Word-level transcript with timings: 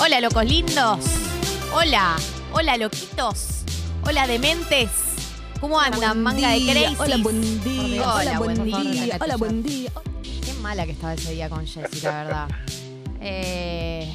Hola, 0.00 0.20
locos 0.20 0.44
lindos. 0.44 0.98
Hola, 1.72 2.16
hola, 2.52 2.76
loquitos. 2.76 3.64
Hola, 4.02 4.26
dementes. 4.26 4.90
¿Cómo 5.60 5.78
andan, 5.80 6.22
manga 6.22 6.50
de 6.50 6.60
crazy? 6.62 6.96
Hola, 6.98 7.16
buen 7.18 7.64
día. 7.64 8.02
Hola, 8.02 8.14
Hola, 8.16 8.38
buen 8.38 8.56
buen 8.70 8.92
día. 8.92 9.02
día. 9.04 9.18
Hola, 9.20 9.36
buen 9.36 9.62
día. 9.62 9.90
Qué 10.44 10.52
mala 10.54 10.86
que 10.86 10.92
estaba 10.92 11.14
ese 11.14 11.32
día 11.32 11.48
con 11.48 11.66
Jessy, 11.66 12.00
la 12.00 12.10
verdad. 12.24 12.48
Eh, 13.20 14.14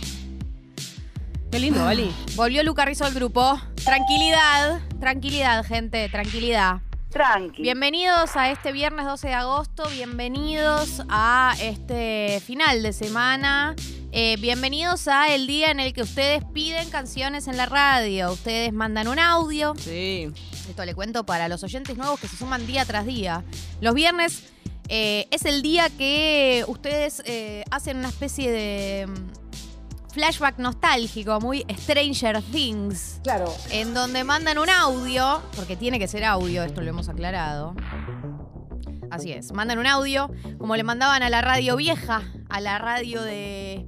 Qué 1.52 1.60
lindo, 1.60 1.88
Ali. 1.88 2.12
volvió 2.36 2.64
Luca 2.64 2.84
Rizzo 2.86 3.06
al 3.06 3.14
grupo. 3.14 3.60
Tranquilidad, 3.84 4.82
tranquilidad, 5.00 5.64
gente, 5.66 6.10
tranquilidad. 6.10 6.82
Tranqui. 7.12 7.62
Bienvenidos 7.62 8.36
a 8.36 8.50
este 8.52 8.74
viernes 8.74 9.06
12 9.06 9.28
de 9.28 9.34
agosto, 9.36 9.88
bienvenidos 9.90 11.02
a 11.08 11.56
este 11.62 12.42
final 12.46 12.84
de 12.84 12.92
semana, 12.92 13.74
eh, 14.18 14.38
bienvenidos 14.39 15.09
a 15.09 15.34
el 15.36 15.45
día 15.45 15.71
en 15.71 15.82
el 15.82 15.92
que 15.92 16.01
ustedes 16.01 16.42
piden 16.54 16.89
canciones 16.89 17.47
en 17.50 17.57
la 17.57 17.65
radio, 17.65 18.32
ustedes 18.32 18.71
mandan 18.71 19.10
un 19.10 19.19
audio, 19.19 19.73
Sí. 19.78 20.32
esto 20.69 20.86
le 20.86 20.96
cuento 20.96 21.25
para 21.25 21.50
los 21.50 21.64
oyentes 21.64 21.97
nuevos 21.97 22.18
que 22.21 22.29
se 22.29 22.37
suman 22.37 22.65
día 22.65 22.86
tras 22.86 23.06
día. 23.06 23.43
Los 23.82 23.93
viernes 23.93 24.43
eh, 24.87 25.28
es 25.32 25.43
el 25.43 25.61
día 25.61 25.89
que 25.89 26.64
ustedes 26.70 27.23
eh, 27.25 27.65
hacen 27.71 27.97
una 27.97 28.07
especie 28.07 28.50
de 28.51 29.07
mm, 29.07 30.11
flashback 30.14 30.59
nostálgico, 30.59 31.42
muy 31.42 31.65
Stranger 31.78 32.42
Things 32.42 33.20
Claro. 33.22 33.53
en 33.72 33.94
donde 33.94 34.23
mandan 34.23 34.59
un 34.59 34.70
audio, 34.70 35.42
porque 35.58 35.75
tiene 35.75 36.00
que 36.00 36.08
ser 36.08 36.23
audio, 36.23 36.64
esto 36.64 36.80
lo 36.81 36.89
hemos 36.89 37.09
aclarado. 37.09 37.75
Así 39.11 39.34
es, 39.34 39.52
mandan 39.52 39.78
un 39.78 39.88
audio, 39.88 40.31
como 40.58 40.78
le 40.78 40.84
mandaban 40.84 41.22
a 41.22 41.30
la 41.30 41.42
radio 41.42 41.75
vieja, 41.75 42.23
a 42.50 42.61
la 42.61 42.78
radio 42.78 43.22
de 43.22 43.86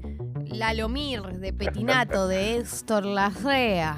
Lalomir, 0.52 1.22
de 1.24 1.54
Petinato, 1.54 2.28
de 2.28 2.58
Héctor 2.58 3.06
Larrea, 3.06 3.98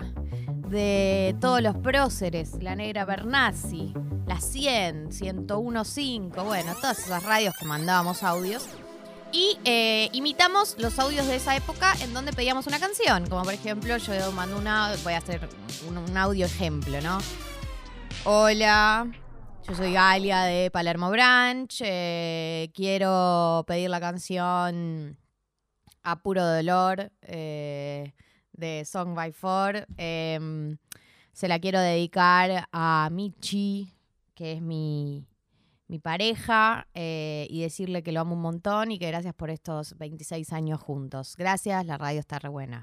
de 0.69 1.35
todos 1.39 1.61
los 1.61 1.75
próceres, 1.77 2.61
la 2.61 2.75
negra 2.75 3.05
Bernasi, 3.05 3.93
la 4.25 4.39
100, 4.39 5.09
101.5, 5.11 6.43
bueno, 6.43 6.73
todas 6.75 6.99
esas 6.99 7.23
radios 7.23 7.55
que 7.57 7.65
mandábamos 7.65 8.23
audios. 8.23 8.67
Y 9.31 9.59
eh, 9.63 10.09
imitamos 10.11 10.75
los 10.79 10.97
audios 10.97 11.27
de 11.27 11.35
esa 11.35 11.55
época 11.55 11.93
en 12.01 12.13
donde 12.15 12.33
pedíamos 12.33 12.65
una 12.65 12.79
canción. 12.79 13.27
Como 13.27 13.43
por 13.43 13.53
ejemplo, 13.53 13.95
yo 13.97 14.31
mando 14.31 14.57
una. 14.57 14.91
Voy 15.03 15.13
a 15.13 15.19
hacer 15.19 15.47
un, 15.87 15.99
un 15.99 16.17
audio 16.17 16.47
ejemplo, 16.47 16.99
¿no? 17.01 17.19
Hola, 18.25 19.07
yo 19.67 19.75
soy 19.75 19.93
Galia 19.93 20.41
de 20.41 20.71
Palermo 20.71 21.11
Branch. 21.11 21.71
eh, 21.81 22.71
quiero 22.73 23.63
pedir 23.67 23.91
la 23.91 23.99
canción 23.99 25.18
A 26.03 26.21
Puro 26.21 26.45
Dolor 26.45 27.11
eh, 27.21 28.13
de 28.53 28.85
Song 28.85 29.15
by 29.15 29.31
Four. 29.31 29.87
Em, 29.97 30.77
se 31.33 31.47
la 31.47 31.59
quiero 31.59 31.79
dedicar 31.79 32.67
a 32.71 33.09
Michi, 33.11 33.93
que 34.35 34.53
es 34.53 34.61
mi, 34.61 35.25
mi 35.87 35.99
pareja 35.99 36.87
eh, 36.93 37.47
y 37.49 37.61
decirle 37.61 38.03
que 38.03 38.11
lo 38.11 38.21
amo 38.21 38.35
un 38.35 38.41
montón 38.41 38.91
y 38.91 38.99
que 38.99 39.07
gracias 39.07 39.33
por 39.33 39.49
estos 39.49 39.97
26 39.97 40.53
años 40.53 40.79
juntos. 40.81 41.35
Gracias, 41.37 41.85
la 41.85 41.97
radio 41.97 42.19
está 42.19 42.39
re 42.39 42.49
buena. 42.49 42.81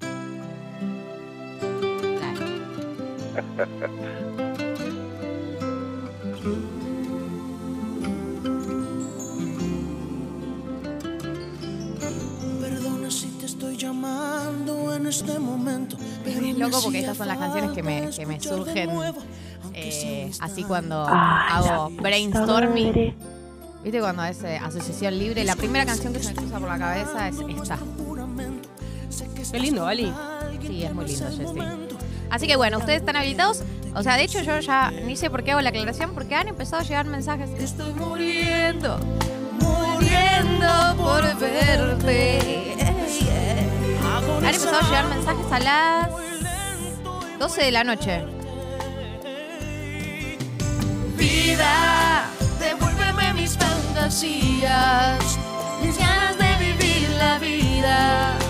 en 15.06 15.10
este 15.10 15.38
momento. 15.38 15.96
Pero 16.24 16.44
Es 16.46 16.58
loco 16.58 16.80
porque 16.82 17.00
estas 17.00 17.16
son 17.16 17.28
las 17.28 17.38
canciones 17.38 17.70
que 17.72 17.82
me, 17.82 18.10
que 18.10 18.26
me 18.26 18.40
surgen 18.40 18.90
eh, 19.74 20.30
así 20.40 20.64
cuando 20.64 21.06
Ay, 21.08 21.52
hago 21.68 21.90
brainstorming. 21.90 22.88
madre. 22.88 23.14
¿Viste 23.84 24.00
cuando 24.00 24.24
es 24.24 24.42
eh, 24.42 24.58
asociación 24.58 25.16
libre? 25.18 25.44
La 25.44 25.54
primera 25.54 25.86
canción 25.86 26.12
que 26.12 26.18
se 26.20 26.30
me 26.30 26.34
cruza 26.34 26.58
por 26.58 26.68
la 26.68 26.78
cabeza 26.78 27.28
es 27.28 27.36
esta. 27.38 27.78
Qué 29.52 29.60
lindo, 29.60 29.86
Ali. 29.86 30.12
Sí, 30.66 30.82
es 30.82 30.92
muy 30.92 31.06
lindo, 31.06 31.26
Jessy. 31.30 31.60
Así 32.30 32.46
que 32.48 32.56
bueno, 32.56 32.78
ustedes 32.78 33.00
están 33.00 33.14
habilitados. 33.16 33.62
O 33.94 34.02
sea, 34.02 34.16
de 34.16 34.24
hecho 34.24 34.42
yo 34.42 34.58
ya 34.58 34.90
ni 34.90 35.16
sé 35.16 35.30
por 35.30 35.44
qué 35.44 35.52
hago 35.52 35.60
la 35.60 35.68
aclaración, 35.68 36.12
porque 36.14 36.34
han 36.34 36.48
empezado 36.48 36.82
a 36.82 36.84
llegar 36.84 37.06
mensajes. 37.06 37.48
Estoy 37.58 37.92
muriendo, 37.94 38.98
muriendo 39.60 40.96
por 40.98 41.22
verte. 41.38 42.74
Han 44.28 44.44
empezado 44.44 44.76
a 44.76 44.82
llegar 44.82 45.08
mensajes 45.08 45.52
a 45.52 45.58
las 45.60 46.08
12 47.38 47.62
de 47.62 47.70
la 47.70 47.84
noche. 47.84 48.24
Vida, 51.16 52.24
devuélveme 52.58 53.34
mis 53.34 53.56
fantasías, 53.56 55.38
mis 55.82 55.98
ganas 55.98 56.36
de 56.38 56.56
vivir 56.64 57.08
la 57.18 57.38
vida. 57.38 58.45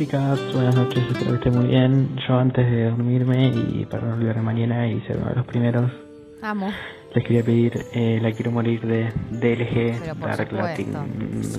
Chicas, 0.00 0.40
buenas 0.54 0.74
noches, 0.76 1.04
espero 1.12 1.32
que 1.32 1.36
estén 1.36 1.58
muy 1.58 1.66
bien. 1.68 2.16
Yo 2.26 2.38
antes 2.38 2.64
de 2.70 2.84
dormirme 2.88 3.48
y 3.48 3.84
para 3.84 4.06
no 4.06 4.14
olvidar 4.14 4.40
mañana 4.40 4.88
y 4.88 4.98
ser 5.02 5.18
uno 5.18 5.28
de 5.28 5.34
los 5.34 5.46
primeros, 5.46 5.92
Amo. 6.40 6.72
les 7.14 7.22
quería 7.22 7.44
pedir 7.44 7.84
eh, 7.92 8.18
La 8.22 8.32
Quiero 8.32 8.50
Morir 8.50 8.80
de 8.80 9.12
DLG, 9.30 10.18
Dark. 10.18 10.52
Latin 10.54 10.94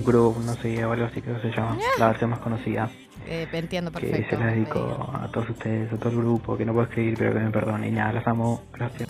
Group, 0.04 0.38
no 0.44 0.56
sé, 0.56 0.84
o 0.84 0.92
algo 0.92 1.06
así 1.06 1.22
que 1.22 1.36
se 1.40 1.52
llama, 1.56 1.78
la 2.00 2.08
versión 2.08 2.32
más 2.32 2.40
conocida, 2.40 2.90
Eh, 3.28 3.48
entiendo 3.52 3.92
que 3.92 4.08
perfecto. 4.08 4.36
se 4.38 4.44
la 4.44 4.52
dedico 4.54 4.80
a 5.14 5.28
todos 5.32 5.52
ustedes, 5.52 5.94
a 5.94 5.98
todo 5.98 6.10
el 6.10 6.16
grupo, 6.18 6.58
que 6.58 6.66
no 6.66 6.74
puedo 6.74 6.88
escribir, 6.88 7.14
pero 7.20 7.34
que 7.36 7.40
me 7.42 7.52
perdonen. 7.52 7.90
Y 7.90 7.96
nada, 7.96 8.12
las 8.14 8.26
amo, 8.26 8.64
gracias. 8.74 9.08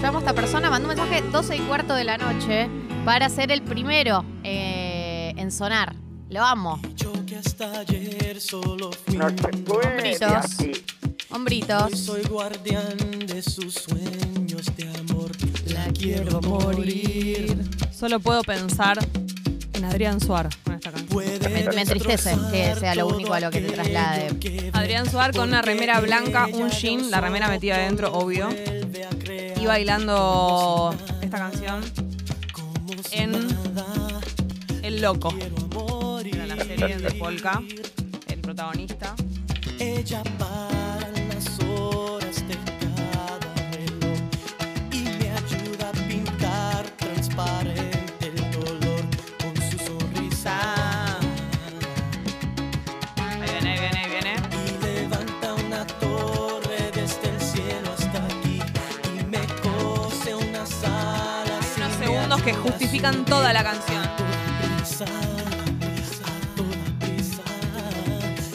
Llamo 0.00 0.16
a 0.16 0.20
esta 0.20 0.32
persona, 0.32 0.70
mandó 0.70 0.88
un 0.88 0.96
mensaje 0.96 1.20
12 1.30 1.54
y 1.54 1.58
cuarto 1.68 1.94
de 1.94 2.04
la 2.04 2.16
noche 2.16 2.66
para 3.04 3.28
ser 3.28 3.52
el 3.52 3.60
primero 3.60 4.24
eh, 4.42 5.34
en 5.36 5.52
sonar. 5.52 6.07
Lo 6.30 6.44
amo. 6.44 6.80
Yo 6.96 7.12
que 7.26 7.36
hasta 7.36 7.80
ayer 7.80 8.40
solo 8.40 8.90
fui 8.92 9.16
No 9.16 9.28
se 9.30 9.36
puede. 9.36 9.88
Hombritos. 9.88 10.32
así. 10.32 10.72
Hombritos. 11.30 11.98
Soy 11.98 12.22
guardián 12.24 12.96
de 13.26 13.42
sus 13.42 13.74
sueños 13.74 14.66
de 14.76 14.88
amor. 14.98 15.30
La 15.66 15.86
quiero 15.92 16.40
morir. 16.42 17.56
Solo 17.92 18.20
puedo 18.20 18.42
pensar 18.42 18.98
en 19.72 19.84
Adrián 19.84 20.20
Suar 20.20 20.50
con 20.64 20.74
esta 20.74 20.92
canción. 20.92 21.24
Me 21.74 21.80
entristece 21.80 22.36
que 22.52 22.74
sea 22.76 22.94
lo 22.94 23.06
único 23.06 23.32
a 23.32 23.40
lo 23.40 23.50
que 23.50 23.60
te 23.60 23.72
traslade. 23.72 24.70
Adrián 24.74 25.10
Suar 25.10 25.32
con 25.34 25.48
una 25.48 25.62
remera 25.62 25.98
blanca, 26.00 26.46
un 26.52 26.70
jean, 26.70 27.10
la 27.10 27.20
remera 27.20 27.48
metida 27.48 27.76
adentro, 27.76 28.12
obvio. 28.12 28.48
Y 29.60 29.66
bailando 29.66 30.94
esta 31.22 31.38
canción 31.38 31.80
en 33.12 33.48
El 34.82 35.00
Loco. 35.00 35.34
Serie 36.64 36.98
de 36.98 37.10
Polka, 37.12 37.62
el 38.28 38.40
protagonista. 38.40 39.14
Ella 39.78 40.22
para 40.38 41.08
las 41.28 41.60
horas 41.60 42.36
de 42.48 42.56
cada 42.80 43.54
reloj 43.72 44.18
y 44.92 45.02
me 45.02 45.30
ayuda 45.30 45.88
a 45.88 46.08
pintar 46.08 46.84
transparente 46.96 48.26
el 48.26 48.50
dolor 48.50 49.04
con 49.40 49.54
su 49.70 49.78
sonrisa. 49.78 50.58
Ahí 53.16 53.40
viene, 53.40 53.70
ahí 53.70 53.78
viene, 53.78 53.98
ahí 53.98 54.10
viene. 54.10 54.34
Y 54.66 54.84
levanta 54.84 55.54
una 55.54 55.86
torre 55.86 56.90
desde 56.92 57.28
el 57.30 57.40
cielo 57.40 57.92
hasta 57.96 58.24
aquí 58.24 58.60
y 59.18 59.24
me 59.26 59.46
cose 59.62 60.34
unas 60.34 60.84
alas. 60.84 61.76
y 61.76 61.80
Unos 61.80 61.92
segundos 61.94 62.42
que 62.42 62.52
justifican 62.52 63.24
toda 63.24 63.52
la 63.52 63.62
canción. 63.62 64.02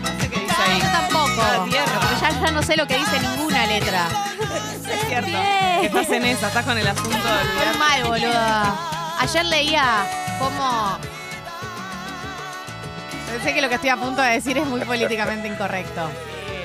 No 0.02 0.08
sé 0.18 0.28
qué 0.28 0.40
dice 0.40 0.54
ahí. 0.60 0.80
Yo 0.80 0.86
tampoco. 0.86 1.70
Tierra. 1.70 2.00
Porque 2.00 2.20
ya, 2.20 2.30
ya 2.40 2.50
no 2.50 2.62
sé 2.64 2.76
lo 2.76 2.86
que 2.88 2.98
dice 2.98 3.20
ninguna 3.20 3.66
letra. 3.66 4.08
Es 4.90 5.06
cierto. 5.06 5.26
Bien. 5.28 5.84
Estás 5.84 6.10
en 6.10 6.24
esa, 6.24 6.48
estás 6.48 6.64
con 6.64 6.76
el 6.76 6.88
asunto 6.88 7.10
del 7.10 7.48
Qué 7.72 7.78
mal, 7.78 8.04
boluda. 8.08 8.74
Ayer 9.20 9.44
leía 9.44 10.04
cómo. 10.40 10.98
Sé 13.44 13.54
que 13.54 13.62
lo 13.62 13.68
que 13.68 13.76
estoy 13.76 13.90
a 13.90 13.96
punto 13.96 14.20
de 14.20 14.30
decir 14.30 14.58
es 14.58 14.66
muy 14.66 14.80
políticamente 14.80 15.46
incorrecto. 15.46 16.10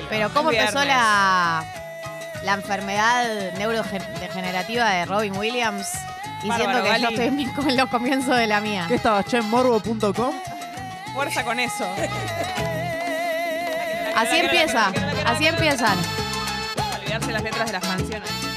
Pero 0.08 0.28
¿cómo 0.30 0.50
empezó 0.50 0.84
la, 0.84 1.64
la 2.44 2.54
enfermedad 2.54 3.52
neurodegenerativa 3.58 4.88
de 4.90 5.04
Robin 5.06 5.36
Williams? 5.36 5.92
Diciendo 6.42 6.66
Bárbaro, 6.66 6.84
que 6.84 6.88
yo 6.88 6.92
Gali. 6.92 7.14
estoy 7.14 7.26
en 7.26 7.52
con 7.52 7.76
los 7.76 7.88
comienzos 7.90 8.36
de 8.36 8.46
la 8.46 8.60
mía. 8.60 8.86
¿Qué 8.88 8.94
estaba? 8.94 9.22
¿Morbo.com? 9.44 10.34
Fuerza 11.12 11.44
con 11.44 11.60
eso. 11.60 11.86
Así 14.16 14.36
empieza, 14.36 14.92
así 15.26 15.46
empiezan. 15.46 15.96
Olvidarse 16.98 17.32
las 17.32 17.42
letras 17.42 17.66
de 17.66 17.72
las 17.72 17.86
canciones. 17.86 18.49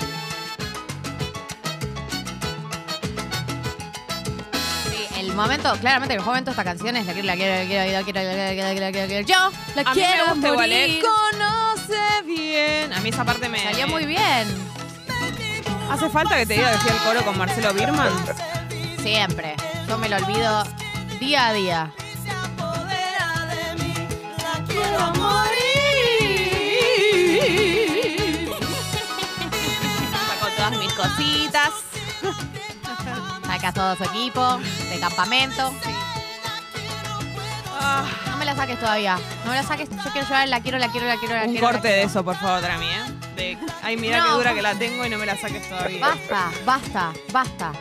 Momento, 5.36 5.74
claramente 5.80 6.16
el 6.16 6.22
momento 6.22 6.52
de 6.52 6.52
esta 6.52 6.64
canción 6.64 6.96
es 6.96 7.06
la 7.06 7.14
quiero, 7.14 7.26
la 7.26 7.36
quiero, 7.36 7.56
la 7.56 7.66
quiero, 7.66 7.90
la 7.90 8.04
quiero, 8.04 8.22
la 8.22 8.34
quiero, 8.34 8.70
la 8.70 8.72
quiero, 8.72 8.86
la 8.86 8.92
quiero, 8.92 9.02
la 9.02 9.08
quiero. 9.08 9.28
Yo 9.28 9.52
la 9.76 9.82
A 9.90 9.94
mí 9.94 10.02
me 10.02 10.08
quiero 10.08 10.26
gusta 10.34 10.48
igual, 10.50 10.72
¿eh? 10.72 11.02
Conoce 11.02 12.22
bien. 12.26 12.94
A 12.94 13.00
mí 13.00 13.10
esa 13.10 13.26
parte 13.26 13.50
me... 13.50 13.64
Salió 13.64 13.88
muy 13.88 14.06
bien. 14.06 14.48
¿Hace 15.90 16.10
falta 16.10 16.38
que 16.38 16.46
te 16.46 16.54
diga 16.54 16.72
que 16.72 16.78
fui 16.78 16.92
al 16.92 16.98
coro 17.04 17.26
con 17.26 17.38
Marcelo 17.38 17.74
Birman? 17.74 18.12
Siempre. 19.02 19.56
Yo 19.88 19.98
me 19.98 20.10
lo 20.10 20.18
olvido 20.18 20.64
día 21.20 21.48
a 21.48 21.54
día. 21.54 21.94
Saco 30.12 30.48
todas 30.56 30.78
mis 30.78 30.94
cositas. 30.94 31.93
Saca 33.64 33.72
todo 33.72 33.96
su 33.96 34.04
equipo 34.04 34.60
de 34.90 35.00
campamento. 35.00 35.74
Ah, 37.80 38.04
No 38.32 38.36
me 38.36 38.44
la 38.44 38.54
saques 38.58 38.78
todavía. 38.78 39.18
No 39.46 39.52
me 39.52 39.56
la 39.56 39.64
saques. 39.64 39.90
Yo 39.90 40.12
quiero 40.12 40.28
llorar, 40.28 40.50
la 40.50 40.60
quiero, 40.60 40.78
la 40.80 40.90
quiero, 40.90 41.08
la 41.08 41.16
quiero, 41.16 41.36
la 41.36 41.44
un 41.46 41.52
quiero. 41.52 41.66
la 41.66 41.72
corte 41.72 41.88
de 41.88 42.04
eso, 42.04 42.26
por 42.26 42.36
favor, 42.36 42.60
Drami, 42.60 42.88
¿eh? 42.88 43.04
De, 43.38 43.58
ay, 43.82 43.96
mira 43.96 44.18
No. 44.18 44.26
qué 44.26 44.32
dura 44.34 44.54
que 44.54 44.62
la 44.62 44.76
tengo 44.76 45.06
y 45.06 45.10
no 45.10 45.18
me 45.18 45.26
la 45.26 45.38
saques 45.38 45.70
todavía. 45.70 46.02
Basta, 46.06 46.52
basta, 46.66 47.14
basta. 47.32 47.72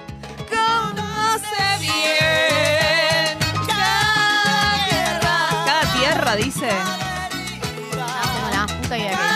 Conoce 0.49 1.79
bien 1.81 3.39
cada 3.67 4.87
tierra. 4.89 5.49
Cada 5.67 5.93
tierra, 5.99 6.37
dice. 6.37 6.69
No 6.71 8.07
tengo 8.07 8.51
la 8.53 8.67
puta 8.69 8.99
idea 8.99 9.32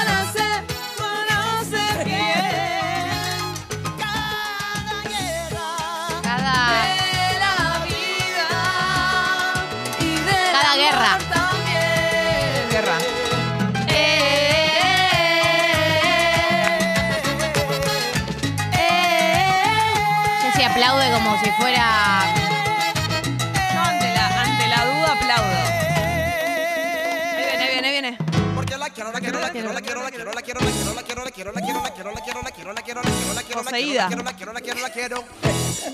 quiero, 30.46 30.60
la 30.60 30.70
quiero, 30.70 30.94
la 30.94 31.02
quiero, 31.02 31.24
la 31.24 31.30
quiero, 31.32 31.52
la 31.52 31.60
quiero, 31.60 31.82
la 31.82 31.90
quiero, 31.90 32.12
la 32.12 32.20
quiero, 32.20 32.42
la 32.42 32.52
quiero, 32.52 32.72
la 32.72 32.82
quiero, 32.82 33.02
la 33.02 33.02
quiero, 33.02 33.02
la 33.02 33.12
quiero, 33.12 33.34
la 33.34 33.42
quiero, 33.42 33.42
la 33.42 33.42
quiero, 33.42 33.42
la 33.42 33.42
quiero, 33.42 33.64
Poseída. 33.64 34.02
la 34.02 34.08
quiero, 34.08 34.22
la 34.22 34.32
quiero, 34.32 34.52
la 34.52 34.60
quiero, 34.60 34.80
la 34.80 34.90
quiero. 34.90 35.24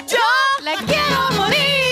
¡Yo 0.06 0.18
la 0.62 0.74
quiero 0.86 1.30
morir! 1.40 1.82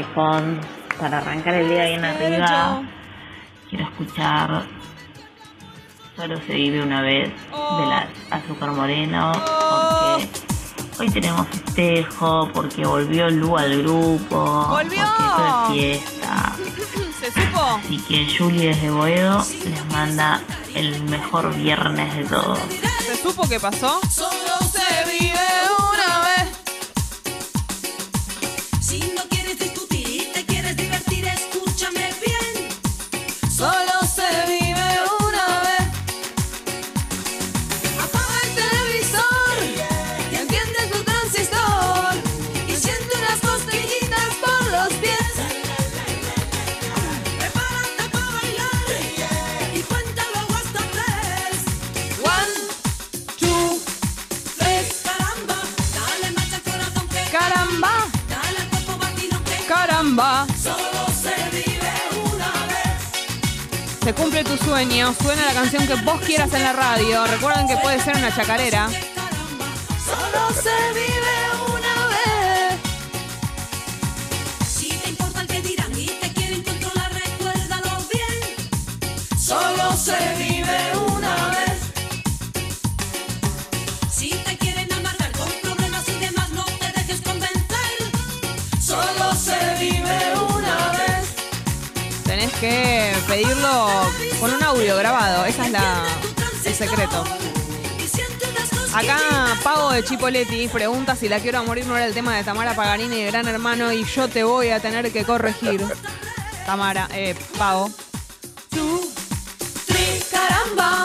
IPhone. 0.00 0.60
Para 0.98 1.18
arrancar 1.18 1.54
el 1.54 1.68
día 1.68 1.84
bien 1.86 2.04
arriba, 2.04 2.82
quiero 3.68 3.84
escuchar 3.84 4.64
Solo 6.16 6.40
se 6.46 6.54
vive 6.54 6.80
una 6.80 7.02
vez 7.02 7.28
de 7.28 7.86
las 7.86 8.06
Azúcar 8.30 8.70
Moreno, 8.70 9.32
porque 9.34 10.43
hoy 10.98 11.10
tenemos 11.10 11.46
festejo, 11.48 12.50
porque 12.52 12.84
volvió 12.86 13.28
Lu 13.30 13.56
al 13.56 13.82
grupo, 13.82 14.66
¡Volvió! 14.68 15.02
porque 15.16 15.92
es 15.92 16.00
fiesta. 16.02 16.56
¿Se 17.20 17.26
supo? 17.32 17.60
Así 17.82 17.98
que 17.98 18.26
Julie 18.36 18.68
desde 18.68 18.90
Boedo 18.90 19.44
les 19.64 19.86
manda 19.92 20.42
el 20.74 21.02
mejor 21.04 21.54
viernes 21.56 22.14
de 22.16 22.24
todos. 22.24 22.58
¿Se 23.06 23.16
supo 23.16 23.48
qué 23.48 23.58
pasó? 23.58 24.00
Solo 24.10 24.58
se 24.70 25.10
vive 25.10 25.38
una 25.92 26.18
vez. 26.20 26.48
Si 28.80 29.12
no 29.16 29.22
quieres 29.30 29.58
solo 60.16 61.06
se 61.22 61.34
vive 61.50 61.92
una 62.32 62.52
vez. 62.66 62.98
Se 64.02 64.14
cumple 64.14 64.44
tu 64.44 64.56
sueño. 64.56 65.14
Suena 65.20 65.44
la 65.46 65.52
canción 65.52 65.86
que 65.86 65.94
vos 65.96 66.20
quieras 66.20 66.52
en 66.52 66.62
la 66.62 66.72
radio. 66.72 67.26
Recuerden 67.26 67.66
que 67.66 67.76
puede 67.78 68.00
ser 68.00 68.16
una 68.16 68.34
chacarera. 68.34 68.88
Solo 70.04 70.52
se 70.54 70.92
vive 70.94 71.36
una 71.76 72.06
vez. 72.14 72.80
Si 74.68 74.88
te 74.88 75.08
importa 75.10 75.40
el 75.40 75.46
que 75.48 75.62
dirán 75.62 75.92
y 75.98 76.06
te 76.06 76.32
quieren 76.32 76.62
controlar, 76.62 77.12
recuérdalo 77.12 77.98
bien. 78.12 79.38
Solo 79.38 79.96
se 79.96 80.16
vive 80.38 80.53
que 92.60 93.12
pedirlo 93.26 93.88
con 94.40 94.52
un 94.52 94.62
audio 94.62 94.96
grabado. 94.96 95.44
Esa 95.44 95.66
es 95.66 95.72
la, 95.72 96.04
el 96.64 96.74
secreto. 96.74 97.24
Acá 98.94 99.18
Pago 99.64 99.90
de 99.90 100.04
Chipoletti 100.04 100.68
pregunta 100.68 101.16
si 101.16 101.28
la 101.28 101.40
quiero 101.40 101.58
a 101.58 101.62
morir 101.62 101.84
no 101.86 101.96
era 101.96 102.06
el 102.06 102.14
tema 102.14 102.36
de 102.36 102.44
Tamara 102.44 102.76
Paganini 102.76 103.16
y 103.16 103.24
Gran 103.24 103.48
Hermano 103.48 103.92
y 103.92 104.04
yo 104.04 104.28
te 104.28 104.44
voy 104.44 104.70
a 104.70 104.80
tener 104.80 105.12
que 105.12 105.24
corregir. 105.24 105.84
Tamara, 106.64 107.08
eh, 107.12 107.34
Pago. 107.58 107.90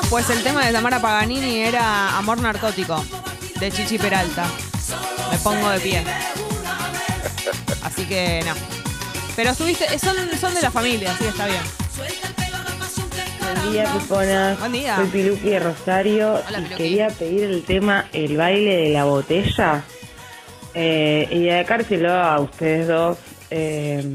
Pues 0.09 0.29
el 0.29 0.41
tema 0.43 0.65
de 0.65 0.71
Tamara 0.71 1.01
Paganini 1.01 1.57
era 1.57 2.17
Amor 2.17 2.39
Narcótico, 2.39 3.03
de 3.59 3.71
Chichi 3.71 3.97
Peralta. 3.97 4.47
Me 5.31 5.37
pongo 5.37 5.69
de 5.69 5.79
pie. 5.79 6.03
Así 7.83 8.05
que 8.05 8.43
no. 8.45 8.78
Pero 9.39 9.53
subiste, 9.53 9.85
son, 9.99 10.17
son 10.37 10.53
de 10.53 10.61
la 10.61 10.69
familia, 10.69 11.11
así 11.13 11.23
que 11.23 11.29
está 11.29 11.45
bien. 11.45 11.61
Buen 13.61 13.71
día, 13.71 13.85
Piponas. 13.93 14.59
Buen 14.59 14.71
día. 14.73 14.97
Soy 14.97 15.05
Piluqui 15.07 15.49
de 15.51 15.59
Rosario 15.61 16.33
Hola, 16.45 16.59
y 16.59 16.63
Piluqui. 16.63 16.75
quería 16.75 17.07
pedir 17.07 17.43
el 17.45 17.63
tema 17.63 18.05
El 18.11 18.35
baile 18.35 18.75
de 18.75 18.89
la 18.89 19.05
botella 19.05 19.83
eh, 20.73 21.25
y 21.31 21.43
dedicárselo 21.45 22.11
a 22.11 22.37
ustedes 22.41 22.89
dos. 22.89 23.17
eh, 23.49 24.13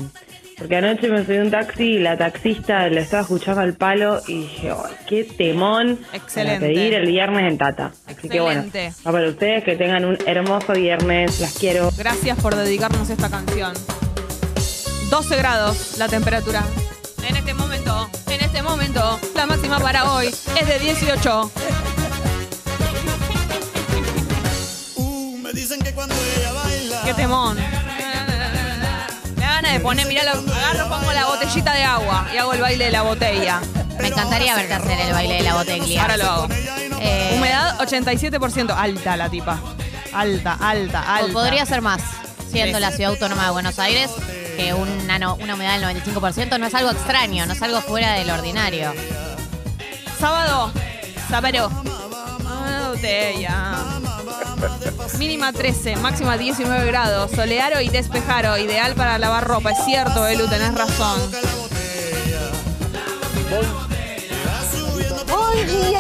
porque 0.59 0.76
anoche 0.76 1.09
me 1.09 1.25
subí 1.25 1.38
un 1.38 1.50
taxi 1.50 1.85
y 1.95 1.99
la 2.00 2.19
taxista 2.19 2.87
lo 2.88 3.00
estaba 3.00 3.23
escuchando 3.23 3.62
al 3.62 3.73
palo 3.75 4.21
y 4.28 4.43
dije, 4.43 4.71
"Ay, 4.73 4.95
qué 5.09 5.25
temón 5.25 5.99
Excelente. 6.12 6.61
para 6.61 6.73
pedir 6.73 6.93
el 6.95 7.07
viernes 7.07 7.50
en 7.50 7.57
Tata. 7.57 7.93
Así 8.07 8.28
que 8.28 8.40
bueno, 8.40 8.61
Excelente. 8.61 8.95
para 9.02 9.26
ustedes 9.31 9.64
que 9.64 9.75
tengan 9.76 10.04
un 10.04 10.19
hermoso 10.26 10.75
viernes. 10.75 11.40
Las 11.40 11.54
quiero. 11.54 11.90
Gracias 11.97 12.38
por 12.38 12.54
dedicarnos 12.54 13.09
esta 13.09 13.31
canción. 13.31 13.73
12 15.11 15.37
grados 15.37 15.99
la 15.99 16.09
temperatura. 16.09 16.63
En 17.27 17.37
este 17.37 17.55
momento, 17.55 18.11
en 18.27 18.41
este 18.41 18.63
momento, 18.63 19.19
la 19.35 19.47
máxima 19.47 19.79
para 19.79 20.13
hoy 20.13 20.27
es 20.29 20.67
de 20.67 20.79
18. 20.79 21.51
Uh, 24.97 25.39
me 25.39 25.53
dicen 25.53 25.81
que 25.81 25.93
cuando 25.95 26.15
ella 26.37 26.53
baila. 26.53 27.03
¡Qué 27.05 27.15
temón! 27.15 27.57
Me 27.57 29.41
da 29.41 29.55
ganas 29.55 29.73
de 29.73 29.81
poner, 29.81 30.07
mirá, 30.07 30.25
lo, 30.25 30.53
agarro, 30.53 30.89
pongo 30.89 31.13
la 31.13 31.27
botellita 31.27 31.73
de 31.73 31.85
agua 31.85 32.27
y 32.35 32.37
hago 32.39 32.53
el 32.53 32.61
baile 32.61 32.85
de 32.87 32.91
la 32.91 33.03
botella. 33.03 33.61
Me 33.99 34.09
encantaría 34.09 34.55
verte 34.57 34.75
hacer 34.75 35.01
el 35.01 35.13
baile 35.13 35.35
de 35.37 35.43
la 35.43 35.55
botella. 35.55 36.03
Ahora 36.03 36.17
lo 36.17 36.25
hago. 36.25 36.49
Eh, 37.01 37.35
Humedad 37.37 37.79
87%. 37.81 38.75
Alta 38.77 39.17
la 39.17 39.29
tipa. 39.31 39.59
Alta, 40.13 40.59
alta, 40.61 41.01
O 41.03 41.13
alta. 41.13 41.33
podría 41.33 41.65
ser 41.67 41.81
más, 41.81 42.01
siendo 42.51 42.79
Sí. 42.79 42.83
la 42.83 42.91
ciudad 42.93 43.13
autónoma 43.13 43.47
de 43.47 43.51
Buenos 43.51 43.79
Aires, 43.79 44.11
que 44.57 44.73
una, 44.75 45.19
no- 45.19 45.35
una 45.37 45.55
humedad 45.55 45.79
del 45.79 45.85
95% 46.03 46.59
no 46.59 46.67
es 46.67 46.75
algo 46.75 46.91
extraño, 46.91 47.47
no 47.47 47.53
es 47.53 47.63
algo 47.63 47.81
fuera 47.81 48.13
del 48.15 48.31
ordinario. 48.31 48.93
Sábado, 50.19 50.73
sábado. 51.29 51.71
Ah, 52.47 52.89
botella. 52.91 53.75
Mínima 55.19 55.53
13, 55.53 55.97
máxima 55.97 56.37
19 56.39 56.87
grados. 56.87 57.31
Solearo 57.33 57.81
y 57.81 57.89
despejaro, 57.89 58.57
ideal 58.59 58.95
para 58.95 59.19
lavar 59.19 59.45
ropa. 59.45 59.73
Es 59.73 59.85
cierto, 59.85 60.27
Elu, 60.27 60.47
tenés 60.49 60.75
razón. 60.75 61.21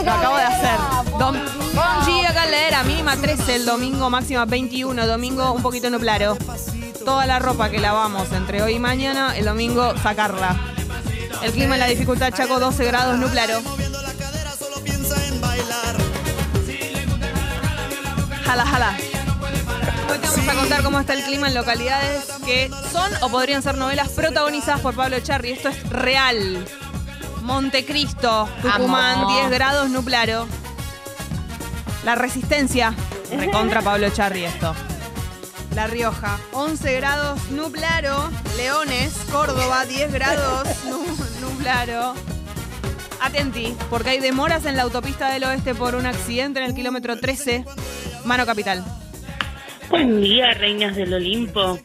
Lo 0.04 0.12
acabo 0.12 0.36
de 0.36 0.42
hacer. 0.42 0.78
Dom 1.18 1.36
Bom 1.74 2.06
dia, 2.06 2.32
galera. 2.32 2.82
Mínima 2.84 3.16
13 3.16 3.56
el 3.56 3.66
domingo, 3.66 4.10
máxima 4.10 4.44
21. 4.44 5.06
Domingo 5.06 5.52
un 5.52 5.62
poquito 5.62 5.88
nublado. 5.90 6.36
Toda 7.04 7.26
la 7.26 7.38
ropa 7.38 7.68
que 7.68 7.80
lavamos 7.80 8.32
entre 8.32 8.62
hoy 8.62 8.74
y 8.74 8.78
mañana, 8.78 9.36
el 9.36 9.44
domingo 9.44 9.94
sacarla. 9.98 10.56
El 11.42 11.52
clima 11.52 11.74
en 11.74 11.80
la 11.80 11.86
dificultad 11.86 12.32
Chaco 12.32 12.58
12 12.58 12.84
grados 12.86 13.18
nublado. 13.18 13.60
Jala, 18.44 18.66
jala. 18.66 18.96
Hoy 20.10 20.18
te 20.18 20.26
vamos 20.28 20.48
a 20.48 20.54
contar 20.54 20.82
cómo 20.82 21.00
está 21.00 21.12
el 21.12 21.24
clima 21.24 21.48
en 21.48 21.54
localidades 21.54 22.24
que 22.46 22.70
son 22.90 23.12
o 23.20 23.28
podrían 23.28 23.62
ser 23.62 23.76
novelas 23.76 24.08
protagonizadas 24.10 24.80
por 24.80 24.94
Pablo 24.94 25.20
Charri. 25.20 25.50
Esto 25.52 25.68
es 25.68 25.88
real. 25.90 26.64
Montecristo, 27.42 28.48
Tucumán, 28.62 29.18
Amo. 29.18 29.40
10 29.40 29.50
grados 29.50 29.90
nublado. 29.90 30.46
La 32.04 32.14
Resistencia, 32.14 32.94
recontra 33.30 33.82
Pablo 33.82 34.08
Charri 34.08 34.44
esto. 34.44 34.74
La 35.74 35.86
Rioja, 35.88 36.38
11 36.52 36.94
grados 36.96 37.50
nublado. 37.50 38.30
Leones, 38.56 39.12
Córdoba, 39.32 39.84
10 39.86 40.12
grados 40.12 40.68
nu- 40.84 41.04
nublado. 41.48 42.14
Atenti, 43.20 43.74
porque 43.90 44.10
hay 44.10 44.20
demoras 44.20 44.66
en 44.66 44.76
la 44.76 44.82
autopista 44.82 45.30
del 45.32 45.44
oeste 45.44 45.74
por 45.74 45.94
un 45.94 46.06
accidente 46.06 46.60
en 46.60 46.66
el 46.66 46.74
kilómetro 46.74 47.16
13, 47.18 47.64
Mano 48.24 48.46
Capital. 48.46 48.84
Buen 49.90 50.20
día, 50.20 50.52
reinas 50.54 50.94
del 50.94 51.12
Olimpo. 51.14 51.78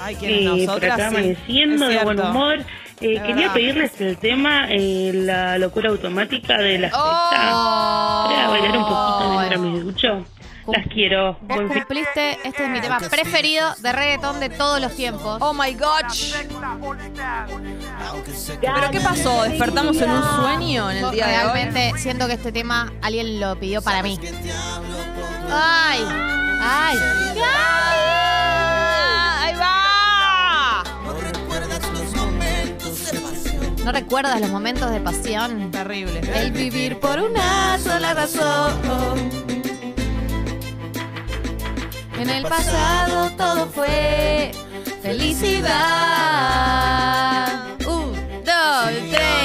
Ay, 0.00 0.14
¿quiénes 0.16 0.40
Eh, 0.40 0.48
por 0.48 0.58
nosotras? 0.66 0.92
acá 0.94 1.06
amaneciendo 1.08 1.86
de 1.88 2.04
buen 2.04 2.20
humor. 2.20 2.58
Eh, 3.00 3.20
quería 3.26 3.52
pedirles 3.52 4.00
el 4.00 4.16
tema 4.18 4.66
eh, 4.70 5.10
La 5.14 5.58
locura 5.58 5.90
automática 5.90 6.56
de 6.58 6.78
la 6.78 6.90
Oh. 6.94 7.28
fiesta. 7.30 8.34
Para 8.36 8.48
bailar 8.48 8.76
un 8.78 8.84
poquito 8.84 9.36
mientras 9.38 9.60
me 9.60 9.80
ducho. 9.80 10.24
Las 10.66 10.86
quiero. 10.88 11.34
Vos 11.42 11.56
Buen 11.56 11.68
fin. 11.68 11.78
cumpliste, 11.80 12.38
este 12.44 12.64
es 12.64 12.70
mi 12.70 12.80
tema 12.80 12.98
preferido 12.98 13.74
de 13.80 13.92
reggaetón 13.92 14.40
de 14.40 14.48
todos 14.48 14.80
los 14.80 14.94
tiempos. 14.96 15.38
Oh 15.42 15.52
my 15.52 15.74
gosh. 15.74 16.34
¿Pero 18.60 18.90
qué 18.90 19.00
pasó? 19.00 19.42
¿Despertamos 19.42 20.00
en 20.00 20.10
un 20.10 20.22
sueño 20.22 20.90
en 20.90 21.04
el 21.04 21.10
día 21.10 21.26
de 21.26 21.36
hoy? 21.38 21.42
realmente 21.52 21.92
siento 21.98 22.26
que 22.26 22.32
este 22.34 22.50
tema 22.52 22.92
alguien 23.02 23.40
lo 23.40 23.56
pidió 23.58 23.82
para 23.82 24.02
mí. 24.02 24.18
¡Ay! 25.50 26.00
¡Ay! 26.60 26.96
¡Ah! 27.44 29.40
¡Ahí 29.42 29.54
va! 29.56 30.84
¿No 33.84 33.92
recuerdas 33.92 34.40
los 34.40 34.48
momentos 34.50 34.90
de 34.90 35.00
pasión? 35.00 35.70
Terrible. 35.70 36.20
El 36.34 36.52
vivir 36.52 36.98
por 37.00 37.18
una 37.20 37.78
sola 37.78 38.14
razón. 38.14 38.80
En 42.16 42.30
el 42.30 42.42
pasado 42.44 43.30
todo 43.36 43.66
fue 43.66 44.52
felicidad. 45.02 45.72
Un, 47.86 48.12
dos, 48.44 48.92
tres, 49.10 49.43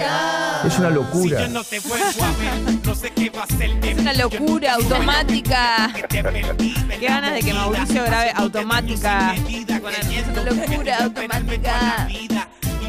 automática. 0.00 0.66
Es 0.66 0.78
una 0.78 0.90
locura. 0.90 1.38
Si 1.38 1.44
yo 1.44 1.48
no 1.48 1.64
te 1.64 1.80
vuelvo 1.80 2.24
a 2.24 2.32
ver, 2.38 2.86
no 2.86 2.94
sé 2.94 3.10
qué 3.10 3.30
va 3.30 3.42
a 3.42 3.46
ser 3.46 3.80
de 3.80 3.90
Es 3.90 3.98
una 3.98 4.12
locura 4.14 4.74
automática. 4.74 5.92
Qué 6.08 7.06
ganas 7.08 7.34
de 7.34 7.40
que 7.40 7.52
Mauricio 7.52 8.04
grabe 8.04 8.32
automática. 8.34 9.34
con 9.80 9.92
Una 10.32 10.50
locura 10.50 10.98
automática. 11.04 12.08
Y 12.10 12.28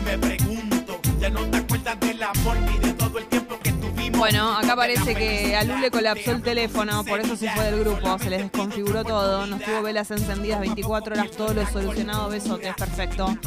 me 0.01 0.17
pregunto, 0.17 0.99
ya 1.19 1.29
no 1.29 1.41
te 1.41 1.57
acuerdas 1.57 1.99
del 1.99 2.23
amor 2.23 2.57
ni 2.59 2.77
de 2.87 2.93
todo 2.93 3.17
el 3.17 3.25
tiempo 3.25 3.59
que 3.59 3.71
tuvimos. 3.71 4.19
Bueno, 4.19 4.57
acá 4.57 4.75
parece 4.75 5.15
que 5.15 5.55
a 5.55 5.63
Lu 5.63 5.77
le 5.77 5.91
colapsó 5.91 6.31
el 6.31 6.41
teléfono, 6.41 7.03
por 7.03 7.19
eso 7.19 7.35
se 7.35 7.49
fue 7.49 7.65
del 7.65 7.79
grupo, 7.79 8.17
se 8.19 8.29
les 8.29 8.43
desconfiguró 8.43 9.03
todo, 9.03 9.45
nos 9.47 9.61
tuvo 9.61 9.81
velas 9.81 10.11
encendidas 10.11 10.59
24 10.61 11.15
horas, 11.15 11.31
todo 11.31 11.53
lo 11.53 11.67
solucionado, 11.67 12.29
besotes, 12.29 12.73
perfecto. 12.75 13.37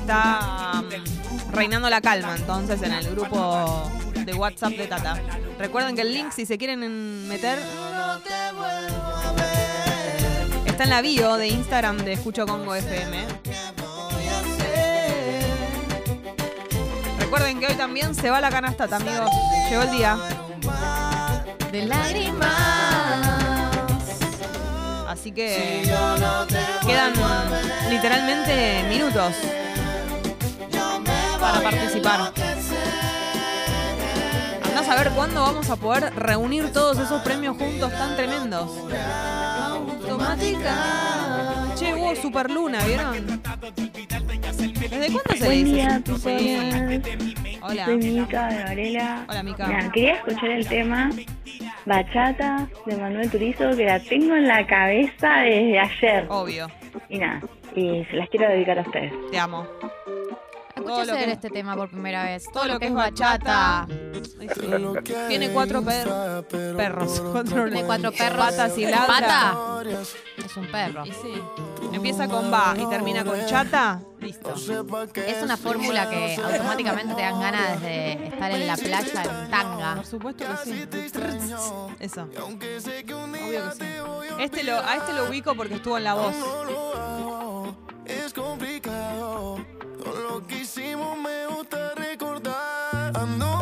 Está 0.00 0.82
mm, 0.82 1.52
reinando 1.52 1.88
la 1.90 2.00
calma 2.00 2.34
entonces 2.36 2.82
en 2.82 2.92
el 2.92 3.10
grupo 3.10 3.90
de 4.24 4.34
WhatsApp 4.34 4.72
de 4.72 4.86
Tata. 4.86 5.20
Recuerden 5.58 5.94
que 5.94 6.02
el 6.02 6.12
link, 6.12 6.32
si 6.32 6.46
se 6.46 6.58
quieren 6.58 7.28
meter, 7.28 7.58
está 10.66 10.84
en 10.84 10.90
la 10.90 11.00
bio 11.02 11.36
de 11.36 11.48
Instagram 11.48 11.98
de 11.98 12.14
Escucho 12.14 12.46
Congo 12.46 12.74
FM. 12.74 13.26
Recuerden 17.18 17.60
que 17.60 17.66
hoy 17.66 17.74
también 17.74 18.14
se 18.14 18.30
va 18.30 18.40
la 18.40 18.50
canastata, 18.50 18.96
amigos. 18.96 19.30
Llegó 19.68 19.82
el 19.82 19.90
día. 19.90 20.18
De 21.70 21.86
lágrimas. 21.86 22.48
Así 25.06 25.30
que 25.32 25.82
quedan 26.86 27.12
literalmente 27.90 28.84
minutos 28.88 29.34
para 31.40 31.60
participar. 31.62 32.32
Andás 34.68 34.88
a 34.88 34.96
ver 34.96 35.10
cuándo 35.10 35.40
vamos 35.40 35.70
a 35.70 35.76
poder 35.76 36.12
reunir 36.14 36.72
todos 36.72 36.98
esos 36.98 37.22
premios 37.22 37.56
juntos 37.56 37.90
tan 37.92 38.16
tremendos. 38.16 38.70
Automática. 39.70 40.74
Che, 41.76 41.94
hubo 41.94 42.14
Super 42.14 42.50
Luna, 42.50 42.84
¿vieron? 42.84 43.40
¿Desde 44.90 45.12
cuándo 45.12 45.36
se 45.36 45.44
Buen 45.44 45.64
dice? 45.64 46.02
Sí. 46.18 47.58
Hola. 47.62 47.84
Soy 47.86 47.96
Mica 47.96 48.48
de 48.48 48.64
Varela. 48.64 49.24
Hola, 49.28 49.42
Mica. 49.42 49.66
Mira, 49.66 49.90
quería 49.92 50.14
escuchar 50.14 50.50
el 50.50 50.66
tema 50.66 51.10
Bachata 51.86 52.68
de 52.86 52.96
Manuel 52.96 53.30
Turizo, 53.30 53.70
que 53.76 53.84
la 53.84 54.00
tengo 54.00 54.34
en 54.34 54.46
la 54.46 54.66
cabeza 54.66 55.40
desde 55.40 55.78
ayer. 55.78 56.26
Obvio. 56.28 56.68
Y 57.08 57.18
nada, 57.18 57.40
y 57.74 58.04
se 58.10 58.16
las 58.16 58.28
quiero 58.28 58.48
dedicar 58.50 58.78
a 58.78 58.82
ustedes. 58.82 59.12
Te 59.30 59.38
amo. 59.38 59.66
Escuché 60.80 61.12
hacer 61.12 61.24
que- 61.26 61.32
este 61.32 61.50
tema 61.50 61.76
por 61.76 61.90
primera 61.90 62.24
vez. 62.24 62.44
Todo 62.52 62.66
lo 62.66 62.78
que 62.78 62.86
es 62.86 62.94
bachata. 62.94 63.86
Tiene 65.28 65.50
cuatro 65.50 65.82
per- 65.82 66.08
perros. 66.76 67.20
Cuatro, 67.32 67.64
Tiene 67.64 67.84
cuatro 67.84 68.12
perros. 68.12 68.38
Patas 68.46 68.78
y 68.78 68.86
ladra. 68.86 69.06
Pata 69.06 69.56
es 70.38 70.56
un 70.56 70.66
perro. 70.70 71.04
Y 71.06 71.12
sí. 71.12 71.42
Empieza 71.92 72.28
con 72.28 72.52
va 72.52 72.74
y 72.78 72.86
termina 72.86 73.24
con 73.24 73.44
chata. 73.46 74.00
Listo. 74.20 74.54
Es 74.54 75.42
una 75.42 75.56
fórmula 75.56 76.08
que 76.10 76.36
automáticamente 76.36 77.14
te 77.14 77.22
dan 77.22 77.40
ganas 77.40 77.80
de 77.80 78.12
estar 78.28 78.50
en 78.50 78.66
la 78.66 78.76
playa 78.76 79.22
en 79.22 79.50
tanga. 79.50 79.94
Por 79.96 80.06
supuesto 80.06 80.44
que 80.64 80.70
sí. 80.70 80.86
Eso. 82.00 82.22
Obvio 82.22 82.58
que 82.58 82.80
sí. 82.80 83.84
Este 84.40 84.62
lo, 84.64 84.76
a 84.78 84.96
este 84.96 85.12
lo 85.12 85.28
ubico 85.28 85.54
porque 85.54 85.74
estuvo 85.74 85.96
en 85.98 86.04
la 86.04 86.14
voz. 86.14 86.34
Es 88.06 88.32
complicado. 88.34 89.58
Lo 90.12 90.44
que 90.46 90.60
hicimos 90.60 91.16
me 91.18 91.46
gusta 91.46 91.94
recordar. 91.94 93.16
Ando 93.16 93.59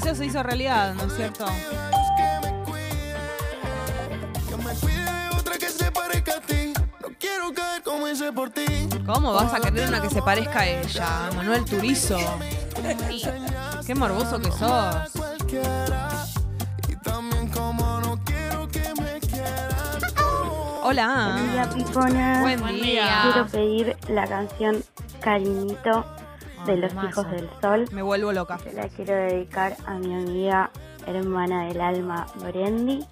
deseo 0.00 0.14
se 0.14 0.24
hizo 0.26 0.42
realidad, 0.42 0.94
¿no 0.94 1.04
es 1.04 1.14
cierto? 1.14 1.44
¿Cómo 9.06 9.32
vas 9.34 9.52
a 9.52 9.60
querer 9.60 9.88
una 9.88 10.00
que 10.00 10.08
se 10.08 10.22
parezca 10.22 10.60
a 10.60 10.66
ella? 10.66 11.30
Manuel 11.36 11.64
Turizo. 11.66 12.18
Qué 13.86 13.94
morboso 13.94 14.40
que 14.40 14.50
sos. 14.50 14.96
Hola. 20.82 21.38
Hola, 21.52 21.70
Picona. 21.74 22.40
Buen 22.40 22.60
Buen 22.60 22.76
día. 22.76 22.82
día. 22.84 23.20
Quiero 23.22 23.46
pedir 23.48 23.96
la 24.08 24.26
canción 24.26 24.82
Cariñito 25.20 26.04
de 26.66 26.76
Los. 26.76 26.92
Hijos 26.92 27.30
del 27.30 27.48
Sol. 27.60 27.84
Me 27.92 28.02
vuelvo 28.02 28.32
loca. 28.32 28.58
Se 28.58 28.72
la 28.72 28.88
quiero 28.88 29.14
dedicar 29.14 29.76
a 29.86 29.94
mi 29.94 30.14
amiga, 30.14 30.70
hermana 31.06 31.66
del 31.66 31.80
alma, 31.80 32.26
Lorendi. 32.42 33.04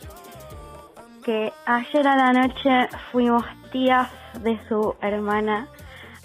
Que 1.24 1.52
ayer 1.66 2.06
a 2.06 2.16
la 2.16 2.32
noche 2.32 2.88
fuimos 3.12 3.44
tías 3.70 4.08
de 4.42 4.58
su 4.68 4.94
hermana, 5.02 5.68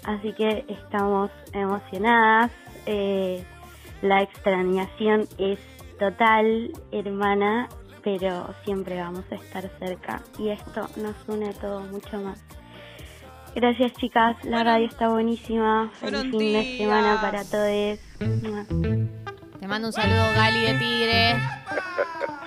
así 0.04 0.32
que 0.32 0.64
estamos 0.68 1.30
emocionadas. 1.52 2.50
Eh, 2.86 3.44
la 4.02 4.22
extrañación 4.22 5.26
es 5.38 5.58
total, 5.98 6.72
hermana, 6.92 7.68
pero 8.02 8.54
siempre 8.64 9.00
vamos 9.00 9.24
a 9.30 9.36
estar 9.36 9.68
cerca 9.78 10.22
y 10.38 10.50
esto 10.50 10.88
nos 10.96 11.16
une 11.26 11.48
a 11.48 11.52
todos 11.54 11.90
mucho 11.90 12.20
más. 12.20 12.44
Gracias 13.54 13.92
chicas, 13.94 14.36
la 14.44 14.50
Bueno. 14.58 14.64
radio 14.64 14.86
está 14.86 15.08
buenísima. 15.08 15.90
Feliz 16.00 16.20
fin 16.22 16.38
de 16.38 16.76
semana 16.78 17.20
para 17.20 17.44
todos. 17.44 17.98
Te 19.60 19.68
mando 19.68 19.88
un 19.88 19.92
saludo, 19.92 20.24
Gali 20.34 20.60
de 20.60 20.74
Tigre. 20.74 21.36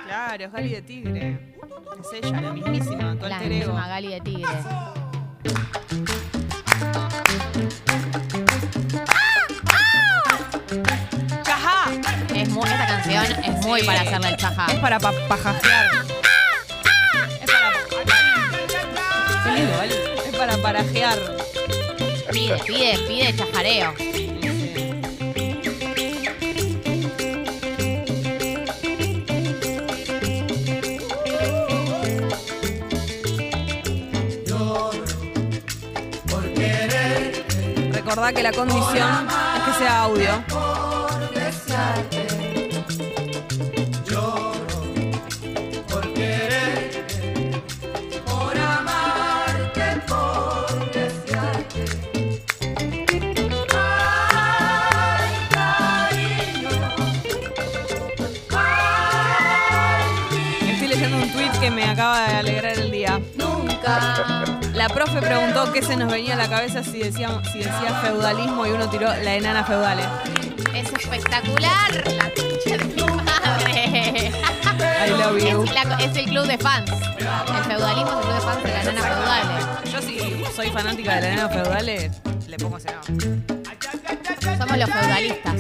Claro, 0.06 0.44
es 0.46 0.52
Gali 0.52 0.70
de 0.70 0.82
Tigre. 0.82 1.56
Es 2.00 2.24
ella, 2.24 2.42
la 2.42 2.54
mismísima, 2.54 3.16
tu 3.18 3.26
La 3.28 3.38
alter 3.38 3.52
ego. 3.52 3.72
misma 3.72 3.88
Gali 3.88 4.08
de 4.10 4.22
Tigre. 4.22 4.52
¡Chajá! 11.44 11.92
Es 12.36 12.50
muy, 12.50 12.64
esta 12.70 12.88
canción 12.88 13.26
es 13.44 13.66
muy 13.66 13.82
Sí. 13.82 13.86
para 13.88 14.02
hacerle 14.02 14.30
el 14.30 14.38
chajá. 14.38 14.66
Es 14.72 14.80
para 14.80 15.00
pa 15.00 15.12
pajajear. 15.28 15.90
Es 17.42 17.52
para. 17.52 17.72
Qué 19.44 19.52
lindo, 19.52 19.78
Gali. 19.78 19.94
Para 20.48 20.62
parajear. 20.62 21.20
Pide, 22.32 22.58
pide, 22.66 22.98
pide 23.06 23.36
chajareo. 23.36 23.94
Recordá 37.92 38.32
que 38.32 38.42
la 38.42 38.54
condición 38.54 39.28
es 39.58 39.64
que 39.64 39.74
sea 39.80 40.04
audio. 40.04 40.67
Acaba 62.18 62.28
de 62.32 62.36
alegrar 62.40 62.78
el 62.78 62.92
día. 62.92 63.20
Nunca. 63.36 64.44
La 64.74 64.90
profe 64.90 65.20
preguntó 65.22 65.72
qué 65.72 65.82
se 65.82 65.96
nos 65.96 66.12
venía 66.12 66.34
a 66.34 66.38
la 66.38 66.50
cabeza 66.50 66.84
si 66.84 67.00
decíamos, 67.00 67.44
si 67.52 67.60
decía 67.60 68.00
feudalismo 68.04 68.66
y 68.66 68.72
uno 68.72 68.90
tiró 68.90 69.08
la 69.08 69.36
enana 69.36 69.64
feudales. 69.64 70.06
Es 70.74 70.92
espectacular. 70.94 71.92
La 72.18 72.30
concha 72.32 72.78
de 72.78 72.86
mi 72.86 73.04
madre. 73.04 74.32
I 75.08 75.10
love 75.12 75.38
you. 75.40 75.64
Es, 75.64 75.74
la- 75.74 75.96
es 75.98 76.16
el 76.18 76.26
club 76.26 76.46
de 76.46 76.58
fans. 76.58 76.92
El 76.92 77.64
feudalismo 77.64 78.10
es 78.10 78.18
el 78.18 78.22
club 78.22 78.34
de 78.36 78.42
fans 78.42 78.64
de 78.64 78.70
la 78.74 78.84
nana 78.84 79.02
feudales. 79.02 79.66
Yo 79.92 80.02
si 80.02 80.56
soy 80.56 80.70
fanática 80.70 81.16
de 81.16 81.22
la 81.22 81.28
enana 81.34 81.50
feudales, 81.50 82.12
le 82.48 82.58
pongo 82.58 82.78
ese 82.78 82.90
nombre. 82.94 83.38
Somos 84.58 84.78
los 84.78 84.90
feudalistas. 84.90 85.56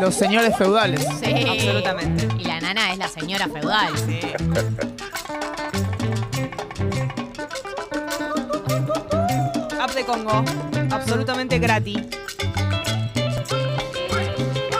Los 0.00 0.14
señores 0.14 0.56
feudales. 0.56 1.00
Sí. 1.22 1.46
Absolutamente. 1.48 2.28
Y 2.38 2.44
la 2.44 2.53
es 2.76 2.98
la 2.98 3.08
señora 3.08 3.46
feudal. 3.48 3.96
Sí. 3.96 4.20
App 9.80 9.90
de 9.94 10.04
Congo, 10.04 10.44
absolutamente 10.90 11.58
gratis. 11.58 12.02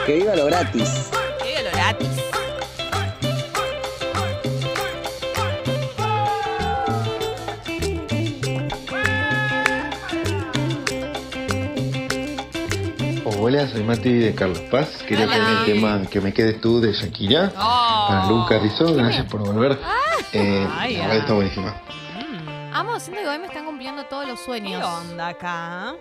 Que 0.05 0.15
viva 0.15 0.35
lo 0.35 0.45
gratis. 0.45 1.09
¿Qué 1.41 1.63
lo 1.63 1.71
gratis? 1.71 2.09
Hola, 13.39 13.67
soy 13.67 13.83
Mati 13.83 14.11
de 14.11 14.35
Carlos 14.35 14.59
Paz. 14.71 15.03
Quería 15.07 15.25
Hola. 15.25 15.37
poner 15.37 15.57
el 15.59 15.65
tema 15.65 16.01
Que 16.09 16.19
me 16.19 16.33
quedes 16.33 16.59
tú 16.59 16.81
de 16.81 16.93
Shakira. 16.93 17.53
Oh. 17.57 17.84
Para 18.07 18.25
Luca 18.27 18.59
Rizzo, 18.59 18.93
gracias 18.93 19.25
por 19.25 19.41
volver. 19.41 19.79
Eh, 20.31 20.67
Ay, 20.77 20.97
la 20.97 21.03
ah. 21.03 21.07
verdad 21.07 21.17
está 21.21 21.33
buenísima. 21.33 21.75
Amo, 22.73 22.99
siento 22.99 23.21
que 23.21 23.27
hoy 23.27 23.39
me 23.39 23.47
están 23.47 23.65
cumpliendo 23.65 24.03
todos 24.05 24.27
los 24.27 24.39
¿Qué 24.39 24.45
sueños. 24.45 24.83
onda 24.85 25.29
acá? 25.29 25.95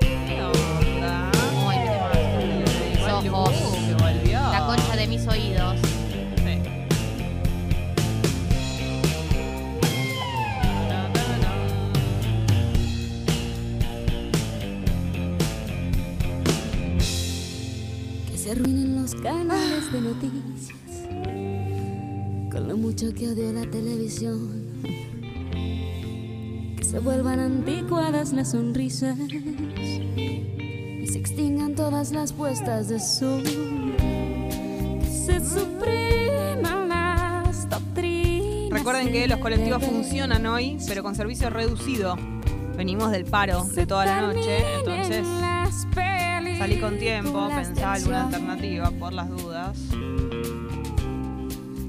¿Qué 0.00 0.40
onda? 0.42 1.30
Muy 1.52 1.76
mis 2.90 3.08
ojos. 3.32 3.50
Que 3.50 3.94
volvió. 3.94 4.40
La 4.40 4.66
concha 4.66 4.96
de 4.96 5.06
mis 5.08 5.26
oídos. 5.26 5.76
Sí. 6.36 6.62
Que 18.30 18.38
se 18.38 18.50
arruinen 18.52 18.95
los 19.06 19.22
canales 19.22 19.92
de 19.92 20.00
noticias. 20.00 20.72
Con 22.50 22.66
lo 22.66 22.76
mucho 22.76 23.14
que 23.14 23.28
odio 23.28 23.52
la 23.52 23.70
televisión. 23.70 24.66
Que 26.76 26.82
se 26.82 26.98
vuelvan 26.98 27.38
anticuadas 27.38 28.32
las 28.32 28.50
sonrisas. 28.50 29.16
Y 29.16 31.06
se 31.06 31.18
extingan 31.20 31.76
todas 31.76 32.10
las 32.10 32.32
puestas 32.32 32.88
de 32.88 32.98
sol. 32.98 33.44
Que 33.44 35.06
se 35.08 35.38
supriman 35.38 36.88
las 36.88 37.70
doctrinas. 37.70 38.70
Recuerden 38.70 39.12
que 39.12 39.28
los 39.28 39.38
colectivos 39.38 39.84
funcionan 39.84 40.46
hoy, 40.46 40.78
pero 40.88 41.04
con 41.04 41.14
servicio 41.14 41.48
reducido. 41.48 42.16
Venimos 42.76 43.12
del 43.12 43.24
paro 43.24 43.62
de 43.62 43.86
toda 43.86 44.04
la 44.04 44.20
noche, 44.20 44.64
entonces 44.80 45.24
salí 46.66 46.80
con 46.80 46.98
tiempo, 46.98 47.48
pensá 47.48 47.92
alguna 47.92 48.24
alternativa 48.24 48.90
por 48.90 49.12
las 49.12 49.30
dudas. 49.30 49.78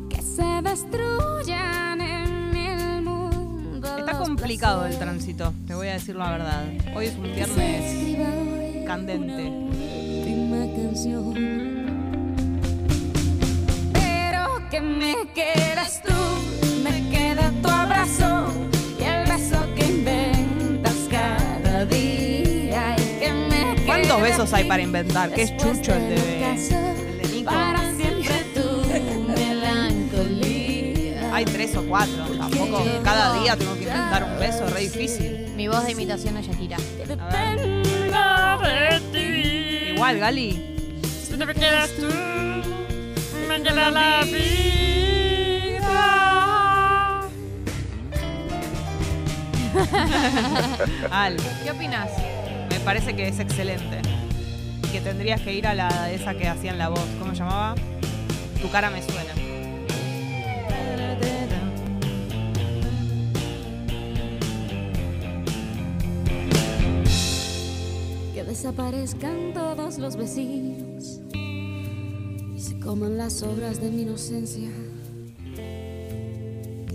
Que 0.08 0.22
se 0.22 0.62
destruyan 0.62 2.00
en 2.00 2.56
el 2.56 3.02
mundo. 3.02 3.98
Está 3.98 4.20
complicado 4.20 4.86
el 4.86 4.96
tránsito, 5.00 5.52
te 5.66 5.74
voy 5.74 5.88
a 5.88 5.94
decir 5.94 6.16
la 6.16 6.30
verdad. 6.30 6.66
Hoy 6.96 7.08
es 7.08 7.16
un 7.16 7.24
viernes 7.24 8.86
candente. 8.86 9.52
Pero 13.94 14.70
que 14.70 14.80
me 14.80 15.16
quedas 15.34 16.04
tú, 16.04 16.14
me 16.84 17.10
queda 17.10 17.52
tu 17.64 17.68
abrazo 17.68 18.37
¿Cuántos 24.38 24.54
quede 24.54 24.54
besos 24.54 24.60
hay 24.60 24.70
para 24.70 24.84
inventar? 24.84 25.34
¿Qué 25.34 25.42
es 25.42 25.58
Chucho 25.58 25.96
el 25.96 26.10
de, 26.10 26.46
el 26.46 27.18
de 27.18 27.28
Nico? 27.34 27.50
Para 27.50 27.92
siempre 27.96 28.46
tu 28.54 28.84
melancolía. 29.32 31.36
Hay 31.36 31.44
tres 31.44 31.76
o 31.76 31.82
cuatro, 31.82 32.24
tampoco 32.38 32.84
cada 33.04 33.42
día 33.42 33.58
tengo 33.58 33.74
que 33.74 33.86
inventar 33.86 34.24
un 34.26 34.38
beso, 34.38 34.70
re 34.70 34.82
difícil. 34.82 35.54
Mi 35.56 35.68
voz 35.68 35.84
de 35.86 35.94
imitación 35.94 36.36
de 36.36 36.44
Shakira. 36.44 36.78
A 38.14 38.60
ver. 38.62 39.02
Igual, 39.96 40.20
Gali. 40.20 41.02
Si 41.26 41.36
no 41.36 41.48
me 41.48 41.56
quedas 41.56 41.90
tú, 41.96 42.06
me 43.50 43.60
queda 43.64 43.90
la 43.90 44.24
vida. 44.24 44.52
Al, 51.10 51.38
¿Qué 51.64 51.72
opinas? 51.72 52.12
me 52.70 52.80
parece 52.82 53.16
que 53.16 53.30
es 53.30 53.40
excelente. 53.40 54.17
Que 54.92 55.02
tendrías 55.02 55.42
que 55.42 55.54
ir 55.54 55.68
a 55.68 55.76
la 55.76 56.12
esa 56.12 56.34
que 56.34 56.48
hacían 56.48 56.78
la 56.78 56.90
voz. 56.90 57.06
¿Cómo 57.20 57.32
se 57.32 57.40
llamaba? 57.40 57.76
Tu 58.62 58.70
cara 58.72 58.90
me 58.90 59.02
suena. 59.02 59.34
Que 68.34 68.44
desaparezcan 68.44 69.54
todos 69.54 69.98
los 69.98 70.16
vecinos 70.16 71.20
y 72.56 72.60
se 72.60 72.80
coman 72.80 73.18
las 73.18 73.44
obras 73.44 73.80
de 73.80 73.92
mi 73.92 74.02
inocencia. 74.04 74.70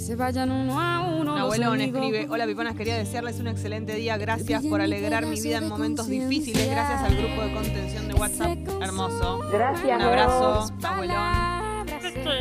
Se 0.05 0.17
vayan 0.17 0.51
uno 0.51 0.81
a 0.81 1.01
uno. 1.01 1.37
Abuelón 1.37 1.81
escribe, 1.81 2.27
hola 2.29 2.45
Piponas, 2.47 2.75
quería 2.75 2.97
desearles 2.97 3.38
un 3.38 3.47
excelente 3.47 3.95
día, 3.95 4.17
gracias 4.17 4.65
por 4.67 4.81
alegrar 4.81 5.27
mi 5.27 5.41
vida 5.41 5.59
en 5.59 5.69
momentos 5.69 6.09
difíciles, 6.09 6.69
gracias 6.69 7.03
al 7.03 7.17
grupo 7.17 7.43
de 7.43 7.53
contención 7.53 8.09
de 8.09 8.15
WhatsApp, 8.15 8.59
hermoso. 8.83 9.38
Gracias, 9.53 9.97
Un 9.97 10.03
abrazo, 10.03 10.73
abuelón. 10.83 11.53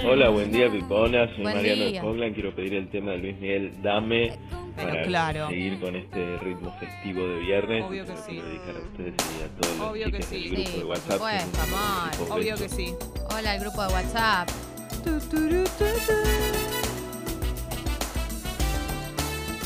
Hola, 0.09 0.29
buen 0.29 0.51
día 0.51 0.71
Pipona, 0.71 1.27
soy 1.35 1.43
Buen 1.43 1.55
Mariano 1.57 1.85
día. 1.85 2.01
de 2.01 2.07
Fogland, 2.07 2.33
quiero 2.33 2.55
pedir 2.55 2.73
el 2.73 2.89
tema 2.89 3.11
de 3.11 3.17
Luis 3.19 3.39
Miguel, 3.39 3.71
Dame, 3.83 4.37
Pero 4.75 4.89
para 4.89 5.03
claro. 5.03 5.47
seguir 5.49 5.79
con 5.79 5.95
este 5.95 6.37
ritmo 6.37 6.73
festivo 6.79 7.27
de 7.27 7.39
viernes. 7.41 7.83
Obvio 7.85 8.05
que 8.05 8.17
sí. 8.17 8.35
dedicar 8.41 8.75
a 8.75 8.79
ustedes 8.79 9.13
y 9.39 9.43
a 9.43 9.61
todos 9.61 9.77
los 9.77 9.87
Obvio 9.89 10.11
que 10.11 10.21
sí. 10.23 10.35
del 10.35 10.49
grupo 10.51 10.69
Sí, 10.71 10.77
de 10.79 10.83
WhatsApp. 10.85 11.11
supuesto, 11.13 11.59
amor. 11.61 12.39
Obvio 12.39 12.55
que 12.55 12.69
sí. 12.69 12.93
Hola, 13.37 13.55
el 13.55 13.61
grupo 13.61 13.81
de 13.83 13.93
WhatsApp. 13.93 14.49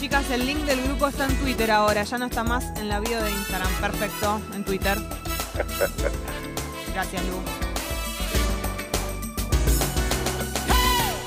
Chicas, 0.05 0.29
el 0.29 0.45
link 0.45 0.59
del 0.65 0.83
grupo 0.83 1.07
está 1.07 1.25
en 1.25 1.35
Twitter 1.37 1.71
ahora, 1.71 2.03
ya 2.03 2.19
no 2.19 2.27
está 2.27 2.43
más 2.43 2.63
en 2.79 2.89
la 2.89 2.99
bio 2.99 3.19
de 3.23 3.31
Instagram. 3.31 3.71
Perfecto, 3.81 4.39
en 4.53 4.63
Twitter. 4.63 4.99
Gracias, 6.93 7.23
Lu. 7.25 7.41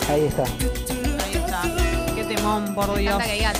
Ahí 0.08 0.26
está. 0.26 0.44
Ahí 0.44 1.34
está. 1.34 1.62
Qué 2.14 2.22
temón, 2.22 2.72
por 2.76 2.92
Me 2.92 3.00
Dios. 3.00 3.14
encanta 3.14 3.26
que 3.26 3.38
diga 3.38 3.52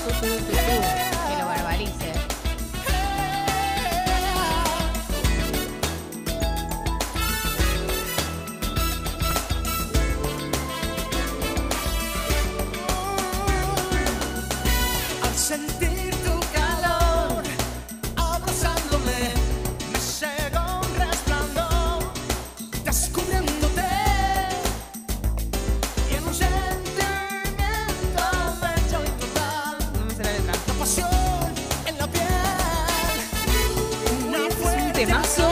temazo. 34.98 35.46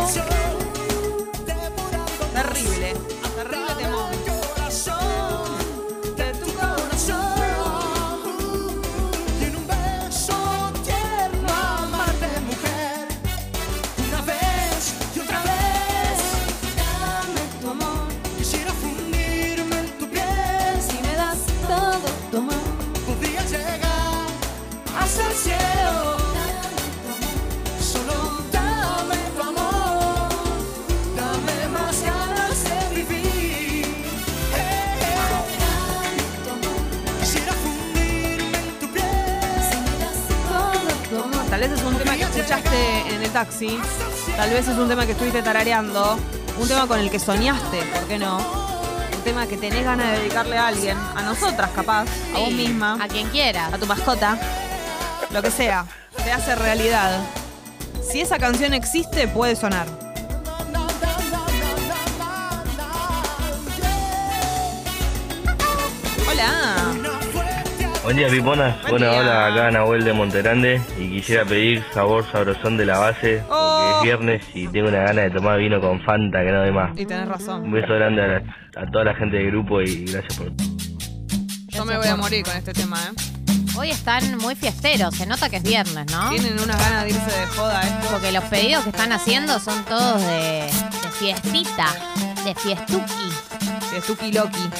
Terrible. 2.34 2.98
Terrible 3.36 3.75
Tal 44.56 44.64
vez 44.64 44.72
es 44.72 44.78
un 44.78 44.88
tema 44.88 45.04
que 45.04 45.12
estuviste 45.12 45.42
tarareando. 45.42 46.18
Un 46.58 46.66
tema 46.66 46.86
con 46.86 46.98
el 46.98 47.10
que 47.10 47.18
soñaste, 47.18 47.82
¿por 47.92 48.08
qué 48.08 48.18
no? 48.18 48.38
Un 48.38 49.22
tema 49.22 49.46
que 49.46 49.58
tenés 49.58 49.84
ganas 49.84 50.12
de 50.12 50.18
dedicarle 50.20 50.56
a 50.56 50.68
alguien. 50.68 50.96
A 51.14 51.20
nosotras, 51.20 51.68
capaz. 51.72 52.06
A 52.34 52.38
vos 52.38 52.50
misma. 52.50 52.96
A 52.98 53.06
quien 53.06 53.28
quiera. 53.28 53.66
A 53.66 53.76
tu 53.76 53.84
mascota. 53.84 54.40
Lo 55.30 55.42
que 55.42 55.50
sea. 55.50 55.84
Se 56.24 56.32
hace 56.32 56.54
realidad. 56.54 57.20
Si 58.00 58.22
esa 58.22 58.38
canción 58.38 58.72
existe, 58.72 59.28
puede 59.28 59.56
sonar. 59.56 60.05
Buen 68.06 68.16
día, 68.16 68.28
Piponas. 68.28 68.80
Buen 68.82 68.90
bueno, 68.92 69.10
día. 69.10 69.20
hola, 69.20 69.46
acá 69.46 69.70
Nahuel 69.72 70.04
de 70.04 70.12
Monterande 70.12 70.80
y 70.96 71.10
quisiera 71.10 71.44
pedir 71.44 71.84
sabor 71.92 72.24
sabrosón 72.30 72.76
de 72.76 72.86
la 72.86 72.98
base 72.98 73.38
porque 73.48 73.52
Oh. 73.52 73.96
es 73.98 74.02
viernes 74.04 74.44
y 74.54 74.68
tengo 74.68 74.88
una 74.88 74.98
gana 75.02 75.22
de 75.22 75.30
tomar 75.30 75.58
vino 75.58 75.80
con 75.80 76.00
Fanta 76.02 76.38
que 76.44 76.52
no 76.52 76.60
de 76.62 76.70
más. 76.72 76.90
Y 76.96 77.04
tenés 77.04 77.26
razón. 77.28 77.64
Un 77.64 77.72
beso 77.72 77.92
grande 77.94 78.22
a, 78.22 78.26
la- 78.28 78.42
a 78.82 78.90
toda 78.92 79.04
la 79.06 79.14
gente 79.16 79.36
del 79.38 79.48
grupo 79.50 79.80
y 79.82 80.04
gracias 80.04 80.34
por 80.38 80.52
Yo 81.68 81.84
me 81.84 81.96
voy 81.96 82.06
a 82.06 82.16
morir 82.16 82.44
con 82.44 82.56
este 82.56 82.72
tema, 82.72 82.96
¿eh? 82.96 83.22
Hoy 83.76 83.90
están 83.90 84.38
muy 84.38 84.54
fiesteros, 84.54 85.14
se 85.16 85.26
nota 85.26 85.50
que 85.50 85.56
es 85.56 85.62
viernes, 85.64 86.06
¿no? 86.10 86.30
Tienen 86.30 86.54
unas 86.60 86.78
ganas 86.78 87.02
de 87.04 87.10
irse 87.10 87.40
de 87.40 87.46
joda, 87.48 87.82
¿eh? 87.82 87.92
Porque 88.10 88.30
los 88.32 88.44
pedidos 88.44 88.84
que 88.84 88.90
están 88.90 89.10
haciendo 89.12 89.58
son 89.58 89.84
todos 89.84 90.20
de, 90.22 90.62
de 91.02 91.08
fiestita, 91.18 91.86
de 92.44 92.54
fiestuki. 92.54 93.30
De 93.92 94.00
Tuki 94.02 94.32
Loki. 94.32 94.70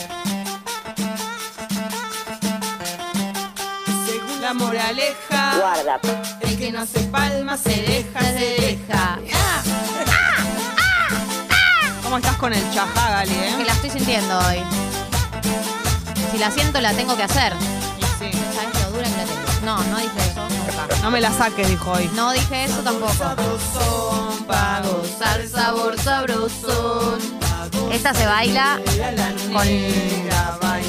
La 4.47 4.55
moraleja. 4.55 5.59
Guarda. 5.59 6.01
El 6.41 6.57
que 6.57 6.71
no 6.71 6.83
hace 6.83 7.01
palmas 7.01 7.59
se 7.59 7.83
deja, 7.83 8.21
se 8.21 8.79
deja. 8.89 9.19
¿Cómo 12.05 12.19
estás 12.19 12.37
con 12.37 12.53
el 12.53 12.73
chajá, 12.73 13.11
Gali, 13.11 13.33
Que 13.33 13.63
eh? 13.63 13.65
la 13.67 13.73
estoy 13.73 13.91
sintiendo 13.91 14.39
hoy. 14.39 14.63
Si 16.31 16.39
la 16.39 16.53
siento, 16.53 16.81
la 16.81 16.93
tengo 16.93 17.17
que 17.17 17.25
hacer. 17.25 17.55
Sí. 18.21 18.31
¿Sabes 18.55 18.85
lo 18.85 18.91
dura 18.93 19.09
que 19.09 19.17
la 19.17 19.25
tengo? 19.25 19.65
No, 19.65 19.83
no 19.83 19.97
dije 19.97 20.31
eso 20.31 20.49
nunca. 20.49 21.03
No 21.03 21.11
me 21.11 21.21
la 21.21 21.33
saques, 21.33 21.69
dijo 21.69 21.91
hoy. 21.91 22.09
No 22.15 22.31
dije 22.31 22.67
eso 22.67 22.83
tampoco. 22.85 23.13
Pa' 24.47 24.81
gozar 24.83 25.45
sabor 25.49 26.01
sabrosón. 26.01 27.19
Esta 27.91 28.15
se 28.15 28.25
baila 28.25 28.79
con 29.53 29.67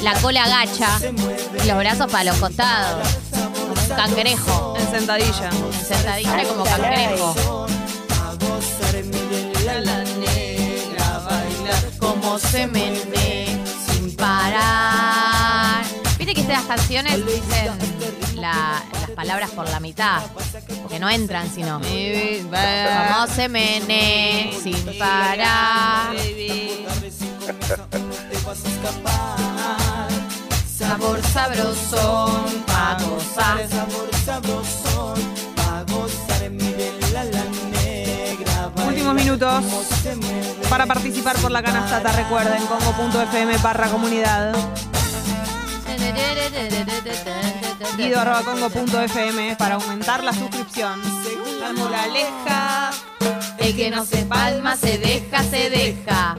la 0.04 0.14
cola 0.22 0.48
gacha 0.48 0.90
y 1.64 1.68
los 1.68 1.78
brazos 1.80 2.12
para 2.12 2.26
los 2.26 2.38
costados. 2.38 3.27
Cangrejo. 3.98 4.76
En 4.80 4.90
sentadilla. 4.92 5.50
En 5.50 5.74
sentadilla 5.86 6.44
como 6.48 6.64
cangrejo. 6.64 7.36
La 9.66 10.04
negra 10.04 11.20
baila 11.26 11.74
Como 12.00 12.40
se 12.40 12.68
menea 12.68 13.58
sin 13.90 14.16
parar. 14.16 15.84
Viste 16.18 16.34
que 16.36 16.42
estas 16.42 16.64
canciones 16.64 17.26
dicen 17.26 17.72
la- 18.36 18.82
las 19.02 19.10
palabras 19.16 19.50
por 19.52 19.68
la 19.70 19.80
mitad. 19.80 20.22
Porque 20.84 21.00
no 21.00 21.10
entran, 21.10 21.50
sino. 21.54 21.80
Como 21.82 23.28
se 23.36 23.50
menea 23.50 24.52
sin 24.62 24.78
parar. 25.00 26.16
Sabor 30.78 31.20
sabrosón 31.34 32.64
pa' 32.68 32.98
gozar. 33.02 33.68
Últimos 38.88 39.16
minutos 39.16 39.64
para 40.70 40.86
participar 40.86 41.36
por 41.38 41.50
la 41.50 41.64
canastata. 41.64 42.12
Recuerden, 42.12 42.64
congo.fm 42.68 43.58
barra 43.58 43.88
comunidad. 43.90 44.56
Guido 47.98 48.20
arroba 48.20 48.44
congo.fm 48.44 49.56
para 49.56 49.76
aumentar 49.76 50.24
la 50.24 50.34
suscripción. 50.34 51.02
La 51.60 51.74
moraleja. 51.74 52.92
El 53.58 53.76
que 53.76 53.90
no 53.90 54.06
se 54.06 54.26
palma 54.26 54.76
se 54.76 55.00
deja, 55.00 55.44
se 55.44 55.72
deja. 55.72 56.38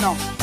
No. 0.00 0.35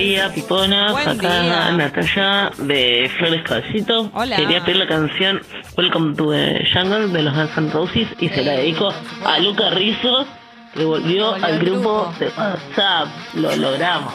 Día, 0.00 0.32
Piponas. 0.34 0.92
Buen 0.92 1.08
Acá 1.08 1.42
día. 1.42 1.70
Natalia 1.72 2.50
de 2.58 3.10
Flores 3.18 3.42
Caballito. 3.44 4.10
Hola. 4.14 4.36
Quería 4.36 4.64
pedir 4.64 4.76
la 4.78 4.86
canción 4.88 5.40
Welcome 5.76 6.14
to 6.16 6.30
the 6.30 6.64
Jungle 6.72 7.08
de 7.08 7.22
los 7.22 7.34
Guns 7.34 7.56
N' 7.58 7.70
Roses 7.72 8.08
y 8.18 8.28
se 8.28 8.42
la 8.42 8.52
dedico 8.52 8.92
a 9.24 9.38
Luca 9.38 9.70
Rizzo 9.70 10.26
que 10.74 10.84
volvió 10.84 11.30
Volvió 11.32 11.44
al 11.46 11.58
grupo 11.58 12.04
grupo. 12.06 12.14
de 12.18 12.26
WhatsApp. 12.28 13.08
Lo 13.34 13.56
logramos. 13.56 14.14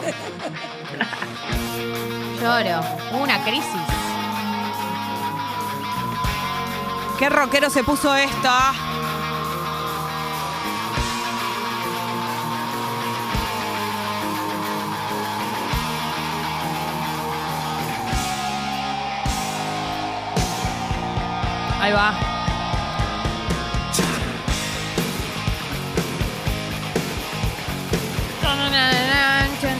Lloro. 2.40 2.80
Una 3.22 3.42
crisis. 3.44 3.82
¿Qué 7.18 7.28
rockero 7.30 7.70
se 7.70 7.82
puso 7.82 8.14
esto? 8.14 8.48
Ahí 21.86 21.92
va. 21.92 22.12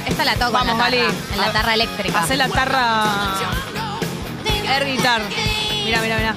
Esta 0.07 0.25
la 0.25 0.37
toco 0.37 0.53
Vamos, 0.53 0.75
en 0.75 0.79
la 0.79 0.85
tarra, 0.85 1.35
en 1.35 1.41
la 1.41 1.53
tarra 1.53 1.75
eléctrica. 1.75 2.21
Hacé 2.21 2.37
la 2.37 2.49
tarra. 2.49 3.07
Air 4.69 4.87
guitar. 4.87 5.23
Mira, 5.85 6.01
mira, 6.01 6.17
mira. 6.17 6.37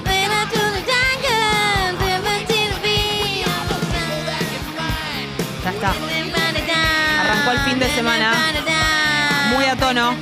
Ya 5.63 5.69
está. 5.69 5.93
Arrancó 7.21 7.51
el 7.51 7.59
fin 7.59 7.77
de 7.77 7.89
semana. 7.93 8.33
Muy 9.53 9.65
a 9.65 9.75
tono. 9.75 10.15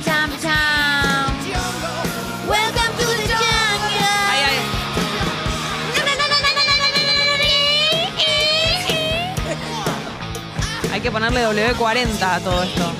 Que 11.08 11.12
ponerle 11.12 11.46
W40 11.46 12.22
a 12.22 12.40
todo 12.40 12.62
esto. 12.62 12.92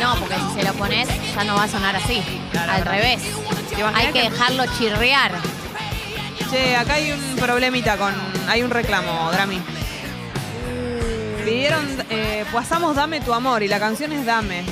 No, 0.00 0.16
porque 0.16 0.34
si 0.34 0.60
se 0.60 0.64
lo 0.66 0.72
pones 0.74 1.08
ya 1.34 1.44
no 1.44 1.54
va 1.54 1.62
a 1.64 1.68
sonar 1.68 1.94
así. 1.94 2.20
Al 2.68 2.84
revés. 2.84 3.22
Hay 3.94 4.06
que 4.08 4.12
que- 4.14 4.30
dejarlo 4.30 4.64
chirriar. 4.76 5.32
Che, 6.50 6.74
acá 6.76 6.94
hay 6.94 7.12
un 7.12 7.36
problemita 7.36 7.96
con. 7.96 8.12
Hay 8.48 8.62
un 8.62 8.70
reclamo, 8.70 9.30
Drami. 9.30 9.60
Pidieron. 11.44 11.86
Eh, 12.10 12.44
pasamos 12.52 12.96
Dame 12.96 13.20
tu 13.20 13.32
amor 13.32 13.62
y 13.62 13.68
la 13.68 13.78
canción 13.78 14.12
es 14.12 14.26
Dame. 14.26 14.64
De- 14.64 14.70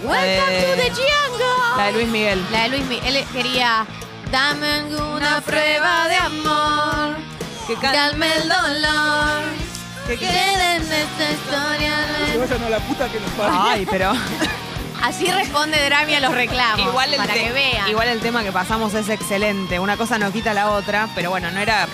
to 0.00 0.76
the 0.76 0.90
jungle. 0.90 1.76
La 1.76 1.84
de 1.86 1.92
Luis 1.92 2.08
Miguel. 2.08 2.46
La 2.52 2.62
de 2.64 2.68
Luis 2.68 2.84
Miguel. 2.84 3.16
Él 3.16 3.24
quería 3.32 3.84
dame 4.30 4.84
una 4.94 5.40
prueba 5.40 6.06
de 6.08 6.16
amor 6.16 7.16
que 7.66 7.74
calme 7.76 8.28
el 8.36 8.48
dolor. 8.48 9.63
Que 10.06 10.16
quede 10.18 10.76
en 10.76 10.82
esta 10.82 11.30
historia. 11.32 11.92
vayan 12.38 12.64
a 12.64 12.68
la 12.70 12.78
puta 12.80 13.08
que 13.08 13.18
nos. 13.20 13.30
Ay, 13.50 13.86
pero. 13.90 14.12
Así 15.02 15.26
responde 15.30 15.82
Drami 15.84 16.14
a 16.14 16.20
los 16.20 16.32
reclamos. 16.34 16.86
Igual 16.86 17.10
el, 17.12 17.16
para 17.18 17.34
que 17.34 17.52
vean. 17.52 17.88
igual 17.90 18.08
el 18.08 18.20
tema 18.20 18.42
que 18.42 18.52
pasamos 18.52 18.94
es 18.94 19.08
excelente. 19.08 19.78
Una 19.78 19.96
cosa 19.96 20.18
no 20.18 20.32
quita 20.32 20.54
la 20.54 20.70
otra, 20.70 21.08
pero 21.14 21.30
bueno, 21.30 21.50
no 21.50 21.60
era. 21.60 21.86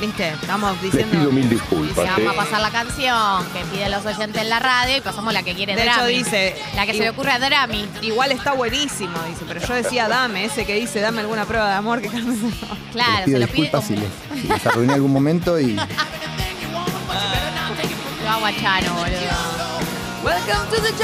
¿Viste? 0.00 0.28
Estamos 0.30 0.72
Les 0.82 0.90
pido 0.92 1.02
diciendo. 1.04 1.32
mil 1.32 1.42
Dice, 1.50 1.54
disculpas. 1.56 2.06
vamos 2.06 2.20
¿eh? 2.20 2.28
a 2.28 2.32
pasar 2.32 2.60
la 2.62 2.70
canción 2.70 3.44
que 3.52 3.60
piden 3.70 3.90
los 3.90 4.06
oyentes 4.06 4.40
en 4.40 4.48
la 4.48 4.58
radio 4.58 4.96
y 4.96 5.00
pasamos 5.02 5.32
la 5.34 5.42
que 5.42 5.54
quiere 5.54 5.74
De 5.76 5.86
hecho, 5.86 6.06
dice. 6.06 6.56
La 6.74 6.86
que 6.86 6.92
se 6.94 7.00
le 7.00 7.10
ocurre 7.10 7.32
a 7.32 7.38
Drami. 7.38 7.86
Igual 8.02 8.32
está 8.32 8.52
buenísimo, 8.52 9.12
dice. 9.28 9.44
Pero 9.46 9.60
yo 9.60 9.74
decía, 9.74 10.08
dame, 10.08 10.44
ese 10.46 10.64
que 10.64 10.74
dice, 10.74 11.00
dame 11.00 11.20
alguna 11.20 11.44
prueba 11.44 11.68
de 11.68 11.74
amor 11.74 12.00
que. 12.00 12.08
Claro, 12.08 13.18
Les 13.18 13.24
pido 13.26 13.38
se 13.38 13.38
lo 13.38 13.46
pide 13.46 13.62
disculpas 13.62 13.84
como... 13.84 13.86
si 13.86 13.96
les, 13.96 14.42
si 14.42 14.48
les 14.48 14.66
arruiné 14.66 14.92
en 14.92 14.94
algún 14.96 15.12
momento 15.12 15.60
y 15.60 15.76
Lo 18.30 18.36
hago 18.36 18.46
a 18.46 18.52
Chano, 18.52 18.94
boludo. 18.94 19.82
Welcome 20.22 20.70
to 20.70 20.80
the 20.80 20.94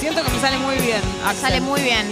Siento 0.00 0.24
que 0.24 0.30
me 0.30 0.40
sale 0.40 0.58
muy 0.58 0.74
bien. 0.78 1.00
Axel. 1.24 1.40
Sale 1.40 1.60
muy 1.60 1.82
bien. 1.82 2.04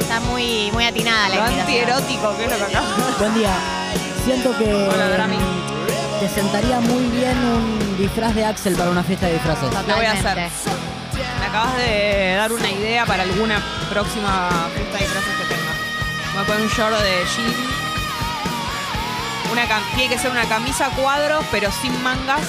Está 0.00 0.20
muy, 0.20 0.70
muy 0.72 0.84
atinada 0.84 1.28
la 1.28 1.34
Lo 1.34 1.40
imitación. 1.42 1.60
antierótico 1.60 2.36
que 2.38 2.44
es 2.46 2.50
lo 2.50 2.56
que 2.56 2.76
acá. 2.76 2.82
Buen 3.18 3.34
día. 3.34 3.52
Siento 4.24 4.56
que 4.56 4.72
Hola, 4.72 5.08
Drami. 5.10 5.36
Te 6.20 6.28
sentaría 6.28 6.80
muy 6.80 7.04
bien 7.08 7.36
un 7.38 7.96
disfraz 7.98 8.34
de 8.34 8.44
Axel 8.44 8.74
para 8.76 8.90
una 8.90 9.02
fiesta 9.02 9.26
de 9.26 9.34
disfraces. 9.34 9.64
Lo 9.88 9.96
voy 9.96 10.04
a 10.04 10.12
hacer. 10.12 10.36
Me 11.40 11.46
acabas 11.46 11.76
de 11.76 12.34
dar 12.36 12.52
una 12.52 12.70
idea 12.70 13.06
para 13.06 13.22
alguna 13.22 13.60
próxima 13.90 14.48
fiesta 14.74 14.98
de 14.98 15.04
disfraces 15.04 15.34
que 15.36 15.44
tenga. 15.54 15.72
Voy 16.34 16.42
a 16.42 16.46
poner 16.46 16.62
un 16.62 16.68
short 16.68 16.98
de 17.00 17.24
jean. 17.36 17.54
Una 19.52 19.62
tiene 19.96 20.14
que 20.14 20.18
ser 20.20 20.30
una 20.30 20.44
camisa 20.44 20.90
cuadros, 20.90 21.44
pero 21.50 21.70
sin 21.82 22.02
mangas. 22.02 22.40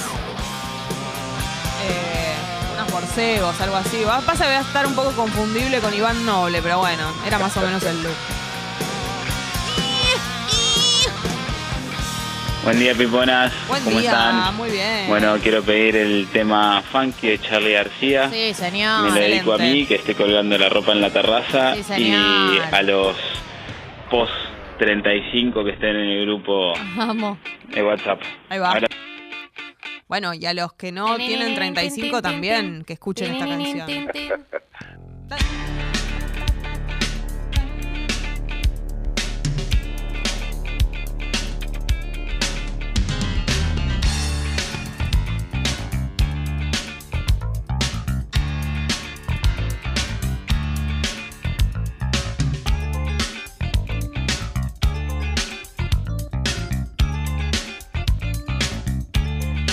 Eh, 1.84 2.34
unos 2.74 2.92
borcegos, 2.92 3.60
algo 3.60 3.76
así. 3.76 4.04
Va- 4.04 4.20
Pasa 4.20 4.44
que 4.44 4.50
voy 4.50 4.58
a 4.58 4.60
estar 4.60 4.86
un 4.86 4.94
poco 4.94 5.12
confundible 5.12 5.80
con 5.80 5.92
Iván 5.94 6.24
Noble, 6.24 6.60
pero 6.62 6.78
bueno, 6.78 7.04
era 7.26 7.38
más 7.38 7.56
o 7.56 7.60
menos 7.62 7.82
el 7.82 8.02
look. 8.02 8.14
Buen 12.64 12.78
día, 12.78 12.94
Piponas. 12.94 13.52
Buen 13.66 13.82
¿Cómo 13.82 13.98
día, 13.98 14.10
están? 14.10 14.56
muy 14.56 14.70
bien. 14.70 15.08
Bueno, 15.08 15.36
quiero 15.42 15.62
pedir 15.64 15.96
el 15.96 16.28
tema 16.32 16.80
Funky 16.92 17.28
de 17.30 17.38
Charlie 17.40 17.72
García. 17.72 18.30
Sí, 18.30 18.54
señor. 18.54 19.02
Me 19.04 19.08
lo 19.10 19.14
dedico 19.16 19.52
a 19.54 19.58
mí, 19.58 19.84
que 19.84 19.96
estoy 19.96 20.14
colgando 20.14 20.56
la 20.56 20.68
ropa 20.68 20.92
en 20.92 21.00
la 21.00 21.10
terraza. 21.10 21.74
Sí, 21.74 21.80
y 21.80 21.82
señor. 21.82 22.62
a 22.72 22.82
los 22.82 23.16
post 24.10 24.32
35 24.78 25.64
que 25.64 25.70
estén 25.72 25.96
en 25.96 26.08
el 26.10 26.26
grupo 26.26 26.72
Vamos. 26.94 27.38
de 27.68 27.82
WhatsApp. 27.82 28.20
Ahí 28.48 28.58
va. 28.60 28.68
Ahora- 28.72 28.88
Bueno, 30.06 30.32
y 30.34 30.46
a 30.46 30.54
los 30.54 30.72
que 30.74 30.92
no 30.92 31.16
tienen 31.16 31.54
35 31.56 32.22
también, 32.22 32.84
que 32.86 32.92
escuchen 32.92 33.32
esta 33.34 33.46
canción. 33.46 34.08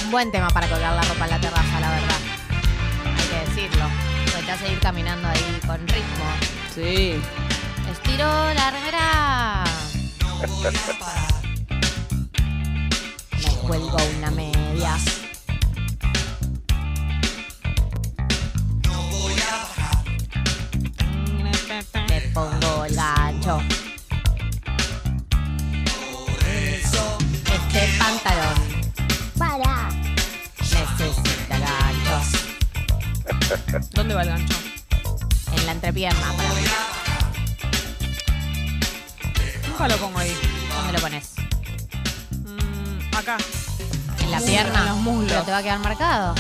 Un 0.09 0.13
buen 0.13 0.31
tema 0.31 0.49
para 0.49 0.67
colgar 0.67 0.95
la 0.95 1.03
ropa 1.03 1.25
en 1.25 1.29
la 1.29 1.39
terraza, 1.39 1.79
la 1.79 1.91
verdad. 1.91 2.17
Hay 3.15 3.27
que 3.27 3.35
decirlo. 3.47 3.85
Porque 4.25 4.41
te 4.43 4.51
hace 4.51 4.73
ir 4.73 4.79
caminando 4.79 5.27
ahí 5.27 5.59
con 5.67 5.87
ritmo. 5.87 6.25
Sí. 6.73 7.21
Estiro 7.91 8.25
la 8.25 8.71
remera. 8.71 9.63
Me 13.43 13.51
cuelgo 13.67 13.97
una 14.17 14.31
media. 14.31 14.97
¿Dónde 33.91 34.15
va 34.15 34.21
el 34.23 34.29
gancho? 34.29 34.53
En 35.57 35.65
la 35.65 35.71
entrepierna 35.73 36.31
para 36.37 36.49
mí. 36.53 36.61
Nunca 39.67 39.87
lo 39.87 39.97
pongo 39.97 40.19
ahí. 40.19 40.35
¿Dónde 40.75 40.93
lo 40.93 40.99
pones? 40.99 41.31
Mm, 42.31 43.15
acá. 43.17 43.37
En 44.21 44.31
la 44.31 44.37
Muslo, 44.37 44.51
pierna. 44.51 44.79
en 44.79 44.85
los 44.85 44.97
muslos. 44.97 45.31
Pero 45.31 45.43
te 45.43 45.51
va 45.51 45.57
a 45.57 45.63
quedar 45.63 45.79
marcado. 45.79 46.35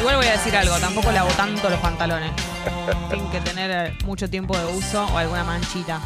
Igual 0.00 0.16
voy 0.16 0.26
a 0.26 0.32
decir 0.32 0.56
algo, 0.56 0.76
tampoco 0.78 1.10
lavo 1.10 1.28
tanto 1.30 1.68
los 1.68 1.80
pantalones. 1.80 2.30
Tienen 3.08 3.30
que 3.30 3.40
tener 3.40 3.70
eh, 3.70 3.98
mucho 4.04 4.30
tiempo 4.30 4.56
de 4.56 4.66
uso 4.66 5.04
o 5.06 5.18
alguna 5.18 5.42
manchita. 5.42 6.00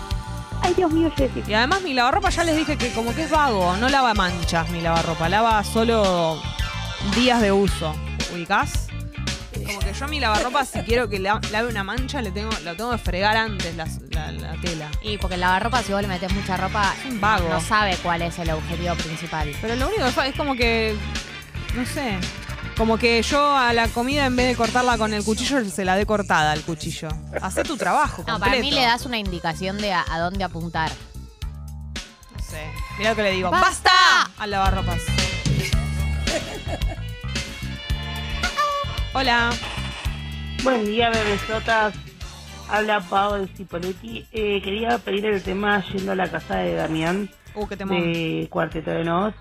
Ay, 0.62 0.72
Dios 0.74 0.90
mío, 0.92 1.12
Jessy. 1.16 1.42
Y 1.46 1.52
además 1.54 1.82
mi 1.82 1.92
lavarropa 1.92 2.30
ya 2.30 2.44
les 2.44 2.56
dije 2.56 2.78
que 2.78 2.92
como 2.92 3.14
que 3.14 3.24
es 3.24 3.30
vago, 3.30 3.76
no 3.76 3.88
lava 3.88 4.14
manchas 4.14 4.68
mi 4.70 4.80
lavarropa, 4.80 5.28
lava 5.28 5.62
solo 5.64 6.40
días 7.14 7.40
de 7.42 7.52
uso. 7.52 7.94
¿Ubicás? 8.32 8.86
Como 9.66 9.78
que 9.80 9.92
yo 9.92 10.04
a 10.04 10.08
mi 10.08 10.20
lavarropa, 10.20 10.64
si 10.64 10.80
quiero 10.80 11.08
que 11.08 11.18
la- 11.18 11.40
lave 11.50 11.68
una 11.68 11.84
mancha, 11.84 12.20
le 12.22 12.30
tengo, 12.30 12.50
lo 12.64 12.74
tengo 12.76 12.90
que 12.92 12.98
fregar 12.98 13.36
antes 13.36 13.74
la, 13.76 13.86
la- 14.10 14.32
la 14.32 14.60
tela. 14.60 14.90
Y 15.02 15.18
porque 15.18 15.34
el 15.34 15.40
lavarropa, 15.40 15.82
si 15.82 15.92
vos 15.92 16.02
le 16.02 16.08
metés 16.08 16.32
mucha 16.32 16.56
ropa, 16.56 16.94
un 17.08 17.20
vago. 17.20 17.48
no 17.48 17.60
sabe 17.60 17.96
cuál 18.02 18.22
es 18.22 18.38
el 18.38 18.50
objetivo 18.50 18.94
principal. 18.96 19.52
Pero 19.60 19.76
lo 19.76 19.88
único 19.88 20.04
que 20.04 20.28
es 20.28 20.36
como 20.36 20.54
que. 20.54 20.96
No 21.74 21.84
sé. 21.86 22.18
Como 22.76 22.96
que 22.98 23.20
yo 23.22 23.54
a 23.56 23.72
la 23.74 23.86
comida, 23.88 24.24
en 24.26 24.34
vez 24.34 24.48
de 24.48 24.56
cortarla 24.56 24.96
con 24.96 25.12
el 25.12 25.22
cuchillo, 25.22 25.62
se 25.68 25.84
la 25.84 25.94
dé 25.94 26.06
cortada 26.06 26.52
al 26.52 26.62
cuchillo. 26.62 27.08
Hacé 27.42 27.64
tu 27.64 27.76
trabajo. 27.76 28.24
No, 28.26 28.34
completo. 28.34 28.40
para 28.50 28.60
mí 28.60 28.70
le 28.70 28.80
das 28.82 29.04
una 29.04 29.18
indicación 29.18 29.76
de 29.78 29.92
a, 29.92 30.04
a 30.10 30.18
dónde 30.18 30.42
apuntar. 30.42 30.90
No 32.34 32.42
sé. 32.42 32.62
Mira 32.98 33.10
lo 33.10 33.16
que 33.16 33.22
le 33.24 33.30
digo. 33.32 33.50
¡Basta! 33.50 33.90
¡Basta! 33.90 34.30
Al 34.42 34.50
lavarropas. 34.50 35.00
Hola. 39.14 39.50
Buen 40.62 40.84
día, 40.86 41.10
bebesotas. 41.10 41.94
Habla 42.68 43.00
Pau 43.00 43.34
de 43.34 43.46
Cipoletti. 43.48 44.26
Eh, 44.32 44.60
quería 44.62 44.98
pedir 44.98 45.26
el 45.26 45.42
tema 45.42 45.82
Yendo 45.92 46.12
a 46.12 46.14
la 46.14 46.30
casa 46.30 46.56
de 46.58 46.74
Damián 46.74 47.28
Uh, 47.54 47.66
qué 47.66 47.76
temón. 47.76 48.00
de 48.00 48.48
Cuarteto 48.50 48.90
de 48.90 49.04
Nos. 49.04 49.34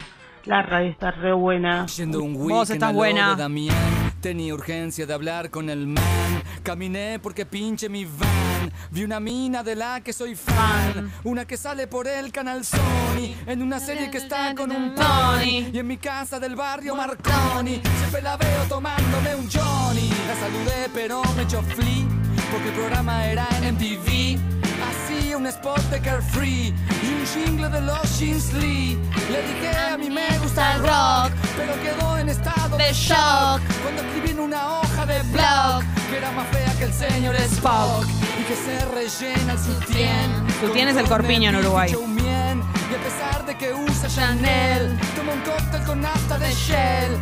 La 0.44 0.62
radio 0.64 0.90
está 0.90 1.12
re 1.12 1.32
buena. 1.34 1.86
Yendo 1.86 2.22
un 2.22 2.34
Vos 2.48 2.70
estás 2.70 2.94
buena. 2.94 3.36
Damián, 3.36 3.76
tenía 4.22 4.54
urgencia 4.54 5.06
de 5.06 5.14
hablar 5.14 5.50
con 5.50 5.70
el 5.70 5.88
man. 5.88 6.44
Caminé 6.64 7.20
porque 7.20 7.46
pinche 7.46 7.90
mi 7.90 8.06
van. 8.06 8.72
Vi 8.92 9.04
una 9.04 9.20
mina 9.20 9.64
de 9.64 9.76
la 9.76 10.02
que 10.02 10.14
soy 10.14 10.36
fan. 10.36 11.12
Una 11.24 11.46
que 11.46 11.58
sale 11.58 11.88
por 11.88 12.08
el 12.08 12.32
canal 12.32 12.64
Sony. 12.64 13.36
En 13.48 13.62
una 13.62 13.80
serie 13.80 14.12
que 14.12 14.20
está 14.20 14.54
con 14.56 14.72
un 14.72 14.94
pony. 14.94 15.72
Y 15.74 15.80
en 15.80 15.88
mi 15.88 15.98
casa 15.98 16.40
del 16.40 16.56
barrio 16.56 16.96
Marconi. 16.96 17.82
Siempre 17.98 18.22
la 18.22 18.38
veo 18.38 18.64
tomándome 18.70 19.36
un 19.36 19.50
Johnny. 19.50 20.10
La 20.28 20.36
saludé 20.36 20.90
pero 20.94 21.22
me 21.36 21.42
echó 21.42 21.62
flea. 21.64 22.06
Porque 22.52 22.70
el 22.70 22.76
programa 22.76 23.26
era 23.26 23.48
en 23.58 23.76
MTV. 23.76 24.61
Hacía 25.32 25.38
un 25.38 25.48
spot 25.48 25.80
de 25.90 26.02
Carefree 26.02 26.74
y 26.74 27.08
un 27.08 27.26
jingle 27.26 27.70
de 27.70 27.80
los 27.80 28.20
Jeans 28.20 28.52
Lee. 28.52 29.00
Le 29.32 29.42
dije 29.42 29.78
a 29.78 29.98
mí 29.98 30.10
me 30.10 30.28
gusta 30.40 30.74
el 30.74 30.82
rock, 30.82 31.32
pero 31.56 31.74
quedó 31.82 32.18
en 32.18 32.28
estado 32.28 32.76
de 32.76 32.92
shock 32.92 33.62
cuando 33.82 34.02
escribí 34.02 34.32
en 34.32 34.42
una 34.42 34.80
hoja 34.80 35.06
de 35.06 35.22
blog 35.32 35.84
que 36.10 36.18
era 36.18 36.32
más 36.32 36.46
fea 36.50 36.74
que 36.78 36.84
el 36.84 36.92
señor 36.92 37.36
Spock 37.36 38.06
y 38.42 38.44
que 38.44 38.56
se 38.58 38.86
rellena 38.94 39.54
el 39.54 39.60
sutién. 39.60 40.48
Sutién 40.60 40.90
es 40.90 40.98
el 40.98 41.08
corpiño 41.08 41.52
en 41.52 41.56
Uruguay. 41.56 41.92
Y 41.92 42.94
a 42.94 43.02
pesar 43.02 43.46
de 43.46 43.56
que 43.56 43.74
usa 43.74 44.10
Chanel, 44.10 45.00
toma 45.16 45.32
un 45.32 45.42
cóctel 45.44 45.82
con 45.86 46.02
nafta 46.02 46.38
de 46.40 46.52
Shell. 46.52 47.18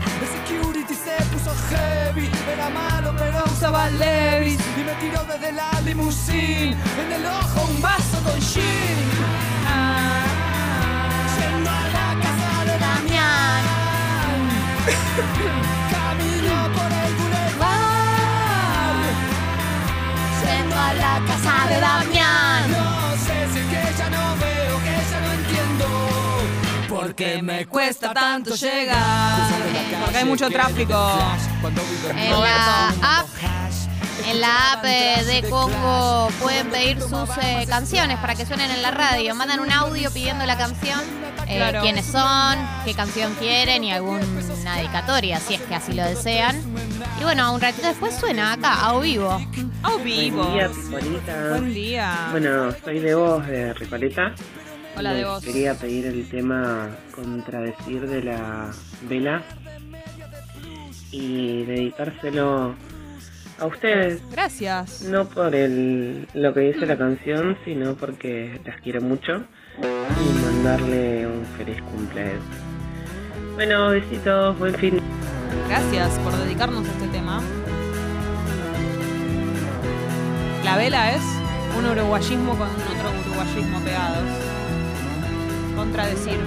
Se 1.10 1.26
puso 1.26 1.52
heavy, 1.70 2.30
era 2.54 2.70
malo 2.70 3.16
pero 3.18 3.44
usaba 3.46 3.90
Levis. 3.90 4.60
Y 4.78 4.84
me 4.84 4.94
tiró 4.96 5.24
desde 5.24 5.52
la 5.54 5.82
limusine, 5.82 6.78
en 7.02 7.12
el 7.12 7.26
ojo 7.26 7.68
un 7.68 7.82
vaso 7.82 8.18
con 8.24 8.40
gin. 8.40 8.98
Ah, 9.68 10.24
yendo 11.36 11.70
a 11.70 11.84
la 11.98 12.10
casa 12.26 12.50
de 12.70 12.76
Damián. 12.86 13.64
Camino 15.96 16.56
por 16.76 16.92
el 17.04 17.14
boulevard. 17.20 19.02
Yendo 20.44 20.76
a 20.76 20.94
la 20.94 21.14
casa 21.26 21.54
de 21.70 21.80
Damián. 21.80 22.19
Porque 27.10 27.42
me 27.42 27.66
cuesta 27.66 28.14
tanto 28.14 28.54
llegar. 28.54 29.50
Porque 30.04 30.18
hay 30.18 30.26
mucho 30.26 30.48
tráfico. 30.52 30.94
En 32.16 32.32
la 32.40 32.90
app, 32.90 33.28
en 34.28 34.40
la 34.40 34.74
app 34.74 34.86
eh, 34.86 35.24
de 35.26 35.50
Congo 35.50 36.30
pueden 36.40 36.70
pedir 36.70 37.02
sus 37.02 37.28
eh, 37.42 37.66
canciones 37.68 38.20
para 38.20 38.36
que 38.36 38.46
suenen 38.46 38.70
en 38.70 38.84
la 38.84 38.92
radio. 38.92 39.34
Mandan 39.34 39.60
un 39.60 39.72
audio 39.72 40.12
pidiendo 40.12 40.46
la 40.46 40.56
canción, 40.56 41.00
eh, 41.48 41.56
Claro. 41.58 41.82
quiénes 41.82 42.06
son, 42.06 42.60
qué 42.86 42.94
canción 42.94 43.34
quieren 43.40 43.84
y 43.84 43.92
alguna 43.92 44.76
dedicatoria, 44.76 45.40
si 45.40 45.56
es 45.56 45.62
que 45.62 45.74
así 45.74 45.94
lo 45.94 46.04
desean. 46.04 46.62
Y 47.20 47.24
bueno, 47.24 47.52
un 47.56 47.60
ratito 47.60 47.88
después 47.88 48.14
suena 48.16 48.54
acá, 48.54 48.86
a 48.88 49.00
vivo. 49.00 49.32
A 49.82 49.96
vivo. 50.04 50.44
Buen 50.44 50.54
día, 50.54 50.70
Pipolita. 50.70 51.50
Buen 51.50 51.74
día. 51.74 52.28
Bueno, 52.30 52.72
soy 52.86 53.00
de 53.00 53.16
voz 53.16 53.48
de 53.48 53.74
Recoleta. 53.74 54.36
Hola, 55.00 55.14
de 55.14 55.24
vos. 55.24 55.42
Quería 55.42 55.76
pedir 55.76 56.08
el 56.08 56.28
tema 56.28 56.90
Contradecir 57.16 58.06
de 58.06 58.22
la 58.22 58.70
Vela 59.04 59.42
y 61.10 61.64
dedicárselo 61.64 62.76
a 63.60 63.66
ustedes. 63.66 64.22
Gracias. 64.30 65.04
No 65.04 65.24
por 65.30 65.56
el, 65.56 66.28
lo 66.34 66.54
que 66.54 66.60
dice 66.60 66.86
la 66.86 66.98
canción, 66.98 67.58
sino 67.64 67.96
porque 67.96 68.60
las 68.66 68.82
quiero 68.82 69.00
mucho 69.00 69.46
y 69.82 70.46
mandarle 70.46 71.28
un 71.28 71.46
feliz 71.58 71.82
cumpleaños. 71.84 72.44
Bueno, 73.56 73.92
besitos, 73.92 74.60
buen 74.60 74.76
fin. 74.76 75.00
Gracias 75.70 76.10
por 76.20 76.36
dedicarnos 76.40 76.86
a 76.86 76.92
este 76.92 77.08
tema. 77.08 77.42
La 80.66 80.76
vela 80.76 81.16
es 81.16 81.24
un 81.78 81.86
uruguayismo 81.86 82.58
con 82.58 82.68
otro 82.68 83.12
uruguayismo 83.26 83.80
pegados. 83.80 84.59
Contradecir. 85.80 86.40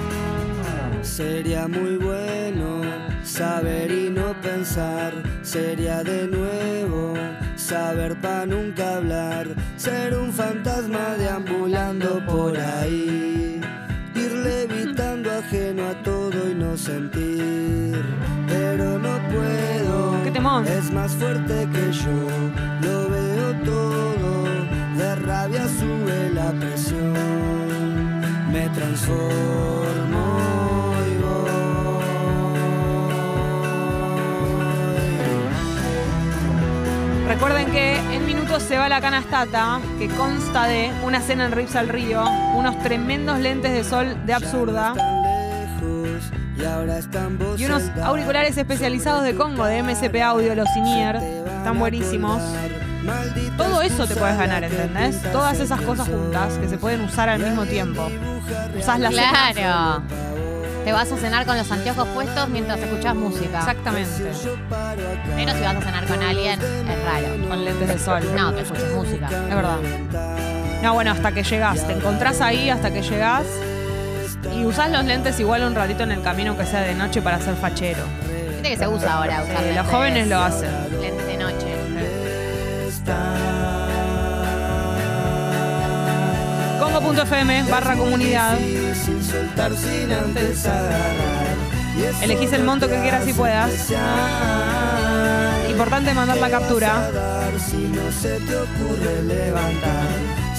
Sería 1.00 1.66
muy 1.66 1.96
bueno 1.96 2.82
saber 3.24 3.90
y 3.90 4.10
no 4.10 4.38
pensar. 4.42 5.14
Sería 5.40 6.04
de 6.04 6.28
nuevo 6.28 7.14
saber 7.56 8.14
pa' 8.20 8.44
nunca 8.44 8.96
hablar. 8.96 9.46
Ser 9.78 10.18
un 10.18 10.30
fantasma 10.34 11.16
deambulando 11.16 12.20
por 12.26 12.58
ahí. 12.60 13.58
Ir 14.14 14.32
levitando 14.32 15.30
ajeno 15.32 15.88
a 15.88 15.94
todo 16.02 16.50
y 16.50 16.54
no 16.54 16.76
sentir. 16.76 18.04
Pero 18.46 18.98
no 18.98 19.14
puedo. 19.32 20.22
¿Qué 20.24 20.30
temón? 20.30 20.66
Es 20.66 20.92
más 20.92 21.12
fuerte 21.12 21.66
que 21.72 21.90
yo. 21.90 22.18
Lo 22.82 23.08
veo 23.08 23.46
todo. 23.64 24.44
De 24.98 25.14
rabia 25.16 25.66
sube 25.68 26.30
la 26.34 26.52
presión. 26.52 27.71
Me 28.52 28.68
transformo 28.68 30.38
y 31.08 31.12
Recuerden 37.28 37.70
que 37.70 37.96
en 37.96 38.26
minutos 38.26 38.62
se 38.62 38.76
va 38.76 38.90
la 38.90 39.00
canastata, 39.00 39.80
que 39.98 40.08
consta 40.08 40.66
de 40.66 40.92
una 41.02 41.22
cena 41.22 41.46
en 41.46 41.52
Rips 41.52 41.76
al 41.76 41.88
Río, 41.88 42.22
unos 42.54 42.78
tremendos 42.80 43.38
lentes 43.38 43.72
de 43.72 43.84
sol 43.84 44.14
de 44.26 44.34
absurda 44.34 44.94
y 47.56 47.64
unos 47.64 47.82
auriculares 48.02 48.56
especializados 48.58 49.24
de 49.24 49.34
Congo 49.34 49.64
de 49.64 49.82
MSP 49.82 50.22
Audio, 50.22 50.54
los 50.54 50.68
Sinier. 50.68 51.16
Están 51.16 51.78
buenísimos. 51.78 52.42
Todo 53.56 53.82
eso 53.82 54.06
te 54.06 54.16
puedes 54.16 54.36
ganar, 54.38 54.64
¿entendés? 54.64 55.20
Todas 55.32 55.58
esas 55.60 55.80
cosas 55.80 56.08
juntas 56.08 56.54
que 56.58 56.68
se 56.68 56.78
pueden 56.78 57.02
usar 57.02 57.28
al 57.28 57.40
mismo 57.40 57.64
tiempo. 57.66 58.08
Usás 58.78 58.98
la 59.00 59.10
cena- 59.10 59.52
Claro. 59.52 60.02
Te 60.84 60.92
vas 60.92 61.12
a 61.12 61.16
cenar 61.16 61.46
con 61.46 61.56
los 61.56 61.70
anteojos 61.70 62.08
puestos 62.08 62.48
mientras 62.48 62.78
escuchás 62.80 63.14
música. 63.14 63.58
Exactamente. 63.60 64.10
Menos 65.36 65.54
si 65.56 65.62
vas 65.62 65.76
a 65.76 65.80
cenar 65.80 66.06
con 66.06 66.20
alguien, 66.22 66.60
es 66.60 67.04
raro. 67.04 67.48
Con 67.48 67.64
lentes 67.64 67.88
de 67.88 67.98
sol. 67.98 68.22
No, 68.36 68.52
que 68.54 68.62
escuches 68.62 68.92
música. 68.92 69.28
Es 69.48 69.54
verdad. 69.54 69.76
No, 70.82 70.94
bueno, 70.94 71.12
hasta 71.12 71.30
que 71.30 71.44
llegás. 71.44 71.86
Te 71.86 71.92
encontrás 71.92 72.40
ahí 72.40 72.68
hasta 72.68 72.90
que 72.92 73.02
llegás. 73.02 73.44
Y 74.52 74.64
usás 74.64 74.90
los 74.90 75.04
lentes 75.04 75.38
igual 75.38 75.62
un 75.62 75.74
ratito 75.76 76.02
en 76.02 76.10
el 76.12 76.20
camino 76.22 76.56
que 76.58 76.66
sea 76.66 76.80
de 76.80 76.94
noche 76.96 77.22
para 77.22 77.38
ser 77.40 77.54
fachero. 77.54 78.02
Viste 78.54 78.70
que 78.70 78.76
se 78.76 78.88
usa 78.88 79.14
ahora 79.18 79.44
usar 79.44 79.64
los 79.76 79.86
jóvenes 79.86 80.26
lo 80.28 80.38
hacen. 80.40 80.70
Lentes. 81.00 81.21
Congo.fm 86.78 87.62
barra 87.70 87.96
comunidad. 87.96 88.58
sin 88.94 89.22
soltar 89.22 89.72
sin 89.74 90.12
antes 90.12 90.66
agarrar. 90.66 91.56
Y 91.98 92.02
eso 92.04 92.22
Elegís 92.22 92.52
el 92.52 92.64
monto 92.64 92.88
que 92.88 93.00
quieras 93.00 93.26
y 93.26 93.32
puedas. 93.32 93.90
Importante 95.68 96.14
mandar 96.14 96.36
la 96.36 96.50
captura. 96.50 97.10
si 97.58 97.76
no 97.76 98.10
se 98.12 98.38
te 98.40 98.56
ocurre 98.56 99.22
levantar. 99.24 100.08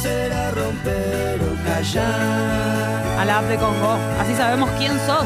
Será 0.02 0.52
romper 0.52 1.40
o 1.42 1.66
callar. 1.66 3.20
A 3.20 3.26
la 3.26 3.40
app 3.40 3.46
de 3.46 3.56
Congo. 3.58 3.98
Así 4.20 4.36
sabemos 4.36 4.70
quién 4.78 4.92
sos. 5.06 5.26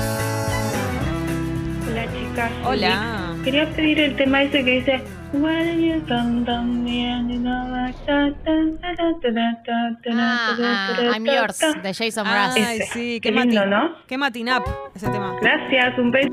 Hola 1.90 2.06
chicas. 2.14 2.52
Hola. 2.64 3.34
Quería 3.44 3.70
pedir 3.72 4.00
el 4.00 4.16
tema 4.16 4.44
ese 4.44 4.64
que 4.64 4.72
dice 4.72 5.04
Ah, 10.10 10.56
ah, 10.60 11.12
I'm 11.14 11.26
yours, 11.26 11.60
de 11.60 11.94
Jason 11.94 12.24
Mraz. 12.26 12.56
Ay, 12.56 12.80
sí, 12.94 13.20
qué, 13.22 13.32
Qué 13.32 13.32
lindo, 13.32 13.62
matin- 13.62 13.70
¿no? 13.70 13.96
Qué 14.08 14.18
matinap 14.18 14.66
ese 14.96 15.08
tema. 15.10 15.36
Gracias, 15.42 15.98
un 16.00 16.12
beso. 16.12 16.30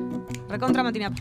Recontra 0.48 0.82
matinap. 0.82 1.12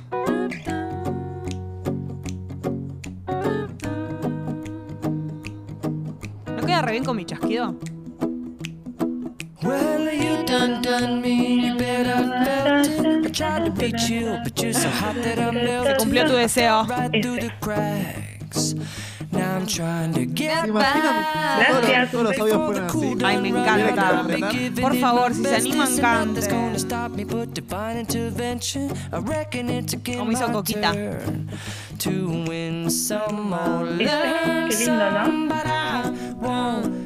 ¿No 6.55 6.65
queda 6.65 6.81
re 6.81 6.91
bien 6.91 7.03
con 7.03 7.15
mi 7.17 7.25
chasquido? 7.25 7.75
Well, 9.63 10.11
you 10.13 10.43
done 10.45 10.81
done 10.81 11.21
me, 11.21 11.67
you 11.67 11.75
bet 11.77 12.05
I 12.07 12.43
felt 12.45 12.87
it. 12.87 13.25
I 13.25 13.29
tried 13.29 13.65
to 13.65 13.71
be 13.71 13.91
chill, 13.93 14.39
but 14.43 14.61
you're 14.61 14.73
so 14.73 14.89
hot 14.89 15.15
that 15.23 15.39
I 15.39 15.51
melted. 15.51 15.97
cumplió 15.99 16.25
tu 16.27 16.33
deseo. 16.35 16.83
Right 16.87 17.11
through 17.21 17.39
the 17.39 17.51
cracks. 17.61 18.75
Now 19.31 19.55
I'm 19.55 19.65
trying 19.65 20.13
to 20.13 20.25
get 20.25 20.61
¿Se 20.63 20.67
imaginan? 20.67 21.25
Todos 21.65 21.73
los- 21.73 21.87
Gracias. 21.89 22.11
Todos 22.11 22.23
los 22.23 22.39
audios 22.39 22.57
fueron 22.57 22.85
así. 22.85 23.25
Ay, 23.25 23.37
me 23.41 23.49
encanta. 23.49 24.81
Por 24.81 24.95
favor, 24.97 25.33
si 25.33 25.43
se 25.43 25.55
animan, 25.55 26.33
That's 26.35 26.47
gonna 26.47 26.61
canten. 26.61 26.75
stop 26.79 27.11
me, 27.15 27.23
but 27.23 27.53
divine 27.55 27.97
intervention. 27.99 28.91
I 29.11 29.17
reckon 29.19 29.69
it's 29.69 29.93
again 29.93 30.19
Como 30.19 30.31
hizo 30.33 30.51
Coquita. 30.51 30.93
to 31.99 32.09
win 32.47 32.89
some 32.91 33.53
or 33.53 33.87
Qué 33.97 34.75
lindo, 34.77 35.11
¿no? 35.11 37.02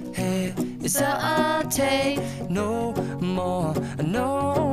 Yes, 0.88 1.02
I'll 1.02 1.68
take 1.68 2.18
no 2.50 2.94
more, 3.20 3.74
no 4.02 4.67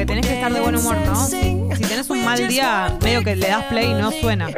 que 0.00 0.06
tenés 0.06 0.26
que 0.26 0.32
estar 0.32 0.50
de 0.50 0.60
buen 0.60 0.76
humor, 0.76 0.96
¿no? 1.04 1.14
Si 1.14 1.38
sing. 1.42 1.68
tenés 1.68 2.08
un 2.08 2.24
mal 2.24 2.48
día, 2.48 2.96
medio 3.02 3.22
que 3.22 3.36
le 3.36 3.48
das 3.48 3.64
play 3.64 3.90
y 3.90 3.92
no 3.92 4.10
suena. 4.10 4.48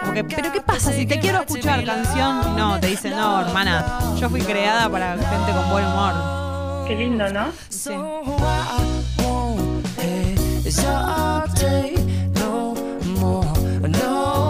Como 0.00 0.14
que, 0.14 0.24
pero 0.24 0.52
¿qué 0.52 0.62
pasa? 0.62 0.90
Si 0.90 1.04
te 1.04 1.20
quiero 1.20 1.40
escuchar 1.40 1.84
canción, 1.84 2.56
no, 2.56 2.80
te 2.80 2.86
dicen, 2.86 3.10
no, 3.10 3.42
hermana, 3.42 4.00
yo 4.18 4.30
fui 4.30 4.40
creada 4.40 4.88
para 4.88 5.18
gente 5.18 5.52
con 5.52 5.70
buen 5.70 5.84
humor. 5.84 6.86
Qué 6.88 6.96
lindo, 6.96 7.28
¿no? 7.28 7.48
Sí. 7.68 7.92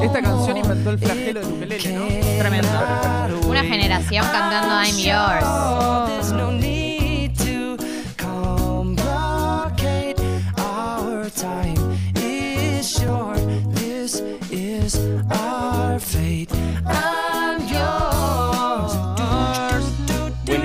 Esta 0.05 0.23
canción 0.23 0.57
inventó 0.59 0.91
el 0.91 0.99
flagelo 0.99 1.41
del 1.41 1.53
ukelele, 1.55 1.93
¿no? 1.93 2.07
Tremendo. 2.39 3.49
Una 3.49 3.65
generación 3.65 4.25
cantando 4.31 4.75
I'm 4.81 4.97
yours. 4.97 6.74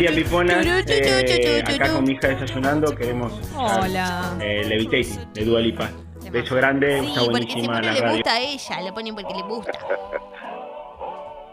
Día, 0.10 0.24
Pipona. 0.24 0.62
Eh, 0.88 1.64
acá 1.66 1.93
con 1.93 2.03
mi 2.03 2.14
hija 2.14 2.28
desayunando 2.30 2.95
queremos 2.95 3.34
Hola. 3.55 4.36
eh, 4.41 4.64
Levitating 4.66 5.34
de 5.34 5.45
Dua 5.45 5.60
Lipa. 5.62 5.89
Beso 6.32 6.55
grande, 6.55 6.99
está 6.99 7.24
buenísima 7.24 7.82
la 7.82 7.93
radio. 7.93 8.24
a 8.26 8.39
ella, 8.39 8.82
le 8.82 8.93
ponen 8.93 9.16
porque 9.16 9.34
le 9.34 9.41
gusta. 9.43 9.80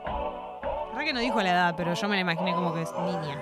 La 0.04 0.88
verdad 0.92 1.04
que 1.04 1.12
no 1.14 1.20
dijo 1.20 1.40
la 1.42 1.50
edad, 1.50 1.74
pero 1.76 1.94
yo 1.94 2.08
me 2.08 2.16
la 2.16 2.20
imaginé 2.20 2.52
como 2.52 2.74
que 2.74 2.82
es 2.82 2.92
niña. 2.92 3.38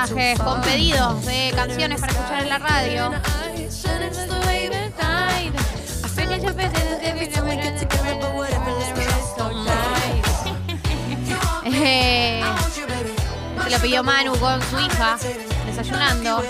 Mensajes 0.00 0.38
con 0.40 0.60
pedidos 0.62 1.26
de 1.26 1.52
canciones 1.54 2.00
para 2.00 2.12
escuchar 2.12 2.42
en 2.42 2.48
la 2.48 2.58
radio. 2.58 3.12
Eh, 11.82 12.42
se 13.64 13.70
lo 13.70 13.78
pidió 13.78 14.02
Manu 14.02 14.36
con 14.38 14.60
su 14.62 14.78
hija, 14.78 15.16
desayunando. 15.66 16.42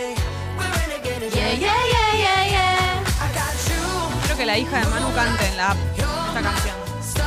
Quiero 4.23 4.37
que 4.37 4.47
la 4.47 4.59
hija 4.59 4.79
de 4.79 4.87
Manu 4.87 5.13
cante 5.15 5.47
en 5.47 5.57
la 5.57 5.71
app 5.71 5.79
esta 5.99 6.43
canción. 6.43 6.77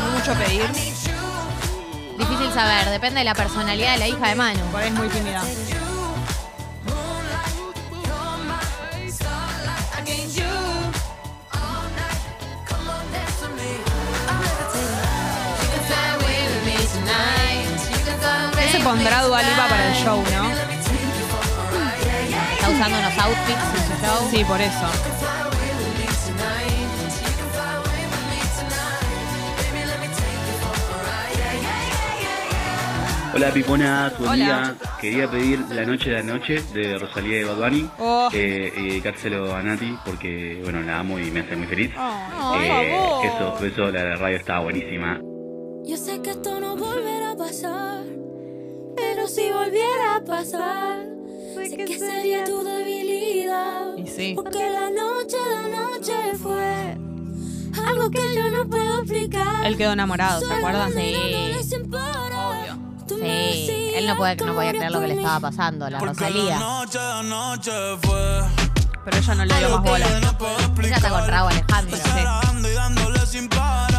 No 0.01 0.11
mucho 0.17 0.34
pedir, 0.34 0.69
Difícil 2.17 2.53
saber, 2.53 2.89
depende 2.89 3.19
de 3.19 3.26
la 3.26 3.34
personalidad 3.34 3.93
de 3.93 3.97
la 3.97 4.07
hija 4.07 4.30
de 4.30 4.36
Manu. 4.36 4.61
por 4.71 4.82
ahí 4.82 4.89
es 4.89 4.93
muy 4.93 5.07
tímida. 5.09 5.41
Usando 22.84 22.99
unos 22.99 23.17
outfits 23.17 23.63
en 23.77 23.88
su 23.88 24.05
show. 24.05 24.29
Sí, 24.29 24.43
por 24.43 24.59
eso. 24.59 24.88
Hola 33.36 33.49
Piponas, 33.51 34.17
buen 34.19 34.31
Hola. 34.31 34.45
día. 34.45 34.75
Quería 35.01 35.27
pedir 35.29 35.59
La 35.71 35.86
Noche 35.86 36.11
de 36.11 36.17
la 36.17 36.23
Noche 36.23 36.61
de 36.73 36.99
Rosalía 36.99 37.41
y 37.41 37.43
Bad 37.43 37.55
Bunny 37.57 37.89
Oh. 37.97 38.29
eh, 38.31 38.71
y 38.77 38.88
dedicárselo 38.89 39.55
a 39.55 39.63
Nati 39.63 39.97
porque 40.05 40.59
bueno 40.63 40.81
la 40.81 40.99
amo 40.99 41.17
y 41.19 41.31
me 41.31 41.39
hace 41.39 41.55
muy 41.55 41.65
feliz. 41.65 41.91
Oh, 41.97 42.55
Eh, 42.61 42.95
eso, 43.25 43.65
eso, 43.65 43.91
la 43.91 44.15
radio 44.17 44.38
estaba 44.38 44.59
buenísima. 44.59 45.19
Sería 52.05 52.43
tu 52.43 52.63
debilidad. 52.63 53.95
Y 53.97 54.07
sí. 54.07 54.33
Porque 54.35 54.69
la 54.69 54.89
noche, 54.89 55.37
la 55.51 55.67
noche 55.79 56.13
fue 56.41 56.97
algo 57.87 58.09
que 58.09 58.35
yo 58.35 58.49
no 58.49 58.67
puedo 58.69 58.99
explicar. 58.99 59.65
Él 59.65 59.77
quedó 59.77 59.93
enamorado, 59.93 60.41
¿se 60.41 60.53
acuerdan? 60.53 60.91
Sí. 60.93 61.15
Sí, 63.15 63.91
él 63.95 64.07
no, 64.07 64.15
puede, 64.15 64.35
no 64.37 64.53
podía 64.53 64.71
creer 64.71 64.91
lo 64.91 64.99
que 64.99 65.07
le 65.07 65.13
estaba 65.15 65.39
pasando, 65.39 65.89
la 65.89 65.99
Rosalía. 65.99 66.59
Pero 69.05 69.17
ella 69.17 69.35
no 69.35 69.45
le 69.45 69.57
dio 69.59 69.69
más 69.69 69.83
bola. 69.83 70.07
Ella 70.81 70.95
está 70.95 71.09
con 71.09 71.27
Raúl 71.27 71.51
Alejandro. 71.51 71.97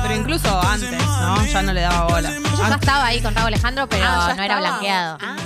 Pero 0.02 0.14
incluso 0.14 0.61
antes, 0.62 0.90
¿no? 0.90 1.44
Ya 1.46 1.62
no 1.62 1.72
le 1.72 1.80
daba 1.82 2.07
bola. 2.07 2.30
Ella 2.30 2.68
ya 2.68 2.74
estaba 2.74 3.07
ahí 3.07 3.20
con 3.20 3.34
Raúl 3.34 3.48
Alejandro, 3.48 3.86
pero 3.88 4.05
Ah, 4.07 4.34
no 4.36 4.42
era 4.42 4.59
blanqueado. 4.59 5.18
Ah. 5.20 5.36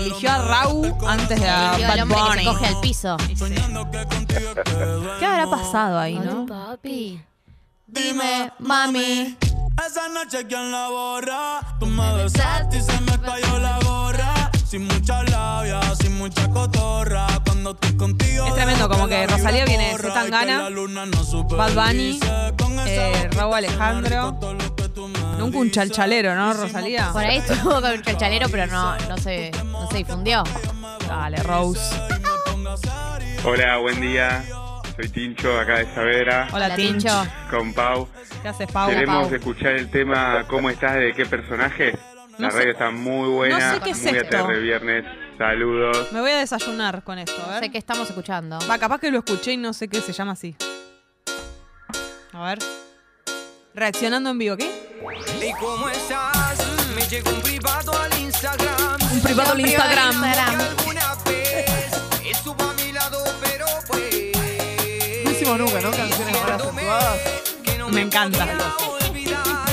Eligió 0.00 0.30
a 0.30 0.38
Raúl 0.38 0.94
antes 1.06 1.40
de 1.40 1.48
a 1.48 1.74
Eligió 1.74 1.92
al 1.92 1.98
Bad 1.98 2.02
hombre 2.02 2.20
que 2.32 2.38
se 2.38 2.44
coge 2.44 2.66
al 2.66 2.80
piso. 2.80 3.16
¿Qué 5.18 5.26
habrá 5.26 5.46
pasado 5.50 5.98
ahí, 5.98 6.18
no? 6.18 6.46
papi. 6.46 7.22
Dime, 7.86 8.52
mami. 8.58 9.36
Esa 9.86 10.08
noche 10.08 10.46
quién 10.46 10.70
la 10.70 10.88
borra. 10.88 11.60
Tú 11.78 11.86
me 11.86 12.14
besaste 12.14 12.78
y 12.78 12.82
se 12.82 13.00
me 13.00 13.18
cayó 13.18 13.58
la 13.58 13.78
gorra. 13.80 14.50
Sin 14.66 14.86
mucha 14.86 15.22
labia, 15.24 15.80
sin 15.96 16.16
mucha 16.16 16.48
cotorra. 16.48 17.26
Cuando 17.44 17.72
estoy 17.72 17.96
contigo. 17.96 18.46
Es 18.46 18.54
tremendo, 18.54 18.88
como 18.88 19.08
que 19.08 19.26
Rosalía 19.26 19.64
viene 19.64 19.90
de 19.90 19.98
Bad 21.56 21.74
Bunny, 21.74 22.20
eh, 22.86 23.28
Raúl 23.32 23.54
Alejandro. 23.54 24.38
Nunca 25.40 25.58
un 25.58 25.70
chalchalero, 25.70 26.34
¿no, 26.34 26.52
Rosalía? 26.54 27.10
Por 27.12 27.24
ahí 27.24 27.38
estuvo 27.38 27.80
con 27.80 27.86
el 27.90 28.02
chalchalero, 28.02 28.48
pero 28.50 28.66
no, 28.66 28.96
no, 29.08 29.16
se, 29.18 29.50
no 29.66 29.90
se 29.90 29.98
difundió. 29.98 30.44
Dale, 31.08 31.42
Rose. 31.42 31.80
Hola, 33.44 33.78
buen 33.78 34.00
día. 34.00 34.44
Soy 34.96 35.08
Tincho, 35.08 35.58
acá 35.58 35.78
de 35.78 35.94
Saavedra. 35.94 36.48
Hola, 36.52 36.66
Hola, 36.66 36.76
Tincho. 36.76 37.08
Tincho. 37.08 37.32
Con 37.50 37.72
Pau. 37.72 38.08
¿Qué 38.42 38.48
haces, 38.48 38.70
Pau? 38.70 38.90
Queremos 38.90 39.26
Pau. 39.28 39.34
escuchar 39.34 39.72
el 39.72 39.90
tema 39.90 40.44
¿Cómo 40.46 40.68
estás? 40.68 40.94
¿De 40.96 41.12
qué 41.14 41.24
personaje? 41.26 41.92
La 42.38 42.46
No 42.48 42.50
sé- 42.50 42.58
radio 42.58 42.72
está 42.72 42.90
muy 42.90 43.28
buena. 43.30 43.58
no 43.58 43.74
sé 43.76 43.80
qué 43.82 43.90
es 43.90 44.02
muy 44.04 44.16
esto. 44.18 44.46
Viernes. 44.48 45.04
Saludos. 45.38 46.12
Me 46.12 46.20
voy 46.20 46.30
a 46.32 46.38
desayunar 46.38 47.02
con 47.02 47.18
esto, 47.18 47.42
a 47.46 47.50
ver. 47.54 47.60
sé 47.64 47.70
qué 47.70 47.78
estamos 47.78 48.08
escuchando. 48.08 48.58
Va, 48.68 48.78
capaz 48.78 48.98
que 49.00 49.10
lo 49.10 49.18
escuché 49.18 49.52
y 49.52 49.56
no 49.56 49.72
sé 49.72 49.88
qué 49.88 50.00
se 50.02 50.12
llama 50.12 50.32
así. 50.32 50.54
A 52.32 52.44
ver. 52.44 52.58
Reaccionando 53.74 54.30
en 54.30 54.38
vivo, 54.38 54.56
¿qué? 54.56 54.79
¿Y 55.00 55.52
cómo 55.54 55.88
estás? 55.88 56.58
Me 56.94 57.02
llegó 57.08 57.30
un 57.30 57.40
privado 57.40 57.98
al 57.98 58.18
Instagram. 58.18 58.98
Un 59.12 59.20
privado 59.20 59.52
al 59.52 59.60
Instagram. 59.60 60.24
Alguna 60.24 61.14
vez 61.24 61.66
estuvo 62.30 62.62
a 62.62 62.74
mi 62.74 62.92
lado, 62.92 63.24
pero 63.42 63.64
pues. 63.86 64.32
No 65.24 65.30
hicimos 65.30 65.58
nunca, 65.58 65.80
¿no? 65.80 65.90
Canciones 65.90 66.42
más 66.42 66.50
acentuadas. 66.50 67.18
Me 67.90 68.02
encanta. 68.02 68.46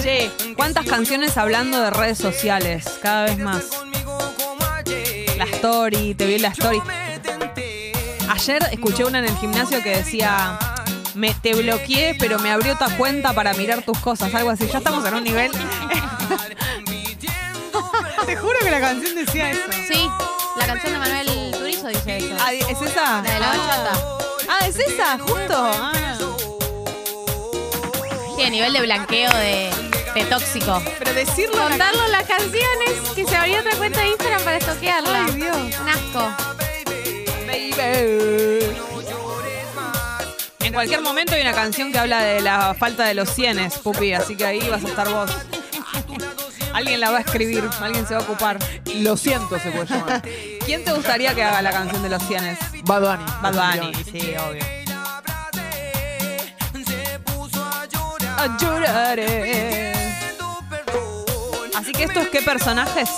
Che, 0.02 0.32
¿cuántas 0.56 0.86
canciones 0.86 1.38
hablando 1.38 1.82
de 1.82 1.90
redes 1.90 2.18
sociales? 2.18 2.86
Cada 3.02 3.26
vez 3.26 3.38
más. 3.38 3.66
La 5.38 5.44
story, 5.44 6.16
te 6.16 6.26
vi 6.26 6.40
la 6.40 6.50
story. 6.50 6.82
Ayer 8.30 8.64
escuché 8.72 9.04
una 9.04 9.20
en 9.20 9.26
el 9.26 9.36
gimnasio 9.38 9.84
que 9.84 9.98
decía, 9.98 10.58
me, 11.18 11.34
te 11.34 11.54
bloqueé, 11.56 12.16
pero 12.20 12.40
me 12.40 12.52
abrió 12.52 12.74
otra 12.74 12.96
cuenta 12.96 13.34
para 13.34 13.54
mirar 13.54 13.82
tus 13.84 13.98
cosas, 14.00 14.34
algo 14.34 14.52
así. 14.52 14.68
Ya 14.72 14.78
estamos 14.78 15.06
en 15.06 15.16
un 15.16 15.24
nivel. 15.24 15.52
te 18.26 18.36
juro 18.36 18.54
que 18.62 18.72
la 18.72 18.80
canción 18.80 19.16
decía 19.16 19.52
eso. 19.52 19.64
Sí, 19.88 20.08
la 20.58 20.66
canción 20.68 20.94
de 20.94 21.00
Manuel 21.00 21.52
Turizo 21.52 21.88
dice 21.88 22.18
eso. 22.18 22.36
Ah, 22.40 22.54
¿Es 22.54 22.82
esa? 22.82 23.22
La 23.22 23.34
de 23.34 23.40
la 23.40 23.48
bachata. 23.48 23.92
Ah, 24.50 24.68
¿es 24.68 24.80
esa? 24.80 25.18
Justo. 25.20 25.72
Ah. 25.74 25.92
Sí, 28.36 28.44
a 28.44 28.50
nivel 28.50 28.74
de 28.74 28.82
blanqueo 28.82 29.32
de, 29.32 29.72
de 30.14 30.26
tóxico. 30.26 30.82
Pero 31.00 31.14
decirlo. 31.14 31.64
Contarlo 31.64 32.06
en 32.06 32.12
las 32.12 32.28
canciones, 32.28 32.92
que 33.16 33.26
se 33.26 33.36
abrió 33.36 33.60
otra 33.60 33.76
cuenta 33.78 34.02
de 34.02 34.10
Instagram 34.10 34.44
para 34.44 34.58
estoquearla. 34.58 35.26
Ay, 35.26 35.34
Dios. 35.34 35.58
Un 35.82 35.90
asco. 35.90 36.32
En 37.80 38.97
cualquier 40.78 41.02
momento 41.02 41.34
hay 41.34 41.42
una 41.42 41.54
canción 41.54 41.92
que 41.92 41.98
habla 41.98 42.22
de 42.22 42.40
la 42.40 42.76
falta 42.76 43.06
de 43.06 43.16
los 43.16 43.30
cienes, 43.30 43.80
Pupi, 43.80 44.14
así 44.14 44.38
que 44.38 44.46
ahí 44.46 44.60
vas 44.70 44.86
a 44.86 44.88
estar 44.88 45.10
vos. 45.10 45.32
Alguien 46.72 47.00
la 47.00 47.10
va 47.10 47.18
a 47.18 47.22
escribir, 47.22 47.68
alguien 47.82 48.06
se 48.06 48.14
va 48.14 48.20
a 48.20 48.24
ocupar. 48.24 48.60
Lo 48.98 49.18
siento, 49.18 49.58
se 49.58 49.72
puede 49.72 49.88
llamar. 49.88 50.22
¿Quién 50.68 50.84
te 50.84 50.94
gustaría 50.94 51.34
que 51.34 51.42
haga 51.42 51.64
la 51.64 51.72
canción 51.72 52.04
de 52.04 52.10
los 52.10 52.22
cienes? 52.28 52.60
Bad 52.84 53.02
Bunny. 53.02 53.26
Bad 53.42 53.82
Bunny, 53.82 54.04
sí, 54.04 54.36
obvio. 54.38 54.64
A 58.38 58.58
lloraré. 58.60 59.94
Así 61.76 61.92
que 61.92 62.04
estos, 62.04 62.28
¿qué 62.28 62.44
personajes? 62.44 63.10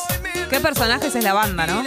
¿Qué 0.50 0.62
personajes 0.62 1.14
es 1.14 1.24
la 1.26 1.34
banda, 1.34 1.68
no? 1.68 1.84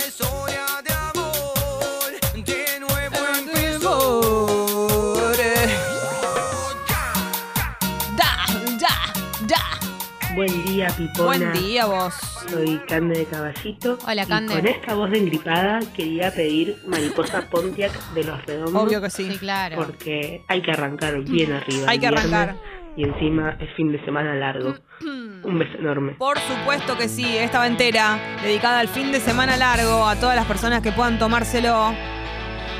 Día, 10.83 10.97
Pipona. 10.97 11.27
Buen 11.27 11.53
día, 11.53 11.87
vos. 11.87 12.15
Soy 12.49 12.81
Cande 12.89 13.19
de 13.19 13.25
Caballito. 13.27 13.99
Hola, 14.07 14.23
y 14.23 14.27
Cande. 14.27 14.55
con 14.55 14.67
esta 14.67 14.95
voz 14.95 15.11
de 15.11 15.19
engripada 15.19 15.81
quería 15.95 16.31
pedir 16.33 16.77
Mariposa 16.87 17.49
Pontiac 17.49 17.93
de 18.15 18.25
los 18.25 18.45
Redondos. 18.47 18.83
Obvio 18.83 19.01
que 19.01 19.11
sí. 19.11 19.31
Sí, 19.31 19.39
claro. 19.39 19.77
Porque 19.77 20.45
hay 20.49 20.63
que 20.63 20.71
arrancar 20.71 21.21
bien 21.23 21.53
arriba. 21.53 21.87
Hay 21.89 21.99
que 21.99 22.09
viernes, 22.09 22.33
arrancar. 22.33 22.57
Y 22.97 23.05
encima 23.05 23.57
es 23.61 23.75
fin 23.77 23.93
de 23.93 24.05
semana 24.05 24.35
largo. 24.35 24.75
Un 25.01 25.59
beso 25.59 25.79
enorme. 25.79 26.13
Por 26.19 26.39
supuesto 26.39 26.97
que 26.99 27.09
sí, 27.09 27.37
esta 27.37 27.59
va 27.59 27.67
entera, 27.67 28.19
dedicada 28.43 28.81
al 28.81 28.89
fin 28.89 29.13
de 29.13 29.21
semana 29.21 29.57
largo, 29.57 30.07
a 30.07 30.17
todas 30.17 30.37
las 30.37 30.47
personas 30.47 30.83
que 30.83 30.93
puedan 30.93 31.19
tomárselo. 31.19 31.95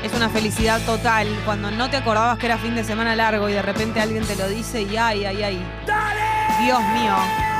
Es 0.03 0.13
una 0.13 0.29
felicidad 0.29 0.81
total 0.85 1.27
cuando 1.45 1.71
no 1.71 1.89
te 1.89 1.95
acordabas 1.97 2.37
que 2.37 2.47
era 2.47 2.57
fin 2.57 2.75
de 2.75 2.83
semana 2.83 3.15
largo 3.15 3.47
y 3.47 3.53
de 3.53 3.61
repente 3.61 4.01
alguien 4.01 4.25
te 4.25 4.35
lo 4.35 4.49
dice 4.49 4.81
y 4.81 4.97
ay, 4.97 5.23
ay, 5.23 5.43
ay. 5.43 5.65
Dios 6.61 6.81
mío. 6.93 7.52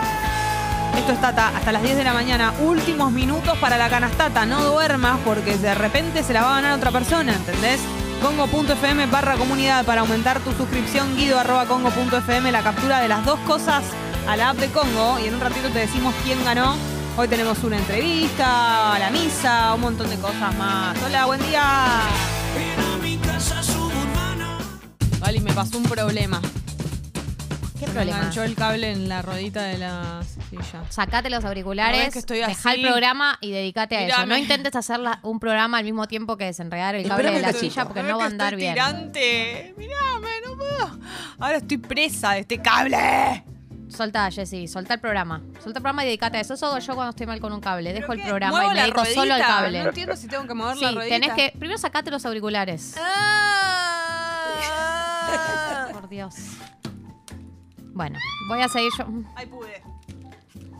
Esto 0.97 1.11
está 1.11 1.33
ta- 1.35 1.49
hasta 1.55 1.71
las 1.71 1.81
10 1.83 1.97
de 1.97 2.03
la 2.03 2.13
mañana. 2.13 2.53
Últimos 2.61 3.11
minutos 3.11 3.57
para 3.57 3.77
la 3.77 3.89
canastata. 3.89 4.45
No 4.45 4.63
duermas 4.63 5.19
porque 5.25 5.57
de 5.57 5.73
repente 5.75 6.23
se 6.23 6.33
la 6.33 6.41
va 6.43 6.51
a 6.57 6.61
ganar 6.61 6.77
otra 6.77 6.91
persona, 6.91 7.33
¿entendés? 7.33 7.79
Congo.fm 8.21 9.05
barra 9.07 9.35
comunidad 9.35 9.83
para 9.85 10.01
aumentar 10.01 10.39
tu 10.39 10.51
suscripción. 10.53 11.15
Guido 11.17 11.39
arroba 11.39 11.65
congo.fm 11.65 12.51
la 12.51 12.61
captura 12.61 12.99
de 13.01 13.07
las 13.09 13.25
dos 13.25 13.39
cosas 13.41 13.83
a 14.27 14.37
la 14.37 14.51
app 14.51 14.57
de 14.57 14.67
Congo 14.69 15.19
y 15.19 15.27
en 15.27 15.35
un 15.35 15.41
ratito 15.41 15.69
te 15.69 15.79
decimos 15.79 16.13
quién 16.23 16.43
ganó. 16.45 16.75
Hoy 17.17 17.27
tenemos 17.27 17.63
una 17.63 17.77
entrevista, 17.77 18.97
la 18.97 19.09
misa, 19.11 19.73
un 19.75 19.81
montón 19.81 20.09
de 20.09 20.15
cosas 20.17 20.55
más. 20.55 20.97
Hola, 21.05 21.25
buen 21.25 21.41
día. 21.47 21.61
Vale, 25.19 25.39
me 25.41 25.53
pasó 25.53 25.77
un 25.77 25.83
problema. 25.83 26.39
¿Qué 27.83 27.87
Me 27.89 27.93
problema? 27.95 28.17
enganchó 28.19 28.43
el 28.43 28.55
cable 28.55 28.91
en 28.91 29.09
la 29.09 29.21
rodita 29.21 29.63
de 29.63 29.77
la 29.77 30.21
silla. 30.49 30.83
Sacate 30.89 31.29
los 31.29 31.43
auriculares, 31.43 32.05
ves 32.05 32.13
que 32.13 32.19
estoy 32.19 32.37
dejá 32.39 32.51
así. 32.71 32.79
el 32.81 32.87
programa 32.87 33.37
y 33.41 33.51
dedícate 33.51 33.97
a 33.97 34.07
eso. 34.07 34.25
No 34.25 34.37
intentes 34.37 34.75
hacer 34.75 34.99
la- 34.99 35.19
un 35.23 35.39
programa 35.39 35.77
al 35.79 35.83
mismo 35.83 36.07
tiempo 36.07 36.37
que 36.37 36.45
desenredar 36.45 36.95
el 36.95 37.07
cable 37.07 37.23
Espérame 37.29 37.45
de 37.45 37.51
la 37.53 37.59
silla 37.59 37.85
porque 37.85 38.03
no 38.03 38.17
va 38.17 38.23
a 38.23 38.27
andar 38.27 38.55
bien. 38.55 38.73
tirante. 38.73 39.73
Mirame, 39.77 40.29
no 40.45 40.55
puedo. 40.57 40.99
Ahora 41.39 41.57
estoy 41.57 41.77
presa 41.77 42.31
de 42.33 42.39
este 42.39 42.61
cable. 42.61 43.43
Solta, 43.89 44.31
Jessy, 44.31 44.67
solta 44.67 44.95
el 44.95 44.99
programa. 44.99 45.41
Solta 45.55 45.69
el 45.79 45.83
programa 45.83 46.03
y 46.03 46.07
dedícate 46.07 46.37
a 46.37 46.41
eso. 46.41 46.55
Eso 46.55 46.65
hago 46.67 46.79
yo 46.79 46.95
cuando 46.95 47.11
estoy 47.11 47.27
mal 47.27 47.39
con 47.39 47.53
un 47.53 47.59
cable. 47.61 47.93
Dejo 47.93 48.13
el 48.13 48.21
programa 48.23 48.65
y 48.65 48.69
me 48.69 48.75
dedico 48.81 49.05
solo 49.05 49.33
al 49.35 49.41
cable. 49.41 49.83
No 49.83 49.89
entiendo 49.89 50.15
si 50.15 50.27
tengo 50.27 50.47
que 50.47 50.53
mover 50.53 50.77
sí, 50.77 50.85
la 50.85 50.91
ruedita. 50.93 51.15
tenés 51.19 51.33
que. 51.33 51.51
Primero 51.59 51.77
sacate 51.77 52.09
los 52.09 52.25
auriculares. 52.25 52.95
Ah. 52.97 53.09
Por 55.91 56.09
Dios. 56.09 56.33
Bueno, 57.93 58.19
voy 58.47 58.61
a 58.61 58.67
seguir 58.67 58.91
yo. 58.97 59.05
Ay, 59.35 59.45
pude. 59.45 59.81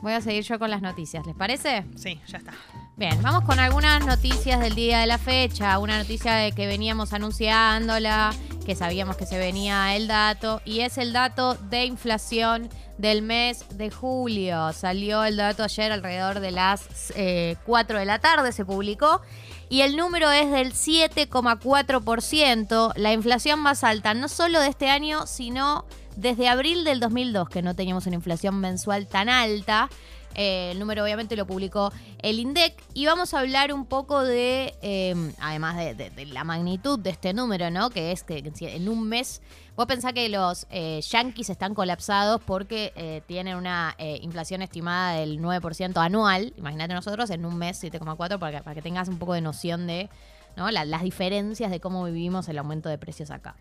Voy 0.02 0.14
a 0.14 0.20
seguir 0.20 0.44
yo 0.44 0.60
con 0.60 0.70
las 0.70 0.82
noticias, 0.82 1.26
¿les 1.26 1.36
parece? 1.36 1.86
Sí, 1.96 2.20
ya 2.28 2.40
está. 2.40 2.52
Bien, 2.98 3.22
vamos 3.22 3.46
con 3.46 3.58
algunas 3.60 4.06
noticias 4.06 4.60
del 4.60 4.76
día 4.76 5.00
de 5.00 5.08
la 5.08 5.18
fecha. 5.18 5.80
Una 5.80 5.98
noticia 5.98 6.34
de 6.34 6.52
que 6.52 6.68
veníamos 6.68 7.14
anunciándola, 7.14 8.34
que 8.66 8.76
sabíamos 8.76 9.16
que 9.16 9.26
se 9.26 9.38
venía 9.38 9.96
el 9.96 10.08
dato, 10.08 10.62
y 10.66 10.82
es 10.82 10.98
el 10.98 11.14
dato 11.14 11.56
de 11.56 11.86
inflación 11.86 12.68
del 12.98 13.22
mes 13.22 13.66
de 13.78 13.92
julio. 13.92 14.74
Salió 14.74 15.24
el 15.24 15.38
dato 15.38 15.64
ayer 15.64 15.90
alrededor 15.92 16.42
de 16.42 16.52
las 16.52 17.14
eh, 17.16 17.56
4 17.66 18.00
de 18.00 18.06
la 18.06 18.20
tarde, 18.20 18.52
se 18.52 18.66
publicó, 18.66 19.22
y 19.70 19.82
el 19.82 19.96
número 19.96 20.32
es 20.32 20.52
del 20.52 20.74
7,4%, 20.74 22.94
la 22.96 23.14
inflación 23.14 23.60
más 23.60 23.84
alta, 23.84 24.14
no 24.14 24.28
solo 24.28 24.60
de 24.60 24.68
este 24.68 24.90
año, 24.90 25.26
sino 25.28 25.86
desde 26.16 26.48
abril 26.48 26.84
del 26.84 27.00
2002, 27.00 27.50
que 27.50 27.62
no 27.62 27.76
teníamos 27.76 28.06
una 28.08 28.16
inflación 28.16 28.60
mensual 28.60 29.08
tan 29.08 29.30
alta. 29.30 29.90
Eh, 30.36 30.72
el 30.72 30.80
número 30.80 31.04
obviamente 31.04 31.36
lo 31.36 31.46
publicó 31.46 31.94
el 32.18 32.40
INDEC 32.40 32.74
y 32.96 33.06
vamos 33.06 33.36
a 33.36 33.40
hablar 33.40 33.72
un 33.72 33.86
poco 33.86 34.24
de, 34.24 34.74
eh, 34.82 35.14
además 35.40 35.76
de, 35.78 36.26
la 36.32 36.44
magnitud 36.44 36.98
de 36.98 37.12
este 37.12 37.34
número, 37.36 37.70
¿no? 37.70 37.92
Que 37.92 38.12
es 38.12 38.24
que 38.24 38.44
en 38.62 38.90
un 38.90 39.08
mes, 39.08 39.44
vos 39.76 39.86
pensás 39.86 40.12
que 40.14 40.28
los 40.30 40.66
eh, 40.72 41.02
yanquis 41.08 41.52
están 41.52 41.76
colapsados 41.76 42.42
porque 42.44 42.94
eh, 42.96 43.22
tienen 43.28 43.58
una 43.58 43.94
eh, 44.00 44.18
inflación 44.24 44.64
estimada 44.64 45.14
del 45.18 45.40
9% 45.40 45.98
anual. 46.04 46.52
Imagínate 46.58 46.96
nosotros 46.96 47.30
en 47.30 47.46
un 47.46 47.56
mes 47.56 47.84
7,4% 47.84 48.40
para, 48.40 48.74
que- 48.74 48.82
tengas 48.82 49.10
un 49.10 49.20
poco 49.20 49.34
de 49.36 49.42
noción 49.42 49.86
de 49.86 50.10
¿no? 50.58 50.72
La- 50.72 50.84
las 50.86 51.04
diferencias 51.04 51.70
de 51.70 51.80
cómo 51.80 52.04
vivimos 52.06 52.50
el 52.50 52.58
aumento 52.58 52.90
de 52.90 52.98
precios 52.98 53.30
acá. 53.30 53.56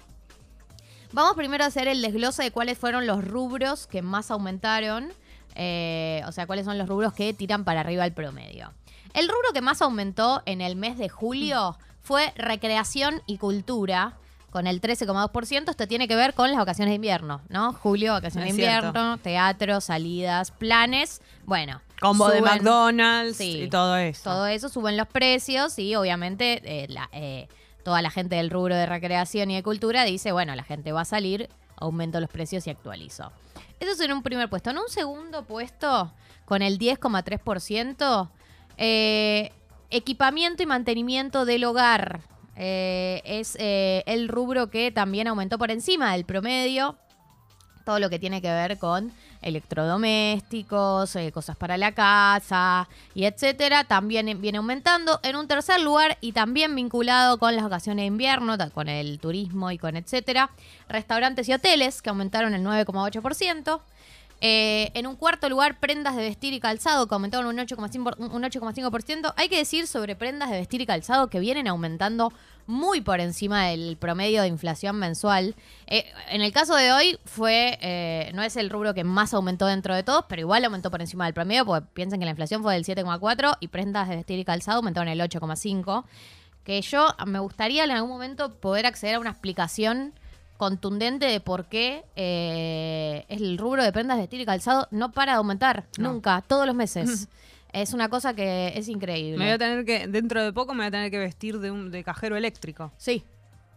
Vamos 1.12 1.34
primero 1.34 1.64
a 1.64 1.66
hacer 1.66 1.88
el 1.88 2.00
desglose 2.02 2.42
de 2.42 2.50
cuáles 2.50 2.78
fueron 2.78 3.06
los 3.06 3.24
rubros 3.24 3.86
que 3.86 4.02
más 4.02 4.30
aumentaron. 4.30 5.12
eh, 5.54 6.22
o 6.26 6.32
sea, 6.32 6.46
cuáles 6.46 6.64
son 6.64 6.78
los 6.78 6.88
rubros 6.88 7.12
que 7.12 7.34
tiran 7.34 7.64
para 7.64 7.80
arriba 7.80 8.06
el 8.06 8.12
promedio. 8.14 8.72
El 9.12 9.28
rubro 9.28 9.52
que 9.52 9.60
más 9.60 9.82
aumentó 9.82 10.42
en 10.46 10.62
el 10.62 10.76
mes 10.76 10.96
de 10.96 11.10
julio 11.10 11.76
fue 12.00 12.32
recreación 12.36 13.20
y 13.26 13.36
cultura. 13.38 14.16
con 14.50 14.66
el 14.66 14.82
13,2%. 14.82 15.70
Esto 15.70 15.88
tiene 15.88 16.06
que 16.08 16.14
ver 16.14 16.34
con 16.34 16.50
las 16.50 16.58
vacaciones 16.58 16.90
de 16.92 16.96
invierno, 16.96 17.40
¿no? 17.48 17.72
Julio, 17.72 18.12
vacaciones 18.12 18.50
Es 18.50 18.56
de 18.56 18.62
cierto. 18.62 18.88
invierno, 18.88 19.16
teatro, 19.16 19.80
salidas, 19.80 20.50
planes. 20.50 21.22
Bueno. 21.46 21.80
Combo 22.02 22.28
de 22.28 22.42
McDonald's 22.42 23.38
Sí. 23.38 23.62
y 23.62 23.68
todo 23.70 23.96
eso. 23.96 24.24
Todo 24.24 24.46
eso 24.46 24.68
suben 24.68 24.98
los 24.98 25.06
precios 25.08 25.78
y 25.78 25.94
obviamente 25.94 26.60
eh, 26.64 26.86
la- 26.90 27.08
eh, 27.12 27.48
toda 27.82 28.02
la 28.02 28.10
gente 28.10 28.36
del 28.36 28.50
rubro 28.50 28.76
de 28.76 28.86
recreación 28.86 29.50
y 29.50 29.56
de 29.56 29.62
cultura 29.62 30.04
dice, 30.04 30.32
bueno, 30.32 30.54
la 30.54 30.64
gente 30.64 30.92
va 30.92 31.02
a 31.02 31.04
salir, 31.04 31.48
aumento 31.76 32.20
los 32.20 32.30
precios 32.30 32.66
y 32.66 32.70
actualizo. 32.70 33.32
Eso 33.80 33.92
es 33.92 34.00
en 34.00 34.12
un 34.12 34.22
primer 34.22 34.48
puesto. 34.48 34.70
En 34.70 34.78
un 34.78 34.88
segundo 34.88 35.44
puesto, 35.44 36.12
con 36.44 36.62
el 36.62 36.78
10,3%, 36.78 38.30
eh, 38.78 39.52
equipamiento 39.90 40.62
y 40.62 40.66
mantenimiento 40.66 41.44
del 41.44 41.64
hogar. 41.64 42.20
Eh, 42.56 43.22
es 43.24 43.56
eh, 43.58 44.02
el 44.06 44.28
rubro 44.28 44.70
que 44.70 44.90
también 44.90 45.26
aumentó 45.26 45.58
por 45.58 45.70
encima 45.70 46.12
del 46.12 46.24
promedio 46.24 46.96
todo 47.84 47.98
lo 47.98 48.10
que 48.10 48.18
tiene 48.18 48.40
que 48.40 48.50
ver 48.50 48.78
con 48.78 49.12
electrodomésticos, 49.42 51.16
eh, 51.16 51.32
cosas 51.32 51.56
para 51.56 51.76
la 51.76 51.92
casa 51.92 52.88
y 53.14 53.24
etcétera, 53.24 53.84
también 53.84 54.40
viene 54.40 54.58
aumentando. 54.58 55.20
En 55.22 55.36
un 55.36 55.48
tercer 55.48 55.80
lugar 55.80 56.16
y 56.20 56.32
también 56.32 56.74
vinculado 56.74 57.38
con 57.38 57.54
las 57.54 57.64
vacaciones 57.64 58.02
de 58.02 58.06
invierno, 58.06 58.56
con 58.72 58.88
el 58.88 59.18
turismo 59.18 59.70
y 59.70 59.78
con 59.78 59.96
etcétera, 59.96 60.50
restaurantes 60.88 61.48
y 61.48 61.52
hoteles 61.52 62.02
que 62.02 62.10
aumentaron 62.10 62.54
el 62.54 62.62
9,8%. 62.62 63.80
Eh, 64.44 64.90
en 64.94 65.06
un 65.06 65.14
cuarto 65.14 65.48
lugar, 65.48 65.78
prendas 65.78 66.16
de 66.16 66.22
vestir 66.22 66.52
y 66.52 66.58
calzado, 66.58 67.06
que 67.06 67.14
aumentaron 67.14 67.46
un 67.46 67.58
8,5%. 67.58 68.16
un 68.18 68.42
8,5%. 68.42 69.34
Hay 69.36 69.48
que 69.48 69.56
decir 69.56 69.86
sobre 69.86 70.16
prendas 70.16 70.50
de 70.50 70.56
vestir 70.58 70.80
y 70.80 70.86
calzado 70.86 71.28
que 71.28 71.38
vienen 71.38 71.68
aumentando 71.68 72.32
muy 72.66 73.00
por 73.00 73.20
encima 73.20 73.66
del 73.66 73.96
promedio 73.96 74.42
de 74.42 74.48
inflación 74.48 74.96
mensual. 74.96 75.54
Eh, 75.86 76.04
en 76.30 76.42
el 76.42 76.52
caso 76.52 76.74
de 76.74 76.92
hoy, 76.92 77.18
fue 77.24 77.78
eh, 77.80 78.30
no 78.34 78.42
es 78.42 78.56
el 78.56 78.70
rubro 78.70 78.94
que 78.94 79.04
más 79.04 79.34
aumentó 79.34 79.66
dentro 79.66 79.94
de 79.94 80.02
todos, 80.02 80.24
pero 80.28 80.40
igual 80.40 80.64
aumentó 80.64 80.90
por 80.90 81.00
encima 81.00 81.24
del 81.24 81.34
promedio, 81.34 81.64
porque 81.64 81.86
piensen 81.92 82.20
que 82.20 82.24
la 82.24 82.30
inflación 82.30 82.62
fue 82.62 82.74
del 82.74 82.84
7,4% 82.84 83.56
y 83.60 83.68
prendas 83.68 84.08
de 84.08 84.16
vestir 84.16 84.38
y 84.38 84.44
calzado 84.44 84.78
aumentaron 84.78 85.08
el 85.08 85.20
8,5%. 85.20 86.04
Que 86.64 86.80
yo 86.80 87.08
me 87.26 87.40
gustaría 87.40 87.84
en 87.84 87.90
algún 87.90 88.10
momento 88.10 88.54
poder 88.54 88.86
acceder 88.86 89.16
a 89.16 89.18
una 89.18 89.30
explicación 89.30 90.12
contundente 90.62 91.26
de 91.26 91.40
por 91.40 91.64
qué 91.66 92.04
eh, 92.14 93.24
el 93.28 93.58
rubro 93.58 93.82
de 93.82 93.92
prendas 93.92 94.16
de 94.16 94.22
vestir 94.22 94.40
y 94.40 94.46
calzado 94.46 94.86
no 94.92 95.10
para 95.10 95.32
de 95.32 95.38
aumentar 95.38 95.86
nunca, 95.98 96.40
todos 96.46 96.66
los 96.66 96.76
meses. 96.76 97.28
es 97.72 97.92
una 97.94 98.08
cosa 98.08 98.34
que 98.34 98.72
es 98.76 98.88
increíble. 98.88 99.38
Me 99.38 99.44
voy 99.44 99.54
a 99.54 99.58
tener 99.58 99.84
que, 99.84 100.06
dentro 100.06 100.42
de 100.42 100.52
poco 100.52 100.74
me 100.74 100.78
voy 100.80 100.86
a 100.86 100.90
tener 100.90 101.10
que 101.10 101.18
vestir 101.18 101.58
de 101.58 101.70
un 101.70 101.90
de 101.90 102.04
cajero 102.04 102.36
eléctrico. 102.36 102.92
Sí. 102.96 103.24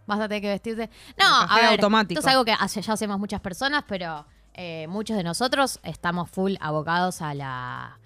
Vas 0.07 0.19
a 0.19 0.27
tener 0.27 0.41
que 0.41 0.49
vestirte. 0.49 0.89
No, 1.17 1.25
a 1.25 1.55
ver, 1.55 1.65
automático. 1.71 2.19
esto 2.19 2.27
es 2.27 2.31
algo 2.33 2.45
que 2.45 2.51
hace- 2.53 2.81
ya 2.81 2.93
hacemos 2.93 3.17
muchas 3.19 3.41
personas, 3.41 3.83
pero 3.87 4.25
eh, 4.53 4.85
muchos 4.87 5.17
de 5.17 5.23
nosotros 5.23 5.79
estamos 5.83 6.29
full 6.29 6.55
abocados 6.59 7.21
a 7.21 7.33
la 7.33 7.97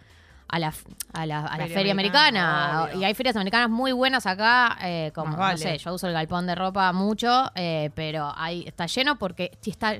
a 0.51 0.57
la, 0.57 0.73
a 1.13 1.25
la, 1.27 1.39
a 1.41 1.57
la 1.57 1.63
Feria 1.65 1.75
feria 1.75 1.91
americana. 1.91 2.89
Y 2.95 3.03
hay 3.03 3.13
ferias 3.13 3.35
americanas 3.35 3.69
muy 3.69 3.91
buenas 3.91 4.25
acá, 4.25 4.77
eh, 4.81 5.11
como, 5.13 5.37
no 5.37 5.57
sé, 5.57 5.77
yo 5.77 5.93
uso 5.93 6.07
el 6.07 6.13
galpón 6.13 6.47
de 6.47 6.55
ropa 6.55 6.91
mucho, 6.91 7.51
eh, 7.53 7.91
pero 7.93 8.33
ahí 8.35 8.63
está 8.65 8.87
lleno 8.87 9.17
porque 9.19 9.51
sí 9.61 9.69
está... 9.69 9.93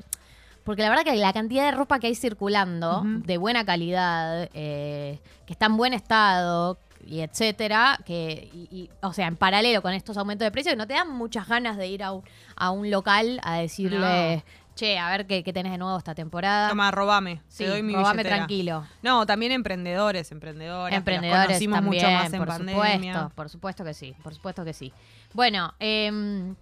Porque 0.64 0.82
la 0.82 0.90
verdad 0.90 1.04
que 1.04 1.16
la 1.16 1.32
cantidad 1.32 1.64
de 1.64 1.72
ropa 1.72 1.98
que 1.98 2.08
hay 2.08 2.14
circulando, 2.14 3.02
de 3.04 3.38
buena 3.38 3.64
calidad, 3.64 4.48
eh, 4.54 5.18
que 5.46 5.52
está 5.52 5.66
en 5.66 5.76
buen 5.76 5.94
estado, 5.94 6.78
y 7.06 7.20
etcétera, 7.20 7.98
que, 8.04 8.50
y, 8.52 8.68
y, 8.70 8.90
o 9.00 9.12
sea, 9.12 9.26
en 9.26 9.36
paralelo 9.36 9.80
con 9.82 9.94
estos 9.94 10.16
aumentos 10.16 10.44
de 10.44 10.50
precios, 10.50 10.76
no 10.76 10.86
te 10.86 10.94
dan 10.94 11.10
muchas 11.10 11.48
ganas 11.48 11.76
de 11.76 11.86
ir 11.88 12.02
a 12.02 12.12
un, 12.12 12.22
a 12.56 12.70
un 12.70 12.90
local 12.90 13.40
a 13.42 13.56
decirle, 13.56 14.44
che, 14.74 14.98
a 14.98 15.10
ver 15.10 15.26
qué, 15.26 15.42
qué 15.42 15.52
tenés 15.52 15.72
de 15.72 15.78
nuevo 15.78 15.96
esta 15.96 16.14
temporada. 16.14 16.68
Toma, 16.68 16.90
robame. 16.90 17.40
Sí, 17.48 17.64
te 17.64 17.70
doy 17.70 17.82
mi 17.82 17.94
robame 17.94 18.18
billetera. 18.18 18.36
tranquilo. 18.36 18.86
No, 19.02 19.24
también 19.24 19.52
emprendedores, 19.52 20.30
emprendedoras. 20.30 20.96
Emprendedores 20.96 21.58
que 21.58 21.66
los 21.66 21.78
conocimos 21.78 21.78
también, 21.78 22.04
mucho 22.04 22.22
más 22.22 22.32
en 22.32 22.38
por 22.38 22.48
pandemia. 22.48 23.12
supuesto, 23.14 23.32
por 23.34 23.48
supuesto 23.48 23.84
que 23.84 23.94
sí, 23.94 24.14
por 24.22 24.34
supuesto 24.34 24.64
que 24.64 24.74
sí. 24.74 24.92
Bueno, 25.32 25.72
eh, 25.80 26.54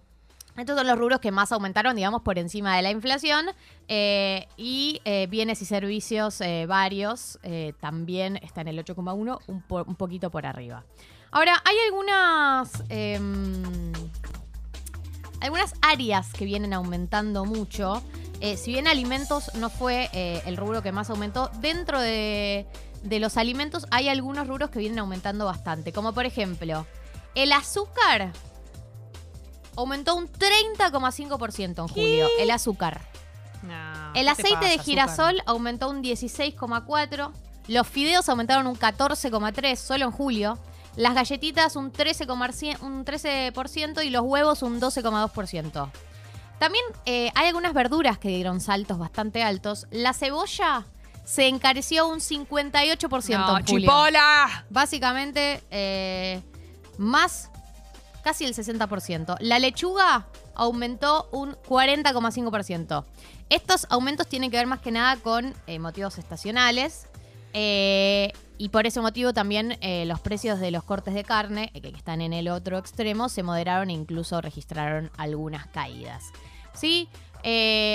estos 0.59 0.77
son 0.77 0.87
los 0.87 0.97
rubros 0.97 1.19
que 1.19 1.31
más 1.31 1.51
aumentaron, 1.51 1.95
digamos, 1.95 2.21
por 2.21 2.37
encima 2.37 2.75
de 2.75 2.81
la 2.81 2.91
inflación. 2.91 3.47
eh, 3.87 4.47
y 4.57 5.01
eh, 5.05 5.27
bienes 5.29 5.61
y 5.61 5.65
servicios 5.65 6.41
eh, 6.41 6.65
varios 6.67 7.39
también 7.79 8.37
están 8.37 8.67
en 8.67 8.77
el 8.77 8.85
8,1, 8.85 9.39
un, 9.47 9.61
po- 9.63 9.83
un 9.83 9.95
poquito 9.95 10.29
por 10.29 10.45
arriba. 10.45 10.83
Ahora, 11.31 11.61
hay 11.65 11.75
algunas... 11.87 12.83
em, 12.89 13.91
algunas 15.41 15.73
áreas 15.81 16.33
que 16.33 16.45
vienen 16.45 16.73
aumentando 16.73 17.45
mucho. 17.45 18.01
Si 18.57 18.71
bien 18.71 18.87
alimentos 18.87 19.53
no 19.55 19.69
fue 19.69 20.09
el 20.45 20.55
rubro 20.57 20.81
que 20.81 20.91
más 20.91 21.09
aumentó, 21.09 21.49
dentro 21.59 21.99
de, 21.99 22.65
de 23.03 23.19
los 23.19 23.37
alimentos 23.37 23.85
hay 23.91 24.07
algunos 24.09 24.47
rubros 24.47 24.69
que 24.69 24.79
vienen 24.79 24.99
aumentando 24.99 25.45
bastante. 25.45 25.91
Como 25.93 26.13
por 26.13 26.25
ejemplo, 26.25 26.85
el 27.35 27.51
azúcar 27.51 28.31
aumentó 29.75 30.15
un 30.15 30.27
30,5% 30.31 31.79
en 31.81 31.87
julio. 31.87 32.27
El 32.39 32.51
azúcar. 32.51 33.01
No, 33.63 34.13
El 34.15 34.25
¿qué 34.27 34.35
te 34.35 34.41
aceite 34.41 34.65
de 34.65 34.77
girasol 34.79 35.35
azúcar? 35.37 35.43
aumentó 35.47 35.89
un 35.89 36.01
16,4%. 36.03 37.31
Los 37.67 37.87
fideos 37.87 38.27
aumentaron 38.29 38.65
un 38.67 38.75
14,3% 38.75 39.75
solo 39.75 40.05
en 40.05 40.11
julio. 40.11 40.57
Las 40.95 41.13
galletitas 41.13 41.75
un 41.75 41.93
13,1% 41.93 42.81
un 42.81 43.05
13% 43.05 44.03
y 44.05 44.09
los 44.09 44.23
huevos 44.23 44.63
un 44.63 44.81
12,2%. 44.81 45.89
También 46.57 46.83
eh, 47.05 47.31
hay 47.35 47.47
algunas 47.47 47.73
verduras 47.73 48.17
que 48.17 48.29
dieron 48.29 48.59
saltos 48.59 48.97
bastante 48.97 49.43
altos. 49.43 49.85
La 49.91 50.13
cebolla 50.13 50.85
se 51.23 51.47
encareció 51.47 52.07
un 52.07 52.19
58% 52.19 53.37
No, 53.37 53.57
en 53.59 53.65
julio. 53.65 53.81
chipola. 53.91 54.65
Básicamente, 54.69 55.63
eh, 55.69 56.41
más 56.97 57.51
casi 58.29 58.45
el 58.45 58.53
60%. 58.53 59.37
La 59.39 59.57
lechuga 59.57 60.27
aumentó 60.53 61.29
un 61.31 61.55
40,5%. 61.67 63.03
Estos 63.49 63.87
aumentos 63.89 64.27
tienen 64.27 64.51
que 64.51 64.57
ver 64.57 64.67
más 64.67 64.81
que 64.81 64.91
nada 64.91 65.15
con 65.17 65.55
eh, 65.65 65.79
motivos 65.79 66.19
estacionales. 66.19 67.07
eh, 67.53 68.31
y 68.59 68.69
por 68.69 68.85
ese 68.85 69.01
motivo 69.01 69.33
también 69.33 69.77
eh, 69.81 70.03
los 70.05 70.19
precios 70.19 70.59
de 70.59 70.69
los 70.69 70.83
cortes 70.83 71.13
de 71.15 71.23
carne, 71.23 71.71
que 71.73 71.87
están 71.87 72.21
en 72.21 72.33
el 72.33 72.49
otro 72.49 72.77
extremo, 72.77 73.29
se 73.29 73.41
moderaron 73.41 73.89
e 73.89 73.93
incluso 73.93 74.41
registraron 74.41 75.09
algunas 75.17 75.65
caídas. 75.67 76.25
¿Sí? 76.73 77.07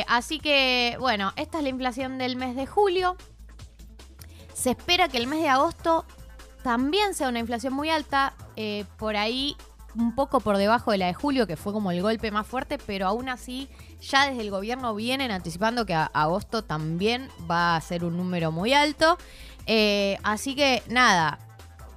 Así 0.09 0.41
que, 0.41 0.97
bueno, 0.99 1.33
esta 1.37 1.59
es 1.59 1.65
la 1.65 1.69
inflación 1.69 2.17
del 2.19 2.37
mes 2.37 2.57
de 2.57 2.67
julio. 2.67 3.17
Se 4.55 4.71
espera 4.71 5.07
que 5.09 5.19
el 5.19 5.27
mes 5.27 5.43
de 5.43 5.51
agosto 5.51 6.07
también 6.63 7.13
sea 7.13 7.29
una 7.29 7.41
inflación 7.41 7.75
muy 7.75 7.91
alta, 7.91 8.35
por 8.97 9.17
ahí 9.17 9.55
un 9.97 10.15
poco 10.15 10.41
por 10.41 10.57
debajo 10.57 10.91
de 10.91 10.99
la 10.99 11.07
de 11.07 11.15
julio, 11.15 11.47
que 11.47 11.57
fue 11.57 11.73
como 11.73 11.91
el 11.91 12.03
golpe 12.03 12.31
más 12.31 12.47
fuerte, 12.47 12.79
pero 12.79 13.07
aún 13.07 13.29
así 13.29 13.69
ya 14.01 14.29
desde 14.29 14.43
el 14.43 14.51
gobierno 14.51 14.95
vienen 14.95 15.31
anticipando 15.31 15.87
que 15.87 15.95
a- 15.95 16.07
agosto 16.13 16.63
también 16.63 17.29
va 17.51 17.77
a 17.77 17.81
ser 17.81 18.05
un 18.05 18.17
número 18.17 18.51
muy 18.53 18.73
alto. 18.73 19.17
Eh, 19.67 20.19
así 20.23 20.55
que 20.55 20.83
nada, 20.89 21.39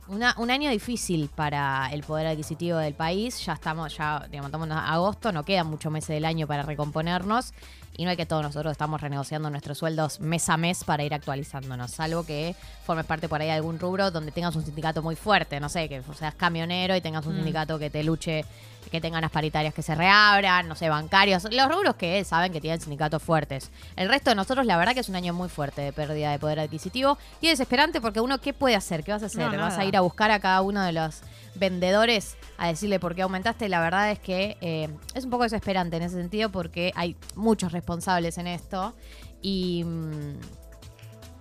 un 0.08 0.52
año 0.52 0.70
difícil 0.72 1.30
para 1.36 1.90
el 1.92 2.02
poder 2.04 2.28
adquisitivo 2.28 2.78
del 2.78 2.94
país. 2.94 3.44
Ya 3.46 3.54
estamos, 3.54 3.98
ya 3.98 4.26
digamos, 4.30 4.48
estamos 4.48 4.68
en 4.68 4.72
agosto, 4.74 5.32
no 5.34 5.44
quedan 5.44 5.68
muchos 5.68 5.92
meses 5.92 6.10
del 6.10 6.24
año 6.24 6.48
para 6.48 6.64
recomponernos. 6.64 7.54
Y 8.00 8.06
no 8.06 8.12
hay 8.12 8.18
que 8.18 8.28
todos 8.28 8.44
nosotros 8.44 8.72
estamos 8.72 9.02
renegociando 9.02 9.50
nuestros 9.50 9.80
sueldos 9.80 10.20
mes 10.20 10.48
a 10.50 10.58
mes 10.58 10.84
para 10.84 11.04
ir 11.04 11.14
actualizándonos. 11.16 11.90
Salvo 11.92 12.24
que 12.24 12.56
formes 12.86 13.06
parte 13.06 13.28
por 13.28 13.42
ahí 13.42 13.48
de 13.48 13.54
algún 13.54 13.80
rubro 13.80 14.12
donde 14.12 14.32
tengas 14.32 14.56
un 14.56 14.64
sindicato 14.64 15.02
muy 15.02 15.16
fuerte. 15.16 15.60
No 15.60 15.68
sé, 15.68 15.90
que 15.90 16.02
seas 16.18 16.36
camionero 16.36 16.96
y 16.96 17.02
tengas 17.02 17.26
un 17.26 17.34
Mm. 17.34 17.38
sindicato 17.38 17.80
que 17.80 17.90
te 17.90 18.04
luche, 18.04 18.46
que 18.92 19.02
tengan 19.02 19.22
las 19.22 19.32
paritarias 19.32 19.74
que 19.74 19.82
se 19.82 19.96
reabran, 19.96 20.68
no 20.68 20.76
sé, 20.76 20.88
bancarios. 20.90 21.46
Los 21.52 21.68
rubros 21.70 21.96
que 21.96 22.24
saben 22.24 22.54
que 22.54 22.62
tienen 22.62 22.80
sindicatos 22.80 23.22
fuertes. 23.24 23.72
El 23.96 24.10
resto 24.10 24.30
de 24.30 24.36
nosotros, 24.36 24.66
la 24.68 24.78
verdad 24.78 24.94
que 24.94 25.00
es 25.00 25.10
un 25.10 25.16
año 25.16 25.34
muy 25.34 25.50
fuerte 25.50 25.82
de 25.82 25.92
pérdida 25.92 26.30
de 26.32 26.38
poder 26.38 26.60
adquisitivo. 26.60 27.18
Y 27.42 27.48
es 27.48 27.54
desesperante 27.54 28.00
porque 28.00 28.22
uno, 28.22 28.38
¿qué 28.38 28.54
puede 28.54 28.76
hacer? 28.76 29.04
¿Qué 29.04 29.12
vas 29.12 29.24
a 29.24 29.26
hacer? 29.26 29.52
No, 29.52 29.58
¿Vas 29.60 29.78
a 29.80 29.84
ir 29.86 29.98
a 29.98 30.02
buscar 30.02 30.30
a 30.30 30.40
cada 30.40 30.62
uno 30.62 30.84
de 30.84 30.92
los 30.92 31.22
vendedores 31.58 32.38
a 32.58 32.68
decirle 32.68 33.00
por 33.00 33.16
qué 33.16 33.22
aumentaste? 33.24 33.70
La 33.70 33.80
verdad 33.82 34.12
es 34.12 34.20
que 34.20 34.58
eh, 34.62 34.90
es 35.14 35.24
un 35.26 35.30
poco 35.30 35.44
desesperante 35.44 35.98
en 35.98 36.04
ese 36.04 36.16
sentido 36.16 36.50
porque 36.52 36.92
hay 36.96 37.16
muchos 37.36 37.72
responsables 37.72 38.38
en 38.38 38.48
esto 38.48 38.94
y 39.42 39.84
mm, 39.86 40.34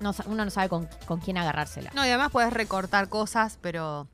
no 0.00 0.12
sa- 0.12 0.24
uno 0.26 0.44
no 0.44 0.50
sabe 0.50 0.68
con, 0.68 0.88
con 1.06 1.20
quién 1.20 1.38
agarrársela. 1.38 1.90
No, 1.94 2.04
y 2.04 2.08
además 2.08 2.30
puedes 2.30 2.52
recortar 2.52 3.08
cosas, 3.08 3.58
pero 3.60 4.06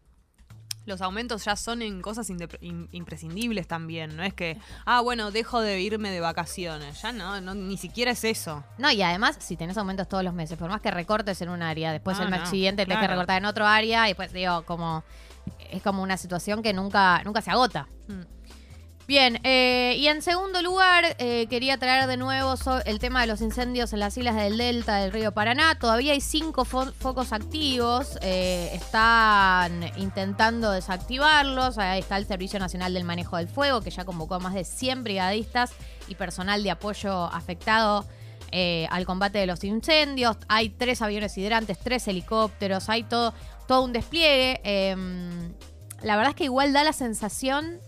los 0.84 1.00
aumentos 1.00 1.44
ya 1.44 1.54
son 1.54 1.80
en 1.80 2.02
cosas 2.02 2.28
indep- 2.30 2.58
im- 2.60 2.88
imprescindibles 2.90 3.68
también. 3.68 4.16
No 4.16 4.24
es 4.24 4.34
que, 4.34 4.58
ah, 4.84 5.00
bueno, 5.00 5.30
dejo 5.30 5.60
de 5.60 5.80
irme 5.80 6.10
de 6.10 6.18
vacaciones. 6.20 7.00
Ya 7.02 7.12
no, 7.12 7.40
no 7.40 7.54
ni 7.54 7.76
siquiera 7.76 8.10
es 8.10 8.24
eso. 8.24 8.64
No, 8.78 8.90
y 8.90 9.00
además, 9.02 9.36
si 9.38 9.56
tenés 9.56 9.76
aumentos 9.78 10.08
todos 10.08 10.24
los 10.24 10.34
meses, 10.34 10.58
por 10.58 10.68
más 10.70 10.80
que 10.80 10.90
recortes 10.90 11.40
en 11.40 11.50
un 11.50 11.62
área, 11.62 11.92
después 11.92 12.18
No, 12.18 12.24
el 12.24 12.30
mes 12.30 12.40
no, 12.40 12.46
siguiente 12.46 12.82
tenés 12.84 12.96
que 12.98 13.00
claro. 13.06 13.14
recortar 13.14 13.38
en 13.38 13.44
otro 13.46 13.66
área, 13.66 14.06
y 14.06 14.10
después 14.10 14.32
digo, 14.32 14.62
como 14.64 15.04
es 15.72 15.82
como 15.82 16.02
una 16.02 16.16
situación 16.16 16.62
que 16.62 16.72
nunca, 16.72 17.22
nunca 17.24 17.40
se 17.42 17.50
agota. 17.50 17.88
Mm. 18.08 18.22
Bien, 19.08 19.40
eh, 19.42 19.96
y 19.98 20.06
en 20.06 20.22
segundo 20.22 20.62
lugar, 20.62 21.04
eh, 21.18 21.46
quería 21.50 21.76
traer 21.76 22.06
de 22.06 22.16
nuevo 22.16 22.54
el 22.86 22.98
tema 23.00 23.20
de 23.22 23.26
los 23.26 23.40
incendios 23.40 23.92
en 23.92 23.98
las 23.98 24.16
islas 24.16 24.36
del 24.36 24.56
Delta 24.56 24.96
del 24.98 25.12
río 25.12 25.32
Paraná. 25.32 25.76
Todavía 25.76 26.12
hay 26.12 26.20
cinco 26.20 26.64
fo- 26.64 26.92
focos 26.94 27.32
activos. 27.32 28.16
eh, 28.22 28.70
están 28.72 29.90
intentando 29.98 30.70
desactivarlos. 30.70 31.78
Ahí 31.78 31.98
está 31.98 32.16
el 32.16 32.26
Servicio 32.26 32.60
Nacional 32.60 32.94
del 32.94 33.02
Manejo 33.04 33.36
del 33.38 33.48
Fuego, 33.48 33.80
que 33.80 33.90
ya 33.90 34.04
convocó 34.04 34.36
a 34.36 34.38
más 34.38 34.54
de 34.54 34.64
100 34.64 35.02
brigadistas 35.02 35.72
y 36.06 36.14
personal 36.14 36.62
de 36.62 36.70
apoyo 36.70 37.24
afectado 37.24 38.06
al 38.90 39.06
combate 39.06 39.38
de 39.38 39.46
los 39.46 39.64
incendios. 39.64 40.36
Hay 40.46 40.68
tres 40.68 41.00
aviones 41.02 41.36
hidrantes, 41.38 41.78
tres 41.78 42.06
helicópteros, 42.06 42.88
hay 42.90 43.02
todo, 43.02 43.32
todo 43.66 43.84
un 43.84 43.92
despliegue. 43.92 44.60
Em, 44.64 45.52
la 46.02 46.16
verdad 46.16 46.30
es 46.30 46.36
que 46.36 46.44
igual 46.44 46.72
da 46.72 46.84
la 46.84 46.92
sensación, 46.92 47.80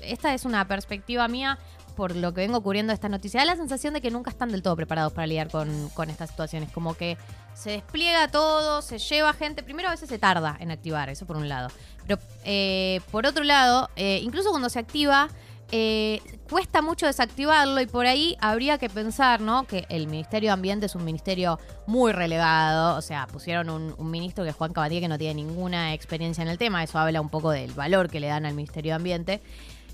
esta 0.00 0.34
es 0.34 0.44
una 0.44 0.66
perspectiva 0.66 1.28
mía 1.28 1.58
por 2.00 2.16
lo 2.16 2.32
que 2.32 2.40
vengo 2.40 2.62
cubriendo 2.62 2.94
esta 2.94 3.10
noticia, 3.10 3.40
da 3.40 3.44
la 3.44 3.56
sensación 3.56 3.92
de 3.92 4.00
que 4.00 4.10
nunca 4.10 4.30
están 4.30 4.50
del 4.50 4.62
todo 4.62 4.74
preparados 4.74 5.12
para 5.12 5.26
lidiar 5.26 5.50
con, 5.50 5.68
estas 6.08 6.30
situaciones. 6.30 6.70
Como 6.72 6.94
que 6.94 7.18
se 7.54 7.72
despliega 7.72 8.28
todo, 8.28 8.80
se 8.80 8.98
lleva 8.98 9.34
gente. 9.34 9.62
Primero 9.62 9.88
a 9.88 9.90
veces 9.90 10.08
se 10.08 10.18
tarda 10.18 10.56
en 10.60 10.70
activar, 10.70 11.10
eso 11.10 11.26
por 11.26 11.36
un 11.36 11.48
lado. 11.48 11.68
Pero 12.06 12.18
eh, 12.44 13.00
por 13.10 13.26
otro 13.26 13.44
lado, 13.44 13.90
eh, 13.96 14.20
incluso 14.22 14.48
cuando 14.50 14.70
se 14.70 14.78
activa, 14.78 15.28
eh, 15.72 16.20
cuesta 16.48 16.82
mucho 16.82 17.06
desactivarlo 17.06 17.80
y 17.80 17.86
por 17.86 18.06
ahí 18.06 18.36
habría 18.40 18.78
que 18.78 18.88
pensar, 18.88 19.40
¿no? 19.40 19.64
Que 19.64 19.86
el 19.88 20.06
Ministerio 20.08 20.48
de 20.48 20.54
Ambiente 20.54 20.86
es 20.86 20.94
un 20.94 21.04
ministerio 21.04 21.58
muy 21.86 22.12
relegado, 22.12 22.96
o 22.96 23.02
sea, 23.02 23.26
pusieron 23.26 23.70
un, 23.70 23.94
un 23.96 24.10
ministro 24.10 24.44
que 24.44 24.50
es 24.50 24.56
Juan 24.56 24.72
Cabatía 24.72 25.00
que 25.00 25.08
no 25.08 25.18
tiene 25.18 25.34
ninguna 25.34 25.94
experiencia 25.94 26.42
en 26.42 26.48
el 26.48 26.58
tema, 26.58 26.82
eso 26.82 26.98
habla 26.98 27.20
un 27.20 27.28
poco 27.28 27.50
del 27.50 27.72
valor 27.72 28.10
que 28.10 28.20
le 28.20 28.26
dan 28.26 28.46
al 28.46 28.54
Ministerio 28.54 28.92
de 28.92 28.96
Ambiente. 28.96 29.42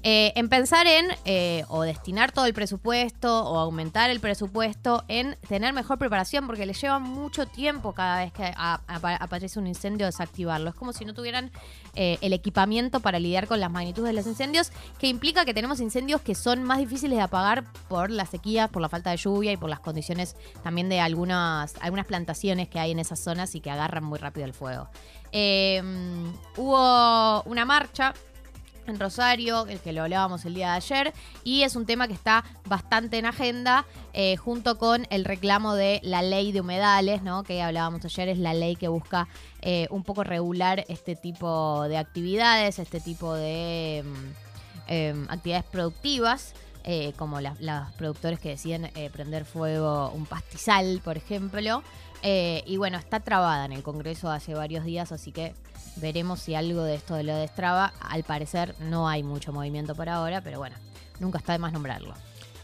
Eh, 0.08 0.32
en 0.36 0.48
pensar 0.48 0.86
en 0.86 1.08
eh, 1.24 1.64
o 1.66 1.82
destinar 1.82 2.30
todo 2.30 2.46
el 2.46 2.54
presupuesto 2.54 3.42
o 3.44 3.58
aumentar 3.58 4.08
el 4.08 4.20
presupuesto 4.20 5.02
en 5.08 5.34
tener 5.48 5.72
mejor 5.72 5.98
preparación 5.98 6.46
porque 6.46 6.64
les 6.64 6.80
lleva 6.80 7.00
mucho 7.00 7.46
tiempo 7.46 7.92
cada 7.92 8.20
vez 8.20 8.32
que 8.32 8.54
aparece 8.56 9.58
un 9.58 9.66
incendio 9.66 10.06
desactivarlo. 10.06 10.70
Es 10.70 10.76
como 10.76 10.92
si 10.92 11.04
no 11.04 11.12
tuvieran 11.12 11.50
eh, 11.96 12.18
el 12.20 12.32
equipamiento 12.34 13.00
para 13.00 13.18
lidiar 13.18 13.48
con 13.48 13.58
las 13.58 13.68
magnitudes 13.68 14.10
de 14.10 14.12
los 14.12 14.28
incendios, 14.28 14.70
que 15.00 15.08
implica 15.08 15.44
que 15.44 15.52
tenemos 15.52 15.80
incendios 15.80 16.20
que 16.20 16.36
son 16.36 16.62
más 16.62 16.78
difíciles 16.78 17.16
de 17.16 17.24
apagar 17.24 17.64
por 17.88 18.12
la 18.12 18.26
sequía, 18.26 18.68
por 18.68 18.82
la 18.82 18.88
falta 18.88 19.10
de 19.10 19.16
lluvia 19.16 19.50
y 19.50 19.56
por 19.56 19.68
las 19.68 19.80
condiciones 19.80 20.36
también 20.62 20.88
de 20.88 21.00
algunas, 21.00 21.74
algunas 21.80 22.06
plantaciones 22.06 22.68
que 22.68 22.78
hay 22.78 22.92
en 22.92 23.00
esas 23.00 23.18
zonas 23.18 23.56
y 23.56 23.60
que 23.60 23.72
agarran 23.72 24.04
muy 24.04 24.20
rápido 24.20 24.46
el 24.46 24.54
fuego. 24.54 24.88
Hubo 26.56 27.42
una 27.42 27.64
marcha 27.64 28.14
en 28.88 28.98
Rosario, 29.00 29.66
el 29.66 29.80
que 29.80 29.92
lo 29.92 30.02
hablábamos 30.02 30.44
el 30.44 30.54
día 30.54 30.70
de 30.72 30.76
ayer, 30.76 31.12
y 31.44 31.62
es 31.62 31.76
un 31.76 31.86
tema 31.86 32.06
que 32.08 32.14
está 32.14 32.44
bastante 32.66 33.18
en 33.18 33.26
agenda, 33.26 33.84
eh, 34.12 34.36
junto 34.36 34.78
con 34.78 35.06
el 35.10 35.24
reclamo 35.24 35.74
de 35.74 36.00
la 36.02 36.22
ley 36.22 36.52
de 36.52 36.60
humedales, 36.60 37.22
¿no? 37.22 37.42
Que 37.42 37.62
hablábamos 37.62 38.04
ayer, 38.04 38.28
es 38.28 38.38
la 38.38 38.54
ley 38.54 38.76
que 38.76 38.88
busca 38.88 39.28
eh, 39.62 39.86
un 39.90 40.02
poco 40.04 40.22
regular 40.24 40.84
este 40.88 41.16
tipo 41.16 41.84
de 41.88 41.96
actividades, 41.98 42.78
este 42.78 43.00
tipo 43.00 43.34
de 43.34 44.04
mm, 44.04 44.90
em, 44.92 45.26
actividades 45.28 45.66
productivas. 45.66 46.54
eh, 46.88 47.12
como 47.18 47.40
la- 47.40 47.56
los 47.58 47.90
productores 47.94 48.38
que 48.38 48.50
deciden 48.50 48.88
prender 49.12 49.44
fuego 49.44 50.08
un 50.14 50.24
pastizal, 50.24 51.00
por 51.02 51.16
ejemplo. 51.16 51.82
Y 52.22 52.76
bueno, 52.76 52.96
está 52.96 53.18
trabada 53.18 53.64
en 53.64 53.72
el 53.72 53.82
Congreso 53.82 54.30
hace 54.30 54.54
varios 54.54 54.84
días, 54.84 55.10
así 55.10 55.32
que 55.32 55.52
veremos 55.96 56.40
si 56.40 56.54
algo 56.54 56.82
de 56.82 56.94
esto 56.94 57.22
lo 57.22 57.36
destraba. 57.36 57.92
Al 58.00 58.22
parecer 58.24 58.74
no 58.80 59.08
hay 59.08 59.22
mucho 59.22 59.52
movimiento 59.52 59.94
por 59.94 60.08
ahora, 60.08 60.40
pero 60.40 60.58
bueno, 60.58 60.76
nunca 61.20 61.38
está 61.38 61.52
de 61.52 61.58
más 61.58 61.72
nombrarlo. 61.72 62.14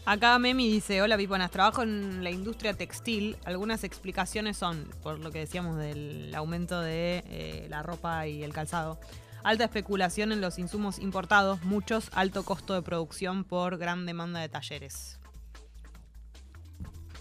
Acá 0.05 0.37
Memi 0.37 0.69
dice, 0.69 1.01
hola 1.01 1.15
Piponas, 1.15 1.49
trabajo 1.49 1.81
en 1.81 2.25
la 2.25 2.29
industria 2.29 2.73
textil. 2.73 3.37
Algunas 3.45 3.85
explicaciones 3.85 4.57
son, 4.57 4.89
por 5.01 5.19
lo 5.19 5.31
que 5.31 5.39
decíamos 5.39 5.77
del 5.77 6.33
aumento 6.35 6.81
de 6.81 7.23
eh, 7.27 7.67
la 7.69 7.83
ropa 7.83 8.27
y 8.27 8.43
el 8.43 8.51
calzado, 8.51 8.99
alta 9.43 9.63
especulación 9.63 10.33
en 10.33 10.41
los 10.41 10.59
insumos 10.59 10.99
importados, 10.99 11.63
muchos, 11.63 12.09
alto 12.13 12.43
costo 12.43 12.73
de 12.73 12.81
producción 12.81 13.45
por 13.45 13.77
gran 13.77 14.05
demanda 14.05 14.41
de 14.41 14.49
talleres. 14.49 15.19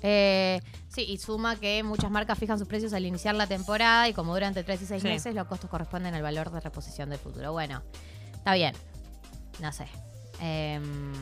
Eh, 0.02 0.60
sí, 0.92 1.02
y 1.08 1.18
suma 1.18 1.56
que 1.56 1.82
muchas 1.82 2.10
marcas 2.10 2.38
fijan 2.38 2.58
sus 2.58 2.68
precios 2.68 2.92
al 2.92 3.04
iniciar 3.06 3.34
la 3.34 3.46
temporada 3.46 4.08
y 4.08 4.12
como 4.14 4.34
durante 4.34 4.62
3 4.64 4.82
y 4.82 4.86
6 4.86 5.02
Sí. 5.02 5.08
meses, 5.08 5.34
los 5.34 5.46
costos 5.46 5.70
corresponden 5.70 6.14
al 6.14 6.22
valor 6.22 6.50
de 6.50 6.60
reposición 6.60 7.08
del 7.10 7.18
futuro. 7.18 7.52
Bueno, 7.52 7.82
está 8.34 8.54
bien. 8.54 8.74
No 9.60 9.72
sé. 9.72 9.86
Em, 10.40 11.12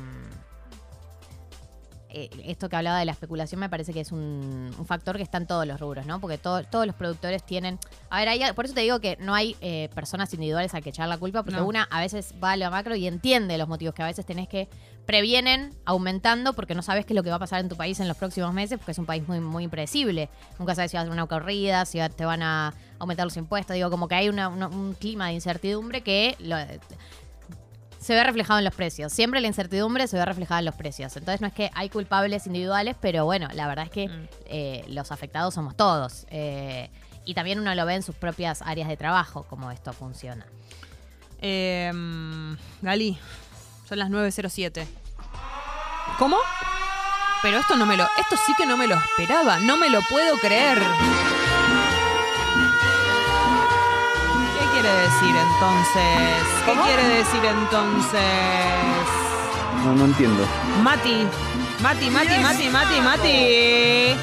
eh, 2.13 2.29
esto 2.45 2.69
que 2.69 2.77
hablaba 2.77 2.99
de 2.99 3.05
la 3.05 3.13
especulación 3.13 3.61
me 3.61 3.69
parece 3.69 3.93
que 3.93 4.01
es 4.01 4.13
un, 4.13 4.71
un 4.79 4.87
factor 4.87 5.17
que 5.17 5.23
está 5.23 5.39
en 5.39 5.47
todos 5.47 5.67
los 5.67 5.79
rubros, 5.81 6.07
¿no? 6.07 6.21
Porque 6.21 6.39
todo- 6.39 6.63
todos 6.65 6.87
los 6.87 6.95
productores 6.97 7.43
tienen... 7.45 7.79
A 8.11 8.19
ver, 8.21 8.29
hay- 8.29 8.53
por 8.55 8.65
eso 8.65 8.75
te 8.75 8.81
digo 8.83 9.01
que 9.01 9.17
no 9.21 9.35
hay 9.35 9.57
eh, 9.61 9.89
personas 9.95 10.33
individuales 10.35 10.75
a 10.75 10.81
que 10.81 10.91
echar 10.91 11.09
la 11.09 11.19
culpa, 11.19 11.43
porque 11.43 11.59
No. 11.61 11.67
una 11.67 11.85
a 11.91 12.01
veces 12.01 12.35
va 12.43 12.53
a 12.53 12.57
lo 12.57 12.71
macro 12.71 12.95
y 12.97 13.07
entiende 13.07 13.57
los 13.59 13.69
motivos 13.69 13.95
que 13.95 14.03
a 14.03 14.07
veces 14.07 14.27
tenés 14.27 14.49
que 14.49 14.69
previenen 15.07 15.75
aumentando 15.87 16.53
porque 16.53 16.75
no 16.75 16.83
sabes 16.83 17.05
qué 17.05 17.15
es 17.15 17.17
lo 17.17 17.23
que 17.23 17.31
va 17.31 17.37
a 17.37 17.41
pasar 17.41 17.61
en 17.61 17.69
tu 17.69 17.77
país 17.77 17.99
en 18.01 18.07
los 18.07 18.17
próximos 18.17 18.53
meses, 18.53 18.79
porque 18.79 18.93
es 18.93 18.99
un 18.99 19.07
país 19.07 19.27
muy, 19.27 19.41
muy 19.41 19.65
impredecible. 19.65 20.29
Nunca 20.59 20.75
sabes 20.75 20.91
si 20.93 20.97
va 20.97 21.01
a 21.03 21.05
ser 21.05 21.13
una 21.13 21.27
corrida, 21.27 21.85
si 21.85 21.99
te 22.17 22.25
van 22.25 22.43
a 22.43 22.75
aumentar 22.99 23.27
los 23.27 23.37
impuestos. 23.37 23.75
Digo, 23.75 23.91
como 23.91 24.07
que 24.07 24.15
hay 24.15 24.29
una- 24.29 24.49
una- 24.49 24.69
un 24.69 24.95
clima 24.95 25.29
de 25.29 25.33
incertidumbre 25.35 26.03
que 26.03 26.37
lo- 26.39 26.57
se 28.11 28.17
ve 28.17 28.25
reflejado 28.25 28.59
en 28.59 28.65
los 28.65 28.75
precios. 28.75 29.13
Siempre 29.13 29.41
la 29.41 29.47
incertidumbre 29.47 30.09
se 30.09 30.17
ve 30.17 30.25
reflejada 30.25 30.59
en 30.59 30.65
los 30.65 30.75
precios. 30.75 31.17
Entonces 31.17 31.41
no 31.41 31.47
es 31.47 31.53
que 31.53 31.71
hay 31.75 31.89
culpables 31.89 32.45
individuales, 32.45 32.97
pero 33.01 33.25
bueno, 33.25 33.47
la 33.53 33.69
verdad 33.69 33.85
es 33.85 33.93
que 33.93 34.11
eh, 34.47 34.85
los 34.89 35.13
afectados 35.13 35.55
somos 35.55 35.77
todos. 35.77 36.27
Eh, 36.29 36.91
y 37.25 37.35
también 37.35 37.61
uno 37.61 37.73
lo 37.73 37.87
ve 37.87 37.95
en 37.95 38.03
sus 38.03 38.17
propias 38.17 38.63
áreas 38.63 38.89
de 38.89 38.97
trabajo, 38.97 39.47
cómo 39.49 39.71
esto 39.71 39.93
funciona. 39.93 40.45
Eh, 41.41 41.93
Gali, 42.83 43.17
son 43.89 44.01
las 44.01 44.11
9.07. 44.11 44.89
¿Cómo? 46.19 46.37
Pero 47.43 47.59
esto 47.59 47.77
no 47.77 47.87
me 47.87 47.97
lo. 47.97 48.09
Esto 48.19 48.37
sí 48.45 48.55
que 48.59 48.67
no 48.67 48.77
me 48.77 48.89
lo 48.89 48.97
esperaba. 48.97 49.61
No 49.61 49.77
me 49.77 49.89
lo 49.89 50.03
puedo 50.03 50.37
creer. 50.39 50.79
Quiere 54.81 54.97
decir 55.03 55.37
entonces? 55.37 56.43
¿Qué 56.65 56.73
quiere 56.73 57.09
decir 57.09 57.45
entonces? 57.45 58.21
No, 59.85 59.95
no 59.95 60.05
entiendo. 60.07 60.47
Mati. 60.83 61.27
Mati, 61.83 62.11
Mati, 62.11 62.39
Mati, 62.39 62.69
Mati, 62.69 63.01
Mati. 63.01 64.17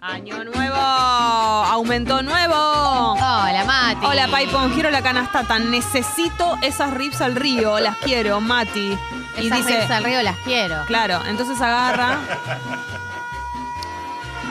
Año 0.00 0.44
nuevo. 0.44 0.76
Aumentó 0.76 2.22
nuevo. 2.22 3.12
Hola, 3.14 3.64
Mati. 3.66 4.06
Hola, 4.06 4.28
Paipon. 4.28 4.72
Quiero 4.72 4.90
la 4.90 5.02
canastata. 5.02 5.58
Necesito 5.58 6.58
esas 6.62 6.92
rips 6.92 7.20
al 7.20 7.36
río. 7.36 7.78
Las 7.78 7.96
quiero, 7.98 8.40
Mati. 8.40 8.96
Y 9.38 9.46
Esas 9.46 9.58
dice, 9.58 9.80
rips 9.80 9.90
al 9.90 10.04
río 10.04 10.22
las 10.22 10.36
quiero. 10.38 10.84
Claro, 10.86 11.20
entonces 11.26 11.60
agarra. 11.60 12.18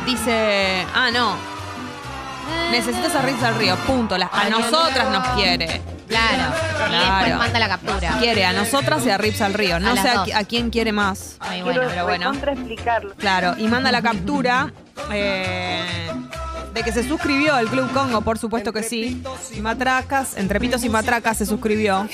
Dice, 0.06 0.86
ah, 0.94 1.10
no. 1.12 1.55
Necesito 2.72 3.08
esas 3.08 3.24
rips 3.26 3.44
al 3.44 3.56
río. 3.56 3.76
Punto. 3.78 4.16
A 4.16 4.50
nosotras 4.50 5.10
nos 5.12 5.28
quiere. 5.30 5.82
Claro. 6.08 6.54
Y 6.86 6.90
Claro. 6.90 7.38
manda 7.38 7.60
la 7.60 7.68
captura. 7.68 8.18
Quiere 8.20 8.46
a 8.46 8.54
nosotras 8.54 9.06
y 9.06 9.10
a 9.10 9.18
rips 9.18 9.42
al 9.42 9.54
río. 9.54 9.80
No 9.80 9.94
las 9.94 10.04
sé 10.04 10.10
a, 10.10 10.14
dos. 10.16 10.28
qui- 10.28 10.36
a 10.36 10.44
quién 10.44 10.70
quiere 10.70 10.92
más. 10.92 11.38
Ay, 11.40 11.62
bueno, 11.64 11.82
pero 11.88 12.04
bueno. 12.06 12.32
explicarlo. 12.34 13.16
Claro, 13.16 13.56
y 13.58 13.68
manda 13.68 13.92
la 13.92 14.02
captura 14.02 14.72
eh, 15.12 16.08
de 16.76 16.84
que 16.84 16.92
se 16.92 17.08
suscribió 17.08 17.56
al 17.56 17.70
Club 17.70 17.90
Congo, 17.94 18.20
por 18.20 18.38
supuesto 18.38 18.74
que 18.74 18.84
sí. 18.84 19.24
Matracas, 19.62 20.36
entre 20.36 20.60
pitos 20.60 20.84
y 20.84 20.90
matracas 20.90 21.38
se 21.38 21.46
suscribió. 21.46 22.06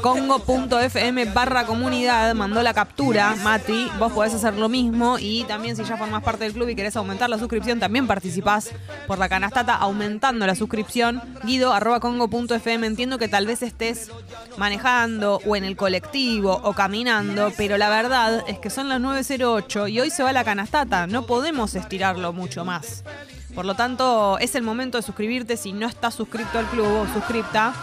Congo.fm 0.00 1.26
barra 1.26 1.66
comunidad 1.66 2.34
mandó 2.34 2.62
la 2.62 2.72
captura. 2.72 3.36
Mati, 3.42 3.90
vos 3.98 4.10
podés 4.12 4.32
hacer 4.32 4.54
lo 4.54 4.70
mismo. 4.70 5.18
Y 5.18 5.44
también 5.44 5.76
si 5.76 5.84
ya 5.84 5.98
formás 5.98 6.22
parte 6.22 6.44
del 6.44 6.54
club 6.54 6.70
y 6.70 6.74
querés 6.74 6.96
aumentar 6.96 7.28
la 7.28 7.38
suscripción, 7.38 7.80
también 7.80 8.06
participás 8.06 8.70
por 9.06 9.18
la 9.18 9.28
canastata 9.28 9.74
aumentando 9.74 10.46
la 10.46 10.54
suscripción. 10.54 11.20
Guido 11.44 11.74
arroba 11.74 12.00
congo.fm. 12.00 12.86
Entiendo 12.86 13.18
que 13.18 13.28
tal 13.28 13.46
vez 13.46 13.62
estés 13.62 14.10
manejando 14.56 15.42
o 15.44 15.54
en 15.54 15.64
el 15.64 15.76
colectivo 15.76 16.58
o 16.62 16.72
caminando, 16.72 17.52
pero 17.58 17.76
la 17.76 17.90
verdad 17.90 18.42
es 18.48 18.58
que 18.58 18.70
son 18.70 18.88
las 18.88 19.02
9.08 19.02 19.90
y 19.90 20.00
hoy 20.00 20.08
se 20.08 20.22
va 20.22 20.32
la 20.32 20.44
canastata. 20.44 21.06
No 21.06 21.26
podemos 21.26 21.74
estirarlo 21.74 22.32
mucho 22.32 22.64
más. 22.64 23.04
Por 23.58 23.66
lo 23.66 23.74
tanto, 23.74 24.38
es 24.38 24.54
el 24.54 24.62
momento 24.62 24.98
de 24.98 25.02
suscribirte 25.02 25.56
si 25.56 25.72
no 25.72 25.88
estás 25.88 26.14
suscrito 26.14 26.60
al 26.60 26.66
club 26.66 26.86
o 26.86 27.12
suscripta. 27.12 27.74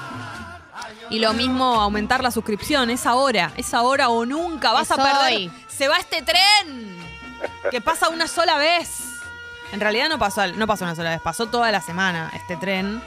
Y 1.09 1.19
lo 1.19 1.33
mismo, 1.33 1.81
aumentar 1.81 2.23
la 2.23 2.31
suscripción. 2.31 2.89
Es 2.89 3.05
ahora, 3.05 3.51
es 3.57 3.73
ahora 3.73 4.07
o 4.07 4.25
nunca. 4.25 4.71
Vas 4.71 4.83
Es 4.89 4.91
a 4.91 4.95
perder. 4.95 5.33
hoy. 5.33 5.51
Se 5.67 5.89
va 5.89 5.97
este 5.97 6.21
tren 6.21 6.97
que 7.71 7.81
pasa 7.81 8.07
una 8.07 8.25
sola 8.29 8.57
vez. 8.57 8.89
En 9.73 9.81
realidad 9.81 10.07
no 10.07 10.17
pasó, 10.17 10.47
no 10.47 10.65
pasó 10.65 10.85
una 10.85 10.95
sola 10.95 11.09
vez, 11.09 11.19
pasó 11.21 11.47
toda 11.47 11.69
la 11.73 11.81
semana 11.81 12.31
este 12.33 12.55
tren. 12.55 13.01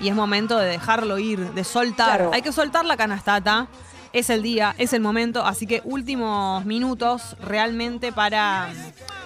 Y 0.00 0.08
es 0.08 0.14
momento 0.14 0.56
de 0.56 0.66
dejarlo 0.66 1.18
ir, 1.18 1.52
de 1.52 1.62
soltar. 1.62 2.16
Claro. 2.20 2.30
Hay 2.32 2.40
que 2.40 2.52
soltar 2.52 2.86
la 2.86 2.96
canastata. 2.96 3.66
Es 4.14 4.30
el 4.30 4.44
día, 4.44 4.76
es 4.78 4.92
el 4.92 5.00
momento, 5.00 5.44
así 5.44 5.66
que 5.66 5.82
últimos 5.84 6.64
minutos 6.64 7.36
realmente 7.40 8.12
para 8.12 8.72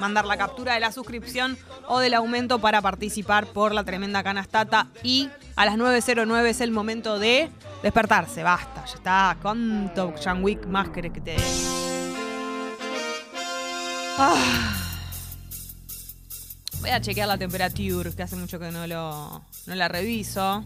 mandar 0.00 0.24
la 0.24 0.38
captura 0.38 0.72
de 0.72 0.80
la 0.80 0.92
suscripción 0.92 1.58
o 1.88 1.98
del 1.98 2.14
aumento 2.14 2.58
para 2.58 2.80
participar 2.80 3.46
por 3.48 3.74
la 3.74 3.84
tremenda 3.84 4.22
canastata. 4.22 4.88
Y 5.02 5.28
a 5.56 5.66
las 5.66 5.76
9.09 5.76 6.46
es 6.46 6.62
el 6.62 6.70
momento 6.70 7.18
de 7.18 7.50
despertarse. 7.82 8.42
Basta, 8.42 8.86
ya 8.86 8.94
está. 8.94 9.36
¿Cuánto 9.42 10.14
Jean 10.16 10.42
Wick 10.42 10.66
más 10.66 10.88
querés 10.88 11.12
que? 11.12 11.36
Ah. 14.16 14.74
Voy 16.80 16.90
a 16.90 17.00
chequear 17.02 17.28
la 17.28 17.36
temperatura, 17.36 18.10
que 18.10 18.22
hace 18.22 18.36
mucho 18.36 18.58
que 18.58 18.70
no, 18.70 18.86
lo, 18.86 19.44
no 19.66 19.74
la 19.74 19.88
reviso. 19.88 20.64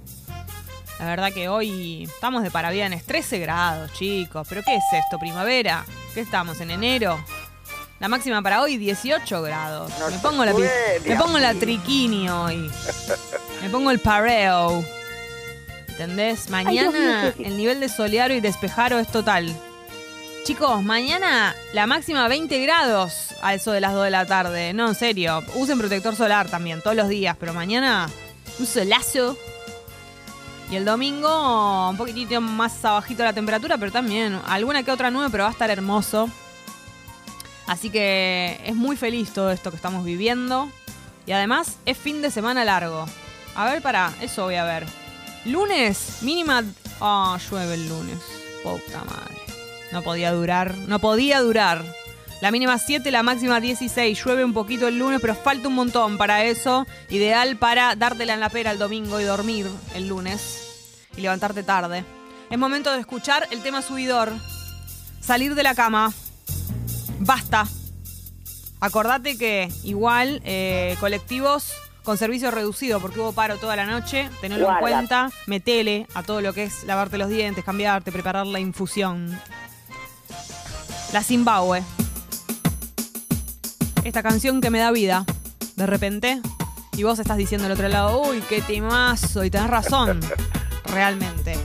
La 0.99 1.07
verdad 1.07 1.33
que 1.33 1.49
hoy 1.49 2.05
estamos 2.05 2.43
de 2.43 2.51
parabienes, 2.51 3.05
13 3.05 3.39
grados, 3.41 3.93
chicos. 3.93 4.47
¿Pero 4.49 4.63
qué 4.63 4.77
es 4.77 4.85
esto? 4.93 5.19
¿Primavera? 5.19 5.85
¿Qué 6.15 6.21
estamos? 6.21 6.61
¿En 6.61 6.71
enero? 6.71 7.23
La 7.99 8.09
máxima 8.09 8.43
para 8.43 8.63
hoy, 8.63 8.79
18 8.79 9.43
grados. 9.43 9.93
me, 10.11 10.19
pongo 10.19 10.45
la, 10.45 10.53
me 10.53 11.17
pongo 11.17 11.39
la 11.39 11.55
triquini 11.55 12.29
hoy. 12.29 12.71
Me 13.63 13.71
pongo 13.71 13.91
el 13.91 14.01
pareo. 14.01 14.85
¿Entendés? 15.89 16.51
Mañana 16.51 17.33
el 17.39 17.57
nivel 17.57 17.79
de 17.79 17.89
soleado 17.89 18.33
y 18.33 18.41
despejaro 18.41 18.99
es 18.99 19.09
total. 19.09 19.55
Chicos, 20.45 20.83
mañana 20.83 21.55
la 21.73 21.87
máxima 21.87 22.27
20 22.27 22.59
grados 22.61 23.29
a 23.43 23.55
eso 23.55 23.71
de 23.71 23.81
las 23.81 23.93
2 23.93 24.05
de 24.05 24.11
la 24.11 24.27
tarde. 24.27 24.73
No, 24.73 24.89
en 24.89 24.95
serio. 24.97 25.45
Usen 25.55 25.79
protector 25.79 26.17
solar 26.17 26.49
también, 26.49 26.81
todos 26.83 26.97
los 26.97 27.09
días. 27.09 27.37
Pero 27.39 27.55
mañana 27.55 28.11
un 28.59 28.67
solazo. 28.67 29.39
Y 30.73 30.77
el 30.77 30.87
domingo 30.87 31.91
un 31.91 31.99
poquitito 31.99 32.41
más 32.41 32.83
abajito 32.83 33.23
la 33.23 33.35
temperatura, 33.35 33.77
pero 33.77 33.93
también 33.93 34.41
alguna 34.47 34.83
que 34.83 34.91
otra 34.91 35.11
nube, 35.11 35.29
pero 35.31 35.43
va 35.43 35.51
a 35.51 35.53
estar 35.53 35.69
hermoso. 35.69 36.31
Así 37.67 37.91
que 37.91 38.59
es 38.65 38.75
muy 38.75 38.97
feliz 38.97 39.35
todo 39.35 39.51
esto 39.51 39.69
que 39.69 39.77
estamos 39.77 40.03
viviendo. 40.03 40.71
Y 41.27 41.33
además 41.33 41.77
es 41.85 41.99
fin 41.99 42.23
de 42.23 42.31
semana 42.31 42.65
largo. 42.65 43.05
A 43.55 43.67
ver, 43.67 43.83
para, 43.83 44.15
eso 44.23 44.45
voy 44.45 44.55
a 44.55 44.65
ver. 44.65 44.87
Lunes, 45.45 46.23
mínima. 46.23 46.65
Ah, 47.03 47.37
llueve 47.51 47.75
el 47.75 47.87
lunes. 47.91 48.19
Puta 48.63 49.05
madre. 49.05 49.43
No 49.93 50.01
podía 50.01 50.33
durar. 50.33 50.75
No 50.89 51.01
podía 51.01 51.43
durar. 51.43 51.85
La 52.41 52.51
mínima 52.51 52.79
7, 52.79 53.11
la 53.11 53.23
máxima 53.23 53.61
16. 53.61 54.25
Llueve 54.25 54.43
un 54.43 54.55
poquito 54.55 54.89
el 54.89 54.99
lunes, 54.99 55.21
pero 55.21 55.35
falta 55.35 55.69
un 55.69 55.75
montón 55.75 56.17
para 56.17 56.47
eso. 56.47 56.87
Ideal 57.11 57.59
para 57.59 57.95
dártela 57.95 58.33
en 58.33 58.41
la 58.41 58.49
pera 58.49 58.71
el 58.71 58.79
domingo 58.79 59.21
y 59.21 59.25
dormir 59.25 59.67
el 59.95 60.09
lunes. 60.09 60.62
Y 61.17 61.21
levantarte 61.21 61.63
tarde. 61.63 62.05
Es 62.51 62.59
momento 62.59 62.93
de 62.93 63.01
escuchar 63.01 63.47
el 63.51 63.63
tema 63.63 63.83
subidor. 63.83 64.33
Salir 65.21 65.55
de 65.55 65.63
la 65.63 65.75
cama. 65.75 66.13
Basta. 67.21 67.67
Acordate 68.81 69.39
que 69.39 69.73
igual 69.85 70.43
eh, 70.45 70.97
colectivos 70.99 71.73
con 72.03 72.19
servicio 72.19 72.51
reducido 72.51 73.01
porque 73.01 73.21
hubo 73.21 73.33
paro 73.33 73.57
toda 73.59 73.77
la 73.77 73.87
noche, 73.87 74.29
tenelo 74.41 74.69
en 74.69 74.79
cuenta, 74.79 75.31
metele 75.47 76.07
a 76.15 76.23
todo 76.23 76.41
lo 76.41 76.53
que 76.53 76.65
es 76.65 76.85
lavarte 76.85 77.17
los 77.17 77.29
dientes, 77.29 77.65
cambiarte, 77.65 78.11
preparar 78.11 78.47
la 78.47 78.59
infusión. 78.59 79.39
La 81.13 81.23
Zimbabue. 81.23 81.83
Esta 84.05 84.23
canción 84.23 84.61
que 84.61 84.71
me 84.71 84.81
da 84.81 84.91
vida, 84.91 85.25
de 85.77 85.87
repente, 85.87 86.41
y 86.97 87.05
vos 87.05 87.19
estás 87.19 87.37
diciendo 87.37 87.67
al 87.67 87.73
otro 87.73 87.89
lado, 87.89 88.21
uy, 88.21 88.43
qué 88.49 88.61
timazo, 88.63 89.45
y 89.45 89.51
tenés 89.51 89.71
razón, 89.71 90.21
realmente. 90.93 91.57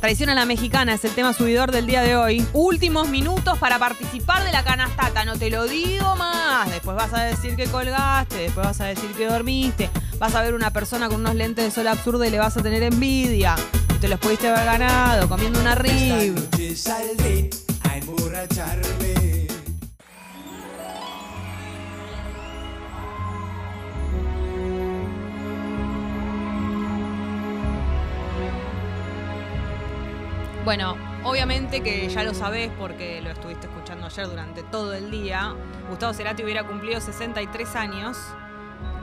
Traición 0.00 0.30
a 0.30 0.34
la 0.34 0.44
mexicana 0.44 0.94
es 0.94 1.04
el 1.04 1.10
tema 1.10 1.32
subidor 1.32 1.72
del 1.72 1.86
día 1.86 2.02
de 2.02 2.14
hoy. 2.14 2.46
Últimos 2.52 3.08
minutos 3.08 3.58
para 3.58 3.80
participar 3.80 4.44
de 4.44 4.52
la 4.52 4.62
canastata, 4.62 5.24
no 5.24 5.36
te 5.36 5.50
lo 5.50 5.66
digo 5.66 6.14
más. 6.14 6.70
Después 6.70 6.96
vas 6.96 7.12
a 7.12 7.24
decir 7.24 7.56
que 7.56 7.66
colgaste, 7.66 8.36
después 8.36 8.64
vas 8.64 8.80
a 8.80 8.86
decir 8.86 9.10
que 9.10 9.26
dormiste. 9.26 9.90
Vas 10.18 10.34
a 10.36 10.42
ver 10.42 10.54
una 10.54 10.72
persona 10.72 11.08
con 11.08 11.20
unos 11.20 11.34
lentes 11.34 11.64
de 11.64 11.70
sol 11.72 11.88
absurdo 11.88 12.24
y 12.24 12.30
le 12.30 12.38
vas 12.38 12.56
a 12.56 12.62
tener 12.62 12.84
envidia. 12.84 13.56
Y 13.94 13.98
te 13.98 14.06
los 14.06 14.20
pudiste 14.20 14.48
haber 14.48 14.64
ganado 14.64 15.28
comiendo 15.28 15.60
una 15.60 15.74
rib. 15.74 16.34
Bueno, 30.64 30.96
obviamente 31.24 31.82
que 31.82 32.08
ya 32.08 32.22
lo 32.22 32.34
sabés 32.34 32.70
porque 32.78 33.22
lo 33.22 33.30
estuviste 33.30 33.66
escuchando 33.66 34.06
ayer 34.06 34.28
durante 34.28 34.62
todo 34.64 34.92
el 34.92 35.10
día. 35.10 35.54
Gustavo 35.88 36.12
Cerati 36.12 36.42
hubiera 36.42 36.66
cumplido 36.66 37.00
63 37.00 37.76
años. 37.76 38.18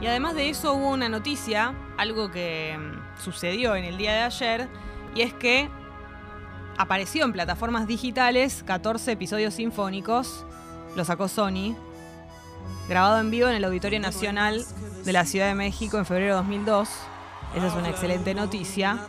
Y 0.02 0.08
además 0.08 0.36
de 0.36 0.50
eso 0.50 0.74
hubo 0.74 0.90
una 0.90 1.10
noticia, 1.10 1.74
algo 1.98 2.30
que 2.30 2.78
mm, 2.78 3.22
sucedió 3.22 3.76
en 3.76 3.86
el 3.86 3.98
día 3.98 4.14
de 4.14 4.22
ayer, 4.22 4.70
y 5.16 5.22
es 5.22 5.34
que 5.34 5.70
apareció 6.78 7.24
en 7.24 7.32
plataformas 7.32 7.88
digitales 7.88 8.64
14 8.66 9.14
episodios 9.14 9.54
sinfónicos, 9.54 10.46
lo 10.96 11.06
sacó 11.06 11.28
Sony, 11.28 11.76
grabado 12.90 13.20
en 13.20 13.32
vivo 13.32 13.48
en 13.48 13.56
el 13.56 13.64
Auditorio 13.64 14.00
Nacional 14.00 14.66
de 15.04 15.14
la 15.14 15.26
Ciudad 15.26 15.48
de 15.48 15.56
México 15.56 15.98
en 15.98 16.06
febrero 16.06 16.36
de 16.36 16.42
2002. 16.42 16.90
Esa 17.56 17.68
es 17.68 17.74
una 17.74 17.90
excelente 17.90 18.34
noticia. 18.34 19.08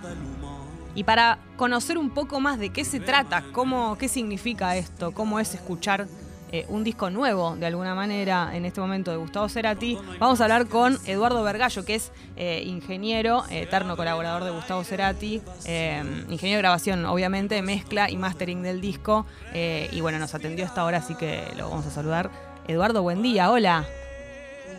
Y 0.96 1.04
para 1.04 1.38
conocer 1.56 1.98
un 1.98 2.10
poco 2.10 2.40
más 2.40 2.58
de 2.58 2.70
qué 2.70 2.84
se 2.84 3.00
trata, 3.00 3.44
cómo, 3.52 3.96
qué 3.98 4.08
significa 4.08 4.76
esto, 4.76 5.12
cómo 5.12 5.38
es 5.38 5.54
escuchar 5.54 6.08
eh, 6.52 6.64
un 6.70 6.84
disco 6.84 7.10
nuevo, 7.10 7.54
de 7.54 7.66
alguna 7.66 7.94
manera, 7.94 8.56
en 8.56 8.64
este 8.64 8.80
momento 8.80 9.10
de 9.10 9.18
Gustavo 9.18 9.46
Cerati, 9.50 9.98
vamos 10.18 10.40
a 10.40 10.44
hablar 10.44 10.68
con 10.68 10.96
Eduardo 11.04 11.42
Vergallo, 11.42 11.84
que 11.84 11.96
es 11.96 12.12
eh, 12.36 12.62
ingeniero, 12.64 13.44
eh, 13.50 13.62
eterno 13.62 13.94
colaborador 13.94 14.44
de 14.44 14.52
Gustavo 14.52 14.84
Cerati, 14.84 15.42
eh, 15.66 16.02
ingeniero 16.30 16.56
de 16.56 16.62
grabación, 16.62 17.04
obviamente, 17.04 17.60
mezcla 17.60 18.08
y 18.08 18.16
mastering 18.16 18.62
del 18.62 18.80
disco. 18.80 19.26
y 19.52 20.00
bueno, 20.00 20.18
nos 20.18 20.34
atendió 20.34 20.64
a 20.64 20.68
esta 20.68 20.84
hora, 20.84 20.98
así 20.98 21.14
que 21.14 21.42
lo 21.58 21.68
vamos 21.68 21.86
a 21.86 21.90
saludar. 21.90 22.30
Eduardo, 22.68 23.02
buen 23.02 23.20
día, 23.20 23.50
hola. 23.50 23.84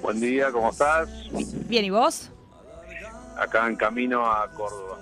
Buen 0.02 0.20
día, 0.20 0.52
¿cómo 0.52 0.72
estás? 0.72 1.10
Bien, 1.68 1.86
¿y 1.86 1.92
vos? 1.92 2.32
Acá 3.38 3.68
en 3.68 3.76
camino 3.76 4.26
a 4.26 4.50
Córdoba, 4.52 4.98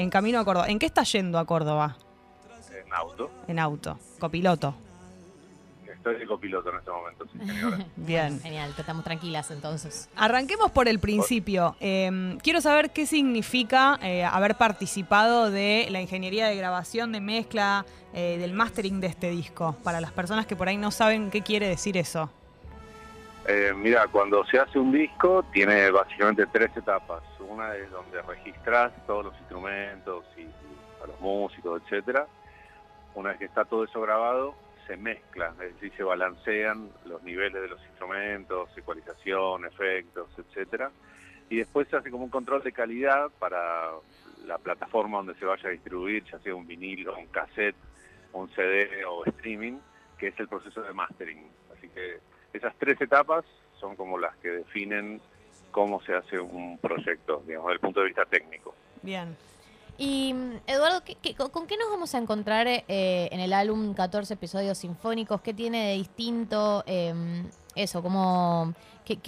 En 0.00 0.08
camino 0.08 0.40
a 0.40 0.44
Córdoba. 0.46 0.66
¿En 0.68 0.78
qué 0.78 0.86
estás 0.86 1.12
yendo 1.12 1.38
a 1.38 1.44
Córdoba? 1.44 1.98
en 2.72 2.92
auto. 2.94 3.30
En 3.46 3.58
auto, 3.58 3.98
copiloto. 4.18 4.74
Estoy 5.86 6.18
de 6.18 6.26
copiloto 6.26 6.70
en 6.70 6.78
este 6.78 6.90
momento, 6.90 7.26
sí, 7.30 7.38
señora. 7.38 7.84
Bien. 7.96 8.40
Genial, 8.40 8.74
que 8.74 8.80
estamos 8.80 9.04
tranquilas 9.04 9.50
entonces. 9.50 10.08
Arranquemos 10.16 10.70
por 10.70 10.88
el 10.88 11.00
principio. 11.00 11.76
Eh, 11.80 12.38
quiero 12.42 12.62
saber 12.62 12.92
qué 12.92 13.04
significa 13.04 13.98
eh, 14.02 14.24
haber 14.24 14.54
participado 14.54 15.50
de 15.50 15.86
la 15.90 16.00
ingeniería 16.00 16.46
de 16.46 16.56
grabación, 16.56 17.12
de 17.12 17.20
mezcla, 17.20 17.84
eh, 18.14 18.38
del 18.40 18.54
mastering 18.54 19.00
de 19.00 19.08
este 19.08 19.28
disco, 19.30 19.76
para 19.84 20.00
las 20.00 20.12
personas 20.12 20.46
que 20.46 20.56
por 20.56 20.68
ahí 20.68 20.78
no 20.78 20.90
saben 20.90 21.30
qué 21.30 21.42
quiere 21.42 21.68
decir 21.68 21.98
eso. 21.98 22.30
Eh, 23.52 23.74
mira, 23.74 24.06
cuando 24.06 24.44
se 24.44 24.60
hace 24.60 24.78
un 24.78 24.92
disco 24.92 25.44
tiene 25.52 25.90
básicamente 25.90 26.46
tres 26.46 26.70
etapas. 26.76 27.20
Una 27.40 27.74
es 27.74 27.90
donde 27.90 28.22
registras 28.22 28.92
todos 29.08 29.24
los 29.24 29.38
instrumentos 29.40 30.24
y, 30.36 30.46
a 31.02 31.08
los 31.08 31.20
músicos, 31.20 31.82
etcétera. 31.82 32.28
Una 33.16 33.30
vez 33.30 33.40
que 33.40 33.46
está 33.46 33.64
todo 33.64 33.82
eso 33.82 34.00
grabado, 34.02 34.54
se 34.86 34.96
mezcla, 34.96 35.52
es 35.62 35.74
decir, 35.74 35.92
se 35.96 36.04
balancean 36.04 36.90
los 37.06 37.24
niveles 37.24 37.60
de 37.60 37.66
los 37.66 37.84
instrumentos, 37.86 38.70
ecualización, 38.76 39.64
efectos, 39.64 40.28
etcétera. 40.38 40.92
Y 41.48 41.56
después 41.56 41.88
se 41.88 41.96
hace 41.96 42.12
como 42.12 42.22
un 42.22 42.30
control 42.30 42.62
de 42.62 42.70
calidad 42.70 43.30
para 43.40 43.90
la 44.46 44.58
plataforma 44.58 45.16
donde 45.16 45.34
se 45.34 45.44
vaya 45.44 45.70
a 45.70 45.72
distribuir, 45.72 46.22
ya 46.30 46.38
sea 46.38 46.54
un 46.54 46.68
vinilo, 46.68 47.18
un 47.18 47.26
cassette, 47.26 47.74
un 48.32 48.48
CD 48.50 49.04
o 49.04 49.24
streaming, 49.24 49.80
que 50.18 50.28
es 50.28 50.38
el 50.38 50.46
proceso 50.46 50.82
de 50.82 50.92
mastering. 50.92 51.50
Así 51.76 51.88
que 51.88 52.29
esas 52.52 52.74
tres 52.78 53.00
etapas 53.00 53.44
son 53.80 53.96
como 53.96 54.18
las 54.18 54.36
que 54.36 54.48
definen 54.48 55.20
cómo 55.70 56.02
se 56.02 56.14
hace 56.14 56.38
un 56.38 56.78
proyecto, 56.78 57.42
digamos, 57.46 57.68
desde 57.68 57.74
el 57.74 57.80
punto 57.80 58.00
de 58.00 58.06
vista 58.06 58.24
técnico. 58.24 58.74
Bien. 59.02 59.36
Y 59.98 60.32
mm, 60.34 60.52
Eduardo, 60.66 61.04
¿qué- 61.04 61.14
qué- 61.16 61.34
con, 61.34 61.66
qué 61.66 61.76
nos 61.76 61.90
vamos 61.90 62.14
a 62.14 62.18
encontrar 62.18 62.66
eh, 62.66 62.82
en 63.30 63.40
el 63.40 63.52
álbum 63.52 63.94
14 63.94 64.34
episodios 64.34 64.78
sinfónicos? 64.78 65.40
¿Qué 65.42 65.54
tiene 65.54 65.88
de 65.88 65.92
distinto? 65.94 66.82
Eh, 66.86 67.14
eso, 67.74 68.02
como... 68.02 68.74
¿qué, 69.04 69.18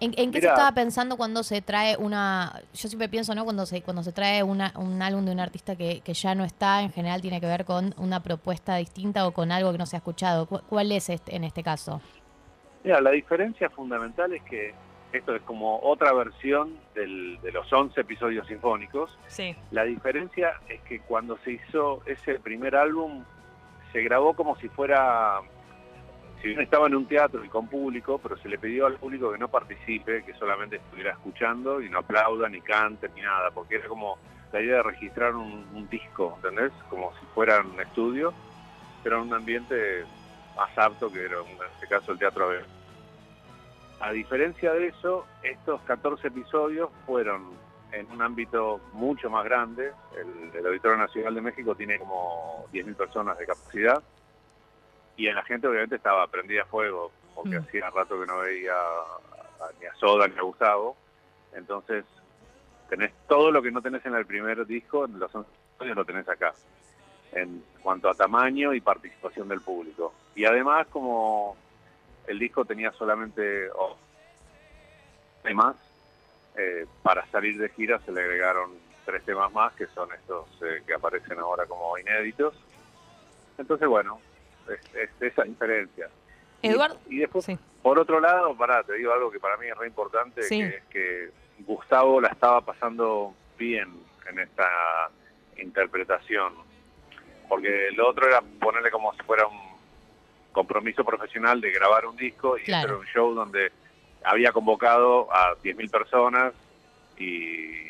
¿En, 0.00 0.12
en 0.18 0.32
qué 0.32 0.40
se 0.40 0.48
estaba 0.48 0.72
pensando 0.72 1.16
cuando 1.16 1.42
se 1.44 1.62
trae 1.62 1.96
una... 1.96 2.60
Yo 2.74 2.88
siempre 2.88 3.08
pienso, 3.08 3.34
¿no? 3.34 3.44
Cuando 3.44 3.64
se, 3.64 3.80
cuando 3.82 4.02
se 4.02 4.12
trae 4.12 4.42
una- 4.42 4.72
un 4.76 5.00
álbum 5.00 5.24
de 5.24 5.30
un 5.32 5.40
artista 5.40 5.76
que, 5.76 6.00
que 6.00 6.14
ya 6.14 6.34
no 6.34 6.44
está, 6.44 6.82
en 6.82 6.90
general 6.92 7.22
tiene 7.22 7.40
que 7.40 7.46
ver 7.46 7.64
con 7.64 7.94
una 7.96 8.20
propuesta 8.22 8.76
distinta 8.76 9.26
o 9.26 9.32
con 9.32 9.52
algo 9.52 9.70
que 9.72 9.78
no 9.78 9.86
se 9.86 9.96
ha 9.96 9.98
escuchado. 9.98 10.46
¿Cu- 10.46 10.60
¿Cuál 10.68 10.92
es 10.92 11.08
este, 11.10 11.36
en 11.36 11.44
este 11.44 11.62
caso? 11.62 12.00
Mira, 12.84 13.00
la 13.00 13.10
diferencia 13.10 13.68
fundamental 13.70 14.32
es 14.34 14.42
que 14.42 14.74
esto 15.12 15.34
es 15.34 15.42
como 15.42 15.80
otra 15.80 16.12
versión 16.12 16.76
del- 16.94 17.40
de 17.40 17.50
los 17.52 17.72
11 17.72 18.00
episodios 18.00 18.46
sinfónicos. 18.46 19.16
Sí. 19.28 19.56
La 19.70 19.84
diferencia 19.84 20.54
es 20.68 20.80
que 20.82 21.00
cuando 21.00 21.38
se 21.38 21.52
hizo 21.52 22.02
ese 22.04 22.38
primer 22.40 22.76
álbum, 22.76 23.24
se 23.92 24.02
grabó 24.02 24.34
como 24.34 24.56
si 24.56 24.68
fuera, 24.68 25.40
si 26.42 26.48
bien 26.48 26.60
estaba 26.60 26.88
en 26.88 26.96
un 26.96 27.06
teatro 27.06 27.44
y 27.44 27.48
con 27.48 27.68
público, 27.68 28.18
pero 28.22 28.36
se 28.36 28.48
le 28.48 28.58
pidió 28.58 28.86
al 28.86 28.96
público 28.96 29.32
que 29.32 29.38
no 29.38 29.48
participe, 29.48 30.24
que 30.24 30.34
solamente 30.34 30.76
estuviera 30.76 31.12
escuchando 31.12 31.80
y 31.80 31.88
no 31.88 32.00
aplauda, 32.00 32.48
ni 32.48 32.60
cante, 32.60 33.08
ni 33.14 33.22
nada, 33.22 33.50
porque 33.52 33.76
era 33.76 33.86
como 33.88 34.18
la 34.52 34.60
idea 34.60 34.76
de 34.78 34.82
registrar 34.82 35.34
un, 35.36 35.64
un 35.72 35.88
disco, 35.88 36.34
¿entendés? 36.36 36.72
Como 36.90 37.12
si 37.20 37.24
fuera 37.34 37.60
un 37.60 37.80
estudio, 37.80 38.34
pero 39.04 39.16
en 39.22 39.28
un 39.28 39.34
ambiente 39.34 40.04
más 40.56 40.76
apto 40.78 41.10
que 41.10 41.24
era, 41.24 41.38
en 41.40 41.58
este 41.74 41.86
caso, 41.88 42.12
el 42.12 42.18
teatro 42.18 42.46
abierto. 42.46 42.68
A 44.00 44.10
diferencia 44.12 44.72
de 44.72 44.88
eso, 44.88 45.24
estos 45.42 45.80
14 45.82 46.28
episodios 46.28 46.90
fueron 47.06 47.52
en 47.92 48.10
un 48.10 48.20
ámbito 48.22 48.80
mucho 48.92 49.30
más 49.30 49.44
grande. 49.44 49.92
El, 50.16 50.50
el 50.58 50.66
Auditorio 50.66 50.96
Nacional 50.98 51.34
de 51.34 51.40
México 51.40 51.74
tiene 51.74 51.98
como 51.98 52.66
10.000 52.72 52.94
personas 52.96 53.38
de 53.38 53.46
capacidad 53.46 54.02
y 55.16 55.30
la 55.30 55.44
gente 55.44 55.68
obviamente 55.68 55.96
estaba 55.96 56.26
prendida 56.26 56.62
a 56.62 56.66
fuego 56.66 57.12
porque 57.34 57.58
Mm. 57.58 57.62
hacía 57.62 57.90
rato 57.90 58.20
que 58.20 58.26
no 58.26 58.38
veía 58.38 58.74
a- 58.74 59.70
ni 59.80 59.86
a 59.86 59.94
Soda 59.94 60.26
ni 60.28 60.36
a 60.36 60.42
Gustavo. 60.42 60.96
Entonces, 61.54 62.04
tenés 62.88 63.12
todo 63.28 63.50
lo 63.52 63.62
que 63.62 63.70
no 63.70 63.80
tenés 63.80 64.04
en 64.06 64.14
el 64.16 64.26
primer 64.26 64.66
disco, 64.66 65.04
en 65.04 65.18
los 65.20 65.32
11 65.34 65.48
episodios 65.70 65.96
lo 65.96 66.04
tenés 66.04 66.28
acá, 66.28 66.52
en 67.34 67.64
cuanto 67.82 68.08
a 68.08 68.14
tamaño 68.14 68.72
y 68.72 68.80
participación 68.80 69.48
del 69.48 69.60
público. 69.60 70.14
Y 70.34 70.44
además, 70.44 70.86
como 70.88 71.56
el 72.26 72.38
disco 72.38 72.64
tenía 72.64 72.92
solamente 72.92 73.68
oh, 73.70 73.96
temas, 75.42 75.76
eh, 76.56 76.86
para 77.02 77.26
salir 77.26 77.58
de 77.58 77.68
gira 77.70 77.98
se 78.00 78.12
le 78.12 78.22
agregaron 78.22 78.70
tres 79.04 79.24
temas 79.24 79.52
más, 79.52 79.72
que 79.74 79.86
son 79.88 80.08
estos 80.12 80.46
eh, 80.62 80.82
que 80.86 80.94
aparecen 80.94 81.38
ahora 81.38 81.66
como 81.66 81.98
inéditos. 81.98 82.54
Entonces, 83.58 83.86
bueno, 83.88 84.20
es, 84.68 84.94
es 84.94 85.10
esa 85.20 85.42
diferencia. 85.42 86.08
Eduardo. 86.62 86.98
Y, 87.08 87.18
después, 87.18 87.46
por 87.82 87.98
otro 87.98 88.20
lado, 88.20 88.56
pará, 88.56 88.82
te 88.82 88.94
digo 88.94 89.12
algo 89.12 89.30
que 89.30 89.38
para 89.38 89.56
mí 89.58 89.66
es 89.66 89.76
re 89.76 89.86
importante, 89.86 90.42
Sí. 90.44 90.60
que 90.60 90.68
es 90.68 90.84
que 90.84 91.30
Gustavo 91.58 92.20
la 92.20 92.28
estaba 92.28 92.62
pasando 92.62 93.34
bien 93.58 93.88
en 94.28 94.38
esta 94.38 95.10
interpretación. 95.58 96.54
Porque 97.48 97.88
lo 97.94 98.08
otro 98.08 98.26
era 98.26 98.40
ponerle 98.60 98.90
como 98.90 99.12
si 99.14 99.22
fuera 99.22 99.46
un 99.46 99.58
compromiso 100.52 101.04
profesional 101.04 101.60
de 101.60 101.72
grabar 101.72 102.06
un 102.06 102.16
disco 102.16 102.56
y 102.56 102.62
Claro. 102.62 102.88
era 102.88 102.98
un 102.98 103.06
show 103.06 103.34
donde 103.34 103.72
había 104.24 104.52
convocado 104.52 105.28
a 105.32 105.56
10.000 105.62 105.90
personas 105.90 106.54
y, 107.18 107.88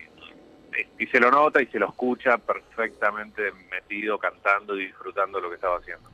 y 0.98 1.06
se 1.10 1.20
lo 1.20 1.30
nota 1.30 1.62
y 1.62 1.66
se 1.66 1.78
lo 1.78 1.86
escucha 1.88 2.38
perfectamente 2.38 3.52
metido, 3.70 4.18
cantando 4.18 4.76
y 4.78 4.86
disfrutando 4.86 5.40
lo 5.40 5.48
que 5.48 5.56
estaba 5.56 5.76
haciendo. 5.78 6.10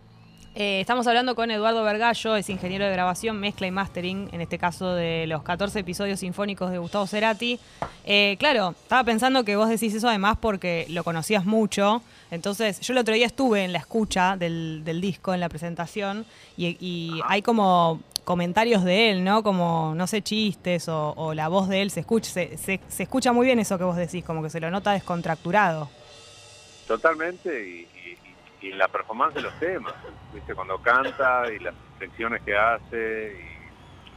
Eh, 0.56 0.80
estamos 0.80 1.06
hablando 1.06 1.36
con 1.36 1.52
Eduardo 1.52 1.84
Vergallo, 1.84 2.34
es 2.34 2.50
ingeniero 2.50 2.84
de 2.84 2.90
grabación, 2.90 3.38
mezcla 3.38 3.68
y 3.68 3.70
mastering, 3.70 4.28
en 4.32 4.40
este 4.40 4.58
caso 4.58 4.94
de 4.94 5.26
los 5.28 5.44
14 5.44 5.78
episodios 5.78 6.20
sinfónicos 6.20 6.72
de 6.72 6.78
Gustavo 6.78 7.06
Cerati. 7.06 7.60
Eh, 8.04 8.36
claro, 8.38 8.74
estaba 8.82 9.04
pensando 9.04 9.44
que 9.44 9.54
vos 9.54 9.68
decís 9.68 9.94
eso 9.94 10.08
además 10.08 10.38
porque 10.40 10.86
lo 10.88 11.04
conocías 11.04 11.44
mucho. 11.44 12.02
Entonces, 12.32 12.80
yo 12.80 12.92
el 12.94 12.98
otro 12.98 13.14
día 13.14 13.26
estuve 13.26 13.62
en 13.62 13.72
la 13.72 13.78
escucha 13.78 14.36
del, 14.36 14.82
disco, 15.00 15.32
en 15.34 15.40
la 15.40 15.48
presentación, 15.48 16.26
y, 16.56 17.20
hay 17.26 17.42
como 17.42 18.00
comentarios 18.24 18.82
de 18.82 19.10
él, 19.10 19.22
¿no? 19.22 19.44
Como, 19.44 19.94
no 19.94 20.06
sé, 20.08 20.20
chistes 20.20 20.88
o, 20.88 21.32
la 21.32 21.46
voz 21.46 21.68
de 21.68 21.82
él 21.82 21.92
se 21.92 22.00
escucha, 22.00 22.30
se, 22.32 22.80
escucha 22.98 23.32
muy 23.32 23.46
bien 23.46 23.60
eso 23.60 23.78
que 23.78 23.84
vos 23.84 23.96
decís, 23.96 24.24
como 24.24 24.42
que 24.42 24.50
se 24.50 24.58
lo 24.58 24.68
nota 24.72 24.90
descontracturado. 24.92 25.88
Totalmente, 26.88 27.86
y- 28.60 28.72
la 28.72 28.88
performance 28.88 29.34
de 29.34 29.42
los 29.42 29.52
temas, 29.58 29.94
¿viste? 30.32 30.54
Cuando 30.54 30.78
canta 30.78 31.50
y 31.52 31.58
las 31.58 31.74
secciones 31.98 32.42
que 32.42 32.56
hace 32.56 33.36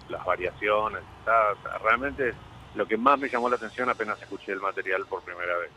y 0.09 0.11
las 0.11 0.23
variaciones, 0.25 1.01
está, 1.19 1.53
realmente 1.83 2.29
es 2.29 2.35
lo 2.75 2.85
que 2.87 2.97
más 2.97 3.19
me 3.19 3.29
llamó 3.29 3.49
la 3.49 3.55
atención 3.55 3.89
apenas 3.89 4.21
escuché 4.21 4.51
el 4.51 4.59
material 4.59 5.05
por 5.07 5.21
primera 5.21 5.57
vez. 5.57 5.69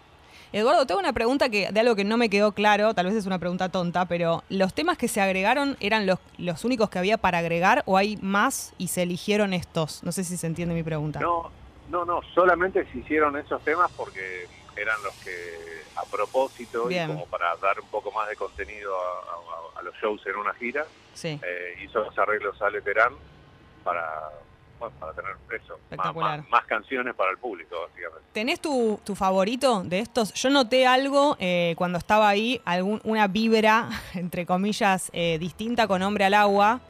Eduardo, 0.53 0.87
tengo 0.87 1.01
una 1.01 1.13
pregunta 1.13 1.49
que 1.49 1.71
de 1.71 1.81
algo 1.81 1.97
que 1.97 2.05
no 2.05 2.17
me 2.17 2.31
quedó 2.31 2.53
claro, 2.53 2.95
tal 2.95 3.07
vez 3.07 3.15
es 3.17 3.27
una 3.27 3.39
pregunta 3.39 3.69
tonta, 3.69 4.07
pero 4.07 4.43
¿los 4.49 4.73
temas 4.75 4.97
que 4.97 5.09
se 5.09 5.21
agregaron 5.21 5.77
eran 5.81 6.07
los, 6.07 6.19
los 6.39 6.65
únicos 6.65 6.89
que 6.89 6.99
había 6.99 7.19
para 7.19 7.39
agregar 7.39 7.83
o 7.87 7.97
hay 7.97 8.17
más 8.23 8.73
y 8.79 8.89
se 8.89 9.03
eligieron 9.03 9.53
estos? 9.53 10.03
No 10.05 10.13
sé 10.13 10.25
si 10.25 10.37
se 10.37 10.47
entiende 10.47 10.75
mi 10.75 10.83
pregunta. 10.83 11.21
No, 11.21 11.51
no, 11.91 12.05
no, 12.05 12.21
solamente 12.35 12.87
se 12.91 12.99
hicieron 12.99 13.37
esos 13.37 13.63
temas 13.65 13.91
porque 13.97 14.47
eran 14.77 15.03
los 15.03 15.15
que 15.17 15.83
a 15.97 16.05
propósito 16.05 16.87
Bien. 16.87 17.11
y 17.11 17.13
como 17.15 17.27
para 17.27 17.57
dar 17.57 17.81
un 17.81 17.89
poco 17.89 18.11
más 18.13 18.29
de 18.29 18.37
contenido 18.37 18.95
a, 18.95 19.77
a- 19.77 19.81
a 19.81 19.83
los 19.83 19.95
shows 19.97 20.25
en 20.27 20.37
una 20.37 20.53
gira, 20.55 20.85
Sí. 21.15 21.39
eh, 21.43 21.79
hizo 21.85 22.01
los 22.01 22.19
arreglos 22.19 22.61
a 22.63 22.71
Leterán 22.71 23.13
para, 23.85 24.31
bueno, 24.79 24.95
para 24.99 25.13
tener 25.13 25.33
eso, 25.61 25.79
más, 25.97 26.15
más- 26.15 26.49
más 26.49 26.65
canciones 26.67 27.15
para 27.15 27.31
el 27.31 27.39
público, 27.39 27.77
básicamente. 27.89 28.25
¿Tenés 28.33 28.61
tu, 28.61 29.01
tu 29.05 29.15
favorito 29.15 29.83
de 29.85 30.01
estos? 30.01 30.33
Yo 30.35 30.51
noté 30.51 30.87
algo 30.87 31.37
eh, 31.41 31.75
cuando 31.79 31.97
estaba 31.99 32.29
ahí, 32.29 32.61
algún, 32.65 33.01
una 33.05 33.27
vibra, 33.29 33.89
entre 34.15 34.45
comillas, 34.47 35.11
eh, 35.13 35.39
distinta 35.39 35.87
con 35.87 36.03
Hombre 36.03 36.25
al 36.27 36.35
Agua. 36.35 36.81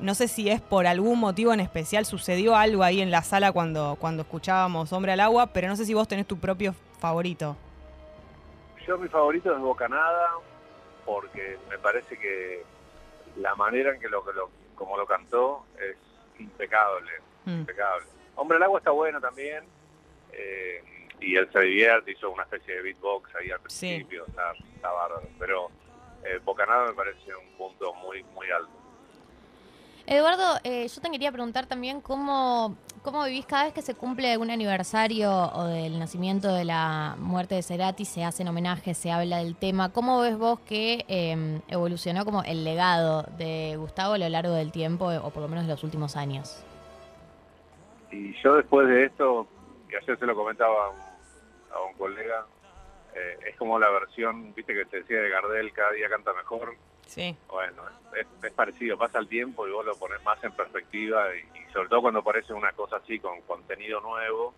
No 0.00 0.14
sé 0.14 0.28
si 0.28 0.48
es 0.48 0.60
por 0.60 0.86
algún 0.86 1.18
motivo 1.18 1.52
en 1.52 1.58
especial, 1.58 2.06
sucedió 2.06 2.54
algo 2.54 2.84
ahí 2.84 3.00
en 3.00 3.10
la 3.10 3.22
sala 3.24 3.50
cuando, 3.50 3.96
cuando 4.00 4.22
escuchábamos 4.22 4.92
Hombre 4.92 5.10
al 5.12 5.18
Agua, 5.20 5.48
pero 5.48 5.66
no 5.66 5.74
sé 5.74 5.84
si 5.86 5.94
vos 5.94 6.06
tenés 6.06 6.24
tu 6.26 6.38
propio 6.38 6.72
favorito. 6.98 7.56
Yo 8.86 8.98
mi 8.98 9.08
favorito 9.08 9.52
es 9.54 9.60
Bocanada 9.60 10.30
porque 11.04 11.58
me 11.68 11.78
parece 11.78 12.18
que 12.18 12.62
la 13.36 13.54
manera 13.54 13.94
en 13.94 14.00
que 14.00 14.08
lo, 14.08 14.24
lo 14.32 14.50
como 14.74 14.96
lo 14.96 15.06
cantó 15.06 15.64
es 15.80 15.96
impecable, 16.38 17.10
Mm. 17.44 17.60
impecable. 17.60 18.06
Hombre 18.36 18.56
el 18.58 18.62
agua 18.62 18.78
está 18.78 18.90
bueno 18.90 19.20
también 19.20 19.64
eh, 20.32 20.82
y 21.20 21.34
él 21.36 21.48
se 21.52 21.60
divierte, 21.60 22.12
hizo 22.12 22.30
una 22.30 22.42
especie 22.44 22.74
de 22.76 22.82
beatbox 22.82 23.34
ahí 23.36 23.50
al 23.50 23.60
principio, 23.60 24.24
está, 24.26 24.52
está 24.74 24.92
bárbaro. 24.92 25.26
Pero 25.38 25.70
eh, 26.24 26.38
Bocanada 26.44 26.86
me 26.88 26.92
parece 26.94 27.34
un 27.34 27.56
punto 27.56 27.94
muy 27.94 28.22
muy 28.34 28.50
alto. 28.50 28.70
Eduardo, 30.10 30.58
eh, 30.64 30.88
yo 30.88 31.02
te 31.02 31.10
quería 31.10 31.30
preguntar 31.30 31.66
también 31.66 32.00
cómo, 32.00 32.78
cómo 33.02 33.22
vivís 33.24 33.44
cada 33.44 33.64
vez 33.64 33.74
que 33.74 33.82
se 33.82 33.94
cumple 33.94 34.32
algún 34.32 34.50
aniversario 34.50 35.30
o 35.30 35.64
del 35.64 35.98
nacimiento 35.98 36.50
de 36.54 36.64
la 36.64 37.14
muerte 37.18 37.56
de 37.56 37.62
Cerati, 37.62 38.06
se 38.06 38.24
hacen 38.24 38.48
homenajes, 38.48 38.96
se 38.96 39.12
habla 39.12 39.36
del 39.36 39.54
tema. 39.54 39.92
¿Cómo 39.92 40.18
ves 40.22 40.38
vos 40.38 40.60
que 40.60 41.04
eh, 41.08 41.60
evolucionó 41.68 42.24
como 42.24 42.42
el 42.42 42.64
legado 42.64 43.24
de 43.36 43.74
Gustavo 43.76 44.14
a 44.14 44.18
lo 44.18 44.26
largo 44.30 44.54
del 44.54 44.72
tiempo 44.72 45.08
o 45.08 45.28
por 45.30 45.42
lo 45.42 45.48
menos 45.48 45.66
de 45.66 45.72
los 45.72 45.84
últimos 45.84 46.16
años? 46.16 46.64
Y 48.10 48.32
yo 48.42 48.54
después 48.54 48.88
de 48.88 49.04
esto, 49.04 49.46
que 49.90 49.98
ayer 49.98 50.18
se 50.18 50.24
lo 50.24 50.34
comentaba 50.34 50.86
a 50.86 50.88
un, 50.88 50.96
a 51.70 51.86
un 51.86 51.98
colega, 51.98 52.46
eh, 53.14 53.38
es 53.50 53.56
como 53.56 53.78
la 53.78 53.90
versión, 53.90 54.54
viste 54.54 54.72
que 54.72 54.86
te 54.86 55.00
decía 55.00 55.20
de 55.20 55.28
Gardel, 55.28 55.70
cada 55.74 55.92
día 55.92 56.08
canta 56.08 56.32
mejor. 56.32 56.76
Sí. 57.08 57.34
Bueno, 57.48 57.82
es, 58.14 58.26
es 58.44 58.52
parecido, 58.52 58.98
pasa 58.98 59.18
el 59.18 59.28
tiempo 59.28 59.66
y 59.66 59.70
vos 59.72 59.84
lo 59.84 59.96
pones 59.96 60.22
más 60.24 60.42
en 60.44 60.52
perspectiva 60.52 61.34
y, 61.34 61.38
y 61.58 61.72
sobre 61.72 61.88
todo 61.88 62.02
cuando 62.02 62.20
aparece 62.20 62.52
una 62.52 62.70
cosa 62.72 62.96
así 62.96 63.18
con 63.18 63.40
contenido 63.42 64.00
nuevo 64.02 64.52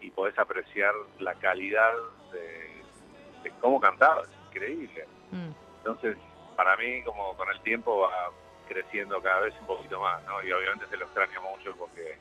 y 0.00 0.10
podés 0.10 0.36
apreciar 0.38 0.92
la 1.20 1.34
calidad 1.34 1.92
de, 2.32 2.82
de 3.44 3.50
cómo 3.60 3.80
cantaba, 3.80 4.22
es 4.22 4.28
increíble. 4.48 5.06
Mm. 5.30 5.50
Entonces, 5.78 6.16
para 6.56 6.76
mí, 6.76 7.02
como 7.04 7.36
con 7.36 7.48
el 7.48 7.60
tiempo 7.62 8.00
va 8.00 8.30
creciendo 8.66 9.22
cada 9.22 9.40
vez 9.42 9.54
un 9.60 9.66
poquito 9.68 10.00
más, 10.00 10.22
¿no? 10.24 10.42
Y 10.42 10.50
obviamente 10.52 10.86
se 10.88 10.96
lo 10.96 11.04
extraño 11.04 11.40
mucho 11.42 11.74
porque 11.76 12.18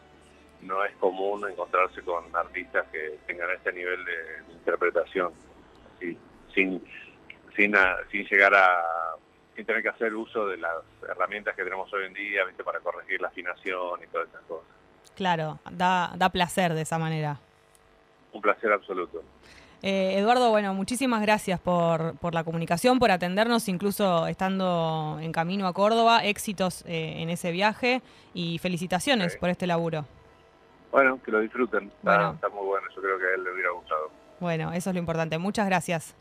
no 0.62 0.84
es 0.86 0.96
común 0.98 1.50
encontrarse 1.50 2.02
con 2.04 2.24
artistas 2.36 2.86
que 2.92 3.18
tengan 3.26 3.50
este 3.52 3.74
nivel 3.74 4.06
de 4.06 4.44
interpretación, 4.54 5.34
así, 5.96 6.16
sin, 6.54 6.84
sin, 7.56 7.76
a- 7.76 7.98
sin 8.12 8.24
llegar 8.28 8.54
a, 8.56 8.82
sin 9.58 9.66
tener 9.66 9.82
que 9.82 9.90
hacer 9.90 10.14
uso 10.14 10.46
de 10.48 10.58
las 10.58 10.72
herramientas 11.10 11.56
que 11.56 11.64
tenemos 11.64 11.92
hoy 11.92 12.06
en 12.06 12.14
día, 12.14 12.46
¿viste? 12.46 12.64
Para 12.64 12.80
corregir 12.80 13.20
la 13.20 13.30
afinación 13.30 14.04
y 14.04 14.08
todas 14.08 14.30
esas 14.30 14.42
cosas. 14.44 14.68
Claro, 15.16 15.58
da, 15.72 16.14
da 16.16 16.30
placer 16.30 16.76
de 16.76 16.82
esa 16.84 17.00
manera. 17.00 17.40
Un 18.32 18.42
placer 18.42 18.72
absoluto. 18.72 19.24
Eh, 19.82 20.20
Eduardo, 20.20 20.52
bueno, 20.52 20.76
muchísimas 20.76 21.22
gracias 21.24 21.60
por, 21.60 22.16
por 22.20 22.36
la 22.36 22.44
comunicación, 22.44 23.00
por 23.00 23.10
atendernos, 23.10 23.68
incluso 23.68 24.28
estando 24.28 25.18
en 25.22 25.32
camino 25.32 25.66
a 25.68 25.74
Córdoba. 25.74 26.24
Éxitos 26.24 26.84
eh, 26.86 27.16
en 27.18 27.32
ese 27.32 27.52
viaje 27.52 28.04
y 28.36 28.60
felicitaciones 28.60 29.38
por 29.38 29.50
este 29.50 29.66
laburo. 29.66 30.06
Bueno, 30.92 31.20
que 31.24 31.32
lo 31.32 31.40
disfruten, 31.40 31.86
está, 31.88 31.98
Bueno. 32.04 32.32
está 32.36 32.50
muy 32.50 32.66
bueno, 32.66 32.88
yo 32.96 33.02
creo 33.02 33.18
que 33.18 33.26
a 33.26 33.34
él 33.36 33.44
le 33.44 33.52
hubiera 33.54 33.72
gustado. 33.72 34.12
Bueno, 34.40 34.72
eso 34.74 34.92
es 34.92 34.94
lo 34.94 35.00
importante. 35.00 35.40
Muchas 35.40 35.66
gracias. 35.66 36.16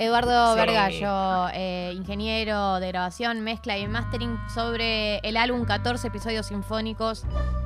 Eduardo. 0.00 0.54
Vergallo, 0.54 1.50
eh, 1.52 1.92
ingeniero 1.94 2.80
de 2.80 2.88
grabación, 2.88 3.40
mezcla 3.42 3.76
y 3.76 3.86
mastering 3.86 4.38
sobre 4.54 5.18
el 5.18 5.36
álbum 5.36 5.66
14 5.66 6.08
episodios 6.08 6.46
sinfónicos 6.46 7.24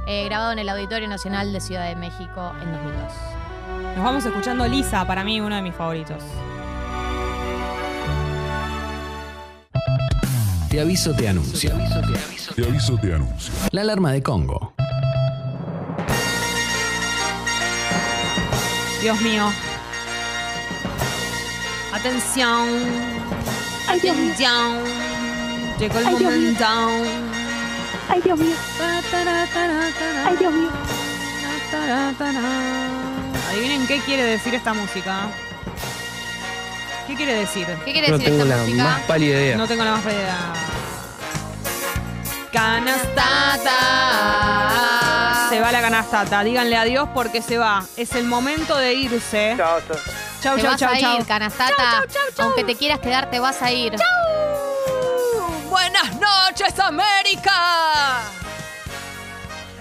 eh, 0.08 0.24
grabado 0.24 0.50
en 0.50 0.58
el 0.58 0.68
Auditorio 0.68 1.06
Nacional 1.06 1.52
de 1.52 1.60
Ciudad 1.60 1.88
de 1.88 1.94
México 1.94 2.52
en 2.60 2.72
2002. 2.72 3.12
Nos 3.94 4.04
vamos 4.04 4.26
escuchando 4.26 4.66
Lisa, 4.66 5.06
para 5.06 5.22
mí 5.22 5.40
uno 5.40 5.54
de 5.54 5.62
mis 5.62 5.74
favoritos. 5.76 6.24
Te 10.68 10.80
aviso, 10.80 11.14
te 11.14 11.28
anuncio. 11.28 11.70
Te 12.56 12.66
aviso, 12.66 12.98
te 12.98 13.14
anuncio. 13.14 13.54
La 13.70 13.82
alarma 13.82 14.10
de 14.10 14.24
Congo. 14.24 14.74
Dios 19.00 19.20
mío. 19.20 19.44
Atención. 21.94 22.68
Atención. 23.88 24.78
Llegó 25.78 25.98
el 26.00 26.06
Ay, 26.06 26.14
Dios 26.16 26.32
mío. 26.32 26.40
momento. 26.40 26.66
Ay, 28.08 28.20
Dios 28.22 28.38
mío. 28.38 28.56
Ay, 30.26 30.36
Dios 30.38 30.52
mío. 30.52 30.70
Adivinen 33.50 33.86
qué 33.86 34.00
quiere 34.00 34.24
decir 34.24 34.54
esta 34.54 34.74
música. 34.74 35.28
¿Qué 37.06 37.14
quiere 37.14 37.34
decir? 37.34 37.66
¿Qué 37.84 37.92
quiere 37.92 38.08
No 38.08 38.18
decir 38.18 38.32
tengo 38.32 38.44
esta 38.44 38.56
la 38.56 38.62
música? 38.64 38.82
más 38.84 39.00
pálida 39.02 39.36
idea. 39.40 39.56
No 39.56 39.66
tengo 39.68 39.84
la 39.84 39.92
más 39.92 40.00
pálida 40.02 40.20
idea. 40.20 40.52
Canastata. 42.52 43.72
Se 45.50 45.60
va 45.60 45.70
la 45.72 45.80
canastata. 45.80 46.42
Díganle 46.42 46.76
adiós 46.76 47.08
porque 47.14 47.42
se 47.42 47.58
va. 47.58 47.84
Es 47.96 48.12
el 48.14 48.24
momento 48.24 48.76
de 48.76 48.94
irse. 48.94 49.54
Chao, 49.56 49.80
chao. 49.86 49.96
Chau, 50.44 50.56
te 50.56 50.60
chau, 50.60 50.70
vas 50.72 50.80
chau, 50.80 50.92
a 50.92 50.98
chau. 50.98 51.18
ir, 51.18 51.24
canastata. 51.24 52.04
Aunque 52.36 52.64
te 52.64 52.76
quieras 52.76 53.00
quedar, 53.00 53.30
te 53.30 53.40
vas 53.40 53.62
a 53.62 53.72
ir. 53.72 53.94
Buenas 55.70 56.20
noches, 56.20 56.78
América. 56.80 58.20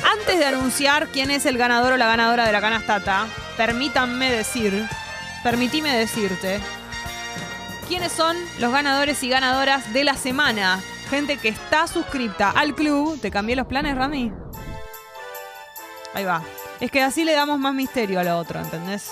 Antes 0.10 0.40
de 0.40 0.46
anunciar 0.46 1.10
quién 1.10 1.32
es 1.32 1.46
el 1.46 1.58
ganador 1.58 1.92
o 1.92 1.98
la 1.98 2.08
ganadora 2.08 2.46
de 2.46 2.54
la 2.54 2.62
canastata, 2.62 3.28
permítanme 3.58 4.32
decir, 4.32 4.88
permitime 5.44 5.98
decirte, 5.98 6.62
quiénes 7.90 8.14
son 8.14 8.38
los 8.60 8.72
ganadores 8.72 9.22
y 9.22 9.28
ganadoras 9.28 9.92
de 9.92 10.06
la 10.06 10.16
semana. 10.16 10.80
Gente 11.10 11.36
que 11.36 11.50
está 11.50 11.88
suscripta 11.88 12.52
al 12.52 12.74
club. 12.74 13.20
¿Te 13.20 13.32
cambié 13.32 13.58
los 13.58 13.68
planes, 13.68 13.98
Rami? 13.98 14.32
Ahí 16.14 16.24
va. 16.24 16.42
Es 16.80 16.90
que 16.90 17.02
así 17.02 17.26
le 17.26 17.34
damos 17.34 17.60
más 17.60 17.74
misterio 17.74 18.22
a 18.22 18.24
lo 18.24 18.38
otro, 18.38 18.62
¿entendés? 18.62 19.12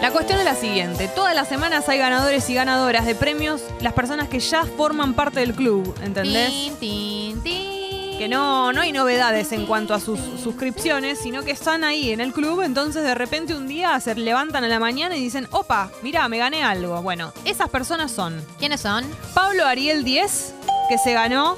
La 0.00 0.10
cuestión 0.10 0.38
es 0.38 0.44
la 0.44 0.54
siguiente. 0.54 1.08
Todas 1.08 1.34
las 1.34 1.48
semanas 1.48 1.88
hay 1.88 1.98
ganadores 1.98 2.48
y 2.50 2.54
ganadoras 2.54 3.06
de 3.06 3.14
premios, 3.14 3.62
las 3.80 3.92
personas 3.92 4.28
que 4.28 4.40
ya 4.40 4.64
forman 4.64 5.14
parte 5.14 5.40
del 5.40 5.54
club, 5.54 5.94
¿entendés? 6.02 6.50
Tin, 6.50 6.76
tin, 6.76 7.42
tin. 7.42 8.18
Que 8.18 8.28
no, 8.28 8.72
no 8.72 8.82
hay 8.82 8.92
novedades 8.92 9.50
en 9.52 9.66
cuanto 9.66 9.94
a 9.94 10.00
sus 10.00 10.20
suscripciones, 10.42 11.18
sino 11.18 11.42
que 11.42 11.50
están 11.50 11.82
ahí 11.82 12.12
en 12.12 12.20
el 12.20 12.32
club, 12.32 12.62
entonces 12.62 13.02
de 13.02 13.14
repente 13.14 13.54
un 13.54 13.66
día 13.66 13.98
se 14.00 14.14
levantan 14.14 14.62
a 14.64 14.68
la 14.68 14.78
mañana 14.78 15.16
y 15.16 15.22
dicen, 15.22 15.48
opa, 15.50 15.90
mira, 16.02 16.28
me 16.28 16.38
gané 16.38 16.62
algo. 16.62 17.00
Bueno, 17.02 17.32
esas 17.44 17.68
personas 17.68 18.12
son 18.12 18.44
¿Quiénes 18.58 18.80
son? 18.80 19.04
Pablo 19.34 19.64
Ariel 19.64 20.04
10, 20.04 20.54
que 20.88 20.98
se 20.98 21.14
ganó 21.14 21.56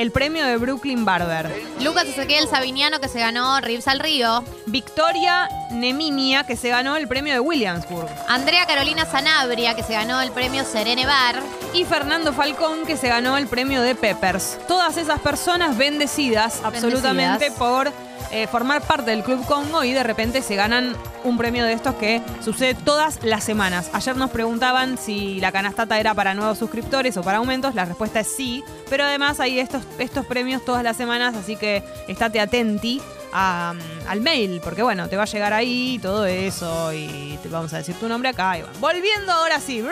el 0.00 0.12
premio 0.12 0.46
de 0.46 0.56
Brooklyn 0.56 1.04
Barber. 1.04 1.54
Lucas 1.82 2.06
Ezequiel 2.06 2.48
Sabiniano 2.48 3.00
que 3.00 3.08
se 3.08 3.18
ganó 3.18 3.60
Ribs 3.60 3.86
al 3.86 4.00
Río. 4.00 4.42
Victoria 4.64 5.46
Neminia, 5.72 6.44
que 6.44 6.56
se 6.56 6.70
ganó 6.70 6.96
el 6.96 7.06
premio 7.06 7.34
de 7.34 7.40
Williamsburg. 7.40 8.08
Andrea 8.26 8.64
Carolina 8.64 9.04
Sanabria 9.04 9.74
que 9.74 9.82
se 9.82 9.92
ganó 9.92 10.22
el 10.22 10.30
premio 10.30 10.64
Serene 10.64 11.04
Bar. 11.04 11.42
y 11.74 11.84
Fernando 11.84 12.32
Falcón 12.32 12.86
que 12.86 12.96
se 12.96 13.08
ganó 13.08 13.36
el 13.36 13.46
premio 13.46 13.82
de 13.82 13.94
Peppers. 13.94 14.56
Todas 14.66 14.96
esas 14.96 15.20
personas 15.20 15.76
bendecidas 15.76 16.62
absolutamente 16.64 17.50
por 17.50 17.92
eh, 18.32 18.46
formar 18.46 18.82
parte 18.82 19.10
del 19.10 19.24
Club 19.24 19.44
Congo 19.44 19.82
y 19.82 19.92
de 19.92 20.02
repente 20.04 20.40
se 20.42 20.54
ganan 20.54 20.96
un 21.24 21.36
premio 21.36 21.64
de 21.64 21.72
estos 21.72 21.96
que 21.96 22.22
sucede 22.42 22.74
todas 22.74 23.24
las 23.24 23.42
semanas. 23.42 23.90
Ayer 23.92 24.16
nos 24.16 24.30
preguntaban 24.30 24.98
si 24.98 25.40
la 25.40 25.50
canastata 25.50 25.98
era 25.98 26.14
para 26.14 26.34
nuevos 26.34 26.58
suscriptores 26.58 27.16
o 27.16 27.22
para 27.22 27.38
aumentos. 27.38 27.74
La 27.74 27.84
respuesta 27.84 28.20
es 28.20 28.28
sí, 28.28 28.62
pero 28.88 29.04
además 29.04 29.40
hay 29.40 29.58
estos, 29.58 29.82
estos 29.98 30.26
premios 30.26 30.64
todas 30.64 30.84
las 30.84 30.96
semanas, 30.96 31.34
así 31.34 31.56
que 31.56 31.82
estate 32.06 32.40
atenti 32.40 33.00
mm, 33.32 34.08
al 34.08 34.20
mail, 34.20 34.60
porque 34.62 34.82
bueno, 34.82 35.08
te 35.08 35.16
va 35.16 35.24
a 35.24 35.26
llegar 35.26 35.52
ahí 35.52 35.98
todo 36.00 36.24
eso 36.26 36.92
y 36.92 37.36
te 37.42 37.48
vamos 37.48 37.72
a 37.74 37.78
decir 37.78 37.96
tu 37.96 38.08
nombre 38.08 38.28
acá. 38.28 38.58
Y. 38.58 38.64
Volviendo 38.78 39.32
ahora 39.32 39.58
sí. 39.58 39.84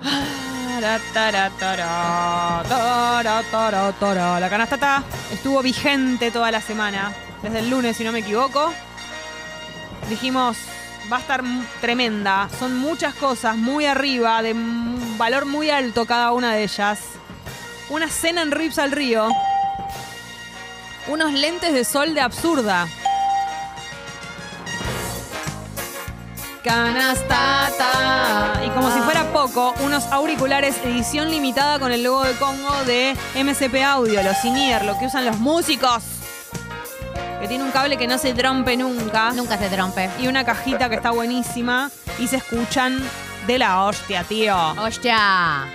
La 4.40 4.48
canastata 4.48 5.02
estuvo 5.32 5.60
vigente 5.62 6.30
toda 6.30 6.50
la 6.52 6.60
semana, 6.60 7.12
desde 7.42 7.58
el 7.58 7.70
lunes 7.70 7.96
si 7.96 8.04
no 8.04 8.12
me 8.12 8.20
equivoco. 8.20 8.72
Dijimos, 10.08 10.56
va 11.12 11.16
a 11.16 11.20
estar 11.20 11.42
tremenda, 11.80 12.48
son 12.58 12.78
muchas 12.78 13.14
cosas 13.14 13.56
muy 13.56 13.86
arriba, 13.86 14.40
de 14.42 14.54
valor 15.16 15.46
muy 15.46 15.70
alto 15.70 16.06
cada 16.06 16.32
una 16.32 16.54
de 16.54 16.62
ellas. 16.62 17.00
Una 17.90 18.08
cena 18.08 18.42
en 18.42 18.52
Rips 18.52 18.78
al 18.78 18.92
Río. 18.92 19.28
Unos 21.08 21.32
lentes 21.32 21.72
de 21.72 21.84
sol 21.84 22.14
de 22.14 22.20
absurda. 22.20 22.86
Canastata. 26.62 28.60
Y 28.66 28.70
como 28.70 28.92
si 28.92 29.00
fuera 29.00 29.24
poco, 29.32 29.74
unos 29.80 30.04
auriculares 30.06 30.76
edición 30.84 31.30
limitada 31.30 31.78
con 31.78 31.92
el 31.92 32.02
logo 32.02 32.24
de 32.24 32.34
Congo 32.34 32.84
de 32.84 33.16
MCP 33.34 33.82
Audio, 33.84 34.22
los 34.22 34.36
Sinier, 34.38 34.84
lo 34.84 34.98
que 34.98 35.06
usan 35.06 35.24
los 35.24 35.38
músicos. 35.38 36.02
Que 37.40 37.46
tiene 37.46 37.64
un 37.64 37.70
cable 37.70 37.96
que 37.96 38.06
no 38.06 38.18
se 38.18 38.34
trompe 38.34 38.76
nunca. 38.76 39.30
Nunca 39.32 39.56
se 39.58 39.68
trompe. 39.68 40.10
Y 40.18 40.26
una 40.26 40.44
cajita 40.44 40.88
que 40.88 40.96
está 40.96 41.10
buenísima. 41.12 41.90
Y 42.18 42.26
se 42.26 42.36
escuchan 42.36 43.00
de 43.46 43.58
la 43.58 43.84
hostia, 43.84 44.24
tío. 44.24 44.56
Hostia. 44.72 45.66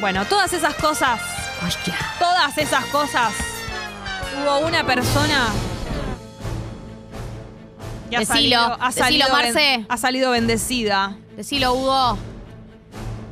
Bueno, 0.00 0.24
todas 0.26 0.52
esas 0.52 0.74
cosas. 0.74 1.20
Hostia. 1.66 1.96
Todas 2.18 2.56
esas 2.58 2.84
cosas. 2.86 3.32
Hubo 4.40 4.60
una 4.60 4.84
persona. 4.84 5.48
Que 8.20 8.24
ha 8.32 8.34
Decilo, 8.34 8.56
salido- 8.58 9.28
ha 9.28 9.30
Marce. 9.32 9.86
ha 9.88 9.96
salido 9.96 10.30
bendecida. 10.30 11.16
Decilo, 11.36 11.74
Hugo. 11.74 12.18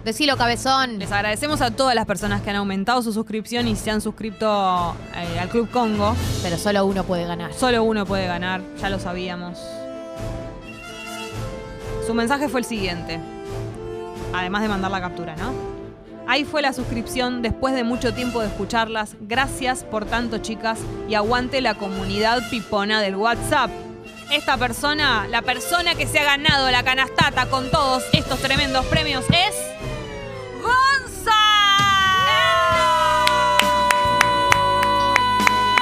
Decilo, 0.04 0.36
cabezón. 0.36 0.98
Les 0.98 1.12
agradecemos 1.12 1.60
a 1.60 1.70
todas 1.70 1.94
las 1.94 2.06
personas 2.06 2.42
que 2.42 2.50
han 2.50 2.56
aumentado 2.56 3.02
su 3.02 3.12
suscripción 3.12 3.68
y 3.68 3.76
se 3.76 3.90
han 3.92 4.00
suscrito 4.00 4.96
eh, 5.14 5.38
al 5.38 5.48
Club 5.48 5.70
Congo. 5.70 6.16
Pero 6.42 6.58
solo 6.58 6.84
uno 6.84 7.04
puede 7.04 7.24
ganar. 7.24 7.52
Solo 7.52 7.84
uno 7.84 8.04
puede 8.04 8.26
ganar, 8.26 8.60
ya 8.80 8.90
lo 8.90 8.98
sabíamos. 8.98 9.58
Su 12.06 12.14
mensaje 12.14 12.48
fue 12.48 12.60
el 12.60 12.66
siguiente. 12.66 13.20
Además 14.34 14.62
de 14.62 14.68
mandar 14.68 14.90
la 14.90 15.00
captura, 15.00 15.36
¿no? 15.36 15.52
Ahí 16.26 16.44
fue 16.44 16.62
la 16.62 16.72
suscripción 16.72 17.42
después 17.42 17.74
de 17.74 17.84
mucho 17.84 18.14
tiempo 18.14 18.40
de 18.40 18.46
escucharlas. 18.48 19.16
Gracias 19.20 19.84
por 19.84 20.04
tanto, 20.06 20.38
chicas. 20.38 20.78
Y 21.08 21.14
aguante 21.14 21.60
la 21.60 21.74
comunidad 21.74 22.40
pipona 22.50 23.00
del 23.00 23.16
WhatsApp. 23.16 23.70
Esta 24.32 24.56
persona, 24.56 25.26
la 25.28 25.42
persona 25.42 25.94
que 25.94 26.06
se 26.06 26.18
ha 26.18 26.24
ganado 26.24 26.70
la 26.70 26.82
canastata 26.82 27.50
con 27.50 27.70
todos 27.70 28.02
estos 28.14 28.40
tremendos 28.40 28.86
premios 28.86 29.26
es. 29.28 29.54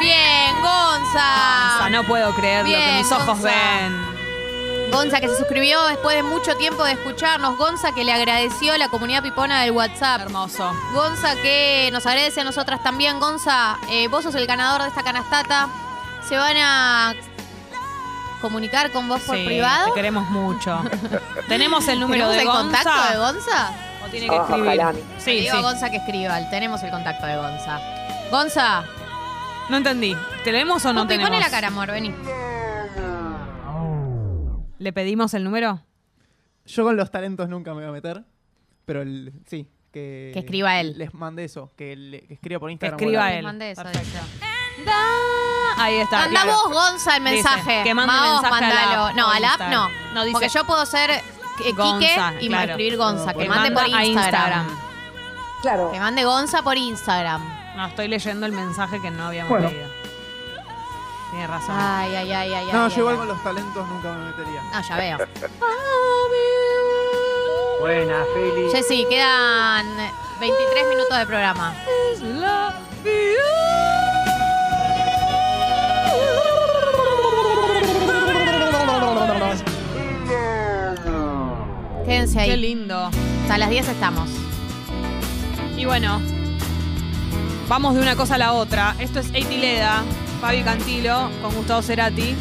Bien, 0.00 0.54
Gonza. 0.60 1.78
Gonza, 1.78 1.90
no 1.90 2.04
puedo 2.04 2.34
creer 2.34 2.66
lo 2.66 2.74
que 2.76 2.92
mis 2.98 3.12
ojos 3.12 3.26
Gonza. 3.26 3.50
ven. 3.50 4.90
Gonza 4.90 5.20
que 5.20 5.28
se 5.28 5.36
suscribió 5.36 5.84
después 5.86 6.16
de 6.16 6.24
mucho 6.24 6.56
tiempo 6.56 6.82
de 6.82 6.94
escucharnos. 6.94 7.56
Gonza 7.56 7.92
que 7.92 8.02
le 8.02 8.12
agradeció 8.12 8.72
a 8.72 8.78
la 8.78 8.88
comunidad 8.88 9.22
pipona 9.22 9.62
del 9.62 9.70
WhatsApp. 9.70 10.22
Hermoso. 10.22 10.74
Gonza 10.92 11.36
que 11.36 11.90
nos 11.92 12.04
agradece 12.04 12.40
a 12.40 12.44
nosotras 12.44 12.82
también. 12.82 13.20
Gonza, 13.20 13.78
eh, 13.90 14.08
vos 14.08 14.24
sos 14.24 14.34
el 14.34 14.48
ganador 14.48 14.82
de 14.82 14.88
esta 14.88 15.04
canastata. 15.04 15.68
Se 16.28 16.36
van 16.36 16.56
a 16.56 17.14
comunicar 18.40 18.90
con 18.90 19.08
vos 19.08 19.20
por 19.22 19.36
Sí, 19.36 19.44
privado. 19.46 19.86
Te 19.88 19.94
queremos 19.94 20.28
mucho. 20.30 20.82
Tenemos 21.48 21.86
el 21.88 22.00
número 22.00 22.28
¿Tenemos 22.30 22.36
de 22.36 22.42
el 22.42 22.46
Gonza. 22.64 22.82
contacto 22.82 23.12
de 23.12 23.18
Gonza? 23.18 23.72
¿O 24.04 24.08
tiene 24.10 24.28
que 24.28 24.36
escribir? 24.36 24.76
Le 24.76 25.20
Sí, 25.20 25.30
digo 25.40 25.56
a. 25.56 25.60
Gonza 25.62 25.90
que 25.90 25.96
escriba. 25.98 26.50
Tenemos 26.50 26.82
el 26.82 26.90
contacto 26.90 27.26
de 27.26 27.36
Gonza. 27.36 27.80
Gonza, 28.30 28.84
No 29.68 29.76
entendí. 29.76 30.16
¿Tenemos 30.44 30.84
o 30.84 30.92
no 30.92 31.02
Pupi, 31.02 31.14
tenemos? 31.14 31.30
pone 31.30 31.40
la 31.40 31.50
cara, 31.50 31.68
amor, 31.68 31.90
vení. 31.90 32.12
¿Le 34.78 34.92
pedimos 34.92 35.34
el 35.34 35.44
número? 35.44 35.80
Yo 36.64 36.84
con 36.84 36.96
los 36.96 37.10
talentos 37.10 37.48
nunca 37.48 37.72
me 37.74 37.80
voy 37.80 37.88
a 37.88 37.92
meter, 37.92 38.24
pero 38.84 39.02
el- 39.02 39.32
sí, 39.46 39.68
que... 39.92 40.30
Que 40.32 40.40
escriba 40.40 40.80
él. 40.80 40.94
Les 40.96 41.12
mandé 41.12 41.44
eso, 41.44 41.72
que, 41.76 41.96
le- 41.96 42.22
que 42.26 42.34
escriba 42.34 42.58
por 42.60 42.68
Que 42.68 42.72
Instagram. 42.72 42.98
escriba 43.00 43.32
él. 43.34 43.42
Mandé 43.44 43.70
eso, 43.72 43.82
Dice. 44.76 44.90
Ahí 45.76 45.96
está. 45.96 46.18
Manda 46.18 46.42
claro. 46.42 46.58
vos, 46.58 46.72
Gonza, 46.72 47.16
el 47.16 47.24
Dice, 47.24 47.34
mensaje. 47.34 47.82
que 47.84 47.94
mande 47.94 48.12
Ma, 48.12 48.32
vos 48.32 48.42
mensaje 48.42 48.64
a 48.64 48.68
la 48.68 49.06
app 49.08 49.14
no, 49.16 49.26
o 49.26 49.30
a 49.30 49.40
la 49.40 49.48
app 49.54 49.60
Instagram. 49.60 49.70
no. 49.92 50.14
No, 50.14 50.24
dice- 50.24 50.32
Porque 50.32 50.48
yo 50.48 50.64
puedo 50.64 50.84
ser 50.86 51.10
eh, 51.10 51.22
Quique 51.58 51.72
Gonza, 51.72 52.32
y 52.40 52.48
claro. 52.48 52.70
escribir 52.72 52.96
Gonza. 52.96 53.34
Que, 53.34 53.48
mande 53.48 53.70
por 53.72 53.86
Instagram. 53.88 54.06
Instagram. 54.06 54.80
Claro. 55.62 55.90
Que 55.92 56.00
mande 56.00 56.24
Gonza 56.24 56.62
por 56.62 56.76
Instagram. 56.76 57.42
No, 57.76 57.86
estoy 57.86 58.08
leyendo 58.08 58.46
el 58.46 58.52
mensaje 58.52 59.00
que 59.00 59.10
no 59.10 59.26
habíamos 59.26 59.50
Bueno. 59.50 59.68
leído. 59.68 59.88
Tiene 61.30 61.46
razón. 61.46 61.76
Ay, 61.78 62.16
ay, 62.16 62.32
ay, 62.32 62.54
ay. 62.54 62.68
No, 62.72 62.84
ay, 62.86 62.90
yo 62.90 62.98
igual 63.00 63.16
con 63.18 63.28
los 63.28 63.42
talentos 63.44 63.86
nunca 63.88 64.12
me 64.12 64.24
metería. 64.30 64.62
Ah, 64.72 64.82
ya 64.82 64.96
veo. 64.96 65.18
Buena, 67.80 68.24
Feli. 68.34 68.70
Jessy, 68.72 69.06
quedan 69.08 69.86
23 70.40 70.88
minutos 70.88 71.16
de 71.18 71.26
programa. 71.26 71.72
Quédense 82.10 82.40
ahí. 82.40 82.50
Qué 82.50 82.56
lindo. 82.56 82.96
Hasta 83.42 83.56
las 83.56 83.70
10 83.70 83.88
estamos. 83.88 84.28
Y 85.76 85.84
bueno, 85.84 86.18
vamos 87.68 87.94
de 87.94 88.00
una 88.00 88.16
cosa 88.16 88.34
a 88.34 88.38
la 88.38 88.52
otra. 88.54 88.96
Esto 88.98 89.20
es 89.20 89.32
Eiti 89.32 89.58
Leda, 89.58 90.02
Fabi 90.40 90.62
Cantilo 90.62 91.30
con 91.40 91.54
Gustavo 91.54 91.82
Cerati. 91.82 92.34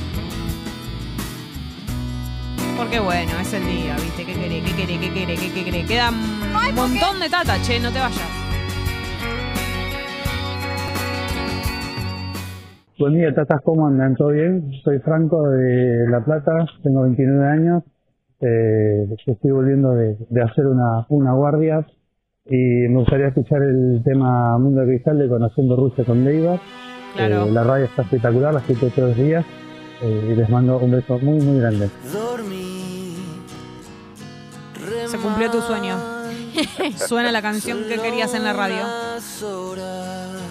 Porque 2.77 2.99
bueno, 2.99 3.31
es 3.39 3.53
el 3.53 3.67
día, 3.67 3.95
¿viste? 3.97 4.25
¿Qué 4.25 4.33
querés? 4.33 4.63
¿Qué 4.63 4.75
querés? 4.75 4.99
¿Qué 4.99 5.13
querés? 5.13 5.51
¿Qué 5.53 5.63
querés? 5.63 5.87
Queda 5.87 6.09
un 6.09 6.75
montón 6.75 7.19
de 7.19 7.29
tata, 7.29 7.61
che, 7.61 7.79
no 7.79 7.91
te 7.91 7.99
vayas. 7.99 8.29
Buen 12.97 13.13
día, 13.13 13.31
tatas, 13.35 13.61
¿cómo 13.63 13.85
andan? 13.85 14.15
¿Todo 14.15 14.29
bien? 14.29 14.71
Soy 14.83 14.97
Franco 14.97 15.47
de 15.47 16.09
La 16.09 16.25
Plata, 16.25 16.65
tengo 16.81 17.03
29 17.03 17.47
años, 17.47 17.83
eh, 18.41 19.07
estoy 19.25 19.51
volviendo 19.51 19.91
de, 19.93 20.17
de 20.29 20.41
hacer 20.41 20.65
una, 20.65 21.05
una 21.09 21.33
guardia 21.33 21.85
y 22.45 22.55
me 22.55 22.99
gustaría 22.99 23.27
escuchar 23.27 23.61
el 23.61 24.01
tema 24.03 24.57
Mundo 24.57 24.81
de 24.81 24.87
Cristal 24.87 25.19
de 25.19 25.29
Conociendo 25.29 25.75
Rusia 25.75 26.03
con 26.03 26.25
Leiva. 26.25 26.59
Claro. 27.15 27.45
Eh, 27.45 27.51
la 27.51 27.63
radio 27.63 27.85
está 27.85 28.01
espectacular, 28.01 28.53
la 28.53 28.59
escucho 28.61 28.89
todos 28.89 29.09
los 29.09 29.17
días 29.17 29.45
eh, 30.01 30.29
y 30.31 30.35
les 30.35 30.49
mando 30.49 30.79
un 30.79 30.91
beso 30.91 31.19
muy, 31.19 31.39
muy 31.41 31.59
grande. 31.59 31.89
Se 35.07 35.17
cumplió 35.17 35.51
tu 35.51 35.61
sueño. 35.61 35.95
Suena 36.95 37.31
la 37.31 37.41
canción 37.41 37.83
que 37.87 37.99
querías 37.99 38.33
en 38.33 38.43
la 38.43 38.53
radio. 38.53 38.83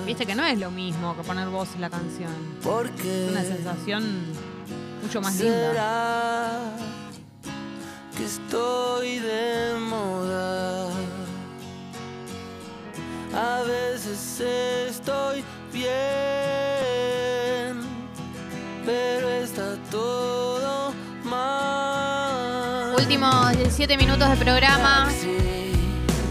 Viste 0.06 0.24
que 0.24 0.34
no 0.34 0.44
es 0.44 0.58
lo 0.58 0.70
mismo 0.70 1.16
que 1.16 1.22
poner 1.22 1.48
voz 1.48 1.74
en 1.74 1.80
la 1.80 1.90
canción. 1.90 2.30
Es 2.60 3.30
una 3.30 3.42
sensación 3.42 4.04
mucho 5.02 5.20
más 5.20 5.40
linda. 5.40 6.76
Que 8.18 8.24
estoy 8.24 9.20
de 9.20 9.74
moda. 9.78 10.88
A 13.32 13.62
veces 13.62 14.40
estoy 14.88 15.44
bien, 15.72 15.86
pero 18.84 19.28
está 19.28 19.76
todo 19.92 20.92
mal. 21.22 22.96
Últimos 22.96 23.56
17 23.56 23.96
minutos 23.96 24.28
de 24.28 24.36
programa. 24.36 25.08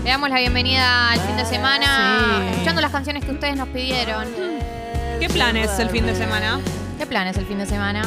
Le 0.04 0.10
damos 0.10 0.30
la 0.30 0.40
bienvenida 0.40 1.12
al 1.12 1.22
fin 1.22 1.38
de 1.38 1.46
semana. 1.46 2.42
Sí. 2.42 2.48
Escuchando 2.52 2.82
las 2.82 2.92
canciones 2.92 3.24
que 3.24 3.32
ustedes 3.32 3.56
nos 3.56 3.70
pidieron. 3.70 4.28
¿Qué 5.22 5.30
planes 5.32 5.80
el 5.80 5.90
fin 5.90 6.06
de 6.06 6.18
semana? 6.18 6.60
¿Qué 6.98 7.06
planes 7.06 7.38
el 7.38 7.46
fin 7.46 7.60
de 7.60 7.66
semana? 7.66 8.02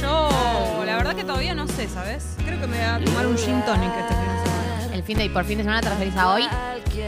Yo, 0.00 0.82
la 0.84 0.96
verdad 0.96 1.14
que 1.14 1.24
todavía 1.24 1.54
no 1.54 1.66
sé, 1.66 1.88
¿sabes? 1.88 2.24
Creo 2.44 2.60
que 2.60 2.66
me 2.66 2.76
voy 2.76 2.86
a 2.86 3.04
tomar 3.04 3.26
un 3.26 3.36
gin 3.38 3.62
tonic 3.62 3.90
este 3.90 4.14
fin 4.14 4.24
de 4.24 4.42
semana. 4.50 4.94
El 4.94 5.02
fin 5.02 5.18
de 5.18 5.24
y 5.24 5.28
por 5.28 5.44
fin 5.44 5.58
de 5.58 5.64
semana 5.64 5.80
te 5.82 5.88
referís 5.90 6.16
a 6.16 6.32
hoy. 6.32 6.48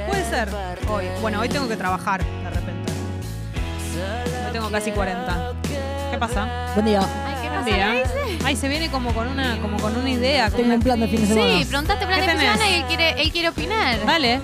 Puede 0.08 0.24
ser. 0.24 0.48
Hoy. 0.88 1.04
Bueno, 1.20 1.40
hoy 1.40 1.48
tengo 1.48 1.68
que 1.68 1.76
trabajar 1.76 2.22
de 2.24 2.50
repente. 2.50 2.92
Hoy 4.46 4.52
tengo 4.52 4.70
casi 4.70 4.90
40. 4.92 5.52
¿Qué 6.10 6.18
pasa? 6.18 6.70
Buen 6.74 6.86
día. 6.86 7.00
Ay, 7.00 7.34
¿qué 7.64 7.72
día. 7.74 8.02
Ay, 8.44 8.56
se 8.56 8.68
viene 8.68 8.90
como 8.90 9.12
con 9.12 9.28
una, 9.28 9.58
como 9.60 9.78
con 9.78 9.96
una 9.96 10.08
idea. 10.10 10.48
Tengo 10.50 10.64
una- 10.66 10.74
un 10.76 10.80
plan 10.82 11.00
de 11.00 11.08
fin 11.08 11.20
de 11.20 11.26
semana. 11.26 11.58
Sí, 11.58 11.64
preguntaste 11.66 12.06
plan 12.06 12.20
¿Qué 12.20 12.26
de 12.26 12.30
fin 12.32 12.38
de 12.38 12.44
tenés? 12.44 12.58
semana 12.60 12.70
y 12.76 12.80
él 12.80 12.84
quiere, 12.86 13.22
él 13.22 13.32
quiere 13.32 13.48
opinar. 13.48 14.06
Dale. 14.06 14.40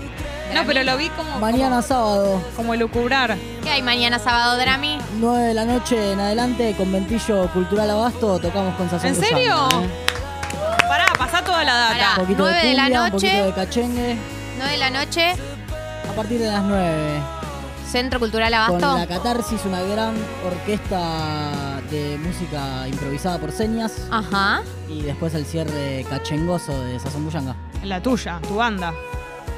No, 0.54 0.64
pero 0.66 0.82
lo 0.84 0.96
vi 0.96 1.08
como, 1.10 1.38
Mañana 1.38 1.82
sábado, 1.82 2.40
como 2.56 2.74
lucubrar. 2.76 3.36
¿Qué 3.62 3.70
hay 3.70 3.82
mañana 3.82 4.18
sábado, 4.18 4.56
Drami? 4.56 4.98
9 5.18 5.42
de 5.48 5.54
la 5.54 5.64
noche 5.64 6.12
en 6.12 6.20
adelante, 6.20 6.74
conventillo 6.76 7.48
cultural 7.52 7.90
Abasto, 7.90 8.38
tocamos 8.38 8.74
con 8.76 8.88
Sazón 8.88 9.08
¿En 9.08 9.14
serio? 9.16 9.68
¿eh? 9.82 9.88
Pará, 10.88 11.06
pasá 11.18 11.42
toda 11.42 11.64
la 11.64 11.74
data. 11.74 12.10
Un 12.16 12.22
poquito 12.22 12.42
9 12.44 12.56
de 12.62 12.68
de 12.68 12.74
la 12.74 12.82
cumbia, 12.82 13.02
un 13.02 13.10
noche. 13.12 13.26
poquito 13.26 13.44
de 13.46 13.52
cachengue, 13.52 14.16
9 14.58 14.72
de 14.72 14.78
la 14.78 14.90
noche, 14.90 15.32
a 16.08 16.12
partir 16.14 16.38
de 16.40 16.46
las 16.46 16.62
9. 16.62 17.20
Centro 17.90 18.18
Cultural 18.18 18.52
Con 18.52 18.84
Abasto. 18.84 18.98
la 18.98 19.06
Catarsis, 19.06 19.64
una 19.66 19.80
gran 19.82 20.14
orquesta 20.44 21.80
de 21.90 22.18
música 22.18 22.88
improvisada 22.88 23.38
por 23.38 23.52
señas. 23.52 23.92
Ajá. 24.10 24.62
Y 24.88 25.02
después 25.02 25.32
el 25.34 25.44
cierre 25.46 26.04
cachengoso 26.10 26.72
de 26.84 26.98
Sazón 26.98 27.24
Buyanga. 27.24 27.54
La 27.84 28.00
tuya, 28.02 28.40
tu 28.48 28.56
banda. 28.56 28.92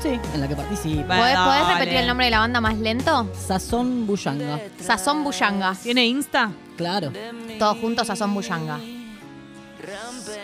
Sí, 0.02 0.20
en 0.34 0.40
la 0.40 0.46
que 0.48 0.54
participa. 0.56 1.16
¿Podés, 1.16 1.36
podés 1.36 1.60
dale. 1.62 1.74
repetir 1.74 1.96
el 2.00 2.06
nombre 2.06 2.26
de 2.26 2.30
la 2.30 2.38
banda 2.40 2.60
más 2.60 2.76
lento? 2.78 3.28
Sazón 3.34 4.06
Buyanga. 4.06 4.60
Sazón 4.80 5.24
Buyanga. 5.24 5.74
¿Tiene 5.82 6.06
Insta? 6.06 6.50
Claro. 6.76 7.12
Todos 7.58 7.78
juntos, 7.78 8.06
Sazón 8.06 8.34
Buyanga. 8.34 8.78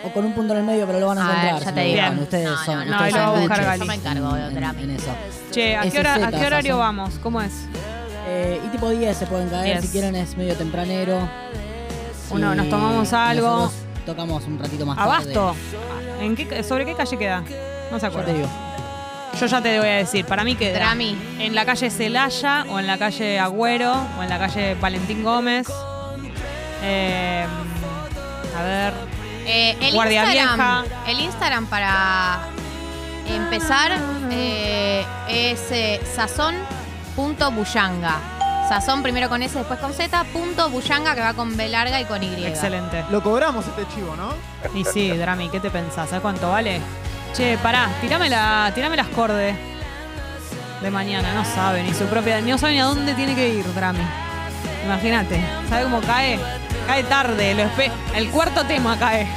O 0.05 0.11
con 0.13 0.25
un 0.25 0.33
punto 0.33 0.53
en 0.53 0.59
el 0.59 0.65
medio, 0.65 0.85
pero 0.85 0.99
lo 0.99 1.07
van 1.07 1.17
a 1.19 1.25
A 1.25 1.27
ver, 1.27 1.45
encontrar. 1.45 1.59
ya 1.63 1.69
si 1.69 1.75
te 1.75 1.81
lo 1.81 1.87
digo. 1.87 2.01
buscan. 2.01 2.19
Ustedes 2.23 2.49
No, 2.49 2.57
son. 2.65 2.75
no, 2.75 2.85
no, 2.85 2.91
ustedes 2.91 3.13
lo 3.13 3.19
son 3.19 3.19
va 3.19 3.25
a 3.25 3.39
buscar 3.39 3.57
duchos 3.57 3.65
Gali. 3.65 3.79
Yo 3.79 3.85
me 3.85 3.93
encargo, 3.95 4.37
en, 4.37 4.55
Drami. 4.55 4.83
en 4.83 4.89
eso. 4.91 5.11
Che, 5.51 5.75
¿a 5.77 5.81
qué, 5.83 5.99
hora, 5.99 6.13
¿a 6.13 6.17
SZ, 6.17 6.29
qué 6.39 6.45
horario 6.45 6.73
Sazón. 6.77 6.79
vamos? 6.97 7.13
¿Cómo 7.21 7.41
es? 7.41 7.53
Eh, 8.27 8.61
y 8.65 8.67
tipo 8.69 8.89
10 8.89 9.17
se 9.17 9.25
pueden 9.27 9.49
caer, 9.49 9.65
10. 9.79 9.81
si 9.85 9.87
quieren 9.91 10.15
es 10.15 10.35
medio 10.37 10.55
tempranero. 10.55 11.27
Uno, 12.31 12.55
nos 12.55 12.69
tomamos 12.69 13.13
algo. 13.13 13.47
nosotros 13.47 13.73
Tocamos 14.05 14.43
un 14.45 14.59
ratito 14.59 14.85
más 14.85 14.97
tarde. 14.97 15.09
Abasto. 15.13 15.55
¿En 16.19 16.35
qué, 16.35 16.63
¿Sobre 16.63 16.85
qué 16.85 16.93
calle 16.95 17.17
queda? 17.17 17.41
No 17.91 17.97
se 17.99 18.01
Ya 18.01 18.07
acuerda. 18.07 18.25
te 18.31 18.33
digo. 18.37 18.49
Yo 19.39 19.45
ya 19.47 19.61
te 19.61 19.79
voy 19.79 19.87
a 19.89 19.93
decir, 19.95 20.25
para 20.25 20.43
mí 20.43 20.55
queda 20.55 20.77
Drami. 20.79 21.17
en 21.39 21.55
la 21.55 21.65
calle 21.65 21.89
Celaya 21.89 22.65
o 22.69 22.79
en 22.79 22.87
la 22.87 22.97
calle 22.97 23.39
Agüero 23.39 23.93
o 24.17 24.23
en 24.23 24.29
la 24.29 24.37
calle 24.39 24.75
Valentín 24.75 25.23
Gómez. 25.23 25.67
Eh, 26.83 27.45
a 28.57 28.63
ver, 28.63 28.93
Eh, 29.45 29.75
el 29.81 29.93
Guardia 29.93 30.23
Instagram, 30.23 30.55
Vieja. 30.57 30.83
El 31.11 31.19
Instagram 31.19 31.65
para 31.65 32.39
empezar 33.27 33.91
eh, 34.31 35.03
es 35.27 35.59
eh, 35.71 35.99
sazón.buyanga. 36.15 38.15
Sazón 38.69 39.03
primero 39.03 39.27
con 39.29 39.43
S, 39.43 39.57
después 39.57 39.77
con 39.79 39.93
Z, 39.93 40.23
punto 40.31 40.69
Buyanga 40.69 41.13
que 41.15 41.21
va 41.21 41.33
con 41.33 41.57
B 41.57 41.67
larga 41.67 41.99
y 41.99 42.05
con 42.05 42.23
Y. 42.23 42.45
excelente. 42.45 43.03
Lo 43.11 43.21
cobramos 43.21 43.65
este 43.67 43.85
chivo, 43.93 44.15
¿no? 44.15 44.29
Y 44.73 44.85
sí, 44.85 45.09
Drami, 45.11 45.49
¿qué 45.49 45.59
te 45.59 45.69
pensás? 45.69 46.07
¿Sabes 46.09 46.21
cuánto 46.21 46.49
vale? 46.49 46.79
Che, 47.33 47.57
pará, 47.61 47.89
tirame, 47.99 48.29
la, 48.29 48.71
tirame 48.75 48.95
las 48.95 49.07
cordes 49.07 49.55
de 50.81 50.91
mañana. 50.91 51.33
No 51.33 51.43
sabe 51.45 51.81
ni 51.83 51.93
su 51.93 52.05
propia. 52.05 52.39
No 52.41 52.57
sabe 52.57 52.73
ni 52.73 52.79
a 52.79 52.85
dónde 52.85 53.13
tiene 53.15 53.33
que 53.35 53.49
ir, 53.49 53.73
Drami. 53.73 53.99
Imagínate. 54.85 55.41
¿Sabe 55.69 55.83
cómo 55.83 56.01
cae? 56.01 56.39
Cae 56.85 57.03
tarde. 57.03 57.55
Lo 57.55 57.63
espe- 57.63 57.91
el 58.15 58.29
cuarto 58.29 58.63
tema 58.65 58.97
cae. 58.99 59.27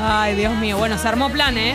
Ay, 0.00 0.34
Dios 0.34 0.54
mío. 0.56 0.78
Bueno, 0.78 0.96
se 0.96 1.06
armó 1.08 1.28
plan, 1.28 1.56
¿eh? 1.58 1.74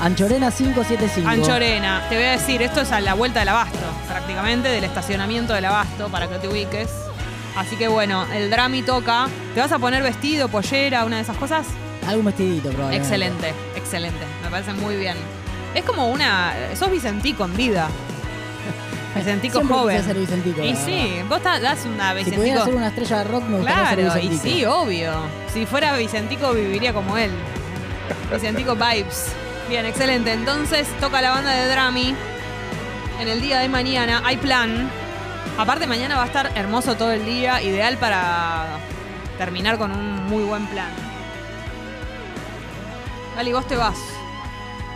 Anchorena 0.00 0.50
575. 0.50 1.28
Anchorena. 1.28 2.02
Te 2.08 2.16
voy 2.16 2.24
a 2.24 2.30
decir, 2.32 2.60
esto 2.62 2.80
es 2.80 2.90
a 2.90 3.00
la 3.00 3.14
vuelta 3.14 3.38
del 3.40 3.50
abasto, 3.50 3.78
prácticamente, 4.08 4.68
del 4.68 4.82
estacionamiento 4.82 5.52
del 5.52 5.66
abasto, 5.66 6.08
para 6.08 6.28
que 6.28 6.38
te 6.38 6.48
ubiques. 6.48 6.88
Así 7.56 7.76
que 7.76 7.86
bueno, 7.86 8.26
el 8.34 8.50
Drami 8.50 8.82
toca. 8.82 9.28
¿Te 9.54 9.60
vas 9.60 9.70
a 9.70 9.78
poner 9.78 10.02
vestido, 10.02 10.48
pollera, 10.48 11.04
una 11.04 11.16
de 11.16 11.22
esas 11.22 11.36
cosas? 11.36 11.66
Algún 12.06 12.24
vestidito, 12.26 12.68
probablemente. 12.70 12.96
Excelente, 13.04 13.54
excelente. 13.76 14.24
Me 14.42 14.50
parece 14.50 14.72
muy 14.72 14.96
bien. 14.96 15.16
Es 15.74 15.84
como 15.84 16.08
una. 16.08 16.52
Sos 16.74 16.90
Vicentico 16.90 17.44
en 17.44 17.56
vida. 17.56 17.88
Vicentico 19.14 19.58
Siempre 19.58 19.76
joven. 19.76 20.04
ser 20.04 20.16
Vicentico, 20.18 20.62
Y 20.62 20.74
sí, 20.74 21.20
vos 21.28 21.40
ta- 21.42 21.60
das 21.60 21.84
una 21.86 22.10
Si 22.10 22.16
Vicentico. 22.16 22.40
pudiera 22.42 22.64
ser 22.64 22.74
una 22.74 22.88
estrella 22.88 23.18
de 23.18 23.24
rock, 23.24 23.44
me 23.44 23.56
gustaría 23.58 23.88
ser 23.90 23.98
claro, 24.04 24.20
y 24.20 24.38
sí, 24.38 24.64
obvio. 24.64 25.12
Si 25.52 25.66
fuera 25.66 25.96
Vicentico, 25.96 26.52
viviría 26.52 26.92
como 26.92 27.16
él. 27.16 27.30
Vicentico 28.32 28.74
Vibes. 28.74 29.26
Bien, 29.68 29.86
excelente. 29.86 30.32
Entonces 30.32 30.88
toca 31.00 31.20
la 31.22 31.30
banda 31.30 31.50
de 31.52 31.68
Drami. 31.68 32.14
En 33.20 33.28
el 33.28 33.40
día 33.40 33.60
de 33.60 33.68
mañana 33.68 34.22
hay 34.24 34.36
plan. 34.38 34.90
Aparte, 35.58 35.86
mañana 35.86 36.16
va 36.16 36.24
a 36.24 36.26
estar 36.26 36.50
hermoso 36.56 36.96
todo 36.96 37.12
el 37.12 37.24
día, 37.24 37.62
ideal 37.62 37.96
para 37.98 38.64
terminar 39.38 39.76
con 39.78 39.92
un 39.92 40.26
muy 40.26 40.42
buen 40.42 40.66
plan. 40.66 40.88
Dale, 43.36 43.52
vos 43.52 43.66
te 43.66 43.76
vas. 43.76 43.96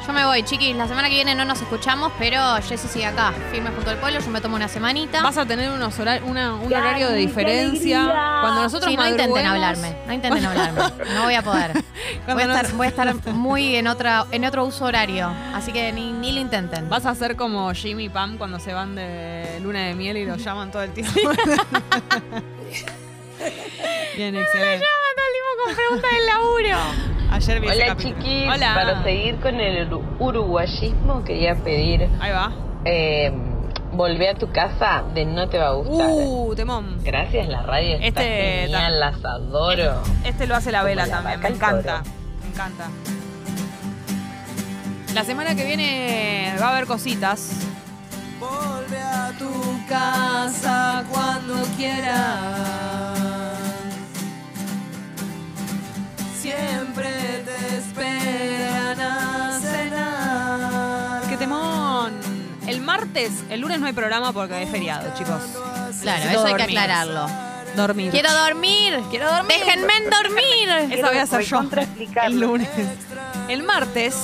Yo 0.07 0.13
me 0.13 0.25
voy, 0.25 0.45
chiquis. 0.45 0.77
La 0.77 0.87
semana 0.87 1.09
que 1.09 1.17
viene 1.17 1.35
no 1.35 1.45
nos 1.45 1.61
escuchamos, 1.61 2.13
pero 2.17 2.41
Jessy 2.63 2.87
sigue 2.87 3.07
acá, 3.07 3.33
firme 3.51 3.71
junto 3.71 3.91
al 3.91 3.97
pueblo. 3.99 4.21
Yo 4.21 4.31
me 4.31 4.41
tomo 4.41 4.55
una 4.55 4.69
semanita. 4.69 5.21
Vas 5.21 5.37
a 5.37 5.45
tener 5.47 5.69
unos 5.69 5.99
hora- 5.99 6.21
una- 6.25 6.55
un 6.55 6.73
horario 6.73 7.09
de 7.09 7.17
diferencia. 7.17 8.05
Cuando 8.41 8.63
nosotros 8.63 8.89
Sí, 8.89 8.97
no 8.97 9.05
intenten 9.09 9.45
hablarme, 9.47 9.97
no 10.07 10.13
intenten 10.13 10.47
hablarme. 10.47 10.81
No 11.13 11.25
voy 11.25 11.35
a 11.35 11.43
poder. 11.43 11.73
Voy 11.73 11.83
Cuando 12.25 12.43
a, 12.43 12.47
estar, 12.57 12.63
nos- 12.69 12.73
voy 12.77 12.87
a 12.87 12.91
estar 12.91 13.15
muy 13.35 13.75
en 13.75 13.89
otra 13.89 14.27
en 14.31 14.45
otro 14.45 14.65
uso 14.65 14.85
horario, 14.85 15.29
así 15.55 15.73
que 15.73 15.93
ni, 15.93 16.13
ni 16.13 16.31
lo 16.31 16.39
intenten. 16.41 16.89
Vas 16.89 17.05
a 17.05 17.13
ser 17.17 17.35
como 17.35 17.73
Jimmy 17.75 18.05
y 18.05 18.09
Pam 18.09 18.39
cuando 18.39 18.61
se 18.61 18.73
van 18.75 18.95
de 18.95 19.59
luna 19.61 19.81
de 19.87 19.95
miel 19.95 20.19
y 20.19 20.25
los 20.25 20.41
llaman 20.45 20.71
todo 20.71 20.83
el 20.83 20.93
tiempo. 20.93 21.13
Bien, 24.17 24.37
excelente. 24.37 24.85
con 25.65 25.75
preguntas 25.75 26.11
del 26.13 26.27
laburo. 26.27 26.77
Ayer 27.37 27.61
vi 27.61 27.67
ese 27.69 27.77
Hola 27.77 27.87
capítulo. 27.89 28.15
chiquis, 28.19 28.49
Hola. 28.55 28.75
para 28.75 29.03
seguir 29.03 29.37
con 29.41 29.61
el 29.61 29.91
uru- 29.91 30.17
uruguayismo 30.19 31.23
quería 31.23 31.55
pedir... 31.55 32.09
Ahí 32.21 32.33
va. 32.33 32.51
Eh, 32.87 33.31
volvé 33.93 34.31
a 34.31 34.35
tu 34.35 34.51
casa 34.53 35.03
de 35.15 35.27
No 35.27 35.47
Te 35.49 35.59
Va 35.59 35.69
a 35.69 35.73
Gustar. 35.73 36.09
Uh, 36.11 36.55
temón. 36.55 36.97
Gracias, 37.05 37.47
la 37.49 37.63
radio 37.63 37.97
está 37.97 38.07
Este 38.23 38.63
genial, 38.63 39.01
las 39.01 39.23
adoro. 39.25 40.03
Este 40.25 40.47
lo 40.47 40.55
hace 40.57 40.73
la 40.73 40.83
vela 40.83 41.07
la 41.07 41.17
también, 41.17 41.41
me 41.41 41.49
encanta. 41.51 42.03
Me 42.43 42.49
encanta. 42.49 42.87
La 45.15 45.25
semana 45.25 45.55
que 45.55 45.65
viene 45.65 46.55
va 46.61 46.69
a 46.69 46.73
haber 46.77 46.87
cositas. 46.87 47.51
Volve 48.41 48.99
a 48.99 49.33
tu 49.39 49.51
casa 49.89 51.05
cuando 51.11 51.55
quieras. 51.77 53.26
Siempre 56.47 57.09
te 57.45 57.77
esperan 57.79 59.01
a 59.01 59.59
cenar. 59.61 61.23
¡Qué 61.29 61.37
temón! 61.37 62.13
El 62.69 62.81
martes, 62.83 63.33
el 63.51 63.61
lunes 63.61 63.81
no 63.81 63.87
hay 63.87 63.93
programa 63.93 64.33
porque 64.33 64.63
es 64.63 64.71
feriado, 64.71 65.13
chicos. 65.19 65.41
Claro, 66.03 66.19
Necesito 66.19 66.39
eso 66.39 66.47
hay 66.47 66.55
que 66.55 66.63
aclararlo. 66.63 67.27
Dormir. 67.75 68.11
Quiero 68.13 68.33
dormir. 68.33 69.01
Quiero 69.11 69.29
dormir. 69.33 69.57
Déjenme 69.59 69.93
dormir. 70.09 70.69
Esa 70.93 71.09
voy 71.09 71.19
a 71.19 71.23
hacer 71.23 71.43
yo. 71.43 71.61
El 72.25 72.39
lunes. 72.41 72.69
El 73.49 73.63
martes 73.65 74.15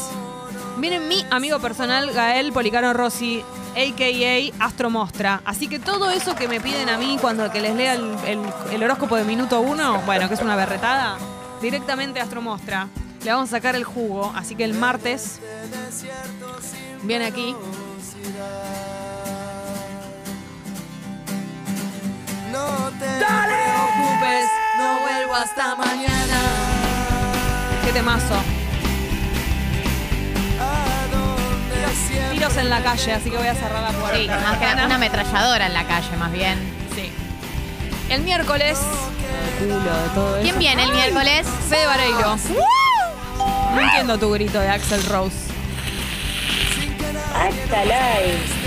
viene 0.79 1.01
mi 1.01 1.27
amigo 1.31 1.59
personal, 1.59 2.13
Gael 2.13 2.53
Policano 2.53 2.93
Rossi, 2.93 3.43
a.k.a. 3.73 4.65
Astro 4.65 4.91
Mostra. 4.91 5.43
Así 5.45 5.67
que 5.67 5.79
todo 5.81 6.11
eso 6.11 6.37
que 6.37 6.47
me 6.47 6.61
piden 6.61 6.89
a 6.89 6.99
mí 6.99 7.19
cuando 7.21 7.51
que 7.51 7.61
les 7.61 7.75
lea 7.75 7.95
el, 7.95 8.15
el- 8.27 8.41
el 8.73 8.83
horóscopo 8.85 9.17
de 9.17 9.25
minuto 9.25 9.61
uno, 9.61 10.01
bueno, 10.07 10.29
que 10.29 10.35
es 10.35 10.41
una 10.41 10.55
berretada, 10.57 11.17
directamente 11.63 12.21
a 12.21 12.25
Astro 12.25 12.43
Mostra. 12.43 12.89
Le 13.25 13.31
vamos 13.31 13.49
a 13.51 13.57
sacar 13.57 13.77
el 13.77 13.85
jugo. 13.85 14.33
Así 14.37 14.55
que 14.57 14.65
el 14.65 14.75
martes 14.75 15.41
viene 17.05 17.27
aquí. 17.27 17.57
No 22.51 22.91
te 22.99 23.07
preocupes, 23.07 24.47
no 24.77 25.01
vuelvo 25.01 25.35
hasta 25.35 25.77
mañana. 25.77 26.41
Qué 27.85 27.93
temazo. 27.93 28.43
Tiros 32.33 32.57
en 32.57 32.71
la 32.71 32.83
calle, 32.83 33.13
así 33.13 33.31
que 33.31 33.37
voy 33.37 33.47
a 33.47 33.55
cerrar 33.55 33.83
la 33.83 33.99
puerta. 33.99 34.17
Sí, 34.17 34.27
más 34.29 34.59
que 34.59 34.65
una 34.85 34.95
ametralladora 34.95 35.67
en 35.67 35.75
la 35.75 35.85
calle, 35.85 36.17
más 36.17 36.33
bien. 36.33 36.82
El 38.13 38.23
miércoles. 38.23 38.79
Culo 39.59 39.77
de 39.77 40.09
todo 40.15 40.35
¿Quién 40.37 40.49
eso. 40.49 40.59
viene 40.59 40.83
el 40.85 40.93
miércoles? 40.93 41.47
Fede 41.69 41.87
Vareiro. 41.87 42.37
No 43.75 43.81
entiendo 43.81 44.19
tu 44.19 44.31
grito 44.33 44.61
de 44.61 44.69
Axel 44.69 45.03
Rose. 45.07 45.37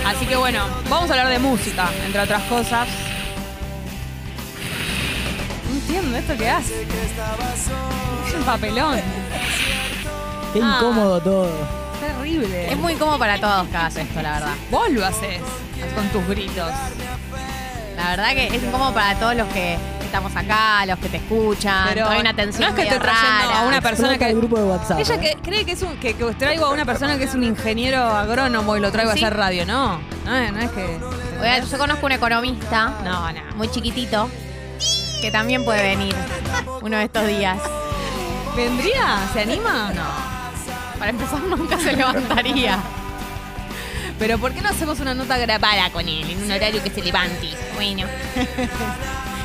Así 0.06 0.26
que 0.26 0.36
bueno, 0.36 0.66
vamos 0.90 1.10
a 1.10 1.14
hablar 1.14 1.30
de 1.30 1.40
música, 1.40 1.90
entre 2.06 2.22
otras 2.22 2.42
cosas. 2.44 2.88
No 5.70 5.76
entiendo 5.76 6.18
esto 6.18 6.36
que 6.38 6.50
hace. 6.50 6.82
Es 8.28 8.34
un 8.34 8.44
papelón. 8.44 9.00
Qué 10.54 10.60
Ah. 10.64 10.78
incómodo 10.80 11.20
todo. 11.22 11.52
Terrible. 12.00 12.72
Es 12.72 12.78
muy 12.78 12.94
incómodo 12.94 13.20
para 13.20 13.40
todos 13.40 13.68
que 13.68 13.78
hagas 13.78 13.96
esto, 13.96 14.22
la 14.22 14.32
verdad. 14.34 14.54
Vos 14.72 14.90
lo 14.90 15.06
haces 15.06 15.40
con 15.96 16.08
tus 16.10 16.28
gritos. 16.28 16.72
La 17.96 18.10
verdad 18.10 18.30
que 18.34 18.48
es 18.48 18.64
incómodo 18.64 18.94
para 18.94 19.16
todos 19.18 19.36
los 19.36 19.48
que 19.50 19.78
estamos 20.02 20.36
acá, 20.36 20.86
los 20.86 21.00
que 21.00 21.10
te 21.10 21.18
escuchan. 21.18 21.88
Pero 21.90 22.08
hay 22.10 22.20
una 22.22 22.34
tensión 22.34 22.62
no 22.64 22.68
es 22.70 22.76
que 22.76 22.82
esté 22.88 23.00
trayendo 23.00 23.50
rara. 23.52 23.60
a 23.62 23.68
una 23.68 23.82
persona 23.82 24.18
que. 24.18 24.26
el 24.30 24.36
grupo 24.38 24.58
de 24.58 24.64
WhatsApp. 24.66 25.00
Ella 25.00 25.16
¿eh? 25.16 25.20
que 25.20 25.36
cree 25.42 25.66
que 25.66 25.72
es 25.74 25.82
un, 25.82 25.98
que, 25.98 26.14
que 26.14 26.26
traigo 26.36 26.66
a 26.66 26.72
una 26.72 26.86
persona 26.86 27.18
que 27.18 27.24
es 27.26 27.34
un 27.34 27.44
ingeniero 27.44 27.98
agrónomo 28.04 28.76
y 28.78 28.80
lo 28.80 28.92
traigo 28.92 29.12
Sí. 29.14 29.24
a 29.24 29.28
hacer 29.28 29.38
radio, 29.38 29.66
no. 29.66 30.00
No, 30.26 30.36
es- 30.36 30.52
no 30.52 30.60
es 30.60 30.72
que. 30.72 31.00
Oiga, 31.42 31.60
yo 31.60 31.78
conozco 31.78 32.06
un 32.06 32.12
economista 32.14 32.94
No, 33.04 33.32
no. 33.32 33.42
muy 33.56 33.70
chiquitito 33.70 34.30
que 35.22 35.32
también 35.32 35.64
puede 35.66 35.82
venir 35.84 36.16
uno 36.82 36.98
de 36.98 37.04
estos 37.04 37.28
días. 37.28 37.58
¿Vendría? 38.56 39.20
¿Se 39.34 39.42
anima? 39.42 39.92
No. 39.94 40.04
Para 41.00 41.12
empezar, 41.12 41.40
nunca 41.42 41.78
se 41.78 41.94
levantaría. 41.94 42.80
Pero 44.18 44.38
¿por 44.38 44.54
qué 44.54 44.62
no 44.62 44.70
hacemos 44.70 45.00
una 45.00 45.14
nota 45.14 45.38
grabada 45.38 45.90
con 45.90 46.08
él 46.08 46.30
en 46.30 46.44
un 46.44 46.52
horario 46.52 46.82
que 46.84 46.90
se 46.90 47.02
levante? 47.02 47.50
Bueno. 47.76 48.06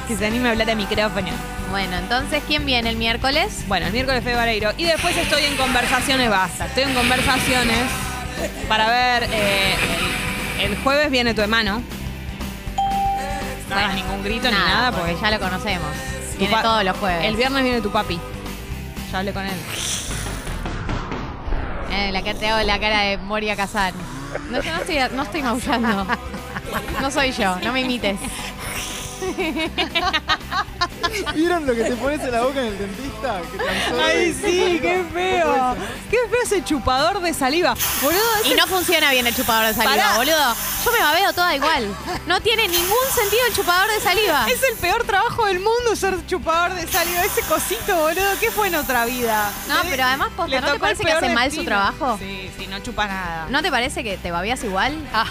Que 0.09 0.17
se 0.17 0.27
anime 0.27 0.49
a 0.49 0.51
hablar 0.51 0.69
a 0.69 0.75
micrófono. 0.75 1.29
Bueno, 1.71 1.97
entonces, 1.97 2.43
¿quién 2.45 2.67
viene 2.67 2.91
el 2.91 2.97
miércoles? 2.97 3.63
Bueno, 3.69 3.87
el 3.87 3.93
miércoles 3.93 4.25
Fede 4.25 4.35
Vareiro. 4.35 4.73
Y 4.77 4.83
después 4.83 5.17
estoy 5.17 5.45
en 5.45 5.57
conversaciones 5.57 6.29
basta. 6.29 6.67
Estoy 6.67 6.83
en 6.83 6.95
conversaciones 6.95 7.79
para 8.69 8.89
ver. 8.91 9.29
eh, 9.33 9.77
el, 10.59 10.73
el 10.73 10.79
jueves 10.83 11.13
viene 11.13 11.33
tu 11.33 11.43
hermano. 11.43 11.81
No 13.69 13.77
hagas 13.77 13.95
ningún 13.95 14.25
grito 14.25 14.49
ni 14.51 14.57
nada 14.57 14.91
porque 14.91 15.17
ya 15.23 15.31
lo 15.31 15.39
conocemos. 15.39 15.89
Viene 16.37 16.57
todos 16.61 16.83
los 16.83 16.97
jueves. 16.97 17.25
El 17.27 17.37
viernes 17.37 17.63
viene 17.63 17.81
tu 17.81 17.93
papi. 17.93 18.19
Ya 19.13 19.19
hablé 19.21 19.33
con 19.33 19.45
él. 19.47 19.53
Eh, 21.93 22.11
la 22.11 22.23
que 22.23 22.35
te 22.35 22.49
hago 22.49 22.67
la 22.67 22.81
cara 22.81 23.03
de 23.03 23.17
Moria 23.19 23.55
Kazan. 23.55 23.95
No, 24.51 24.63
yo 24.63 24.73
no 24.73 24.81
estoy, 24.81 24.99
no 25.17 25.23
estoy 25.23 25.43
maullando. 25.43 26.07
No 27.01 27.11
soy 27.11 27.33
yo, 27.33 27.57
no 27.65 27.73
me 27.73 27.81
imites. 27.81 28.19
¿Vieron 31.35 31.67
lo 31.67 31.75
que 31.75 31.85
te 31.85 31.93
pones 31.97 32.21
en 32.21 32.31
la 32.33 32.43
boca 32.43 32.61
en 32.61 32.67
el 32.67 32.79
dentista? 32.79 33.41
Que? 33.41 34.01
Ay, 34.01 34.33
sí, 34.35 34.79
qué 34.81 35.05
feo. 35.13 35.77
Qué 36.11 36.17
feo 36.31 36.43
ese 36.45 36.63
chupador 36.65 37.21
de 37.21 37.35
saliva. 37.35 37.75
Boludo, 38.03 38.21
Y 38.45 38.55
no 38.55 38.67
funciona 38.67 39.11
bien 39.11 39.27
el 39.27 39.35
chupador 39.35 39.67
de 39.69 39.75
saliva, 39.75 39.95
Pará. 40.05 40.17
boludo. 40.17 40.55
Yo 40.85 40.93
me 40.93 40.99
babeo 41.01 41.33
toda 41.33 41.55
igual. 41.57 41.89
No 42.27 42.41
tiene 42.41 42.69
ningún 42.69 43.07
sentido 43.15 43.43
el 43.49 43.55
chupador 43.55 43.91
de 43.91 44.01
saliva. 44.01 44.47
Es 44.49 44.63
el 44.63 44.77
peor 44.77 45.05
trabajo 45.05 45.47
del 45.47 45.59
mundo 45.61 45.97
ser 45.97 46.25
chupador 46.27 46.75
de 46.75 46.87
saliva. 46.87 47.25
Ese 47.25 47.43
cosito, 47.43 47.97
boludo. 47.97 48.39
¿Qué 48.39 48.51
fue 48.51 48.69
en 48.69 48.77
otra 48.77 49.05
vida? 49.07 49.51
No, 49.69 49.77
pero 49.89 50.05
además, 50.05 50.29
posta, 50.37 50.51
Le 50.51 50.61
¿no 50.61 50.73
te 50.73 50.79
parece 50.79 51.03
que 51.03 51.09
peor 51.11 51.25
hace 51.25 51.35
mal 51.35 51.51
su 51.51 51.57
destino. 51.57 51.65
trabajo? 51.67 52.19
Sí, 52.19 52.51
sí, 52.59 52.67
no 52.67 52.79
chupa 52.81 53.07
nada. 53.07 53.47
¿No 53.51 53.63
te 53.63 53.71
parece 53.71 54.05
que 54.05 54.17
te 54.19 54.31
babeas 54.31 54.63
igual? 54.65 54.95
Ah, 55.13 55.27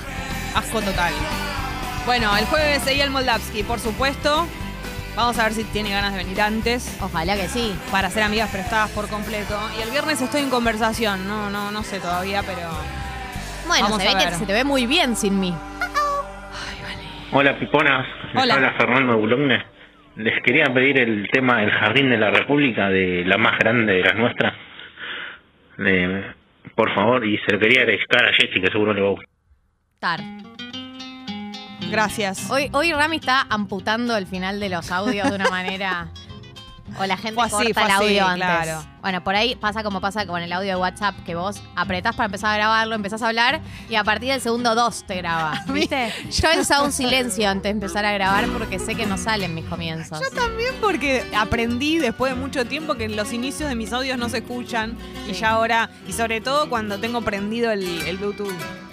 asco 0.56 0.82
total. 0.82 1.14
Bueno, 2.10 2.36
el 2.36 2.46
jueves 2.46 2.88
Eyal 2.88 3.12
Moldavsky, 3.12 3.62
por 3.62 3.78
supuesto. 3.78 4.48
Vamos 5.16 5.38
a 5.38 5.44
ver 5.44 5.54
si 5.54 5.64
tiene 5.66 5.92
ganas 5.92 6.12
de 6.14 6.18
venir 6.24 6.42
antes. 6.42 6.98
Ojalá 7.04 7.36
que 7.36 7.48
sí. 7.48 7.72
Para 7.92 8.10
ser 8.10 8.24
amigas 8.24 8.50
prestadas 8.50 8.90
por 8.90 9.08
completo. 9.08 9.56
Y 9.78 9.84
el 9.84 9.92
viernes 9.92 10.20
estoy 10.20 10.42
en 10.42 10.50
conversación. 10.50 11.28
No, 11.28 11.52
no, 11.52 11.70
no 11.70 11.84
sé 11.84 12.00
todavía, 12.00 12.42
pero. 12.42 12.68
Bueno, 13.68 13.84
Vamos 13.84 14.02
se 14.02 14.08
a 14.08 14.12
ve 14.14 14.18
ver. 14.24 14.30
que 14.30 14.36
se 14.40 14.46
te 14.48 14.54
ve 14.54 14.64
muy 14.64 14.88
bien 14.88 15.16
sin 15.16 15.40
mí. 15.40 15.54
Hola 17.32 17.60
piponas, 17.60 18.08
Hola. 18.36 18.56
habla 18.56 18.74
Fernando 18.74 19.16
Boulogne. 19.16 19.64
Les 20.16 20.42
quería 20.44 20.66
pedir 20.74 21.00
el 21.00 21.30
tema 21.32 21.62
El 21.62 21.70
Jardín 21.70 22.10
de 22.10 22.18
la 22.18 22.32
República, 22.32 22.90
de 22.90 23.24
la 23.24 23.38
más 23.38 23.60
grande 23.60 23.94
de 23.94 24.02
las 24.02 24.16
nuestras. 24.16 24.56
De- 25.78 26.24
por 26.74 26.92
favor, 26.96 27.24
y 27.24 27.38
se 27.46 27.52
lo 27.54 27.60
quería 27.60 27.86
dedicar 27.86 28.26
a 28.26 28.34
Jessy, 28.34 28.60
que 28.60 28.72
seguro 28.72 28.96
le 28.96 29.02
va 29.02 29.10
a 29.10 29.12
gustar. 29.12 30.20
Gracias. 31.90 32.50
Hoy, 32.50 32.70
hoy 32.74 32.92
Rami 32.94 33.18
está 33.18 33.46
amputando 33.50 34.16
el 34.18 34.28
final 34.28 34.60
de 34.60 34.70
los 34.70 34.92
audios 34.92 35.30
de 35.30 35.36
una 35.36 35.50
manera. 35.50 36.10
O 36.98 37.06
la 37.06 37.18
gente 37.18 37.40
así, 37.40 37.52
corta 37.52 37.86
el 37.86 37.92
así, 37.92 38.04
audio 38.04 38.26
antes. 38.26 38.48
claro. 38.48 38.84
Bueno, 39.02 39.24
por 39.24 39.36
ahí 39.36 39.56
pasa 39.56 39.84
como 39.84 40.02
pasa 40.02 40.26
con 40.26 40.42
el 40.42 40.52
audio 40.52 40.70
de 40.70 40.76
WhatsApp, 40.76 41.16
que 41.24 41.36
vos 41.36 41.62
apretás 41.76 42.16
para 42.16 42.26
empezar 42.26 42.52
a 42.54 42.58
grabarlo, 42.58 42.96
empezás 42.96 43.22
a 43.22 43.28
hablar 43.28 43.62
y 43.90 43.96
a 43.96 44.04
partir 44.04 44.32
del 44.32 44.42
segundo 44.42 44.76
dos 44.76 45.04
te 45.06 45.16
graba. 45.18 45.64
¿Viste? 45.68 46.12
Yo 46.32 46.50
he 46.54 46.60
usado 46.60 46.84
un 46.84 46.92
silencio 46.92 47.48
antes 47.48 47.64
de 47.64 47.70
empezar 47.70 48.06
a 48.06 48.12
grabar 48.12 48.48
porque 48.48 48.80
sé 48.80 48.96
que 48.96 49.06
no 49.06 49.18
salen 49.18 49.54
mis 49.54 49.66
comienzos. 49.66 50.20
Yo 50.20 50.30
también 50.32 50.74
porque 50.82 51.26
aprendí 51.38 51.98
después 51.98 52.34
de 52.34 52.40
mucho 52.40 52.66
tiempo 52.66 52.96
que 52.96 53.08
los 53.08 53.32
inicios 53.32 53.70
de 53.70 53.76
mis 53.76 53.94
audios 53.94 54.18
no 54.18 54.28
se 54.28 54.40
escuchan 54.40 54.98
y 55.30 55.34
ya 55.34 55.52
ahora, 55.52 55.90
y 56.08 56.14
sobre 56.14 56.42
todo 56.42 56.70
cuando 56.70 57.00
tengo 57.00 57.22
prendido 57.22 57.72
el, 57.72 57.84
el 58.02 58.18
Bluetooth. 58.18 58.89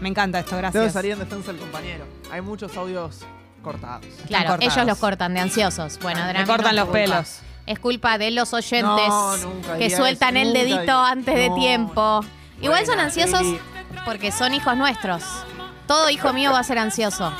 Me 0.00 0.08
encanta 0.08 0.38
esto, 0.40 0.56
gracias. 0.56 0.92
salir 0.92 1.12
en 1.12 1.18
defensa 1.20 1.52
del 1.52 1.60
compañero. 1.60 2.04
Hay 2.32 2.40
muchos 2.40 2.76
audios 2.76 3.18
cortados. 3.62 4.06
Claro, 4.26 4.50
cortados. 4.50 4.74
ellos 4.76 4.86
los 4.86 4.98
cortan 4.98 5.34
de 5.34 5.40
ansiosos. 5.40 5.98
Bueno, 6.00 6.22
Me 6.24 6.28
Drami, 6.32 6.46
cortan 6.46 6.74
no 6.76 6.82
los 6.82 6.84
culpa. 6.86 6.98
pelos. 6.98 7.38
Es 7.66 7.78
culpa 7.78 8.18
de 8.18 8.30
los 8.30 8.52
oyentes 8.54 9.08
No, 9.08 9.36
nunca 9.36 9.76
que 9.78 9.90
sueltan 9.90 10.36
eso, 10.36 10.48
el 10.48 10.54
dedito 10.54 10.98
antes 10.98 11.34
de 11.34 11.48
no. 11.50 11.54
tiempo. 11.54 12.20
Igual 12.62 12.84
son 12.86 12.98
ansiosos 12.98 13.42
porque 14.04 14.32
son 14.32 14.54
hijos 14.54 14.76
nuestros. 14.76 15.22
Todo 15.86 16.08
hijo 16.10 16.32
mío 16.32 16.52
va 16.52 16.60
a 16.60 16.64
ser 16.64 16.78
ansioso. 16.78 17.32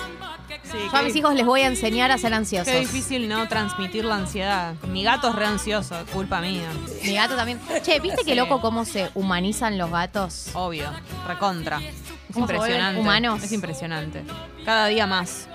Sí, 0.71 0.79
Yo 0.93 0.97
a 0.99 1.03
mis 1.03 1.17
hijos 1.17 1.35
les 1.35 1.45
voy 1.47 1.63
a 1.63 1.67
enseñar 1.67 2.11
a 2.11 2.19
ser 2.19 2.33
ansiosos. 2.35 2.73
Qué 2.73 2.81
difícil 2.81 3.29
no 3.29 3.49
transmitir 3.49 4.05
la 4.05 4.17
ansiedad. 4.17 4.75
Mi 4.89 5.03
gato 5.03 5.29
es 5.31 5.35
re 5.35 5.47
ansioso, 5.47 5.97
culpa 6.13 6.41
mía. 6.41 6.69
Mi 7.05 7.15
gato 7.15 7.35
también. 7.37 7.59
Che, 7.83 7.99
¿viste 8.01 8.23
qué 8.25 8.35
loco 8.35 8.61
cómo 8.61 8.85
se 8.85 9.11
humanizan 9.15 9.79
los 9.79 9.91
gatos? 9.91 10.51
Obvio, 10.55 10.89
recontra. 11.27 11.79
Es 11.81 12.35
¿Cómo 12.35 12.47
se 12.47 12.53
vuelven 12.57 12.71
impresionante. 12.77 13.01
humanos? 13.01 13.43
Es 13.43 13.53
impresionante. 13.53 14.23
Cada 14.65 14.87
día 14.87 15.07
más. 15.07 15.49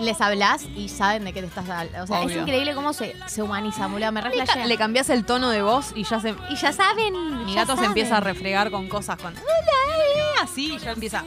Les 0.00 0.20
hablas 0.20 0.64
y 0.76 0.88
saben 0.88 1.24
de 1.24 1.32
qué 1.32 1.40
te 1.40 1.46
estás 1.46 1.68
hablando. 1.68 2.02
O 2.02 2.06
sea, 2.08 2.18
es 2.20 2.26
Obvio. 2.26 2.42
increíble 2.42 2.74
cómo 2.74 2.92
se, 2.92 3.14
se 3.28 3.42
humaniza, 3.42 3.86
boludo. 3.86 4.10
Me 4.12 4.20
Le, 4.22 4.28
reflejea. 4.28 4.66
le 4.66 4.76
cambias 4.76 5.08
el 5.08 5.24
tono 5.24 5.50
de 5.50 5.62
voz 5.62 5.92
y 5.94 6.02
ya 6.02 6.20
se. 6.20 6.34
Y 6.50 6.56
ya 6.56 6.72
saben. 6.72 7.46
Mi 7.46 7.54
ya 7.54 7.64
gato 7.64 7.76
se 7.80 7.86
empieza 7.86 8.16
a 8.16 8.20
refregar 8.20 8.70
con 8.72 8.88
cosas 8.88 9.16
con. 9.16 9.32
Así, 10.42 10.76
ya 10.78 10.90
empieza. 10.90 11.24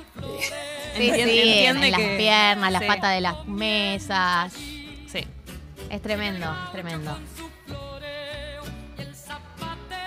Sí, 0.98 1.10
Entien- 1.10 1.26
sí, 1.30 1.40
entiende 1.40 1.88
en 1.88 1.92
las 1.92 2.02
piernas, 2.18 2.72
las 2.72 2.82
sí. 2.82 2.88
patas 2.88 3.12
de 3.14 3.22
las 3.22 3.46
mesas. 3.46 4.54
Sí. 4.54 5.26
Es 5.90 6.02
tremendo, 6.02 6.46
es 6.66 6.72
tremendo. 6.72 7.18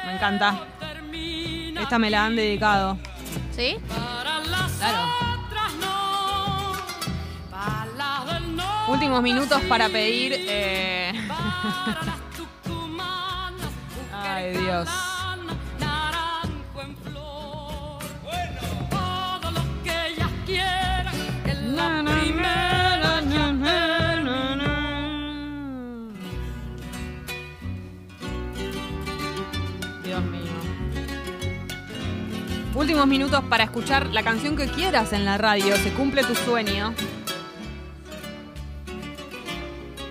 Me 0.07 0.13
encanta. 0.15 0.61
Esta 1.81 1.99
me 1.99 2.11
la 2.11 2.27
han 2.27 2.37
dedicado. 2.37 2.99
¿Sí? 3.57 3.77
Claro. 4.79 5.09
Últimos 8.89 9.23
minutos 9.23 9.61
para 9.69 9.89
pedir. 9.89 10.35
eh, 10.37 11.13
Ay, 14.13 14.57
Dios. 14.57 14.89
Dios 30.05 30.23
mío. 30.25 30.41
Últimos 32.75 33.07
minutos 33.07 33.43
para 33.49 33.65
escuchar 33.65 34.07
la 34.09 34.23
canción 34.23 34.57
que 34.57 34.67
quieras 34.67 35.13
en 35.13 35.25
la 35.25 35.39
radio. 35.39 35.77
Se 35.77 35.93
cumple 35.93 36.25
tu 36.25 36.35
sueño. 36.35 36.95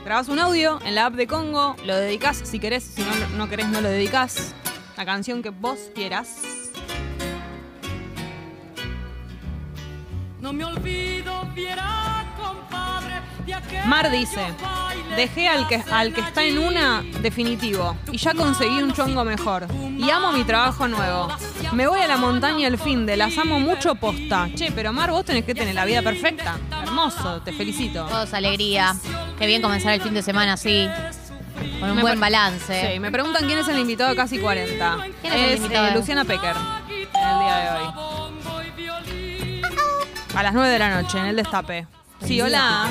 Grabas 0.06 0.30
un 0.30 0.40
audio 0.40 0.80
en 0.86 0.96
la 0.96 1.06
app 1.06 1.14
de 1.14 1.28
Congo, 1.28 1.76
lo 1.86 1.96
dedicas 1.96 2.42
si 2.44 2.60
querés, 2.60 2.84
si 2.84 3.04
no, 3.04 3.12
no 3.38 3.48
querés 3.48 3.68
no 3.68 3.80
lo 3.80 3.90
dedicas. 3.90 4.56
La 4.98 5.06
canción 5.06 5.44
que 5.44 5.50
vos 5.50 5.78
quieras. 5.94 6.42
No 10.42 10.52
me 10.52 10.66
olvido, 10.66 11.39
viera, 11.60 12.26
compadre, 12.38 13.22
de 13.46 13.54
aquel 13.54 13.86
Mar 13.88 14.10
dice, 14.12 14.42
dejé 15.16 15.48
al 15.48 15.68
que, 15.68 15.84
al 15.92 16.14
que 16.14 16.22
está 16.22 16.44
en 16.44 16.58
una 16.60 17.04
definitivo 17.22 17.96
y 18.12 18.18
ya 18.18 18.34
conseguí 18.34 18.82
un 18.82 18.94
chongo 18.94 19.24
mejor. 19.24 19.68
Y 19.98 20.10
amo 20.10 20.32
mi 20.32 20.44
trabajo 20.44 20.88
nuevo. 20.88 21.28
Me 21.74 21.88
voy 21.88 22.00
a 22.02 22.08
la 22.08 22.18
montaña 22.18 22.68
el 22.68 22.78
fin 22.78 23.06
de, 23.06 23.18
las 23.18 23.38
amo 23.38 23.60
mucho 23.60 23.96
posta. 23.96 24.50
Che, 24.56 24.72
pero 24.72 24.94
Mar, 24.94 25.12
vos 25.12 25.26
tenés 25.26 25.44
que 25.46 25.54
tener 25.54 25.76
la 25.76 25.86
vida 25.86 26.02
perfecta. 26.02 26.58
Hermoso, 26.84 27.42
te 27.42 27.52
felicito. 27.54 28.06
Todos 28.06 28.34
alegría. 28.34 28.96
Qué 29.38 29.46
bien 29.46 29.62
comenzar 29.62 29.94
el 29.94 30.02
fin 30.02 30.14
de 30.14 30.22
semana 30.22 30.54
así. 30.54 30.88
Con 31.80 31.90
un 31.90 31.96
Me 31.98 32.02
buen 32.02 32.20
balance. 32.20 32.94
Sí, 32.94 33.00
me 33.00 33.12
preguntan 33.12 33.46
quién 33.46 33.60
es 33.60 33.68
el 33.68 33.78
invitado 33.80 34.10
de 34.12 34.16
casi 34.16 34.40
40. 34.40 34.98
¿Quién 35.22 35.34
es 35.34 35.52
el 35.52 35.58
invitado? 35.58 35.88
eh, 35.88 35.92
Luciana 35.96 36.24
Pecker, 36.26 36.56
en 36.88 37.28
el 37.28 37.40
día 37.40 37.56
de 37.58 37.70
hoy. 37.78 38.19
A 40.40 40.44
las 40.44 40.54
9 40.54 40.70
de 40.70 40.80
la 40.80 41.02
noche, 41.02 41.20
en 41.20 41.26
el 41.26 41.36
destape. 41.36 41.86
Sí, 42.24 42.40
hola. 42.40 42.88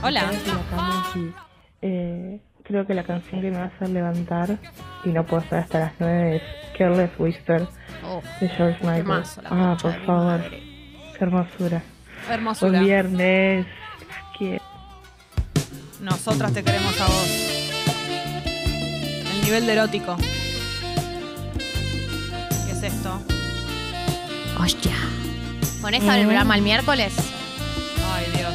Hola. 0.00 0.30
Eh, 1.82 2.40
creo 2.62 2.86
que 2.86 2.94
la 2.94 3.02
canción 3.02 3.40
que 3.40 3.50
me 3.50 3.56
va 3.58 3.64
a 3.64 3.66
hacer 3.66 3.88
levantar 3.88 4.58
y 5.04 5.08
no 5.08 5.24
puedo 5.24 5.42
estar 5.42 5.58
hasta 5.58 5.80
las 5.80 5.92
9 5.98 6.36
es 6.36 6.42
Careless 6.78 7.10
Whisper 7.18 7.66
Oh, 8.04 8.22
de 8.40 8.48
George 8.50 8.78
Michael. 8.86 9.24
la 9.42 9.72
Ah, 9.72 9.76
por 9.82 10.06
favor. 10.06 10.40
Qué 10.50 11.18
hermosura. 11.24 11.82
Hermosura. 12.30 12.70
Buen 12.70 12.84
viernes. 12.84 13.66
Quiero. 14.38 14.62
Nosotras 16.00 16.52
te 16.54 16.62
queremos 16.62 17.00
a 17.00 17.06
vos. 17.06 17.28
El 19.34 19.40
nivel 19.42 19.66
de 19.66 19.72
erótico. 19.72 20.16
¿Qué 21.56 22.70
es 22.70 22.82
esto? 22.84 23.20
Hostia. 24.60 24.94
¿Con 25.88 25.94
esta 25.94 26.18
el 26.18 26.24
programa 26.26 26.54
el 26.54 26.60
miércoles? 26.60 27.14
Ay, 28.14 28.26
Dios. 28.36 28.52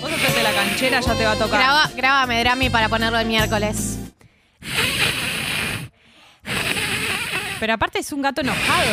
Vos 0.00 0.12
hacete 0.12 0.42
la 0.44 0.52
canchera, 0.52 1.00
ya 1.00 1.14
te 1.16 1.24
va 1.24 1.32
a 1.32 1.36
tocar. 1.36 1.58
Graba, 1.60 1.90
grábame, 1.96 2.38
Drami, 2.38 2.70
para 2.70 2.88
ponerlo 2.88 3.18
el 3.18 3.26
miércoles. 3.26 3.98
Pero 7.58 7.72
aparte 7.74 7.98
es 7.98 8.12
un 8.12 8.22
gato 8.22 8.42
enojado. 8.42 8.92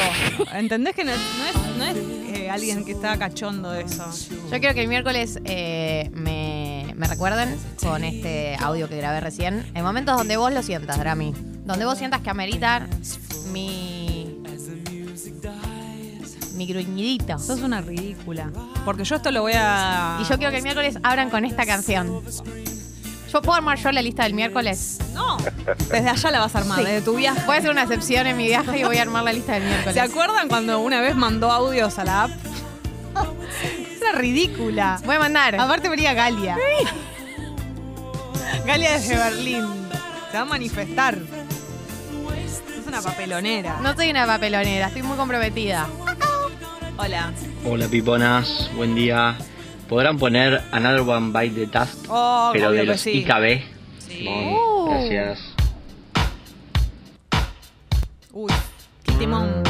¿Entendés 0.56 0.96
que 0.96 1.04
no, 1.04 1.12
es- 1.12 1.20
no 1.38 1.46
es, 1.46 1.56
no 1.78 1.86
es, 1.86 1.96
eh, 2.40 2.50
alguien 2.50 2.84
que 2.84 2.94
está 2.94 3.16
cachondo 3.20 3.70
de 3.70 3.84
eso? 3.84 4.10
Yo 4.52 4.60
quiero 4.60 4.74
que 4.74 4.82
el 4.82 4.88
miércoles 4.88 5.40
eh, 5.46 6.10
me, 6.16 6.96
me 6.96 7.06
recuerden 7.06 7.56
con 7.80 8.04
este 8.04 8.56
audio 8.60 8.90
que 8.90 8.98
grabé 8.98 9.20
recién. 9.22 9.70
En 9.76 9.84
momentos 9.84 10.18
donde 10.18 10.36
vos 10.36 10.52
lo 10.52 10.64
sientas, 10.64 10.98
Drami. 10.98 11.32
Donde 11.64 11.86
vos 11.86 11.96
sientas 12.00 12.22
que 12.22 12.32
amerita 12.32 12.88
mi. 13.54 13.97
Mi 16.58 16.66
gruñidito. 16.66 17.38
Sos 17.40 17.62
una 17.62 17.82
ridícula. 17.82 18.50
Porque 18.84 19.04
yo 19.04 19.16
esto 19.16 19.32
lo 19.32 19.42
voy 19.44 19.54
a. 19.56 20.18
Y 20.22 20.24
yo 20.26 20.38
quiero 20.38 20.52
que 20.52 20.58
el 20.58 20.64
miércoles 20.64 20.98
abran 21.04 21.30
con 21.30 21.46
esta 21.46 21.66
canción. 21.66 22.22
¿Yo 23.32 23.42
puedo 23.42 23.56
armar 23.56 23.78
yo 23.78 23.92
la 23.92 24.02
lista 24.02 24.24
del 24.24 24.34
miércoles? 24.34 25.00
No. 25.14 25.38
Desde 25.92 26.10
allá 26.10 26.32
la 26.32 26.40
vas 26.40 26.56
a 26.56 26.60
armar, 26.60 26.80
Sí. 26.80 26.86
desde 26.86 27.02
tu 27.02 27.16
viaje. 27.16 27.42
Voy 27.46 27.56
a 27.56 27.60
hacer 27.60 27.72
una 27.72 27.84
excepción 27.84 28.26
en 28.26 28.38
mi 28.38 28.48
viaje 28.48 28.80
y 28.80 28.84
voy 28.86 28.98
a 28.98 29.02
armar 29.02 29.24
la 29.24 29.34
lista 29.34 29.54
del 29.54 29.64
miércoles. 29.64 29.94
¿Se 29.94 30.00
acuerdan 30.02 30.48
cuando 30.48 30.80
una 30.80 31.02
vez 31.02 31.16
mandó 31.16 31.52
audios 31.52 32.00
a 32.00 32.06
la 32.06 32.24
app? 32.24 32.32
Es 32.32 34.02
una 34.02 34.14
ridícula. 34.14 35.00
Voy 35.06 35.16
a 35.18 35.20
mandar. 35.20 35.56
Aparte 35.60 35.90
venía 35.90 36.14
Galia. 36.14 36.58
Galia 38.66 38.94
desde 38.94 39.18
Berlín. 39.18 39.66
Se 40.32 40.38
va 40.38 40.44
a 40.44 40.46
manifestar. 40.46 41.18
Es 41.18 42.88
una 42.88 43.02
papelonera. 43.02 43.80
No 43.82 43.94
soy 43.94 44.10
una 44.12 44.26
papelonera, 44.26 44.88
estoy 44.88 45.04
muy 45.04 45.18
comprometida. 45.18 45.88
Hola. 46.98 47.32
Hola 47.65 47.88
piponas, 47.88 48.69
buen 48.76 48.95
día. 48.95 49.38
¿Podrán 49.88 50.18
poner 50.18 50.61
Another 50.72 51.02
One 51.02 51.32
Bite 51.38 51.65
the 51.68 51.80
Dust? 51.80 52.06
Oh, 52.10 52.49
pero 52.53 52.72
de 52.72 52.84
los 52.86 52.99
sí. 52.99 53.19
IKB. 53.19 53.61
Sí. 53.99 54.26
Bon, 54.26 54.53
Uh. 54.53 54.90
Gracias. 54.90 55.40
Uy, 58.32 58.52
qué 59.03 59.11
timón. 59.14 59.64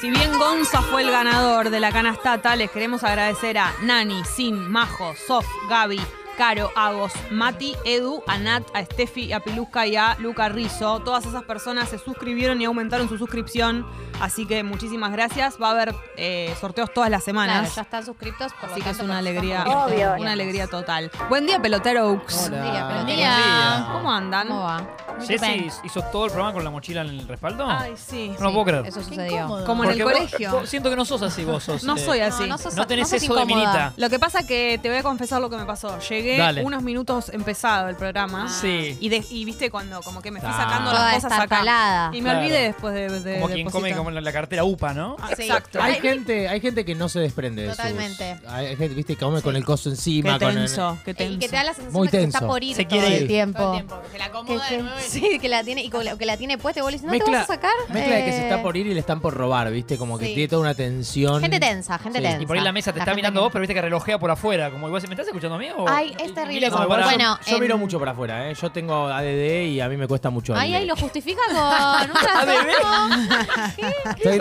Si 0.00 0.10
bien 0.10 0.30
Gonza 0.38 0.82
fue 0.82 1.02
el 1.02 1.10
ganador 1.10 1.70
de 1.70 1.80
la 1.80 1.90
canastata, 1.90 2.54
les 2.56 2.70
queremos 2.70 3.02
agradecer 3.04 3.58
a 3.58 3.72
Nani, 3.82 4.22
Sin, 4.24 4.56
Majo, 4.70 5.14
Sof, 5.26 5.46
Gaby, 5.70 6.00
Caro, 6.36 6.70
Agos, 6.76 7.12
Mati, 7.30 7.74
Edu, 7.84 8.22
a 8.26 8.38
Nat, 8.38 8.62
a 8.74 8.84
Steffi, 8.84 9.32
a 9.32 9.40
Pilusca 9.40 9.86
y 9.86 9.96
a 9.96 10.16
Luca 10.18 10.48
Rizzo. 10.48 11.00
Todas 11.00 11.24
esas 11.26 11.44
personas 11.44 11.88
se 11.88 11.98
suscribieron 11.98 12.60
y 12.60 12.64
aumentaron 12.66 13.08
su 13.08 13.16
suscripción. 13.18 13.86
Así 14.20 14.46
que 14.46 14.62
muchísimas 14.62 15.12
gracias. 15.12 15.56
Va 15.60 15.68
a 15.68 15.70
haber 15.72 15.94
eh, 16.16 16.54
sorteos 16.60 16.92
todas 16.92 17.10
las 17.10 17.22
semanas. 17.24 17.60
Claro, 17.60 17.74
ya 17.74 17.82
están 17.82 18.04
suscriptos, 18.06 18.52
por 18.54 18.70
Así 18.70 18.80
lo 18.80 18.84
que 18.84 18.90
es 18.90 19.00
una 19.00 19.18
alegría, 19.18 19.64
nosotros. 19.64 20.20
una 20.20 20.32
alegría 20.32 20.66
total. 20.68 21.10
Buen 21.28 21.46
día, 21.46 21.60
pelotero 21.60 22.08
Oaks. 22.10 22.48
Buen 22.50 22.62
día, 22.62 22.72
Buen 22.84 22.88
pelotero. 23.06 23.16
día. 23.16 23.88
¿Cómo 23.92 24.12
andan? 24.12 24.48
¿Cómo 24.48 24.62
va? 24.62 24.86
Jessy 25.26 25.68
hizo 25.84 26.02
todo 26.12 26.26
el 26.26 26.30
programa 26.30 26.52
con 26.52 26.62
la 26.64 26.70
mochila 26.70 27.00
en 27.00 27.08
el 27.08 27.26
respaldo. 27.28 27.66
Ay, 27.66 27.94
sí. 27.96 28.34
No 28.38 28.46
lo 28.46 28.52
puedo 28.52 28.64
creer. 28.66 28.86
Eso 28.86 29.02
sucedió. 29.02 29.64
Como 29.64 29.84
en 29.84 29.90
el 29.92 30.02
Porque 30.02 30.18
colegio. 30.18 30.52
vos- 30.52 30.68
siento 30.68 30.90
que 30.90 30.96
no 30.96 31.04
sos 31.06 31.22
así, 31.22 31.44
vos 31.44 31.62
sos. 31.64 31.84
No 31.84 31.96
eh, 31.96 32.04
soy 32.04 32.20
así. 32.20 32.42
No, 32.42 32.48
no 32.48 32.58
sos- 32.58 32.74
No 32.74 32.86
tenés 32.86 33.10
no 33.10 33.16
sos 33.16 33.22
eso 33.22 33.34
de 33.34 33.46
minita. 33.46 33.92
Lo 33.96 34.10
que 34.10 34.18
pasa 34.18 34.46
que 34.46 34.78
te 34.82 34.88
voy 34.90 34.98
a 34.98 35.02
confesar 35.02 35.40
lo 35.40 35.48
que 35.48 35.56
me 35.56 35.64
pasó. 35.64 35.98
Llegué 36.00 36.25
unos 36.64 36.82
minutos 36.82 37.30
empezado 37.30 37.88
el 37.88 37.96
programa. 37.96 38.46
Ah. 38.48 38.60
Sí. 38.60 38.96
Y, 39.00 39.44
viste 39.44 39.70
cuando 39.70 40.00
como 40.02 40.22
que 40.22 40.30
me 40.30 40.40
fui 40.40 40.48
ah. 40.52 40.56
sacando 40.56 40.90
Toda 40.90 41.12
las 41.12 41.22
cosas 41.22 41.40
acá. 41.40 42.10
Y 42.12 42.20
me 42.20 42.30
Claro. 42.30 42.40
olvidé 42.40 42.62
después 42.62 42.94
de. 42.94 43.20
de- 43.20 43.40
Como 43.40 43.48
quien 43.52 43.70
come 43.70 43.94
como 43.94 44.10
la, 44.10 44.20
la 44.20 44.32
cartera 44.32 44.64
UPA, 44.64 44.94
¿no? 44.94 45.16
Ah, 45.20 45.30
Exacto. 45.36 45.80
Hay 45.80 46.00
gente, 46.00 46.48
hay 46.48 46.60
gente 46.60 46.84
que 46.84 46.94
no 46.94 47.08
se 47.08 47.20
desprende 47.20 47.62
de 47.62 47.68
sus- 47.68 47.76
Totalmente. 47.76 48.38
hay 48.48 48.68
gente, 48.76 48.94
viste, 48.94 49.14
que 49.14 49.24
come 49.24 49.42
con 49.42 49.56
el 49.56 49.64
coso 49.64 49.88
encima. 49.88 50.38
Qué 50.38 50.44
con 50.44 50.54
el- 50.56 50.66
tenso, 50.66 50.98
qué 51.04 51.14
tenso. 51.14 51.34
Y 51.34 51.38
que 51.38 51.48
te 51.48 51.56
da 51.56 51.64
la 51.64 51.74
sensación 51.74 52.04
de 52.04 52.10
que 52.10 52.18
se 52.18 52.24
está 52.24 52.46
por 52.46 52.62
ir 52.62 52.76
Se 52.76 52.84
todo 52.84 53.00
quiere 53.00 53.16
el 53.18 53.28
tiempo. 53.28 53.82
Que 54.12 54.18
la 54.18 54.26
acomoda 54.26 54.68
de 54.68 54.78
nuevo. 54.78 54.96
sí, 55.00 55.38
que 55.40 55.48
la 55.48 55.62
tiene, 55.64 55.82
y 55.82 55.90
que 55.90 56.26
la 56.26 56.36
tiene 56.36 56.58
puesta 56.58 56.80
y 56.80 56.82
vos 56.82 56.90
le 56.90 56.98
dices, 56.98 57.10
¿no 57.10 57.24
te 57.24 57.30
vas 57.30 57.44
a 57.44 57.54
sacar? 57.54 57.70
Mezcla 57.88 58.16
de 58.16 58.24
que 58.24 58.32
se 58.32 58.42
está 58.42 58.58
eh. 58.60 58.62
por 58.62 58.76
ir 58.76 58.86
y 58.86 58.94
le 58.94 59.00
están 59.00 59.20
por 59.20 59.34
robar, 59.34 59.70
viste, 59.70 59.96
como 59.96 60.18
que 60.18 60.26
tiene 60.26 60.48
toda 60.48 60.62
una 60.62 60.74
tensión. 60.74 61.40
Gente 61.40 61.60
tensa, 61.60 61.98
gente 61.98 62.20
tensa. 62.20 62.42
Y 62.42 62.46
por 62.46 62.56
ahí 62.56 62.64
la 62.64 62.72
mesa 62.72 62.92
te 62.92 62.98
está 62.98 63.14
mirando 63.14 63.40
vos, 63.40 63.50
pero 63.52 63.60
viste 63.60 63.74
que 63.74 63.82
relojea 63.82 64.18
por 64.18 64.30
afuera. 64.30 64.70
Como 64.70 64.86
igual, 64.86 65.02
¿me 65.06 65.14
estás 65.14 65.26
escuchando 65.26 65.56
a 65.56 65.58
mí? 65.58 65.68
O... 65.76 65.88
Ay, 65.88 66.15
es 66.18 66.34
terrible. 66.34 66.70
No, 66.70 66.86
bueno, 66.86 67.38
yo, 67.46 67.58
miro 67.58 67.78
mucho 67.78 67.98
para 67.98 68.12
afuera, 68.12 68.50
¿eh? 68.50 68.54
Yo 68.54 68.70
tengo 68.70 69.06
ADD 69.06 69.66
y 69.66 69.80
a 69.80 69.88
mí 69.88 69.96
me 69.96 70.06
cuesta 70.06 70.30
mucho. 70.30 70.54
Ahí, 70.54 70.74
ahí 70.74 70.86
lo 70.86 70.96
justifica 70.96 71.40
con 71.46 72.10
un 72.10 72.16
trastorno. 72.16 72.56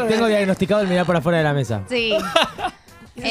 Tengo 0.07 0.27
diagnosticado 0.27 0.81
el 0.81 0.87
mirar 0.87 1.05
para 1.05 1.19
afuera 1.19 1.37
de 1.39 1.43
la 1.43 1.53
mesa. 1.53 1.83
Sí. 1.89 2.13
No, 3.17 3.23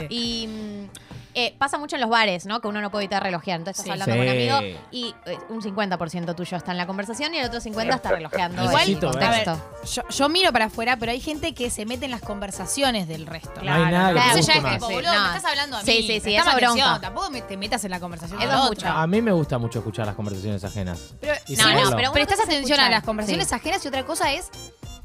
eh, 0.00 0.06
y 0.10 0.46
mm, 0.46 0.88
eh, 1.34 1.54
pasa 1.58 1.78
mucho 1.78 1.96
en 1.96 2.02
los 2.02 2.10
bares, 2.10 2.46
¿no? 2.46 2.60
Que 2.60 2.68
uno 2.68 2.80
no 2.80 2.90
puede 2.90 3.04
evitar 3.04 3.22
relojear. 3.22 3.58
Entonces 3.58 3.84
estás 3.84 4.00
hablando 4.00 4.14
con 4.14 4.24
un 4.24 4.30
amigo 4.30 4.78
y 4.90 5.14
eh, 5.26 5.38
un 5.48 5.62
50% 5.62 6.34
tuyo 6.34 6.56
está 6.56 6.72
en 6.72 6.78
la 6.78 6.86
conversación 6.86 7.34
y 7.34 7.38
el 7.38 7.46
otro 7.46 7.60
50% 7.60 7.94
está 7.94 8.10
relojeando. 8.10 8.64
Igual, 8.64 8.88
eh. 8.88 9.44
yo, 10.10 10.28
miro 10.28 10.52
para 10.52 10.66
afuera, 10.66 10.96
pero 10.98 11.12
hay 11.12 11.20
gente 11.20 11.54
que 11.54 11.70
se 11.70 11.86
mete 11.86 12.04
en 12.04 12.10
las 12.10 12.20
conversaciones 12.20 13.08
del 13.08 13.26
resto. 13.26 13.60
Claro, 13.60 13.80
no 13.80 13.86
hay 13.86 13.92
nada. 13.92 14.32
Eso 14.32 14.52
ya 14.52 14.54
es 14.54 14.74
tipo, 14.74 14.90
boludo, 14.90 15.12
no. 15.12 15.20
me 15.20 15.36
estás 15.36 15.44
hablando 15.50 15.76
a 15.76 15.82
mí. 15.82 15.86
Sí, 15.86 16.02
sí, 16.06 16.20
sí, 16.20 16.36
esa 16.36 16.54
bronca. 16.54 17.00
Tampoco 17.00 17.30
te 17.48 17.56
metas 17.56 17.84
en 17.84 17.90
la 17.90 18.00
conversación 18.00 18.40
Eso 18.40 18.64
mucho. 18.64 18.86
A 18.88 19.06
mí 19.06 19.22
me 19.22 19.32
gusta 19.32 19.58
mucho 19.58 19.78
escuchar 19.78 20.06
las 20.06 20.14
conversaciones 20.14 20.62
ajenas. 20.64 21.14
Pero, 21.20 21.34
no, 21.58 21.90
no, 21.90 21.96
pero 21.96 22.12
prestas 22.12 22.40
atención 22.40 22.78
a 22.80 22.90
las 22.90 23.04
conversaciones 23.04 23.52
ajenas 23.52 23.84
y 23.84 23.88
otra 23.88 24.04
cosa 24.04 24.32
es 24.32 24.50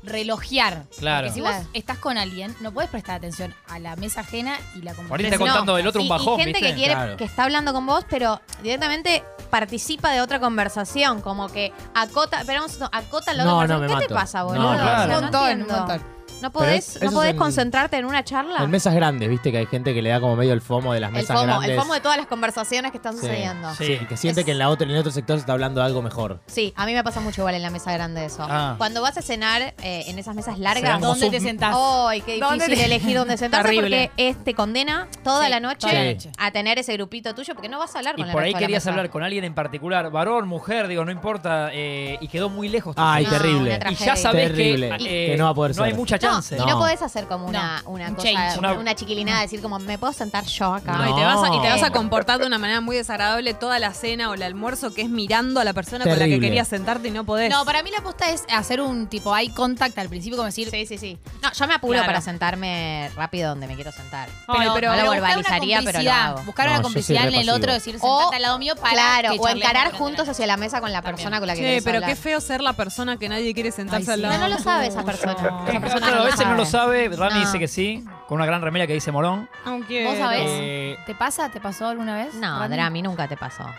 relojear. 0.07 0.83
Claro. 0.97 1.27
Porque 1.27 1.33
si 1.33 1.41
vos 1.41 1.53
estás 1.73 1.97
con 1.99 2.17
alguien, 2.17 2.55
no 2.61 2.71
podés 2.71 2.89
prestar 2.89 3.15
atención 3.17 3.53
a 3.67 3.79
la 3.79 3.95
mesa 3.95 4.21
ajena 4.21 4.57
y 4.75 4.81
la 4.81 4.93
Por 4.93 5.03
ahí 5.03 5.07
conversación. 5.09 5.33
está 5.33 5.37
contando 5.37 5.77
el 5.77 5.87
otro 5.87 6.01
un 6.01 6.07
Y- 6.07 6.09
bajón, 6.09 6.39
gente 6.39 6.59
que 6.59 6.73
quiere, 6.73 7.15
que 7.17 7.23
está 7.23 7.43
hablando 7.43 7.73
con 7.73 7.85
vos, 7.85 8.05
pero 8.09 8.41
directamente 8.63 9.23
participa 9.49 10.11
de 10.11 10.21
otra 10.21 10.39
conversación, 10.39 11.21
como 11.21 11.47
que 11.49 11.71
acota, 11.95 12.43
pero 12.45 12.61
vamos, 12.61 12.79
acota 12.91 13.33
la 13.33 13.43
otra 13.53 13.77
No, 13.77 13.87
no, 13.87 13.99
¿Qué 13.99 14.07
te 14.07 14.13
pasa, 14.13 14.43
boludo? 14.43 14.71
Un 14.71 15.09
montón, 15.21 15.61
un 15.61 15.67
montón. 15.67 16.16
¿No 16.41 16.51
podés, 16.51 17.01
¿no 17.01 17.11
podés 17.11 17.33
concentrarte 17.35 17.97
en 17.97 18.05
una 18.05 18.23
charla? 18.23 18.63
En 18.63 18.69
mesas 18.69 18.93
grandes, 18.93 19.27
viste 19.27 19.51
que 19.51 19.57
hay 19.57 19.65
gente 19.65 19.93
que 19.93 20.01
le 20.01 20.09
da 20.09 20.19
como 20.19 20.35
medio 20.35 20.53
el 20.53 20.61
fomo 20.61 20.93
de 20.93 20.99
las 20.99 21.11
mesas 21.11 21.31
el 21.31 21.35
fomo, 21.37 21.47
grandes. 21.47 21.69
El 21.71 21.79
fomo 21.79 21.93
de 21.93 21.99
todas 21.99 22.17
las 22.17 22.27
conversaciones 22.27 22.91
que 22.91 22.97
están 22.97 23.15
sucediendo. 23.15 23.73
Sí, 23.75 23.97
sí. 23.97 24.05
que 24.05 24.17
siente 24.17 24.45
que 24.45 24.51
en, 24.51 24.59
la 24.59 24.69
otra, 24.69 24.85
en 24.85 24.91
el 24.91 24.99
otro 24.99 25.11
sector 25.11 25.37
se 25.37 25.41
está 25.41 25.53
hablando 25.53 25.81
de 25.81 25.87
algo 25.87 26.01
mejor. 26.01 26.39
Sí, 26.45 26.73
a 26.75 26.85
mí 26.85 26.93
me 26.93 27.03
pasa 27.03 27.19
mucho 27.21 27.41
igual 27.41 27.55
en 27.55 27.61
la 27.61 27.69
mesa 27.69 27.91
grande 27.91 28.25
eso. 28.25 28.45
Ah. 28.47 28.75
Cuando 28.77 29.01
vas 29.01 29.17
a 29.17 29.21
cenar 29.21 29.73
eh, 29.81 30.03
en 30.07 30.19
esas 30.19 30.35
mesas 30.35 30.59
largas. 30.59 31.01
¿Dónde 31.01 31.25
sos, 31.25 31.31
te 31.31 31.39
sentás? 31.39 31.75
¡Ay, 31.75 32.21
difícil 32.21 32.75
te... 32.75 32.85
elegir 32.85 33.17
dónde 33.17 33.37
sentarse! 33.37 33.67
Horrible. 33.67 34.11
porque 34.15 34.35
te 34.43 34.53
condena 34.53 35.07
toda, 35.23 35.49
la 35.49 35.59
noche 35.59 36.17
a 36.37 36.51
tener 36.51 36.77
ese 36.77 36.93
grupito 36.93 37.33
tuyo 37.33 37.53
porque 37.53 37.69
no 37.69 37.79
vas 37.79 37.95
a 37.95 37.99
hablar 37.99 38.15
con 38.15 38.25
y 38.25 38.27
la 38.27 38.33
por 38.33 38.43
ahí 38.43 38.53
querías 38.53 38.85
hablar 38.87 39.09
con 39.09 39.23
alguien 39.23 39.43
en 39.43 39.53
particular, 39.53 40.11
varón, 40.11 40.47
mujer, 40.47 40.87
digo, 40.87 41.05
no 41.05 41.11
importa, 41.11 41.69
eh, 41.73 42.17
y 42.21 42.27
quedó 42.27 42.49
muy 42.49 42.69
lejos. 42.69 42.95
Ay, 42.97 43.25
terrible. 43.25 43.79
Y 43.89 43.95
ya 43.95 44.15
sabes 44.15 44.51
eh, 44.55 45.29
que, 45.31 45.35
no 45.37 45.45
va 45.45 45.49
a 45.51 45.53
poder 45.53 45.73
ser. 45.73 45.81
No 45.81 45.85
hay 45.85 45.93
mucha 45.93 46.19
no, 46.27 46.63
y 46.63 46.69
no, 46.69 46.77
podés 46.77 47.01
hacer 47.01 47.27
como 47.27 47.45
una, 47.45 47.81
una 47.85 48.13
cosa, 48.13 48.29
una, 48.59 48.95
chiquilinada, 48.95 49.41
decir 49.41 49.61
como, 49.61 49.79
¿me 49.79 49.97
puedo 49.97 50.13
sentar 50.13 50.45
yo 50.45 50.73
acá? 50.73 50.93
Y, 51.09 51.13
te 51.13 51.23
vas 51.23 51.83
a, 51.83 51.87
eh. 51.87 51.91
comportar 51.91 52.39
de 52.39 52.47
una 52.47 52.57
manera 52.57 52.81
muy 52.81 52.95
desagradable 52.95 53.53
toda 53.53 53.79
la 53.79 53.93
cena 53.93 54.29
o 54.29 54.33
el 54.33 54.43
almuerzo 54.43 54.93
que 54.93 55.03
es 55.03 55.09
mirando 55.09 55.59
a 55.59 55.63
la 55.63 55.73
persona 55.73 56.03
con 56.03 56.17
la 56.17 56.25
que 56.25 56.39
querías 56.39 56.67
sentarte 56.67 57.07
y 57.07 57.11
no 57.11 57.25
podés. 57.25 57.49
No, 57.49 57.65
para 57.65 57.83
mí 57.83 57.91
la 57.91 57.99
apuesta 57.99 58.29
es 58.29 58.43
hacer 58.49 58.81
un 58.81 59.07
tipo 59.07 59.33
hay 59.33 59.49
contact 59.49 59.97
al 59.97 60.09
principio, 60.09 60.37
como 60.37 60.45
decir. 60.45 60.69
Sí, 60.69 60.85
sí, 60.85 60.97
sí. 60.97 61.17
No, 61.41 61.51
yo 61.51 61.67
me 61.67 61.73
apuro 61.73 61.99
para 62.05 62.21
sentarme 62.21 63.09
rápido 63.15 63.49
donde 63.49 63.67
me 63.67 63.75
quiero 63.75 63.91
sentar. 63.91 64.29
Pero, 64.47 64.59
Ay, 64.59 64.69
pero 64.73 64.95
no 64.95 65.03
lo 65.03 65.11
verbalizaría, 65.11 65.81
pero 65.83 66.01
lo 66.01 66.11
hago. 66.11 66.43
Buscar 66.43 66.69
una 66.69 66.81
complicidad 66.81 67.27
en 67.27 67.35
el 67.35 67.49
otro, 67.49 67.73
decir, 67.73 67.99
sentate 67.99 68.35
al 68.35 68.41
lado 68.41 68.59
mío 68.59 68.75
para. 68.75 68.93
Claro, 68.93 69.33
o 69.37 69.47
encarar 69.47 69.91
juntos 69.93 70.27
hacia 70.27 70.47
la 70.47 70.57
mesa 70.57 70.81
con 70.81 70.91
la 70.91 71.01
persona 71.01 71.39
con 71.39 71.47
la 71.47 71.53
que 71.53 71.59
quieres 71.61 71.83
Sí, 71.83 71.89
pero 71.89 72.05
qué 72.05 72.15
feo 72.15 72.41
ser 72.41 72.61
la 72.61 72.73
persona 72.73 73.17
que 73.17 73.29
nadie 73.29 73.53
quiere 73.53 73.71
sentarse 73.71 74.11
al 74.11 74.21
lado. 74.21 74.37
No, 74.37 74.47
no 74.47 74.55
lo 74.55 74.61
sabe 74.61 74.87
esa 74.87 75.03
persona. 75.03 75.65
Esa 75.67 75.79
persona 75.79 76.11
a 76.21 76.25
veces 76.25 76.47
no 76.47 76.55
lo 76.55 76.65
sabe. 76.65 77.09
Rani 77.09 77.39
dice 77.39 77.59
que 77.59 77.67
sí, 77.67 78.03
con 78.27 78.35
una 78.37 78.45
gran 78.45 78.61
remera 78.61 78.87
que 78.87 78.93
dice 78.93 79.11
Morón. 79.11 79.49
Aunque. 79.65 80.05
¿Vos 80.05 80.17
sabés? 80.17 80.43
Eh, 80.47 80.97
¿Te 81.05 81.15
pasa? 81.15 81.49
¿Te 81.49 81.59
pasó 81.59 81.87
alguna 81.87 82.15
vez? 82.15 82.33
No, 82.35 82.59
Rami? 82.59 82.75
Drami, 82.75 83.01
nunca 83.01 83.27
te 83.27 83.37
pasó. 83.37 83.63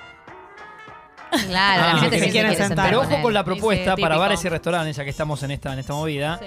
Claro, 1.46 1.82
Ah, 1.84 1.92
la 1.94 1.98
gente 2.00 2.20
se 2.20 2.30
quiere 2.30 2.54
sentar. 2.56 2.86
pero 2.86 3.02
ojo 3.02 3.20
con 3.20 3.34
la 3.34 3.44
propuesta 3.44 3.96
para 3.98 4.16
bares 4.16 4.42
y 4.44 4.48
restaurantes, 4.48 4.96
ya 4.96 5.04
que 5.04 5.10
estamos 5.10 5.42
en 5.42 5.50
esta, 5.50 5.74
en 5.74 5.78
esta 5.78 5.92
movida, 5.92 6.40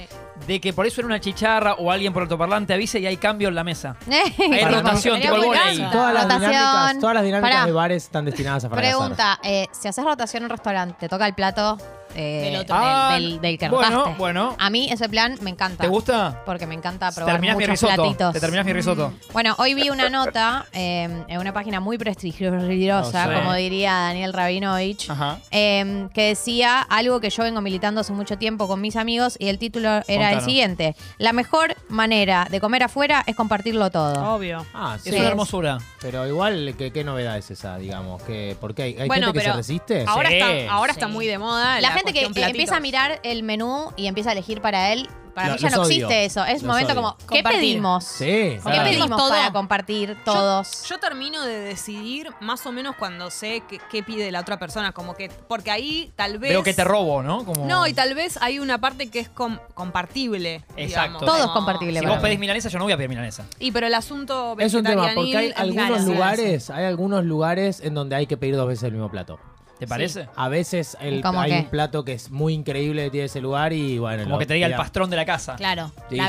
de 0.48 0.60
que 0.60 0.74
por 0.74 0.88
eso 0.88 1.02
era 1.02 1.06
una 1.06 1.20
chicharra 1.20 1.76
o 1.76 1.92
alguien 1.92 2.12
por 2.12 2.24
el 2.24 2.26
altoparlante 2.26 2.74
avise 2.74 3.00
y 3.00 3.06
hay 3.06 3.18
cambio 3.18 3.50
en 3.50 3.54
la 3.56 3.64
mesa. 3.64 3.96
Hay 4.40 4.66
rotación, 4.66 5.22
tipo 5.22 5.36
el 5.36 5.46
volei. 5.46 5.78
Todas 5.92 6.14
las 6.16 6.28
dinámicas, 6.28 7.00
todas 7.00 7.14
las 7.14 7.24
dinámicas 7.24 7.66
de 7.68 7.72
bares 7.72 8.04
están 8.06 8.26
destinadas 8.26 8.66
a 8.66 8.70
fracasar. 8.70 8.92
Pregunta, 8.98 9.40
eh, 9.44 9.68
si 9.72 9.88
haces 9.88 10.04
rotación 10.04 10.42
en 10.42 10.46
un 10.46 10.50
restaurante, 10.50 10.96
¿te 11.00 11.08
toca 11.08 11.28
el 11.28 11.36
plato 11.36 11.78
eh, 12.16 12.42
del, 12.52 12.62
otro, 12.62 12.76
ah, 12.78 13.12
del, 13.14 13.40
del, 13.40 13.58
bueno. 13.70 14.16
Bueno, 14.18 14.56
A 14.60 14.70
mí 14.70 14.90
ese 14.92 15.08
plan 15.10 15.38
me 15.42 15.50
encanta. 15.50 15.84
¿Te 15.84 15.88
gusta? 15.88 16.42
Porque 16.46 16.68
me 16.68 16.76
encanta 16.76 17.12
probar 17.12 17.40
mi 17.40 17.66
risotto, 17.66 17.96
platitos. 17.96 18.34
Te 18.34 18.40
terminás 18.40 18.66
mi 18.66 18.74
risotto. 18.74 19.14
Bueno, 19.34 19.56
hoy 19.58 19.74
vi 19.74 19.90
una 19.90 20.10
nota 20.10 20.66
em, 20.72 21.24
en 21.28 21.40
una 21.40 21.54
página 21.54 21.80
muy 21.80 21.98
prestigiosa, 21.98 23.34
como 23.34 23.54
diría 23.54 23.94
Daniel 23.94 24.34
Rabinovich, 24.34 25.10
eh, 25.52 26.08
que 26.14 26.28
decía 26.28 26.82
algo 26.82 27.20
que 27.20 27.30
yo 27.30 27.44
vengo 27.44 27.62
militando 27.62 28.02
hace 28.02 28.14
mucho 28.14 28.38
tiempo 28.38 28.68
con 28.68 28.82
mis 28.82 28.96
amigos 28.96 29.36
y 29.40 29.48
el 29.48 29.58
título 29.58 30.02
era 30.08 30.34
el 30.34 30.42
siguiente. 30.42 30.96
La 31.18 31.34
mejor 31.34 31.76
manera 31.90 32.48
de 32.50 32.60
comer 32.60 32.84
afuera 32.84 33.24
es 33.26 33.36
compartirlo 33.36 33.90
todo. 33.92 34.36
Obvio. 34.36 34.66
Ah, 34.74 34.98
sí. 35.02 35.10
Es 35.10 35.20
una 35.20 35.30
hermosura. 35.30 35.78
Pero 36.02 36.28
igual, 36.28 36.76
¿qué, 36.78 37.04
novedad 37.04 37.38
es 37.38 37.52
esa, 37.52 37.78
digamos? 37.78 38.22
que 38.24 38.56
¿Por 38.60 38.74
qué 38.74 38.84
hay, 38.84 38.98
hay 39.00 39.10
gente 39.10 39.34
que 39.34 39.42
se 39.42 39.54
resiste? 39.54 40.06
Ahora, 40.08 40.30
está, 40.90 41.08
muy 41.08 41.28
de 41.28 41.38
moda. 41.38 41.80
La, 41.80 41.90
la 41.90 42.01
gente 42.04 42.14
que 42.14 42.44
empieza 42.46 42.78
a 42.78 42.80
mirar 42.80 43.20
el 43.24 43.44
menú 43.44 43.92
y 43.96 44.08
empieza 44.08 44.30
a 44.30 44.34
elegir 44.34 44.62
para 44.62 44.94
él 44.94 45.10
para 45.34 45.54
mí 45.54 45.60
ya 45.60 45.70
no 45.70 45.84
existe 45.84 46.26
eso. 46.26 46.44
Es 46.44 46.62
los 46.62 46.64
momento 46.64 46.96
como, 46.96 47.18
¿qué 47.32 47.44
pedimos? 47.44 48.04
Sí, 48.04 48.58
¿Qué 48.64 48.82
pedimos 48.84 49.10
¿Todo? 49.10 49.30
para 49.30 49.52
compartir 49.52 50.18
todos? 50.24 50.84
Yo, 50.88 51.00
termino 51.00 51.44
de 51.44 51.60
decidir 51.60 52.30
más 52.40 52.66
o 52.66 52.72
menos 52.72 52.96
cuando 52.96 53.32
sé 53.32 53.64
qué 53.90 54.04
pide 54.04 54.32
la 54.32 54.42
otra 54.42 54.60
persona. 54.60 54.92
Como 54.92 55.16
que, 55.16 55.30
porque 55.48 55.72
ahí 55.72 56.12
tal 56.16 56.38
vez. 56.38 56.52
Veo 56.52 56.64
que 56.64 56.74
te 56.74 56.84
robo, 56.84 57.24
¿no? 57.24 57.46
Como... 57.46 57.66
No, 57.66 57.88
y 57.88 57.94
tal 57.94 58.14
vez 58.14 58.38
hay 58.42 58.60
una 58.60 58.80
parte 58.80 59.10
que 59.10 59.20
es 59.20 59.30
com 59.30 59.58
compartible. 59.74 60.64
Exacto. 60.76 61.20
Digamos. 61.20 61.26
Todo 61.26 61.38
es 61.38 61.52
compartible. 61.52 62.00
Si 62.00 62.06
vos 62.06 62.20
pedís 62.20 62.40
milanesa, 62.40 62.70
yo 62.70 62.78
no 62.78 62.86
voy 62.86 62.94
a 62.94 62.98
pedir 62.98 63.10
milanesa. 63.10 63.46
Y 63.60 63.72
pero 63.72 63.88
el 63.88 63.94
asunto. 63.94 64.56
Es 64.60 64.74
un 64.74 64.84
tema, 64.84 65.12
porque 65.16 65.38
hay 65.38 65.54
algunos 65.56 66.06
lugares, 66.06 66.70
hay 66.70 66.86
algunos 66.86 67.26
lugares 67.26 67.82
en 67.82 67.94
donde 67.94 68.16
hay 68.16 68.28
que 68.28 68.38
pedir 68.38 68.56
dos 68.56 68.68
veces 68.68 68.84
el 68.84 68.94
mismo 68.94 69.10
plato. 69.10 69.40
¿Te 69.82 69.88
parece? 69.88 70.28
A 70.36 70.48
veces 70.48 70.96
el, 71.02 71.24
hay 71.26 71.54
un 71.54 71.66
plato 71.66 72.06
que 72.06 72.14
es 72.14 72.30
muy 72.30 72.54
increíble 72.54 73.06
que 73.06 73.10
tiene 73.10 73.26
ese 73.26 73.42
lugar 73.42 73.74
y 73.74 73.98
bueno. 73.98 74.26
Como 74.26 74.38
que 74.38 74.46
te 74.46 74.54
diga 74.54 74.68
el 74.68 74.76
pastrón 74.76 75.10
de 75.10 75.16
la 75.16 75.26
casa. 75.26 75.56
Claro. 75.56 75.92
Sí, 76.08 76.20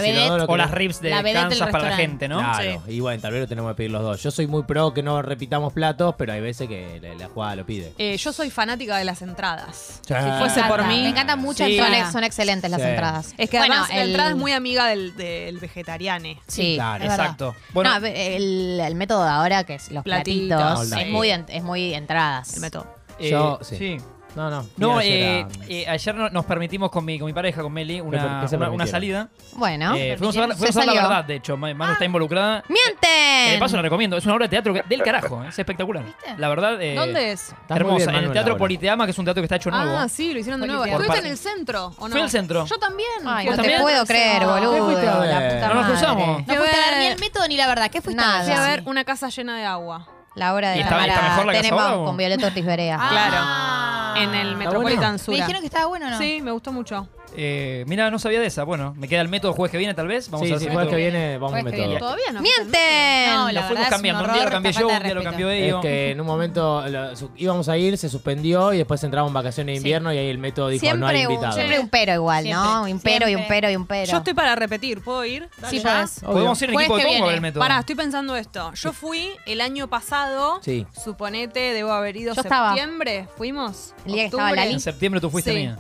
O 0.49 0.57
las 0.57 0.71
ribs 0.71 1.03
de 1.03 1.11
La 1.11 1.23
para 1.71 1.91
la 1.91 1.97
gente, 1.97 2.29
¿no? 2.29 2.39
Claro, 2.39 2.83
y 2.89 3.01
bueno, 3.01 3.21
tal 3.21 3.33
vez 3.33 3.43
lo 3.43 3.49
tenemos 3.49 3.71
que 3.73 3.75
pedir 3.77 3.91
los 3.91 4.01
dos. 4.01 4.23
Yo 4.23 4.31
soy 4.31 4.47
muy 4.47 4.63
pro 4.63 4.95
que 4.95 5.03
no 5.03 5.21
repitamos 5.21 5.75
platos, 5.75 6.15
pero 6.17 6.33
hay 6.33 6.41
veces 6.41 6.67
que 6.67 6.99
la, 7.03 7.15
la 7.15 7.29
jugada 7.29 7.57
lo 7.57 7.67
pide. 7.67 7.93
Eh, 7.99 8.17
yo 8.17 8.33
soy 8.33 8.49
fanática 8.49 8.97
de 8.97 9.05
las 9.05 9.21
entradas. 9.21 10.01
Si 10.01 10.15
fuese 10.39 10.63
por 10.63 10.87
mí. 10.87 11.03
Me 11.03 11.11
encantan 11.11 11.39
mucho. 11.39 11.67
Sí. 11.67 11.79
Son, 12.11 12.25
excelentes 12.25 12.71
las 12.71 12.81
entradas. 12.81 13.35
Es 13.37 13.51
que 13.51 13.59
Bueno, 13.59 13.75
además 13.75 13.95
la 13.95 14.05
entrada 14.05 14.31
es 14.31 14.37
muy 14.37 14.53
amiga 14.53 14.87
del, 14.87 15.15
del 15.17 15.59
vegetariane. 15.59 16.41
Sí, 16.47 16.77
Claro. 16.77 17.05
Exacto. 17.05 17.55
Bueno, 17.75 17.91
el, 18.03 18.95
método 18.95 19.25
de 19.25 19.31
ahora, 19.31 19.65
que 19.65 19.75
es 19.75 19.91
los 19.91 20.05
Platitos. 20.05 20.91
es 20.91 21.63
muy 21.63 21.93
entradas. 21.93 22.55
El 22.55 22.61
método. 22.61 23.02
Eh, 23.23 23.31
Yo, 23.31 23.59
sí. 23.63 23.77
sí. 23.77 23.97
No, 24.35 24.49
no. 24.49 24.67
No, 24.79 25.01
eh, 25.01 25.47
eh, 25.69 25.87
ayer 25.87 26.15
no- 26.15 26.31
nos 26.31 26.47
permitimos 26.47 26.91
con 26.91 27.05
mi, 27.05 27.19
con 27.19 27.27
mi 27.27 27.35
pareja, 27.35 27.61
con 27.63 27.73
Meli, 27.73 28.01
una, 28.01 28.47
una, 28.51 28.71
una 28.71 28.87
salida. 28.87 29.29
Bueno. 29.53 29.95
Eh, 29.95 30.17
fuimos 30.17 30.37
a 30.39 30.47
ver, 30.47 30.57
fuimos 30.57 30.77
a 30.77 30.81
ver 30.81 30.87
la 30.89 30.95
verdad, 30.95 31.25
de 31.25 31.35
hecho. 31.35 31.57
Ma- 31.57 31.71
está 31.71 31.99
ah. 32.01 32.05
involucrada. 32.05 32.63
Que 32.63 32.73
¡Mienten! 32.73 33.53
de 33.55 33.59
paso 33.59 33.77
la 33.77 33.83
recomiendo. 33.83 34.17
Es 34.17 34.25
una 34.25 34.35
obra 34.35 34.47
de 34.47 34.51
teatro 34.51 34.73
que- 34.73 34.83
del 34.89 35.03
carajo, 35.03 35.45
eh, 35.45 35.49
es 35.49 35.59
espectacular. 35.59 36.05
¿Viste? 36.05 36.35
La 36.39 36.49
verdad, 36.49 36.81
eh, 36.81 36.95
¿Dónde 36.95 37.33
es? 37.33 37.51
Está 37.51 37.77
hermosa. 37.77 38.07
bien, 38.07 38.19
en 38.19 38.25
el 38.25 38.33
Teatro. 38.33 38.57
Politeama, 38.57 39.05
que 39.05 39.11
es 39.11 39.19
un 39.19 39.25
teatro 39.27 39.43
que 39.43 39.45
está 39.47 39.57
hecho 39.57 39.71
nuevo. 39.71 39.99
Ah, 39.99 40.09
sí, 40.09 40.33
lo 40.33 40.39
hicieron 40.41 40.61
de 40.63 40.67
nuevo. 40.67 40.83
Por 40.83 40.91
¿Estuviste 40.93 41.19
en 41.19 41.27
el 41.27 41.37
centro 41.37 41.93
o 41.99 42.09
no? 42.09 42.13
Fui 42.13 42.21
al 42.23 42.31
centro. 42.31 42.65
Yo 42.65 42.79
también. 42.79 43.09
Ay, 43.27 43.45
no 43.47 43.51
te 43.53 43.57
también? 43.59 43.81
puedo 43.83 44.07
creer, 44.07 44.47
boludo. 44.47 44.93
No 44.93 45.75
nos 45.75 45.87
cruzamos. 45.87 46.47
No 46.47 46.55
fuiste 46.55 46.77
a 46.77 46.91
ver 46.91 46.99
ni 47.01 47.07
el 47.07 47.19
método 47.19 47.47
ni 47.49 47.57
la 47.57 47.67
verdad. 47.67 47.91
¿Qué 47.91 48.01
fuiste 48.01 48.23
a 48.23 48.43
Fui 48.45 48.53
a 48.53 48.63
ver? 48.63 48.83
una 48.87 49.05
casa 49.05 49.29
llena 49.29 49.59
de 49.59 49.65
agua. 49.67 50.07
La 50.35 50.55
obra 50.55 50.71
de 50.71 50.77
¿Y 50.79 50.81
está- 50.81 50.91
Tamara 50.97 51.13
está 51.15 51.29
mejor 51.29 51.47
la 51.47 51.53
casa 51.53 51.63
Tenenbaum 51.63 51.91
ahora 51.91 52.03
o? 52.03 52.05
con 52.07 52.17
Violeta 52.17 52.47
Ortiz 52.47 52.65
Berea. 52.65 52.99
Ah. 53.01 54.15
Claro. 54.15 54.23
En 54.25 54.35
el 54.35 54.57
Metropolitan 54.57 55.13
Me 55.13 55.19
Sura. 55.19 55.37
dijeron 55.39 55.61
que 55.61 55.67
estaba 55.67 55.87
bueno 55.87 56.09
no. 56.11 56.19
Sí, 56.19 56.41
me 56.43 56.51
gustó 56.53 56.73
mucho. 56.73 57.07
Eh, 57.37 57.85
mira, 57.87 58.11
no 58.11 58.19
sabía 58.19 58.41
de 58.41 58.47
esa. 58.47 58.65
Bueno, 58.65 58.95
me 58.97 59.09
queda 59.09 59.21
el 59.23 59.29
método 59.29 59.53
jueves 59.55 59.71
que 59.73 59.79
viene, 59.79 59.95
tal 59.95 60.07
vez. 60.09 60.29
Vamos 60.31 60.47
Sí, 60.47 60.53
a 60.53 60.57
ver 60.57 60.61
sí, 60.61 60.69
si 60.69 60.73
jueves 60.75 60.91
que 60.91 60.97
viene 60.97 61.39
vamos 61.39 61.55
a 61.57 61.61
Jueves 61.61 61.65
que 61.65 61.71
método. 61.79 61.87
viene. 61.89 62.01
Todavía 62.01 62.33
no. 62.33 62.41
¡Mienten! 62.43 63.31
No, 63.35 63.53
la 63.53 63.61
Lo 63.61 63.67
fuimos 63.69 63.85
es 63.85 63.91
cambiando. 63.91 64.25
un 64.25 64.29
Un 64.31 64.35
día 64.35 64.45
lo 64.45 64.51
cambié 64.51 64.73
yo, 64.73 64.89
un 64.89 65.03
día 65.03 65.15
lo 65.15 65.23
cambió 65.23 65.51
Es 65.51 65.63
ellos. 65.65 65.81
que 65.81 66.11
en 66.11 66.21
un 66.21 66.27
momento 66.27 66.89
lo- 66.89 67.17
su- 67.17 67.31
íbamos 67.37 67.69
a 67.69 67.77
ir, 67.77 67.97
se 67.99 68.09
suspendió 68.09 68.73
y 68.73 68.79
después 68.79 69.03
entramos 69.05 69.31
en 69.31 69.35
vacaciones 69.35 69.75
de 69.75 69.77
invierno 69.79 70.13
y 70.13 70.19
ahí 70.19 70.29
el 70.29 70.39
método 70.39 70.69
dijo 70.69 70.85
no 70.97 71.07
hay 71.07 71.17
Siempre, 71.17 71.27
un, 71.27 71.33
invitado. 71.33 71.53
siempre 71.55 71.79
un 71.81 71.89
pero 71.89 72.13
igual, 72.15 72.51
¿no? 72.51 72.83
Un 72.85 73.01
pero 73.01 73.29
y 73.29 73.35
un 73.35 73.45
pero 73.49 73.71
y 73.71 73.77
un 73.77 73.87
pero. 73.87 74.11
Yo 74.13 74.19
estoy 74.19 74.35
para 74.35 74.55
repetir, 74.55 75.03
¿puedo 75.03 75.25
ir? 75.25 75.49
Sí, 75.71 75.79
¿Ya? 75.79 75.95
podés. 75.95 76.21
Podemos 76.21 76.61
ir 76.63 76.69
en 76.71 76.79
equipo 76.81 76.97
de 76.97 77.19
el 77.35 77.41
método. 77.41 77.61
Pará, 77.61 77.79
estoy 77.81 77.95
pensando 77.97 78.37
esto. 78.37 78.73
Yo 78.75 78.93
fui 78.93 79.31
el 79.47 79.61
año 79.61 79.89
pasado. 79.89 80.61
Sí. 80.63 80.87
Suponete, 80.93 81.61
debo 81.73 81.93
haber 81.93 82.17
ido 82.17 82.35
Yo 82.35 82.41
estaba. 82.43 82.69
septiembre. 82.75 83.27
¿Fuimos? 83.37 83.95
El 84.07 84.13
día 84.13 84.23
que 84.25 84.27
estaba. 84.27 84.53
Lali. 84.53 84.75
En 84.75 84.81
septiembre 84.81 85.21
tú 85.21 85.31
fuiste 85.31 85.51
Sí. 85.53 85.57
mía. 85.59 85.79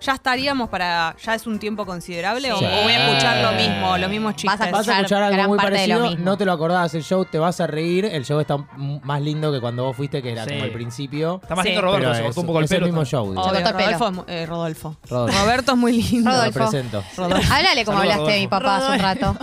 ¿Ya 0.00 0.12
estaríamos 0.14 0.68
para. 0.68 1.16
¿Ya 1.24 1.34
es 1.34 1.46
un 1.46 1.58
tiempo 1.58 1.84
considerable? 1.84 2.52
¿O- 2.52 2.58
Sí. 2.58 2.64
¿O 2.64 2.82
voy 2.84 2.92
a 2.92 3.08
escuchar 3.08 3.42
lo 3.42 3.52
mismo, 3.58 3.98
los 3.98 4.08
mismos 4.10 4.36
chistes? 4.36 4.58
Vas 4.60 4.68
a 4.68 4.70
Vas 4.70 4.88
a 4.88 4.96
escuchar 4.98 5.22
algo 5.24 5.36
gran 5.36 5.48
muy 5.48 5.58
parte 5.58 5.72
de 5.78 5.88
lo 5.88 5.94
parecido, 5.94 6.10
mismo. 6.10 6.24
no 6.24 6.36
te 6.38 6.44
lo 6.44 6.52
acordabas 6.52 6.94
el 6.94 7.02
show, 7.02 7.24
te 7.24 7.38
vas 7.38 7.60
a 7.60 7.66
reír, 7.66 8.04
el 8.04 8.24
show 8.24 8.38
está 8.38 8.54
m- 8.76 9.00
más 9.02 9.20
lindo 9.20 9.50
que 9.52 9.60
cuando 9.60 9.84
vos 9.84 9.96
fuiste, 9.96 10.22
que 10.22 10.30
era 10.32 10.44
Sí. 10.44 10.50
como 10.50 10.62
al 10.64 10.70
principio. 10.70 11.40
Está 11.42 11.56
más 11.56 11.64
Sí. 11.64 11.70
lindo 11.70 11.82
Roberto, 11.82 12.00
Pero 12.04 12.14
se 12.14 12.20
es, 12.20 12.26
cortó 12.26 12.40
un 12.42 12.46
poco 12.46 12.58
el 12.60 12.64
es 12.66 12.70
el 12.72 12.82
mismo 12.84 13.04
show. 13.04 13.28
digo. 13.30 13.42
Obvio, 13.42 13.52
cortó 13.54 13.68
el 13.68 13.74
pelo. 13.74 13.86
Rodolfo, 13.98 14.06
es 14.08 14.12
mu- 14.14 14.24
eh, 14.28 14.46
Rodolfo. 14.46 14.96
Rodolfo. 15.08 15.38
Roberto 15.42 15.72
es 15.72 15.78
muy 15.78 15.92
lindo. 16.02 16.30
Lo 16.30 16.36
Rodolfo. 16.36 16.58
presento. 16.60 17.04
Háblale 17.16 17.84
como 17.84 17.98
Saludos, 17.98 18.14
hablaste 18.18 18.32
de 18.34 18.38
mi 18.40 18.48
papá 18.48 18.76
hace 18.76 18.92
un 18.92 18.98
rato. 19.00 19.36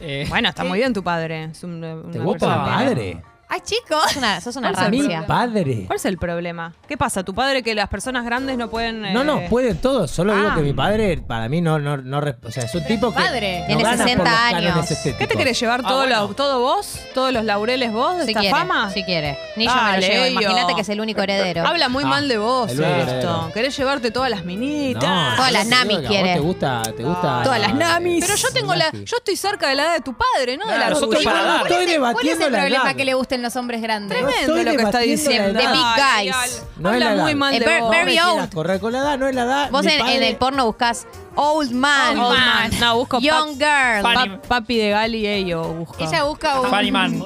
Eh, 0.00 0.26
Bueno, 0.28 0.48
está 0.48 0.64
muy 0.64 0.78
bien 0.78 0.92
tu 0.94 1.04
padre. 1.04 1.44
Es 1.44 1.62
un- 1.62 1.84
una 1.84 2.10
¿Te 2.10 2.18
gusta 2.18 2.46
persona 2.46 2.64
padre? 2.64 3.22
Ay, 3.52 3.60
chicos. 3.64 4.02
Sos 4.04 4.16
una, 4.16 4.40
sos 4.40 4.54
una 4.56 4.72
¿Cuál 4.72 4.80
es 4.80 4.86
el 4.86 4.90
Mi 4.92 5.02
rancia. 5.14 5.26
padre. 5.26 5.84
¿Cuál 5.88 5.96
es 5.96 6.04
el 6.04 6.18
problema? 6.18 6.72
¿Qué 6.88 6.96
pasa? 6.96 7.24
¿Tu 7.24 7.34
padre 7.34 7.62
que 7.64 7.74
las 7.74 7.88
personas 7.88 8.24
grandes 8.24 8.56
no 8.56 8.70
pueden.? 8.70 9.12
No, 9.12 9.24
no, 9.24 9.40
eh, 9.40 9.46
pueden 9.50 9.76
todos. 9.78 10.10
Solo 10.12 10.34
digo 10.36 10.48
Ah. 10.52 10.54
que 10.54 10.62
mi 10.62 10.72
padre, 10.72 11.18
para 11.18 11.48
mí, 11.48 11.60
no, 11.60 11.78
no, 11.80 11.96
no, 11.96 12.20
res- 12.20 12.36
o 12.44 12.50
sea, 12.52 12.62
es 12.64 12.74
un 12.76 12.84
tipo 12.84 13.08
que 13.10 13.16
Padre. 13.16 13.60
no 13.62 13.66
Tiene 13.66 13.82
gana 13.82 13.96
por 13.96 14.06
60 14.06 14.24
los 14.24 14.32
cánones 14.32 14.72
años. 14.72 14.90
estéticos. 14.92 15.18
¿Qué 15.18 15.26
te 15.26 15.36
querés 15.36 15.58
llevar 15.60 15.80
Ah, 15.84 15.88
todo, 15.88 15.98
bueno. 15.98 16.28
lo- 16.28 16.34
todo 16.34 16.60
vos? 16.60 17.00
¿Todos 17.12 17.32
los 17.32 17.44
laureles 17.44 17.92
vos 17.92 18.16
de 18.18 18.24
Si 18.24 18.30
esta 18.30 18.40
quiere, 18.40 18.56
fama? 18.56 18.90
si 18.90 19.02
quiere. 19.02 19.36
Ni 19.56 19.66
yo 19.66 19.74
me 19.74 19.80
Dale, 19.80 20.06
lo 20.06 20.12
llevo. 20.14 20.26
Imagínate 20.40 20.74
que 20.76 20.80
es 20.82 20.88
el 20.88 21.00
único 21.00 21.20
heredero. 21.20 21.66
Habla 21.66 21.88
muy 21.88 22.04
Ah, 22.04 22.06
mal 22.06 22.28
de 22.28 22.38
vos 22.38 22.70
el 22.70 22.80
esto. 22.80 22.94
heredero. 22.94 23.50
¿Querés 23.52 23.76
llevarte 23.76 24.10
todas 24.12 24.30
las 24.30 24.44
minitas? 24.44 25.02
No, 25.02 25.36
Todas 25.36 25.50
yo 25.50 25.58
las 25.58 25.68
te 25.68 25.74
digo 25.74 25.76
namis 25.84 25.96
que 25.98 25.98
a 25.98 26.00
vos 26.00 26.08
quiere. 26.08 26.34
¿Te 26.34 26.40
gusta? 26.40 26.82
¿Te 26.96 27.02
gusta? 27.04 27.40
Todas 27.42 27.60
las 27.60 27.74
namis. 27.74 28.24
Pero 28.24 28.36
yo 28.36 28.48
tengo 28.52 28.74
la, 28.76 28.90
yo 28.92 29.16
estoy 29.16 29.34
cerca 29.36 29.68
de 29.68 29.74
la 29.74 29.82
edad 29.86 29.94
de 29.94 30.00
tu 30.02 30.14
padre, 30.14 30.56
¿no? 30.56 30.66
de 30.66 30.70
la 30.72 30.76
Claro, 30.76 30.94
nosotros 30.94 31.18
tuya. 31.18 31.30
para 31.32 31.42
dar. 31.44 31.50
No 31.60 31.66
estoy 31.66 31.68
¿Cuál 31.76 31.80
es 31.88 31.92
debatiendo 31.94 32.46
el 32.46 32.52
la 32.52 32.58
problema 32.60 32.84
edad. 32.84 32.96
que 32.96 33.04
le 33.04 33.14
gusten 33.14 33.39
los 33.42 33.56
hombres 33.56 33.80
grandes? 33.82 34.20
No 34.20 34.28
Tremendo 34.28 34.70
lo 34.72 34.76
que 34.76 34.82
está 34.84 34.98
diciendo. 35.00 35.52
la 35.52 35.60
edad. 35.62 35.72
The 35.72 35.78
big 36.22 36.32
guys. 36.34 36.62
No 36.78 36.88
es 36.90 36.94
Habla 36.94 37.06
la 37.08 37.14
edad. 37.14 37.22
muy 37.24 37.34
mal 37.34 37.54
Eh, 37.54 37.58
de 37.60 37.66
ver- 37.66 37.80
vos. 37.80 37.90
very 37.90 38.16
No 38.16 38.22
me 38.22 38.22
old. 38.22 38.32
quieras 38.32 38.54
correr 38.54 38.80
con 38.80 38.92
la 38.92 38.98
edad, 39.00 39.18
no 39.18 39.28
es 39.28 39.34
la 39.34 39.42
edad. 39.42 39.70
Vos 39.70 39.84
Mi 39.84 39.92
en, 39.92 39.98
padre- 40.00 40.16
en 40.16 40.22
el 40.22 40.36
porno 40.36 40.66
buscas 40.66 41.06
old 41.34 41.72
man, 41.72 42.18
Old 42.18 42.38
man. 42.38 42.70
No, 42.80 42.96
busco 42.96 43.18
young 43.20 43.52
girl. 43.54 44.02
Pa- 44.02 44.40
papi 44.48 44.76
de 44.78 44.90
Gali 44.90 45.18
y 45.18 45.26
ello 45.26 45.62
busco. 45.64 45.96
Ella 45.98 46.24
busca 46.24 46.60
un, 46.60 46.68
Funny 46.70 46.90
man. 46.92 47.24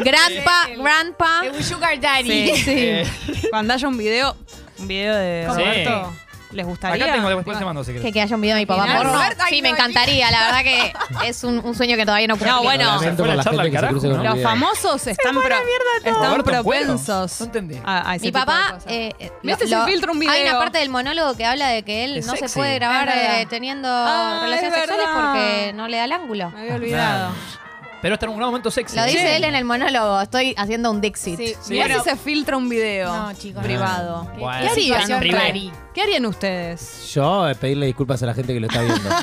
grandpa, 0.00 0.68
grandpa. 0.76 1.42
un 1.56 1.62
sugar 1.62 1.98
daddy. 2.00 2.54
Sí, 2.56 3.02
sí. 3.04 3.46
Cuando 3.50 3.74
haya 3.74 3.88
un 3.88 3.96
video, 3.98 4.36
un 4.78 4.88
video 4.88 5.14
de 5.14 5.46
Sí. 5.48 5.56
Roberto, 5.60 6.12
¿les 6.52 6.66
gustaría? 6.66 7.04
Acá 7.04 7.14
tengo, 7.14 7.28
después 7.28 7.58
te 7.58 7.64
mando 7.64 7.84
si 7.84 7.92
Que, 7.92 7.98
querés. 7.98 8.12
que 8.12 8.20
haya 8.22 8.34
un 8.34 8.40
video 8.42 8.56
de 8.56 8.62
mi 8.62 8.66
papá 8.66 8.86
porno. 8.96 9.12
Roberto, 9.12 9.44
Sí, 9.48 9.62
me 9.62 9.70
no, 9.70 9.76
encantaría. 9.76 10.30
La 10.30 10.44
verdad 10.46 10.62
que 10.62 10.92
es 11.28 11.44
un, 11.44 11.58
un 11.64 11.74
sueño 11.74 11.96
que 11.96 12.04
todavía 12.04 12.26
no 12.28 12.36
puedo 12.36 12.50
No, 12.52 12.62
bueno. 12.62 12.84
Lamento 12.84 13.00
Se 13.00 13.06
fue 13.08 13.16
por 13.16 13.26
la 13.28 13.34
la 13.36 13.44
charla 13.44 13.62
gente 13.62 13.76
al 13.78 13.82
que 13.82 13.86
se 13.86 13.90
cruce 13.92 14.08
carajo, 14.08 14.24
con 14.24 14.34
Los 14.36 14.42
famosos 14.44 15.06
están, 15.06 15.34
pro- 15.34 15.42
están 16.04 16.14
Roberto 16.14 16.44
propensos 16.44 17.40
No 17.40 17.46
entendí. 17.46 17.80
a, 17.84 18.10
a 18.10 18.14
ese 18.16 18.26
Mi 18.26 18.28
tipo 18.32 18.38
de 18.40 18.46
papá, 18.46 18.74
cosas. 18.74 18.84
eh, 18.92 19.14
eh, 19.18 19.32
¿Viste 19.42 19.66
si 19.66 19.74
filtra 19.86 20.12
un 20.12 20.18
video? 20.18 20.32
Hay 20.34 20.42
una 20.42 20.58
parte 20.58 20.78
del 20.78 20.88
monólogo 20.90 21.34
que 21.34 21.44
habla 21.44 21.68
de 21.68 21.82
que 21.82 22.04
él 22.04 22.16
Es 22.18 22.26
no 22.26 22.36
se 22.36 22.48
puede 22.48 22.74
grabar 22.76 23.08
Es 23.08 23.14
verdad. 23.14 23.40
eh, 23.40 23.46
teniendo 23.46 23.88
Ah, 23.90 24.40
relaciones 24.42 24.74
es 24.74 24.78
sexuales 24.84 25.06
verdad. 25.06 25.20
porque 25.32 25.72
no 25.74 25.88
le 25.88 25.96
da 25.96 26.04
el 26.04 26.12
ángulo. 26.12 26.50
Me 26.50 26.60
había 26.60 26.74
olvidado. 26.76 27.30
Pero 28.02 28.14
está 28.14 28.26
en 28.26 28.30
un 28.32 28.38
gran 28.38 28.48
momento 28.48 28.70
sexy. 28.70 28.96
Lo 28.96 29.04
dice 29.04 29.18
Sí. 29.18 29.26
él 29.26 29.44
en 29.44 29.54
el 29.54 29.64
monólogo. 29.64 30.20
Estoy 30.22 30.54
haciendo 30.56 30.90
un 30.90 31.00
Dixit. 31.00 31.36
Sí. 31.36 31.48
Sí. 31.60 31.72
Mirá 31.74 31.86
Bueno, 31.86 32.02
si 32.04 32.10
se 32.10 32.16
filtra 32.16 32.56
un 32.56 32.68
video 32.68 33.14
No, 33.14 33.32
chicos, 33.34 33.56
no. 33.62 33.68
privado. 33.68 34.24
Bueno. 34.38 34.60
¿Qué 34.62 34.68
harían? 34.68 34.74
situación 34.74 35.20
Privé. 35.20 35.38
rari. 35.38 35.72
¿Qué 35.94 36.02
harían 36.02 36.26
ustedes? 36.26 37.12
Yo 37.14 37.48
eh, 37.48 37.54
pedirle 37.54 37.86
disculpas 37.86 38.22
a 38.22 38.26
la 38.26 38.34
gente 38.34 38.54
que 38.54 38.60
lo 38.60 38.66
está 38.68 38.80
viendo. 38.82 39.08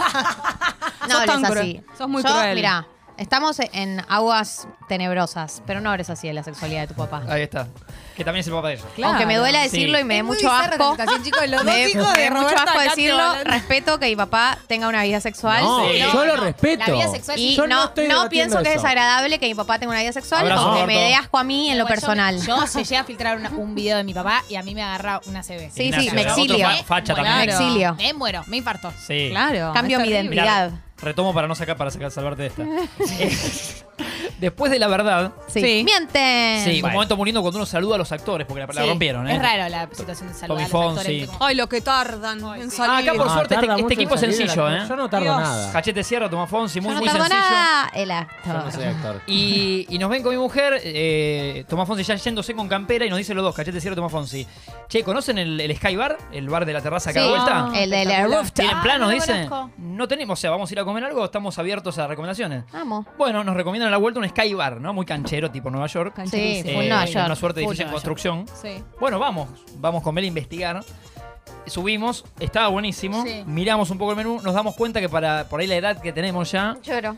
No 1.07 1.13
Sos 1.13 1.21
hables 1.21 1.35
tan 1.35 1.45
así. 1.45 1.53
cruel. 1.53 1.83
Sos 1.97 2.09
muy 2.09 2.21
Yo, 2.21 2.29
cruel. 2.29 2.55
Mirá, 2.55 2.85
estamos 3.18 3.57
en 3.60 4.03
aguas 4.10 4.68
tenebrosas, 4.88 5.61
pero 5.65 5.81
no 5.81 5.91
hables 5.91 6.10
así 6.10 6.27
de 6.27 6.34
la 6.34 6.44
sexualidad 6.44 6.81
de 6.81 6.88
tu 6.88 6.94
papá. 6.94 7.23
Ahí 7.27 7.41
está. 7.44 7.68
Que 8.15 8.23
también 8.23 8.41
es 8.41 8.48
el 8.48 8.53
papá 8.53 8.69
de 8.69 8.73
ella. 8.76 8.84
Aunque 9.07 9.26
me 9.27 9.35
duela 9.38 9.60
Sí. 9.64 9.69
decirlo 9.69 9.99
y 9.99 10.03
me 10.03 10.15
dé 10.15 10.23
mucho 10.23 10.52
asco. 10.52 10.98
chicos. 11.23 11.48
Los 11.48 11.64
Me 11.65 11.72
me 11.72 11.77
de 11.88 11.94
dé 12.18 12.31
mucho 12.31 12.56
asco 12.56 12.80
decirlo. 12.80 13.22
hablando. 13.22 13.52
Respeto 13.52 13.99
que 13.99 14.07
mi 14.07 14.15
papá 14.15 14.57
tenga 14.68 14.88
una 14.88 15.03
vida 15.03 15.19
sexual. 15.22 15.64
No, 15.64 15.88
Sí. 15.88 15.99
yo 15.99 16.26
lo 16.26 16.35
respeto. 16.38 16.84
La 16.88 16.94
vida 16.94 17.07
sexual 17.11 17.38
Y 17.38 17.56
Yo 17.56 17.68
no, 17.68 17.91
no 17.95 18.23
no 18.23 18.30
pienso 18.30 18.61
que 18.64 18.69
es 18.69 18.76
desagradable 18.76 19.38
que 19.39 19.48
mi 19.48 19.56
papá 19.56 19.77
tenga 19.77 19.91
una 19.91 20.02
vida 20.02 20.14
sexual 20.14 20.52
o 20.52 20.76
que 20.76 20.85
me 20.88 20.95
dé 20.95 21.14
asco 21.15 21.38
a 21.38 21.44
mí 21.44 21.69
en 21.69 21.77
lo 21.77 21.85
personal. 21.85 22.38
Yo, 22.41 22.57
yo 22.57 22.68
se 22.68 22.84
llega 22.84 23.02
a 23.02 23.03
filtrar 23.03 23.38
una- 23.38 23.49
un 23.49 23.76
video 23.76 23.98
de 23.98 24.03
mi 24.03 24.14
papá 24.14 24.44
y 24.49 24.56
a 24.56 24.64
mí 24.64 24.73
me 24.73 24.81
agarra 24.84 25.22
una 25.27 25.44
CB. 25.44 25.69
Sí, 25.72 25.84
Ignacio, 25.84 26.10
sí, 26.10 26.15
me 26.15 26.22
exilio. 26.23 26.65
fa- 26.68 26.84
facha 26.84 27.14
también. 27.14 27.35
Me 27.38 27.44
exilio. 27.44 27.95
Me 27.95 28.14
muero, 28.14 28.44
me 28.48 28.57
infarto. 28.57 28.91
Sí. 29.06 29.27
Claro. 29.30 29.73
Cambio 29.73 29.99
mi 29.99 30.07
identidad. 30.07 30.72
Retomo 31.01 31.33
para 31.33 31.47
no 31.47 31.55
sacar, 31.55 31.77
para 31.77 31.91
sacar, 31.91 32.11
salvarte 32.11 32.43
de 32.43 32.47
esta. 32.47 32.63
Después 34.39 34.72
de 34.72 34.80
la 34.80 34.88
verdad. 34.88 35.31
Sí. 35.47 35.61
Sí. 35.61 35.84
Mienten. 35.84 36.64
Sí, 36.64 36.81
un 36.84 36.91
momento 36.91 37.18
muy 37.18 37.26
lindo 37.26 37.41
cuando 37.41 37.57
uno 37.57 37.65
saluda 37.65 37.95
a 37.95 37.97
los 37.97 38.11
actores, 38.11 38.45
porque 38.47 38.61
la, 38.65 38.68
la 38.73 38.81
Sí, 38.84 38.88
rompieron, 38.89 39.27
¿eh? 39.27 39.35
Es 39.35 39.41
raro 39.41 39.68
la 39.69 39.89
situación 39.91 40.30
de 40.30 40.34
saludar 40.35 40.47
Tommy 40.47 40.61
a 40.64 40.68
los 40.91 40.97
actores. 40.99 41.26
Fonsi. 41.27 41.38
Ay, 41.43 41.55
lo 41.55 41.68
que 41.68 41.81
tardan 41.81 42.39
en 42.59 42.72
salir. 42.72 42.91
Ah, 42.93 42.97
acá 42.99 43.14
por 43.18 43.27
Ah, 43.30 43.34
suerte 43.34 43.55
este, 43.55 43.68
este 43.81 43.93
equipo 43.95 44.15
es 44.15 44.23
en 44.23 44.31
salir 44.31 44.38
de 44.38 44.45
sencillo, 44.53 44.69
la- 44.69 44.84
¿eh? 44.84 44.85
Yo 44.88 44.95
no 44.95 45.09
tardo 45.09 45.26
Dios. 45.26 45.38
nada. 45.39 45.72
Cachete 45.73 46.03
Sierra, 46.03 46.30
Tomás 46.30 46.49
Fonsi, 46.49 46.80
muy, 46.81 46.89
Yo 46.89 46.93
no 46.95 46.99
muy 46.99 47.09
tardo 47.09 47.23
sencillo. 47.26 47.41
nada. 47.49 47.89
El 47.93 48.09
Yo 48.09 48.15
actor. 48.15 48.53
no 48.65 48.72
soy 48.72 48.84
actor. 48.84 49.22
Y, 49.27 49.85
y 49.89 49.97
nos 49.97 50.09
ven 50.09 50.22
con 50.23 50.31
mi 50.34 50.38
mujer, 50.41 50.81
eh, 50.84 51.65
Tomás 51.68 51.88
Fonsi 51.88 52.03
ya 52.03 52.15
yéndose 52.15 52.53
con 52.53 52.68
campera 52.68 53.05
y 53.05 53.09
nos 53.09 53.18
dice 53.18 53.34
los 53.34 53.43
dos, 53.43 53.55
Cachete 53.55 53.81
Sierra, 53.81 53.95
Tomás 53.95 54.11
Fonsi. 54.11 54.45
Che, 54.88 55.03
¿conocen 55.03 55.38
el, 55.39 55.59
el 55.59 55.76
Sky 55.76 55.95
Bar? 55.95 56.18
El 56.31 56.47
bar 56.49 56.65
de 56.65 56.73
la 56.73 56.81
terraza 56.81 57.09
acá 57.09 57.23
Sí, 57.23 57.30
vuelta. 57.30 57.72
el 57.76 57.89
de 57.89 58.05
la 58.05 58.23
rooftop. 58.26 58.53
¿Tienen 58.53 58.76
Ah, 58.77 58.84
planos? 58.84 59.07
no 59.07 59.14
dice. 59.14 59.47
conozco. 59.49 59.72
No 59.77 60.07
tenemos, 60.07 60.38
o 60.38 60.41
sea, 60.41 60.51
vamos 60.51 60.69
a 60.69 60.73
ir 60.73 60.80
a 60.80 60.85
comer 60.85 61.03
algo, 61.03 61.26
estamos 61.26 61.57
abiertos 61.57 61.97
a 61.97 62.07
recomendaciones. 62.07 62.64
Vamos. 62.72 63.05
Bueno, 63.18 63.43
nos 63.43 63.55
recomiendan 63.55 63.88
a 63.88 63.91
la 63.91 63.97
vuelta 63.97 64.19
un 64.19 64.26
Sky 64.29 64.53
Bar, 64.53 64.79
¿no? 64.81 64.93
Muy 64.93 65.05
canchero, 65.05 65.49
tipo 65.51 65.69
Nueva 65.69 65.87
York. 65.87 66.15
Sí, 66.25 66.61
Eh, 66.65 66.73
Nueva 66.87 67.05
York. 67.05 67.25
Una 67.25 67.35
suerte 67.35 67.59
de 67.61 67.65
Full 67.65 67.71
edificio 67.73 67.83
en 67.83 67.87
Nueva 67.89 68.01
construcción. 68.01 68.45
Sí. 68.61 68.83
Bueno, 68.99 69.19
vamos, 69.19 69.49
vamos 69.79 70.03
con 70.03 70.13
Mel 70.15 70.23
a 70.23 70.27
investigar. 70.27 70.83
Subimos, 71.65 72.23
estaba 72.39 72.67
buenísimo. 72.69 73.23
Sí. 73.23 73.43
Miramos 73.45 73.89
un 73.89 73.97
poco 73.97 74.11
el 74.11 74.17
menú, 74.17 74.39
nos 74.41 74.53
damos 74.53 74.75
cuenta 74.75 75.01
que 75.01 75.09
para 75.09 75.45
por 75.49 75.59
ahí 75.59 75.67
la 75.67 75.75
edad 75.75 76.01
que 76.01 76.13
tenemos 76.13 76.51
ya, 76.51 76.77
Lloro. 76.83 77.15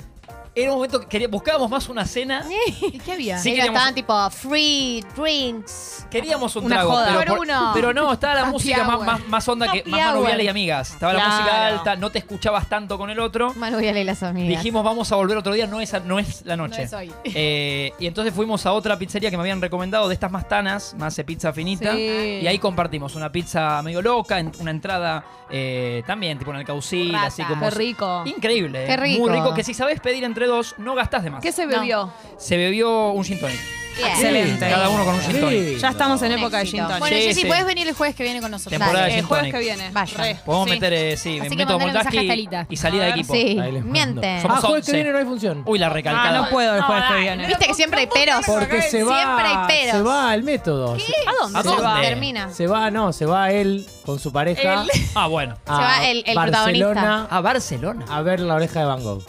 Era 0.63 0.71
un 0.71 0.77
momento 0.77 1.07
que 1.07 1.27
buscábamos 1.27 1.69
más 1.69 1.89
una 1.89 2.05
cena. 2.05 2.43
¿Y 2.81 2.99
qué 2.99 3.13
había? 3.13 3.37
Sí, 3.39 3.49
Ellos 3.49 3.65
queríamos- 3.65 3.75
estaban 3.77 3.95
tipo 3.95 4.29
free 4.31 5.03
drinks. 5.15 6.05
Queríamos 6.09 6.55
un 6.55 6.65
Una 6.65 6.75
trago, 6.77 6.91
joda. 6.91 7.05
pero, 7.07 7.17
Por 7.19 7.27
por- 7.27 7.39
uno. 7.47 7.71
pero 7.73 7.93
no, 7.93 8.13
estaba 8.13 8.33
la 8.35 8.41
Happy 8.43 8.51
música 8.51 8.83
más, 8.83 8.95
hour. 8.97 9.05
más, 9.05 9.27
más 9.27 9.47
onda 9.47 9.71
que 9.71 9.79
Happy 9.79 9.91
más 9.91 10.15
hour. 10.15 10.41
y 10.41 10.47
amigas. 10.47 10.91
Estaba 10.91 11.13
la 11.13 11.19
Claro. 11.19 11.35
música 11.35 11.67
alta, 11.67 11.95
no 11.95 12.09
te 12.09 12.19
escuchabas 12.19 12.67
tanto 12.67 12.97
con 12.97 13.09
el 13.09 13.19
otro. 13.19 13.53
Manu 13.55 13.79
y 13.79 14.03
las 14.03 14.23
amigas. 14.23 14.49
Dijimos, 14.49 14.83
vamos 14.83 15.11
a 15.11 15.15
volver 15.15 15.37
otro 15.37 15.53
día, 15.53 15.67
no 15.67 15.79
es, 15.81 15.93
no 16.05 16.19
es 16.19 16.43
la 16.45 16.55
noche. 16.55 16.77
No 16.79 16.83
es 16.83 16.93
hoy. 16.93 17.13
Eh, 17.41 17.93
y 17.99 18.07
entonces 18.07 18.33
fuimos 18.33 18.65
a 18.65 18.73
otra 18.73 18.97
pizzería 18.97 19.29
que 19.29 19.37
me 19.37 19.41
habían 19.41 19.61
recomendado 19.61 20.07
de 20.07 20.13
estas 20.13 20.31
más 20.31 20.47
tanas, 20.47 20.95
más 20.97 21.15
de 21.15 21.23
pizza 21.23 21.53
finita. 21.53 21.93
Sí. 21.95 22.39
Y 22.41 22.47
ahí 22.47 22.57
compartimos 22.59 23.15
una 23.15 23.31
pizza 23.31 23.81
medio 23.83 24.01
loca, 24.01 24.39
en- 24.39 24.51
una 24.59 24.71
entrada 24.71 25.23
eh, 25.49 26.03
también, 26.05 26.37
tipo 26.37 26.51
en 26.51 26.57
el 26.57 26.65
caucil, 26.65 27.13
Rata. 27.13 27.27
así 27.27 27.43
como. 27.43 27.61
Qué 27.69 27.75
rico. 27.75 28.23
Increíble. 28.25 28.85
Qué 28.85 28.93
eh. 28.93 28.97
rico. 28.97 29.21
Muy 29.27 29.31
rico. 29.31 29.53
Que 29.53 29.63
si 29.63 29.73
sabes 29.73 29.99
pedir 29.99 30.23
entre 30.23 30.47
dos, 30.49 30.75
no 30.77 30.95
gastás 30.95 31.23
de 31.23 31.29
más. 31.29 31.41
¿Qué 31.41 31.51
se 31.51 31.65
bebió? 31.65 32.11
Se 32.37 32.57
bebió 32.57 33.09
un 33.11 33.23
gin 33.23 33.39
tonic. 33.39 33.59
Bien. 33.97 34.11
Excelente. 34.11 34.69
Cada 34.69 34.87
uno 34.89 35.03
con 35.03 35.13
un 35.15 35.19
gin 35.21 35.41
tonic. 35.41 35.77
Ya 35.77 35.89
estamos 35.89 36.21
en 36.21 36.31
Un 36.31 36.37
época 36.39 36.57
de 36.57 36.63
éxito. 36.63 36.77
gin 36.77 36.87
tonic. 36.87 36.99
Bueno, 36.99 37.17
Sí, 37.17 37.23
Jessy, 37.23 37.41
sí. 37.41 37.47
puedes 37.47 37.65
venir 37.65 37.87
el 37.87 37.93
jueves 37.95 38.15
que 38.15 38.23
viene 38.23 38.39
con 38.39 38.49
nosotros. 38.51 38.79
Temporada 38.79 39.05
de 39.07 39.11
gin 39.13 39.23
jueves 39.25 39.41
tonic. 39.51 39.55
que 39.55 39.59
viene. 39.59 39.89
Vaya. 39.91 40.17
Re. 40.17 40.39
Podemos 40.45 40.67
Sí. 40.69 40.73
meter, 40.75 40.93
eh, 40.93 41.17
sí, 41.17 41.39
Así 41.39 41.49
que 41.49 41.55
método 41.57 41.79
mandale 41.79 41.93
mensaje 41.93 42.17
a 42.17 42.21
Moldaski 42.21 42.27
Estelita. 42.29 42.65
y 42.69 42.77
salida 42.77 43.03
de 43.05 43.09
equipo. 43.09 43.33
Sí, 43.33 43.39
Ahí 43.39 43.55
les 43.55 43.63
mando. 43.73 43.91
mienten. 43.91 44.41
Somos 44.41 44.57
Ah, 44.57 44.61
jueves 44.61 44.85
que 44.85 44.91
11. 44.91 44.93
viene 44.93 45.11
no 45.11 45.17
hay 45.17 45.25
función. 45.25 45.63
Uy, 45.65 45.79
la 45.79 45.87
Ah, 45.87 45.89
recalcada. 45.89 46.31
no 46.41 46.49
puedo 46.49 46.75
el 46.75 46.81
jueves 46.81 47.03
que 47.11 47.17
viene. 47.19 47.47
Viste 47.47 47.65
que 47.67 47.73
siempre 47.73 47.99
hay 48.01 48.07
peros. 48.07 48.45
Porque 48.45 48.81
se 48.83 49.03
va. 49.03 49.15
Siempre 49.21 49.45
hay 49.47 49.67
peros. 49.67 49.95
Se 49.97 50.01
va 50.01 50.33
el 50.33 50.43
método. 50.43 50.85
¿A 50.93 51.31
dónde 51.41 51.59
¿A 51.59 51.61
se 51.61 51.67
dónde? 51.67 51.83
va? 51.83 52.01
Termina. 52.01 52.53
se 52.53 52.67
va, 52.67 52.91
no, 52.91 53.11
se 53.11 53.25
va 53.25 53.51
él 53.51 53.85
con 54.05 54.17
su 54.17 54.31
pareja. 54.31 54.85
Ah, 55.15 55.27
bueno. 55.27 55.57
a 55.65 55.75
Se 55.75 55.81
va 55.81 56.07
el- 56.09 56.23
el 56.25 56.35
Barcelona 56.35 57.27
A 57.29 57.41
Barcelona. 57.41 58.05
a 58.09 58.21
ver 58.21 58.39
la 58.39 58.55
oreja 58.55 58.79
de 58.79 58.85
Van 58.85 59.03
Gogh. 59.03 59.23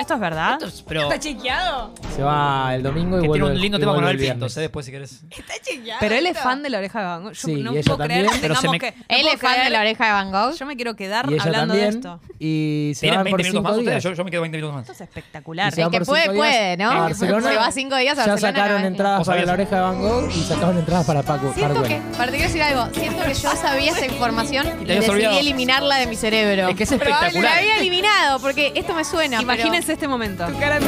¿Esto, 0.00 0.14
es 0.14 0.20
verdad? 0.20 0.58
¿Está 0.62 1.18
chequeado? 1.18 1.92
Se 2.14 2.22
va 2.22 2.74
el 2.74 2.82
domingo 2.82 3.18
y 3.18 3.22
que 3.22 3.28
tiene 3.28 3.46
un 3.46 3.60
lindo 3.60 3.78
tema 3.78 3.94
con 3.94 4.04
vuelve 4.04 4.34
después 4.34 4.86
si 4.86 4.92
querés. 4.92 5.22
¿Está 5.30 5.54
chequeado? 5.62 5.98
Pero 6.00 6.14
él 6.14 6.26
es 6.26 6.38
fan 6.38 6.62
de 6.62 6.70
la 6.70 6.78
oreja 6.78 7.00
de 7.00 7.04
Van 7.06 7.22
Gogh. 7.24 7.32
Yo 7.32 7.48
no 7.58 7.72
puedo 7.72 7.98
creer 7.98 8.26
que. 8.26 8.38
Pero 8.40 8.54
se 8.54 8.60
tengamos 8.62 8.72
me- 8.72 8.78
que. 8.78 8.94
Él 9.08 9.26
es 9.32 9.40
fan 9.40 9.64
de 9.64 9.70
la 9.70 9.80
oreja 9.80 10.06
de 10.06 10.12
Van 10.12 10.30
Gogh. 10.30 10.54
Yo 10.54 10.66
me 10.66 10.76
quiero 10.76 10.96
quedar 10.96 11.26
hablando 11.40 11.74
de 11.74 11.88
esto. 11.88 12.20
Y 12.38 12.92
se 12.94 13.00
¿Tienen 13.02 13.18
van 13.18 13.24
20 13.24 13.42
minutos 13.44 13.62
más 13.62 13.78
ustedes? 13.78 14.02
Yo, 14.02 14.24
me 14.24 14.30
quedo 14.30 14.42
20 14.42 14.58
minutos 14.58 14.74
más 14.74 14.82
Esto 14.82 14.92
es 14.92 15.00
espectacular. 15.00 15.72
Se 15.72 15.82
El 15.82 15.90
que 15.90 16.00
puede, 16.00 16.30
puede, 16.34 16.76
¿no? 16.76 17.14
Se 17.14 17.26
va 17.56 17.70
cinco 17.72 17.96
días 17.96 18.18
a 18.18 18.26
Ya 18.26 18.36
sacaron 18.38 18.84
entradas 18.84 19.26
para 19.26 19.44
la 19.44 19.52
oreja 19.52 19.76
de 19.76 19.82
Van 19.82 20.00
Gogh 20.00 20.30
y 20.30 20.42
sacaron 20.42 20.78
entradas 20.78 21.06
para 21.06 21.22
Paco. 21.22 21.52
Siento 21.54 21.82
que, 21.82 22.00
para 22.16 22.30
te 22.30 22.36
quiero 22.38 22.52
decir 22.52 22.62
algo, 22.62 22.94
siento 22.94 23.22
que 23.24 23.34
yo 23.34 23.50
sabía 23.56 23.92
esa 23.92 24.06
información 24.06 24.66
y 24.82 24.84
decidí 24.86 25.24
eliminarla 25.38 25.96
de 25.96 26.06
mi 26.06 26.16
cerebro. 26.16 26.68
Es 26.68 26.76
que 26.76 26.84
es 26.84 26.92
Probable- 26.94 27.42
La 27.42 27.56
había 27.58 27.78
eliminado 27.78 28.40
porque 28.40 28.72
esto 28.74 28.94
me 28.94 29.04
suena. 29.04 29.42
Imagínense 29.44 29.92
este 29.92 30.08
momento. 30.08 30.46
Tu 30.46 30.58
cara 30.58 30.78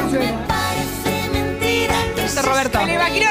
Roberto. 2.43 2.85
Me 2.85 2.95
imagino 2.95 3.27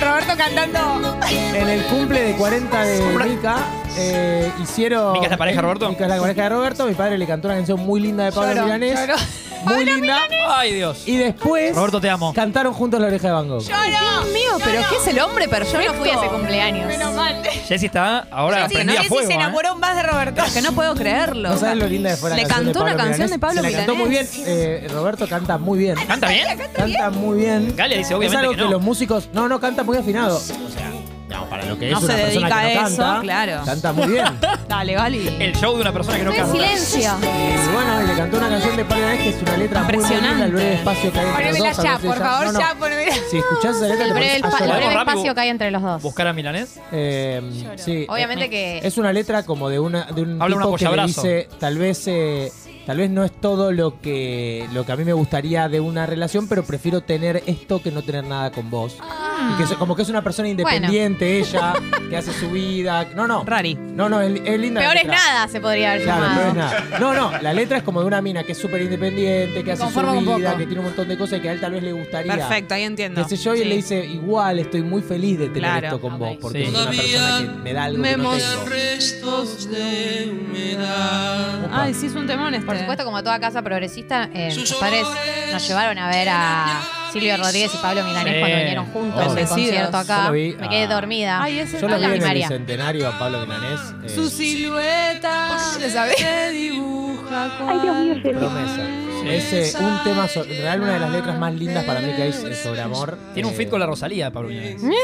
Roberto, 0.00 0.34
cantando. 0.36 1.18
En 1.28 1.68
el 1.68 1.84
cumple 1.84 2.20
de 2.20 2.34
40 2.34 2.84
de 2.84 3.18
Rica, 3.18 3.56
eh, 3.96 4.52
hicieron. 4.62 5.12
¿Mica 5.12 5.26
es 5.26 5.30
la 5.30 5.36
pareja 5.36 5.60
Roberto? 5.62 5.88
Mica 5.88 6.04
es 6.04 6.10
la 6.10 6.20
pareja 6.20 6.42
de 6.42 6.48
Roberto. 6.48 6.86
Mi 6.86 6.94
padre 6.94 7.18
le 7.18 7.26
cantó 7.26 7.48
una 7.48 7.56
canción 7.56 7.80
muy 7.80 8.00
linda 8.00 8.24
de 8.24 8.32
Pablo 8.32 8.50
Lloro, 8.52 8.64
Milanés. 8.64 8.98
Muy 9.64 9.84
linda. 9.84 10.18
Ay, 10.46 10.74
Dios. 10.74 11.02
Y 11.06 11.16
después 11.16 11.74
Roberto, 11.74 12.00
te 12.00 12.10
amo. 12.10 12.34
cantaron 12.34 12.74
juntos 12.74 13.00
La 13.00 13.06
Oreja 13.06 13.28
de 13.28 13.32
Van 13.32 13.48
Gogh. 13.48 13.62
Dios 13.62 14.32
mío, 14.32 14.58
pero 14.62 14.82
¿qué 14.90 14.96
es 14.96 15.06
el 15.06 15.18
hombre 15.20 15.48
perfecto? 15.48 15.80
Yo 15.80 15.92
no 15.92 15.98
fui 15.98 16.10
a 16.10 16.14
ese 16.14 16.26
cumpleaños. 16.26 16.86
Menos 16.86 17.14
mal. 17.14 17.42
Jessy 17.66 17.86
está 17.86 18.26
ahora 18.30 18.58
no 18.58 18.64
a 18.64 18.68
sé 18.68 18.74
si 18.74 19.08
se 19.08 19.32
¿eh? 19.32 19.34
enamoró 19.34 19.76
más 19.76 19.96
de 19.96 20.02
Roberto. 20.02 20.42
Que 20.52 20.62
no 20.62 20.72
puedo 20.72 20.94
creerlo. 20.94 21.48
No 21.48 21.56
sabes 21.56 21.78
lo 21.78 21.86
linda 21.86 22.10
que 22.10 22.16
fue 22.16 22.34
Le 22.34 22.44
cantó 22.44 22.82
una 22.82 22.96
canción 22.96 23.30
de 23.30 23.38
Pablo 23.38 23.62
Se 23.62 23.70
la 23.70 23.76
cantó 23.76 23.94
muy 23.94 24.08
bien. 24.10 24.28
Eh, 24.46 24.86
Roberto 24.92 25.26
canta 25.28 25.58
muy 25.58 25.78
bien. 25.78 25.96
¿Canta 26.06 26.28
bien? 26.28 26.46
Canta 26.74 27.10
muy 27.10 27.38
bien. 27.38 27.74
Galia 27.76 27.98
dice, 27.98 28.14
Es 28.20 28.34
algo 28.34 28.52
que, 28.52 28.62
los 28.62 28.82
músicos. 28.82 29.28
No, 29.32 29.48
no, 29.48 29.60
canta 29.60 29.82
muy 29.82 29.96
afinado. 29.96 30.36
O 30.36 30.40
sea, 30.40 30.90
no, 31.34 31.44
para 31.50 31.64
lo 31.64 31.76
que 31.78 31.86
es 31.90 31.92
no 31.92 31.98
una 31.98 32.06
se 32.06 32.22
persona 32.22 32.30
dedica 32.48 32.62
que 32.68 32.74
no 32.74 32.80
a 32.80 32.86
eso, 32.88 32.96
canta, 33.02 33.20
claro. 33.22 33.62
canta 33.64 33.92
muy 33.92 34.06
bien. 34.06 34.24
Dale, 34.68 34.94
Gali. 34.94 35.36
El 35.40 35.52
show 35.56 35.74
de 35.74 35.80
una 35.80 35.92
persona 35.92 36.16
que 36.18 36.22
no 36.24 36.32
canta. 36.32 36.52
silencio. 36.52 37.10
Y 37.20 37.72
bueno, 37.74 38.02
le 38.06 38.14
cantó 38.14 38.36
una 38.38 38.48
canción 38.48 38.76
de 38.76 38.84
Pablo 38.84 39.06
que 39.18 39.28
es 39.30 39.42
una 39.42 39.56
letra 39.56 39.80
Impresionante. 39.80 40.20
muy 40.20 40.28
linda, 40.30 40.44
el 40.46 40.52
breve 40.52 40.74
espacio 40.74 41.12
que 41.12 41.18
hay 41.18 41.26
entre 41.26 41.58
los 41.58 41.76
dos. 41.76 41.84
ya, 41.84 41.98
por 41.98 42.18
favor, 42.18 42.58
ya, 42.58 42.74
ponémela. 42.78 43.14
Si 43.30 43.36
escuchás 43.38 43.76
esa 43.76 43.86
letra, 43.88 44.04
El 44.06 44.12
breve, 44.14 44.40
pones 44.40 44.60
a 44.60 44.64
el 44.64 44.70
breve 44.70 44.94
espacio 44.94 45.34
que 45.34 45.40
hay 45.40 45.48
entre 45.48 45.70
los 45.70 45.82
dos. 45.82 46.02
¿Buscar 46.02 46.26
a 46.28 46.32
Milanés? 46.32 46.78
Eh, 46.92 47.42
sí, 47.76 48.06
Obviamente 48.08 48.44
eh, 48.44 48.50
que- 48.50 48.86
Es 48.86 48.96
una 48.98 49.12
letra 49.12 49.42
como 49.44 49.68
de, 49.68 49.80
una, 49.80 50.04
de 50.04 50.22
un 50.22 50.40
Habla 50.40 50.56
un 50.56 50.62
tipo 50.62 50.76
que 50.76 50.96
le 50.96 51.06
dice, 51.06 51.48
tal 51.58 51.78
vez 51.78 52.04
eh, 52.06 52.52
Tal 52.86 52.98
vez 52.98 53.10
no 53.10 53.24
es 53.24 53.32
todo 53.32 53.72
lo 53.72 54.00
que, 54.00 54.68
lo 54.74 54.84
que 54.84 54.92
a 54.92 54.96
mí 54.96 55.04
me 55.04 55.14
gustaría 55.14 55.68
de 55.70 55.80
una 55.80 56.04
relación, 56.04 56.48
pero 56.48 56.64
prefiero 56.64 57.00
tener 57.00 57.42
esto 57.46 57.82
que 57.82 57.90
no 57.90 58.02
tener 58.02 58.24
nada 58.24 58.50
con 58.50 58.70
vos. 58.70 58.98
Ah. 59.00 59.58
Y 59.58 59.62
que 59.62 59.74
como 59.76 59.96
que 59.96 60.02
es 60.02 60.08
una 60.10 60.22
persona 60.22 60.48
independiente 60.48 61.38
ella, 61.38 61.72
que 62.10 62.16
hace 62.16 62.32
su 62.32 62.50
vida. 62.50 63.08
No, 63.14 63.26
no. 63.26 63.42
Rari. 63.44 63.74
No, 63.74 64.08
no, 64.08 64.20
es, 64.20 64.38
es 64.44 64.60
linda. 64.60 64.82
Peor 64.82 64.96
es 64.98 65.06
nada, 65.06 65.48
se 65.48 65.60
podría 65.60 65.92
haber 65.92 66.02
claro. 66.02 66.34
Peor 66.34 66.48
es 66.48 66.54
nada. 66.54 66.98
No, 67.00 67.14
no, 67.14 67.32
la 67.40 67.52
letra 67.54 67.78
es 67.78 67.82
como 67.82 68.00
de 68.00 68.06
una 68.06 68.20
mina 68.20 68.44
que 68.44 68.52
es 68.52 68.58
súper 68.58 68.82
independiente, 68.82 69.64
que 69.64 69.72
hace 69.72 69.90
su 69.90 70.00
vida, 70.00 70.56
que 70.56 70.66
tiene 70.66 70.80
un 70.80 70.86
montón 70.86 71.08
de 71.08 71.16
cosas 71.16 71.40
que 71.40 71.48
a 71.48 71.52
él 71.52 71.60
tal 71.60 71.72
vez 71.72 71.82
le 71.82 71.92
gustaría. 71.92 72.36
Perfecto, 72.36 72.74
ahí 72.74 72.82
entiendo. 72.82 73.22
Que 73.22 73.36
sé 73.36 73.42
yo, 73.42 73.54
y 73.54 73.64
le 73.64 73.76
dice, 73.76 74.04
igual 74.04 74.58
estoy 74.58 74.82
muy 74.82 75.00
feliz 75.00 75.38
de 75.38 75.48
tener 75.48 75.84
esto 75.84 76.00
con 76.00 76.18
vos, 76.18 76.36
porque 76.40 76.58
sí. 76.58 76.64
es 76.64 76.68
una 76.70 76.90
persona 76.90 77.38
que 77.38 77.58
me 77.62 77.72
da 77.72 77.84
algo. 77.84 77.98
Me 77.98 78.10
que 78.10 78.16
no 78.18 78.34
restos 78.66 79.70
de 79.70 80.30
humedad. 80.30 81.70
Ay, 81.72 81.94
sí, 81.94 82.06
es 82.06 82.14
un 82.14 82.26
temón 82.26 82.54
este 82.54 82.66
por 82.74 82.80
supuesto, 82.80 83.04
como 83.04 83.22
toda 83.22 83.38
casa 83.40 83.62
progresista, 83.62 84.28
eh, 84.34 84.50
sus 84.50 84.74
padres 84.74 85.06
nos 85.52 85.66
llevaron 85.66 85.98
a 85.98 86.08
ver 86.08 86.28
a 86.30 86.82
Silvio 87.12 87.36
Rodríguez 87.36 87.72
y 87.72 87.76
Pablo 87.78 88.02
Milanés 88.02 88.40
cuando 88.40 88.56
vinieron 88.56 88.86
juntos 88.86 89.20
al 89.20 89.48
concierto 89.48 89.96
acá. 89.96 90.30
Me 90.30 90.68
quedé 90.68 90.84
ah. 90.84 90.88
dormida. 90.88 91.42
Ay, 91.42 91.60
ese 91.60 91.80
Yo 91.80 91.88
lo 91.88 91.96
vi 91.96 92.04
en 92.04 92.10
el 92.10 92.18
primaria. 92.18 92.48
bicentenario 92.48 93.08
a 93.08 93.18
Pablo 93.18 93.40
Milanés. 93.40 93.80
Eh. 94.04 94.08
Su 94.08 94.28
silueta 94.28 95.58
se 95.78 96.50
dibuja 96.50 97.56
con 97.58 97.68
Ay, 97.68 97.78
Dios 97.80 97.96
mío, 97.96 98.14
Jerry. 98.20 98.38
promesa. 98.38 99.03
Es 99.26 99.74
eh, 99.74 99.78
un 99.80 100.02
tema, 100.04 100.26
real, 100.26 100.80
una 100.80 100.92
de 100.94 101.00
las 101.00 101.10
letras 101.10 101.38
más 101.38 101.54
lindas 101.54 101.84
para 101.84 102.00
mí 102.00 102.12
que 102.14 102.22
hay 102.22 102.32
sobre 102.32 102.80
amor. 102.80 103.18
Tiene 103.32 103.48
un 103.48 103.54
eh, 103.54 103.56
fit 103.56 103.70
con 103.70 103.80
la 103.80 103.86
Rosalía, 103.86 104.30
Pablo 104.30 104.48
un, 104.54 104.96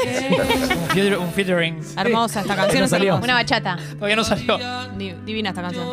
feature, 0.89 1.17
featuring. 1.33 1.81
Hermosa 1.97 2.41
esta 2.41 2.55
canción. 2.55 2.81
No 2.81 2.87
salió. 2.87 3.17
Una 3.17 3.33
bachata. 3.33 3.77
Todavía 3.95 4.15
no 4.15 4.23
salió. 4.23 4.57
Divina 5.25 5.49
esta 5.49 5.61
canción. 5.61 5.85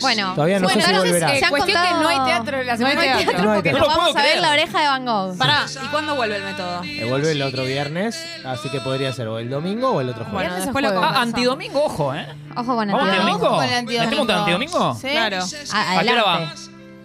Bueno, 0.00 0.32
todavía 0.34 0.60
no 0.60 0.66
bueno, 0.68 0.80
sé 0.80 0.86
si 0.86 0.96
volverá. 0.96 1.36
Se 1.36 1.44
han 1.44 1.50
cuestión 1.50 1.78
contado... 1.78 1.98
que 1.98 2.02
no 2.02 2.08
hay 2.08 2.24
teatro 2.24 2.62
la 2.62 2.76
semana 2.76 2.94
no 2.94 3.00
hay 3.00 3.08
teatro, 3.08 3.42
no 3.42 3.52
hay 3.52 3.62
teatro 3.62 3.72
porque 3.72 3.72
nos 3.72 3.96
vamos 3.96 4.16
a 4.16 4.22
ver 4.22 4.40
la 4.40 4.50
oreja 4.52 4.80
de 4.80 4.86
Van 4.86 5.04
Gogh. 5.06 5.38
Pará, 5.38 5.66
¿y 5.82 5.86
cuándo 5.88 6.14
vuelve 6.14 6.36
el 6.36 6.44
método? 6.44 6.82
Eh, 6.84 7.06
vuelve 7.08 7.32
el 7.32 7.42
otro 7.42 7.64
viernes, 7.64 8.24
así 8.44 8.68
que 8.70 8.80
podría 8.80 9.12
ser 9.12 9.28
o 9.28 9.38
el 9.38 9.50
domingo 9.50 9.90
o 9.90 10.00
el 10.00 10.08
otro 10.08 10.24
jueves. 10.24 10.52
Ah, 10.74 11.20
antidomingo, 11.20 11.84
ojo, 11.84 12.14
¿eh? 12.14 12.26
Ojo 12.56 12.74
con 12.74 12.90
antidomingo. 12.90 13.50
¿Vamos 13.50 13.72
antidomingo? 13.72 14.32
Antidomingo? 14.32 14.94
Sí. 15.00 15.08
Claro. 15.08 15.38
Ah, 15.72 15.98
a, 15.98 16.02
qué 16.02 16.12
hora 16.12 16.22
va? 16.22 16.52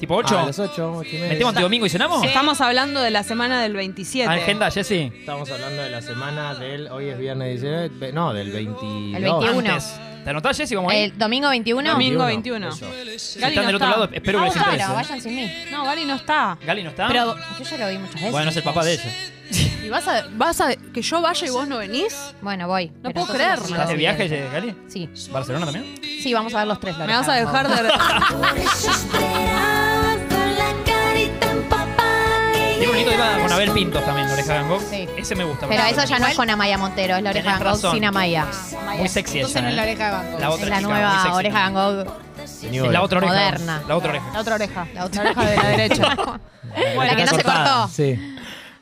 ¿Tipo 0.03 0.15
8? 0.17 0.37
a 0.37 0.45
las 0.47 0.59
8, 0.59 0.95
8 0.97 1.09
y 1.09 1.13
media. 1.13 1.29
¿Metemos 1.29 1.53
Domingo 1.53 1.85
y 1.85 1.89
cenamos? 1.89 2.25
Estamos 2.25 2.59
hablando 2.59 2.99
de 2.99 3.09
la 3.09 3.23
semana 3.23 3.61
del 3.61 3.71
27. 3.71 4.29
Agenda, 4.29 4.69
Jessy. 4.69 5.13
Estamos 5.17 5.49
hablando 5.49 5.81
de 5.81 5.89
la 5.89 6.01
semana 6.01 6.55
del. 6.55 6.89
Hoy 6.89 7.07
es 7.07 7.17
viernes 7.17 7.61
19. 7.61 8.11
No, 8.11 8.33
del 8.33 8.51
22. 8.51 9.15
El 9.15 9.23
21. 9.23 9.59
Antes. 9.59 9.95
¿Te 10.25 10.29
anotás, 10.29 10.57
Jessy, 10.57 10.75
como 10.75 10.89
ahí? 10.89 11.03
El 11.03 11.17
domingo 11.17 11.47
21. 11.47 11.89
Domingo 11.89 12.25
21. 12.25 12.71
Si 12.73 12.83
están 13.39 13.55
no 13.55 13.61
del 13.61 13.75
otro 13.75 13.87
lado, 13.87 14.09
espero 14.11 14.39
que 14.39 14.43
ah, 14.43 14.47
les 14.47 14.55
interese. 14.57 14.77
Claro, 14.77 14.93
vayan 14.93 15.21
sin 15.21 15.35
mí. 15.37 15.51
No, 15.71 15.85
Gali 15.85 16.03
no 16.03 16.15
está. 16.15 16.57
¿Gali 16.65 16.83
no 16.83 16.89
está? 16.89 17.07
Pero 17.07 17.35
yo 17.57 17.63
ya 17.63 17.77
lo 17.77 17.87
vi 17.87 17.97
muchas 17.97 18.15
veces. 18.15 18.31
Bueno, 18.33 18.49
es 18.49 18.57
el 18.57 18.63
papá 18.63 18.83
de 18.83 18.93
ella. 18.95 19.13
¿Y 19.85 19.89
vas 19.89 20.05
a, 20.05 20.27
vas 20.33 20.59
a 20.59 20.75
que 20.75 21.01
yo 21.01 21.21
vaya 21.21 21.47
y 21.47 21.49
vos 21.49 21.65
no 21.65 21.77
venés? 21.77 22.35
Bueno, 22.41 22.67
voy. 22.67 22.91
No 23.01 23.11
puedo 23.11 23.27
creerlo. 23.27 23.67
¿Estás 23.67 23.87
de 23.87 23.95
viaje, 23.95 24.49
Gali? 24.51 24.75
Sí. 24.89 25.09
¿Barcelona 25.31 25.67
también? 25.67 25.95
Sí, 26.21 26.33
vamos 26.33 26.53
a 26.53 26.57
ver 26.59 26.67
los 26.67 26.81
tres. 26.81 26.97
la 26.97 27.05
¿Me 27.05 27.13
vas 27.13 27.29
a 27.29 27.35
dejar 27.35 27.69
de... 27.69 27.89
con 33.41 33.51
Abel 33.51 33.71
Pintos 33.71 34.05
también, 34.05 34.27
la 34.27 34.33
oreja 34.33 34.53
de 34.63 34.79
Sí. 34.89 35.07
Ese 35.17 35.35
me 35.35 35.43
gusta. 35.43 35.67
Pero 35.67 35.83
eso 35.83 36.03
ya 36.05 36.19
no 36.19 36.27
es 36.27 36.35
con 36.35 36.49
Amaya 36.49 36.77
Montero, 36.77 37.15
es 37.17 37.23
la 37.23 37.29
oreja 37.29 37.57
Tenés 37.57 37.81
sin 37.81 38.05
Amaya. 38.05 38.47
Muy 38.97 39.09
sexy 39.09 39.39
esa. 39.39 39.59
¿eh? 39.69 39.95
La 40.39 40.49
otra 40.49 40.81
nueva 40.81 41.33
oreja 41.33 41.69
Van 41.69 42.05
la 42.91 43.01
otra 43.01 43.17
oreja. 43.19 43.33
Moderna. 43.33 43.83
La 43.87 43.97
otra 43.97 44.09
oreja. 44.09 44.25
La 44.33 44.39
otra 44.39 44.55
oreja. 44.55 44.87
La 44.93 45.05
otra 45.05 45.21
oreja 45.21 45.45
de 45.45 45.57
la 45.57 45.67
derecha. 45.69 46.15
La 46.97 47.15
que 47.15 47.25
no 47.25 47.31
se 47.31 47.43
cortó. 47.43 47.87
Sí. 47.89 48.32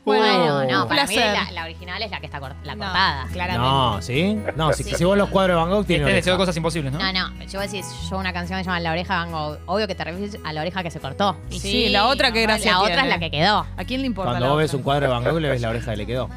Bueno, 0.03 0.63
no, 0.65 0.87
para 0.87 1.05
mí 1.05 1.15
la, 1.15 1.51
la 1.51 1.63
original 1.63 2.01
es 2.01 2.09
la 2.09 2.19
que 2.19 2.25
está 2.25 2.39
cort- 2.39 2.55
la 2.63 2.73
No. 2.75 2.83
cortada. 2.85 3.27
Claramente. 3.31 3.67
No, 3.67 4.01
¿sí? 4.01 4.39
No, 4.55 4.73
si, 4.73 4.83
Sí. 4.83 4.95
si 4.95 5.03
vos 5.03 5.15
los 5.17 5.29
cuadros 5.29 5.55
de 5.55 5.61
Van 5.61 5.69
Gogh 5.69 5.85
tiene 5.85 6.17
Este 6.17 6.35
cosas 6.35 6.57
imposibles, 6.57 6.91
¿no? 6.91 6.97
No, 6.99 7.13
no, 7.13 7.39
yo 7.45 7.59
voy 7.59 7.67
a 7.67 7.71
decir, 7.71 7.83
yo 8.09 8.17
una 8.17 8.33
canción 8.33 8.57
que 8.59 8.63
se 8.63 8.67
llama 8.69 8.79
La 8.79 8.91
oreja 8.91 9.13
de 9.13 9.19
Van 9.19 9.31
Gogh, 9.31 9.59
obvio 9.67 9.87
que 9.87 9.93
te 9.95 10.03
refieres 10.03 10.37
a 10.43 10.53
la 10.53 10.61
oreja 10.61 10.81
que 10.81 10.89
se 10.91 10.99
cortó. 10.99 11.37
Sí, 11.49 11.89
la 11.89 12.07
otra 12.07 12.31
que 12.31 12.41
gracia 12.41 12.71
La 12.71 12.81
otra 12.81 13.01
es 13.03 13.09
la 13.09 13.19
que 13.19 13.29
quedó. 13.29 13.65
¿A 13.77 13.83
quién 13.85 14.01
le 14.01 14.07
importa? 14.07 14.31
Cuando 14.31 14.49
vos 14.49 14.57
ves 14.57 14.73
un 14.73 14.81
cuadro 14.81 15.05
de 15.07 15.11
Van 15.13 15.23
Gogh 15.23 15.39
le 15.39 15.49
ves 15.49 15.61
la 15.61 15.69
oreja 15.69 15.91
que 15.91 15.97
le 15.97 16.05
quedó. 16.07 16.29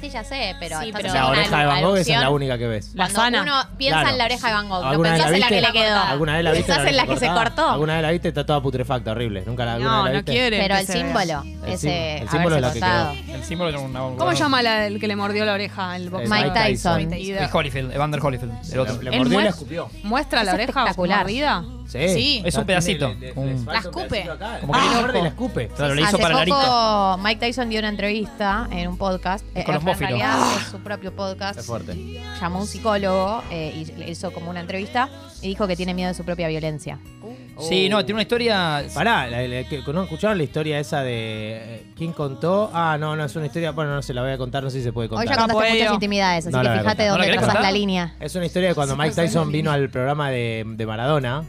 Sí, 0.00 0.10
ya 0.10 0.22
sé, 0.22 0.54
pero. 0.60 0.80
Sí, 0.80 0.92
pero 0.94 1.12
la 1.12 1.28
oreja 1.28 1.58
de 1.58 1.66
Van 1.66 1.82
Gogh 1.82 1.96
es 1.96 2.08
la 2.08 2.30
única 2.30 2.58
que 2.58 2.66
ves. 2.66 2.92
La 2.94 3.08
sana. 3.08 3.42
Uno 3.42 3.54
piensa 3.76 4.00
claro. 4.00 4.12
en 4.12 4.18
la 4.18 4.24
oreja 4.24 4.48
de 4.48 4.54
Van 4.54 4.68
Gogh, 4.68 4.84
no 4.84 5.02
pensás 5.02 5.32
en 5.32 5.40
la 5.40 5.48
que 5.48 5.60
le 5.60 5.72
quedó. 5.72 6.00
¿Alguna 6.00 6.34
vez 6.34 6.44
la 6.44 6.52
viste? 6.52 6.66
Pensás 6.66 6.88
en 6.88 6.96
la, 6.96 7.06
que 7.06 7.16
se 7.16 7.28
cortó. 7.28 7.70
¿Alguna 7.70 7.94
vez 7.94 8.02
la 8.02 8.10
viste? 8.10 8.28
Está 8.28 8.46
toda 8.46 8.62
putrefacta, 8.62 9.12
horrible. 9.12 9.42
Nunca 9.46 9.64
la, 9.64 9.78
no, 9.78 10.04
la 10.04 10.10
viste. 10.10 10.32
No, 10.32 10.36
quiere. 10.36 10.58
Pero 10.58 10.76
el 10.76 10.86
símbolo. 10.86 11.44
Ese, 11.66 12.18
el 12.18 12.28
símbolo 12.28 12.56
es 12.56 12.62
la 12.62 12.72
que 12.72 12.80
quedó. 12.80 13.34
El 13.34 13.44
símbolo 13.44 13.70
es 13.70 13.76
una 13.76 14.00
¿Cómo 14.00 14.32
llama 14.32 14.60
el 14.60 15.00
que 15.00 15.08
le 15.08 15.16
mordió 15.16 15.44
la 15.44 15.54
oreja? 15.54 15.98
Mike 15.98 16.50
Tyson. 16.54 17.08
Holyfield, 17.52 17.92
Evander 17.92 18.20
Holyfield. 18.22 18.72
El 18.72 18.80
otro. 18.80 19.02
Le 19.02 19.18
mordió 19.18 19.40
y 19.40 19.44
la 19.44 19.50
escupió. 19.50 19.90
¿Muestra 20.02 20.44
la 20.44 20.54
oreja 20.54 20.86
mordida? 20.96 21.64
Sí, 21.88 22.42
es 22.44 22.54
un 22.54 22.64
pedacito. 22.64 23.14
La 23.66 23.78
escupe. 23.78 24.28
Como 24.60 24.72
que 24.72 24.78
Ah. 24.78 25.10
de 25.12 25.22
la 25.22 25.28
escupe. 25.28 25.68
Claro, 25.68 25.94
le 25.94 26.02
ah, 26.02 26.08
hizo 26.08 26.18
para 26.18 26.44
poco 26.44 27.18
Mike 27.22 27.40
Tyson 27.40 27.70
dio 27.70 27.78
una 27.78 27.88
entrevista 27.88 28.68
en 28.70 28.88
un 28.88 28.98
podcast. 28.98 29.44
Eh, 29.54 29.64
con 29.64 29.74
los 29.74 29.84
en 29.84 29.98
realidad 29.98 30.34
ah. 30.34 30.66
su 30.70 30.78
propio 30.78 31.14
podcast. 31.14 31.68
Llamó 32.40 32.58
a 32.58 32.60
un 32.62 32.66
psicólogo 32.66 33.42
eh, 33.50 33.72
y 33.74 33.84
le 33.98 34.10
hizo 34.10 34.30
como 34.32 34.50
una 34.50 34.60
entrevista 34.60 35.08
y 35.40 35.48
dijo 35.48 35.66
que 35.66 35.76
tiene 35.76 35.94
miedo 35.94 36.08
de 36.08 36.14
su 36.14 36.24
propia 36.24 36.48
violencia. 36.48 36.98
Uh. 37.22 37.62
Sí, 37.62 37.88
no, 37.88 38.04
tiene 38.04 38.14
una 38.14 38.22
historia. 38.22 38.84
Pará, 38.94 39.26
la, 39.28 39.42
la- 39.42 39.60
escucharon 39.60 40.36
la 40.36 40.44
historia 40.44 40.78
esa 40.78 41.02
de. 41.02 41.56
Eh, 41.56 41.86
¿Quién 41.96 42.12
contó? 42.12 42.70
Ah, 42.72 42.96
no, 42.98 43.16
no, 43.16 43.24
es 43.24 43.34
una 43.34 43.46
historia. 43.46 43.72
Bueno, 43.72 43.94
no 43.94 44.02
se 44.02 44.12
la 44.14 44.22
voy 44.22 44.32
a 44.32 44.38
contar, 44.38 44.62
no 44.62 44.70
sé 44.70 44.78
si 44.78 44.84
se 44.84 44.92
puede 44.92 45.06
Hoy 45.08 45.16
contar. 45.16 45.36
ya 45.36 45.42
contaste 45.46 45.72
muchas 45.72 45.94
intimidades, 45.94 46.46
así 46.46 46.54
No 46.54 46.62
que 46.62 46.78
fíjate 46.78 47.06
dónde 47.06 47.32
trazas 47.32 47.62
la 47.62 47.72
línea. 47.72 48.14
Es 48.20 48.34
una 48.34 48.46
historia 48.46 48.68
de 48.68 48.74
cuando 48.74 48.96
Mike 48.96 49.14
Tyson 49.14 49.50
vino 49.50 49.70
al 49.70 49.88
programa 49.90 50.30
de, 50.30 50.64
de 50.66 50.86
Maradona 50.86 51.44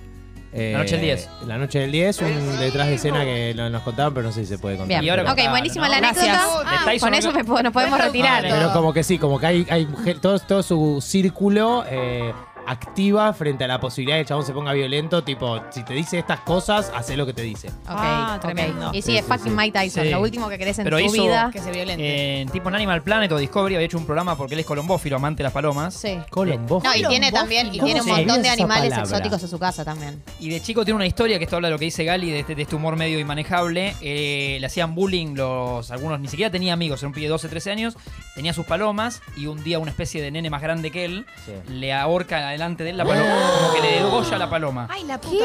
eh, 0.52 0.72
la 0.74 0.80
noche 0.80 0.96
del 0.98 1.02
10. 1.02 1.30
La 1.46 1.58
noche 1.58 1.80
del 1.80 1.92
10, 1.92 2.22
un 2.22 2.60
detrás 2.60 2.88
de 2.88 2.96
escena 2.96 3.24
que 3.24 3.54
nos 3.56 3.84
contaban, 3.84 4.14
pero 4.14 4.28
no 4.28 4.34
sé 4.34 4.42
si 4.42 4.48
se 4.48 4.58
puede 4.58 4.78
contar. 4.78 5.02
Bien. 5.02 5.20
Ok, 5.28 5.40
buenísima 5.50 5.90
la 5.90 5.98
anécdota. 5.98 6.40
Ah, 6.66 6.92
con 7.00 7.14
eso 7.14 7.32
nos 7.32 7.74
podemos 7.74 8.00
retirar. 8.00 8.44
Pero 8.44 8.74
como 8.74 8.94
que 8.94 9.04
sí, 9.04 9.18
como 9.18 9.40
que 9.40 9.46
hay, 9.46 9.68
hay 9.70 9.88
todo, 10.22 10.40
todo 10.40 10.64
su 10.64 11.02
círculo 11.02 11.84
eh, 11.90 12.34
activa 12.68 13.34
frente 13.34 13.64
a 13.64 13.68
la 13.68 13.80
posibilidad 13.80 14.15
de 14.18 14.19
que 14.19 14.22
el 14.23 14.27
chabón 14.27 14.45
se 14.45 14.53
ponga 14.53 14.73
violento. 14.73 15.23
Tipo, 15.23 15.60
si 15.72 15.84
te 15.84 15.94
dice 15.94 16.19
estas 16.19 16.41
cosas, 16.41 16.91
hace 16.95 17.18
lo 17.18 17.26
que 17.26 17.34
te 17.34 17.41
dice. 17.41 17.68
Ok, 17.69 17.73
Ah, 17.88 18.34
ok. 18.38 18.41
tremendo. 18.41 18.90
Y 18.94 19.02
sí, 19.02 19.10
Sí, 19.10 19.18
es 19.18 19.26
sí, 19.26 19.31
fucking 19.31 19.52
sí. 19.52 19.57
Mike 19.57 19.80
Tyson. 19.80 20.03
Sí. 20.03 20.10
Lo 20.11 20.22
último 20.22 20.49
que 20.49 20.57
querés 20.57 20.77
en 20.80 20.84
Pero 20.84 20.98
tu 20.99 21.03
hizo- 21.06 21.23
vida. 21.23 21.49
Que 21.52 21.60
se 21.61 21.72
violente. 21.72 22.41
En 22.41 22.49
tipo 22.49 22.69
en 22.69 22.76
Animal 22.76 23.02
Planet 23.02 23.31
o 23.31 23.38
Discovery 23.38 23.76
había 23.76 23.86
hecho 23.86 23.98
un 23.98 24.06
programa 24.06 24.38
porque 24.38 24.53
él 24.53 24.60
es 24.60 24.65
colombófilo, 24.65 25.15
amante 25.15 25.40
de 25.40 25.45
las 25.45 25.53
palomas. 25.53 25.94
Sí. 25.95 26.18
Colombófilo. 26.30 26.94
No, 26.94 26.99
y 26.99 27.03
tiene 27.10 27.31
también, 27.31 27.68
y 27.73 27.80
¿Cómo 27.80 27.86
tiene 27.86 28.02
un 28.02 28.06
se 28.07 28.11
montón 28.14 28.41
de 28.41 28.48
esa 28.48 28.53
animales 28.53 28.90
palabra? 28.91 29.10
exóticos 29.18 29.41
en 29.44 29.49
su 29.49 29.60
casa 29.60 29.84
también. 29.84 30.22
Y 30.40 30.49
de 30.49 30.61
chico 30.61 30.84
tiene 30.86 30.95
una 30.95 31.07
historia 31.07 31.38
que 31.40 31.45
esto 31.45 31.56
habla 31.56 31.69
de 31.69 31.73
lo 31.73 31.80
que 31.80 31.86
dice 31.86 32.03
Gali, 32.03 32.30
de 32.30 32.40
este, 32.41 32.56
de 32.56 32.61
este 32.61 32.76
humor 32.76 32.95
medio 32.95 33.19
inmanejable. 33.19 33.95
Eh, 34.02 34.57
le 34.60 34.65
hacían 34.68 34.94
bullying 34.94 35.36
los 35.36 35.90
algunos, 35.91 36.19
ni 36.19 36.27
siquiera 36.27 36.52
tenía 36.52 36.73
amigos, 36.73 37.02
era 37.02 37.07
un 37.07 37.14
pibe 37.14 37.26
de 37.26 37.30
12, 37.30 37.48
13 37.49 37.72
años, 37.72 37.98
tenía 38.36 38.53
sus 38.53 38.65
palomas 38.65 39.22
y 39.36 39.48
un 39.48 39.64
día 39.64 39.80
una 39.80 39.91
especie 39.91 40.22
de 40.22 40.30
nene 40.31 40.49
más 40.49 40.61
grande 40.61 40.91
que 40.91 41.06
él 41.06 41.26
le 41.69 41.94
ahorca 41.94 42.49
delante 42.52 42.84
de 42.84 42.92
él 42.92 42.98
la 42.98 43.06
paloma, 43.06 43.36
como 43.60 43.74
que 43.74 43.82
le 43.82 43.92
degolla 44.04 44.38
la 44.38 44.50
paloma. 44.50 44.88
Ay, 44.90 45.04
la 45.06 45.20
puta. 45.20 45.44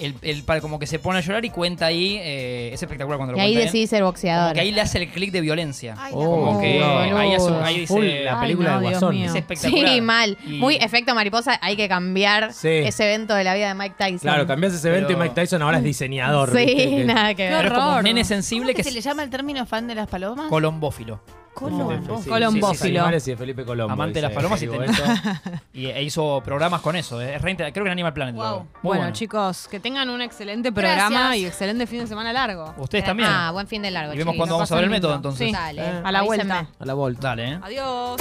El, 0.00 0.14
el 0.22 0.44
pa- 0.44 0.62
como 0.62 0.78
que 0.78 0.86
se 0.86 0.98
pone 0.98 1.18
a 1.18 1.20
llorar 1.20 1.44
y 1.44 1.50
cuenta 1.50 1.84
ahí, 1.84 2.16
eh, 2.22 2.70
es 2.72 2.82
espectacular 2.82 3.18
cuando 3.18 3.34
Y 3.34 3.36
lo 3.36 3.42
ahí 3.42 3.48
cuenta 3.50 3.60
él. 3.60 3.66
decidís 3.66 3.90
ser 3.90 4.02
boxeador. 4.02 4.54
Que 4.54 4.60
ahí 4.60 4.70
le 4.72 4.80
hace 4.80 4.96
el 4.96 5.08
clic 5.10 5.30
de 5.30 5.42
violencia. 5.42 5.94
Ay, 5.98 6.12
Oh, 6.16 6.24
Como 6.46 6.58
que 6.60 6.80
boludo. 6.80 7.18
ahí, 7.18 7.34
hace- 7.34 7.52
ahí 7.62 7.80
dice, 7.80 7.92
Full 7.92 8.06
la 8.24 8.40
película 8.40 8.68
Ay, 8.70 8.74
no, 8.76 8.80
del 8.80 8.88
Dios 8.88 9.00
Guasón. 9.02 9.14
mío. 9.16 9.26
es 9.26 9.34
espectacular. 9.34 9.88
Sí, 9.90 10.00
mal. 10.00 10.38
Y- 10.46 10.50
Muy 10.58 10.76
efecto 10.76 11.14
mariposa. 11.14 11.58
Hay 11.60 11.76
que 11.76 11.86
cambiar 11.86 12.54
Sí. 12.54 12.68
ese 12.68 13.04
evento 13.04 13.34
de 13.34 13.44
la 13.44 13.54
vida 13.54 13.68
de 13.68 13.74
Mike 13.74 13.94
Tyson. 13.98 14.18
Claro, 14.20 14.46
cambiás 14.46 14.72
ese 14.72 14.88
evento 14.88 15.08
Pero- 15.08 15.18
y 15.18 15.22
Mike 15.22 15.34
Tyson 15.34 15.60
ahora 15.60 15.76
es 15.78 15.84
diseñador. 15.84 16.50
Sí, 16.50 16.64
¿viste? 16.64 16.76
Que- 16.96 17.04
nada 17.04 17.34
que 17.34 17.44
Pero 17.44 17.56
ver. 17.58 17.66
es 17.66 17.72
como 17.72 17.96
un 17.98 18.02
nene 18.04 18.24
sensible 18.24 18.62
¿Cómo 18.68 18.76
que 18.76 18.76
que 18.76 18.82
se 18.84 18.88
es 18.88 18.94
le 18.94 19.00
llama 19.02 19.22
el 19.22 19.28
término 19.28 19.66
fan 19.66 19.86
de 19.86 19.96
las 19.96 20.08
palomas? 20.08 20.46
colombófilo. 20.48 21.20
Colombo. 21.54 22.22
Sí, 22.22 22.28
Colombófilo. 22.30 22.72
sí, 22.74 22.78
sí, 22.78 22.88
animales 22.96 23.26
y 23.28 23.30
de 23.32 23.36
Felipe 23.36 23.64
Colombo. 23.64 23.92
Amante 23.92 24.14
de 24.14 24.22
las 24.22 24.30
dice 24.30 24.36
palomas 24.36 24.62
y, 24.62 24.66
Diego 24.66 24.82
ten- 24.82 24.90
esto. 24.94 25.60
y 25.74 25.86
e 25.86 26.02
hizo 26.02 26.40
programas 26.44 26.80
con 26.80 26.96
eso. 26.96 27.20
eh, 27.20 27.34
Es 27.34 27.42
re 27.42 27.50
inter- 27.50 27.72
creo 27.72 27.84
que 27.84 27.88
en 27.88 27.92
Animal 27.92 28.12
Planet. 28.14 28.34
lo 28.36 28.42
hago. 28.42 28.58
Muy 28.60 28.68
Bueno, 28.82 29.00
bueno. 29.02 29.12
chicos, 29.16 29.68
que 29.68 29.78
tengan 29.80 30.08
un 30.10 30.22
excelente 30.22 30.72
programa 30.72 31.08
Gracias. 31.10 31.36
y 31.36 31.46
excelente 31.46 31.86
fin 31.86 32.00
de 32.00 32.06
semana 32.06 32.32
largo. 32.32 32.74
Ustedes 32.78 33.04
también. 33.04 33.28
Ah, 33.30 33.50
buen 33.52 33.66
fin 33.66 33.82
de 33.82 33.90
largo. 33.90 34.14
y 34.14 34.18
vemos 34.18 34.32
chiquis. 34.32 34.38
cuándo 34.38 34.54
vamos 34.56 34.72
a 34.72 34.74
ver 34.76 34.84
el 34.84 34.90
método 34.90 35.14
entonces. 35.16 35.46
Sí. 35.48 35.52
Dale. 35.52 35.82
A 36.04 36.12
la 36.12 36.22
vuelta. 36.22 36.66
A 36.78 36.84
la 36.84 36.94
vuelta. 36.94 37.28
Dale, 37.28 37.52
eh. 37.52 37.58
Adiós. 37.62 38.20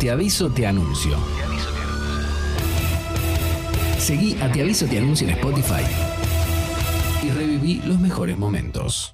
Te 0.00 0.10
aviso, 0.10 0.50
te 0.50 0.66
anuncio. 0.66 1.16
Seguí 3.98 4.36
a 4.42 4.50
Te 4.50 4.62
aviso, 4.62 4.86
te 4.86 4.98
anuncio 4.98 5.28
en 5.28 5.34
Spotify 5.34 5.84
y 7.22 7.30
reviví 7.30 7.80
los 7.84 8.00
mejores 8.00 8.36
momentos. 8.36 9.10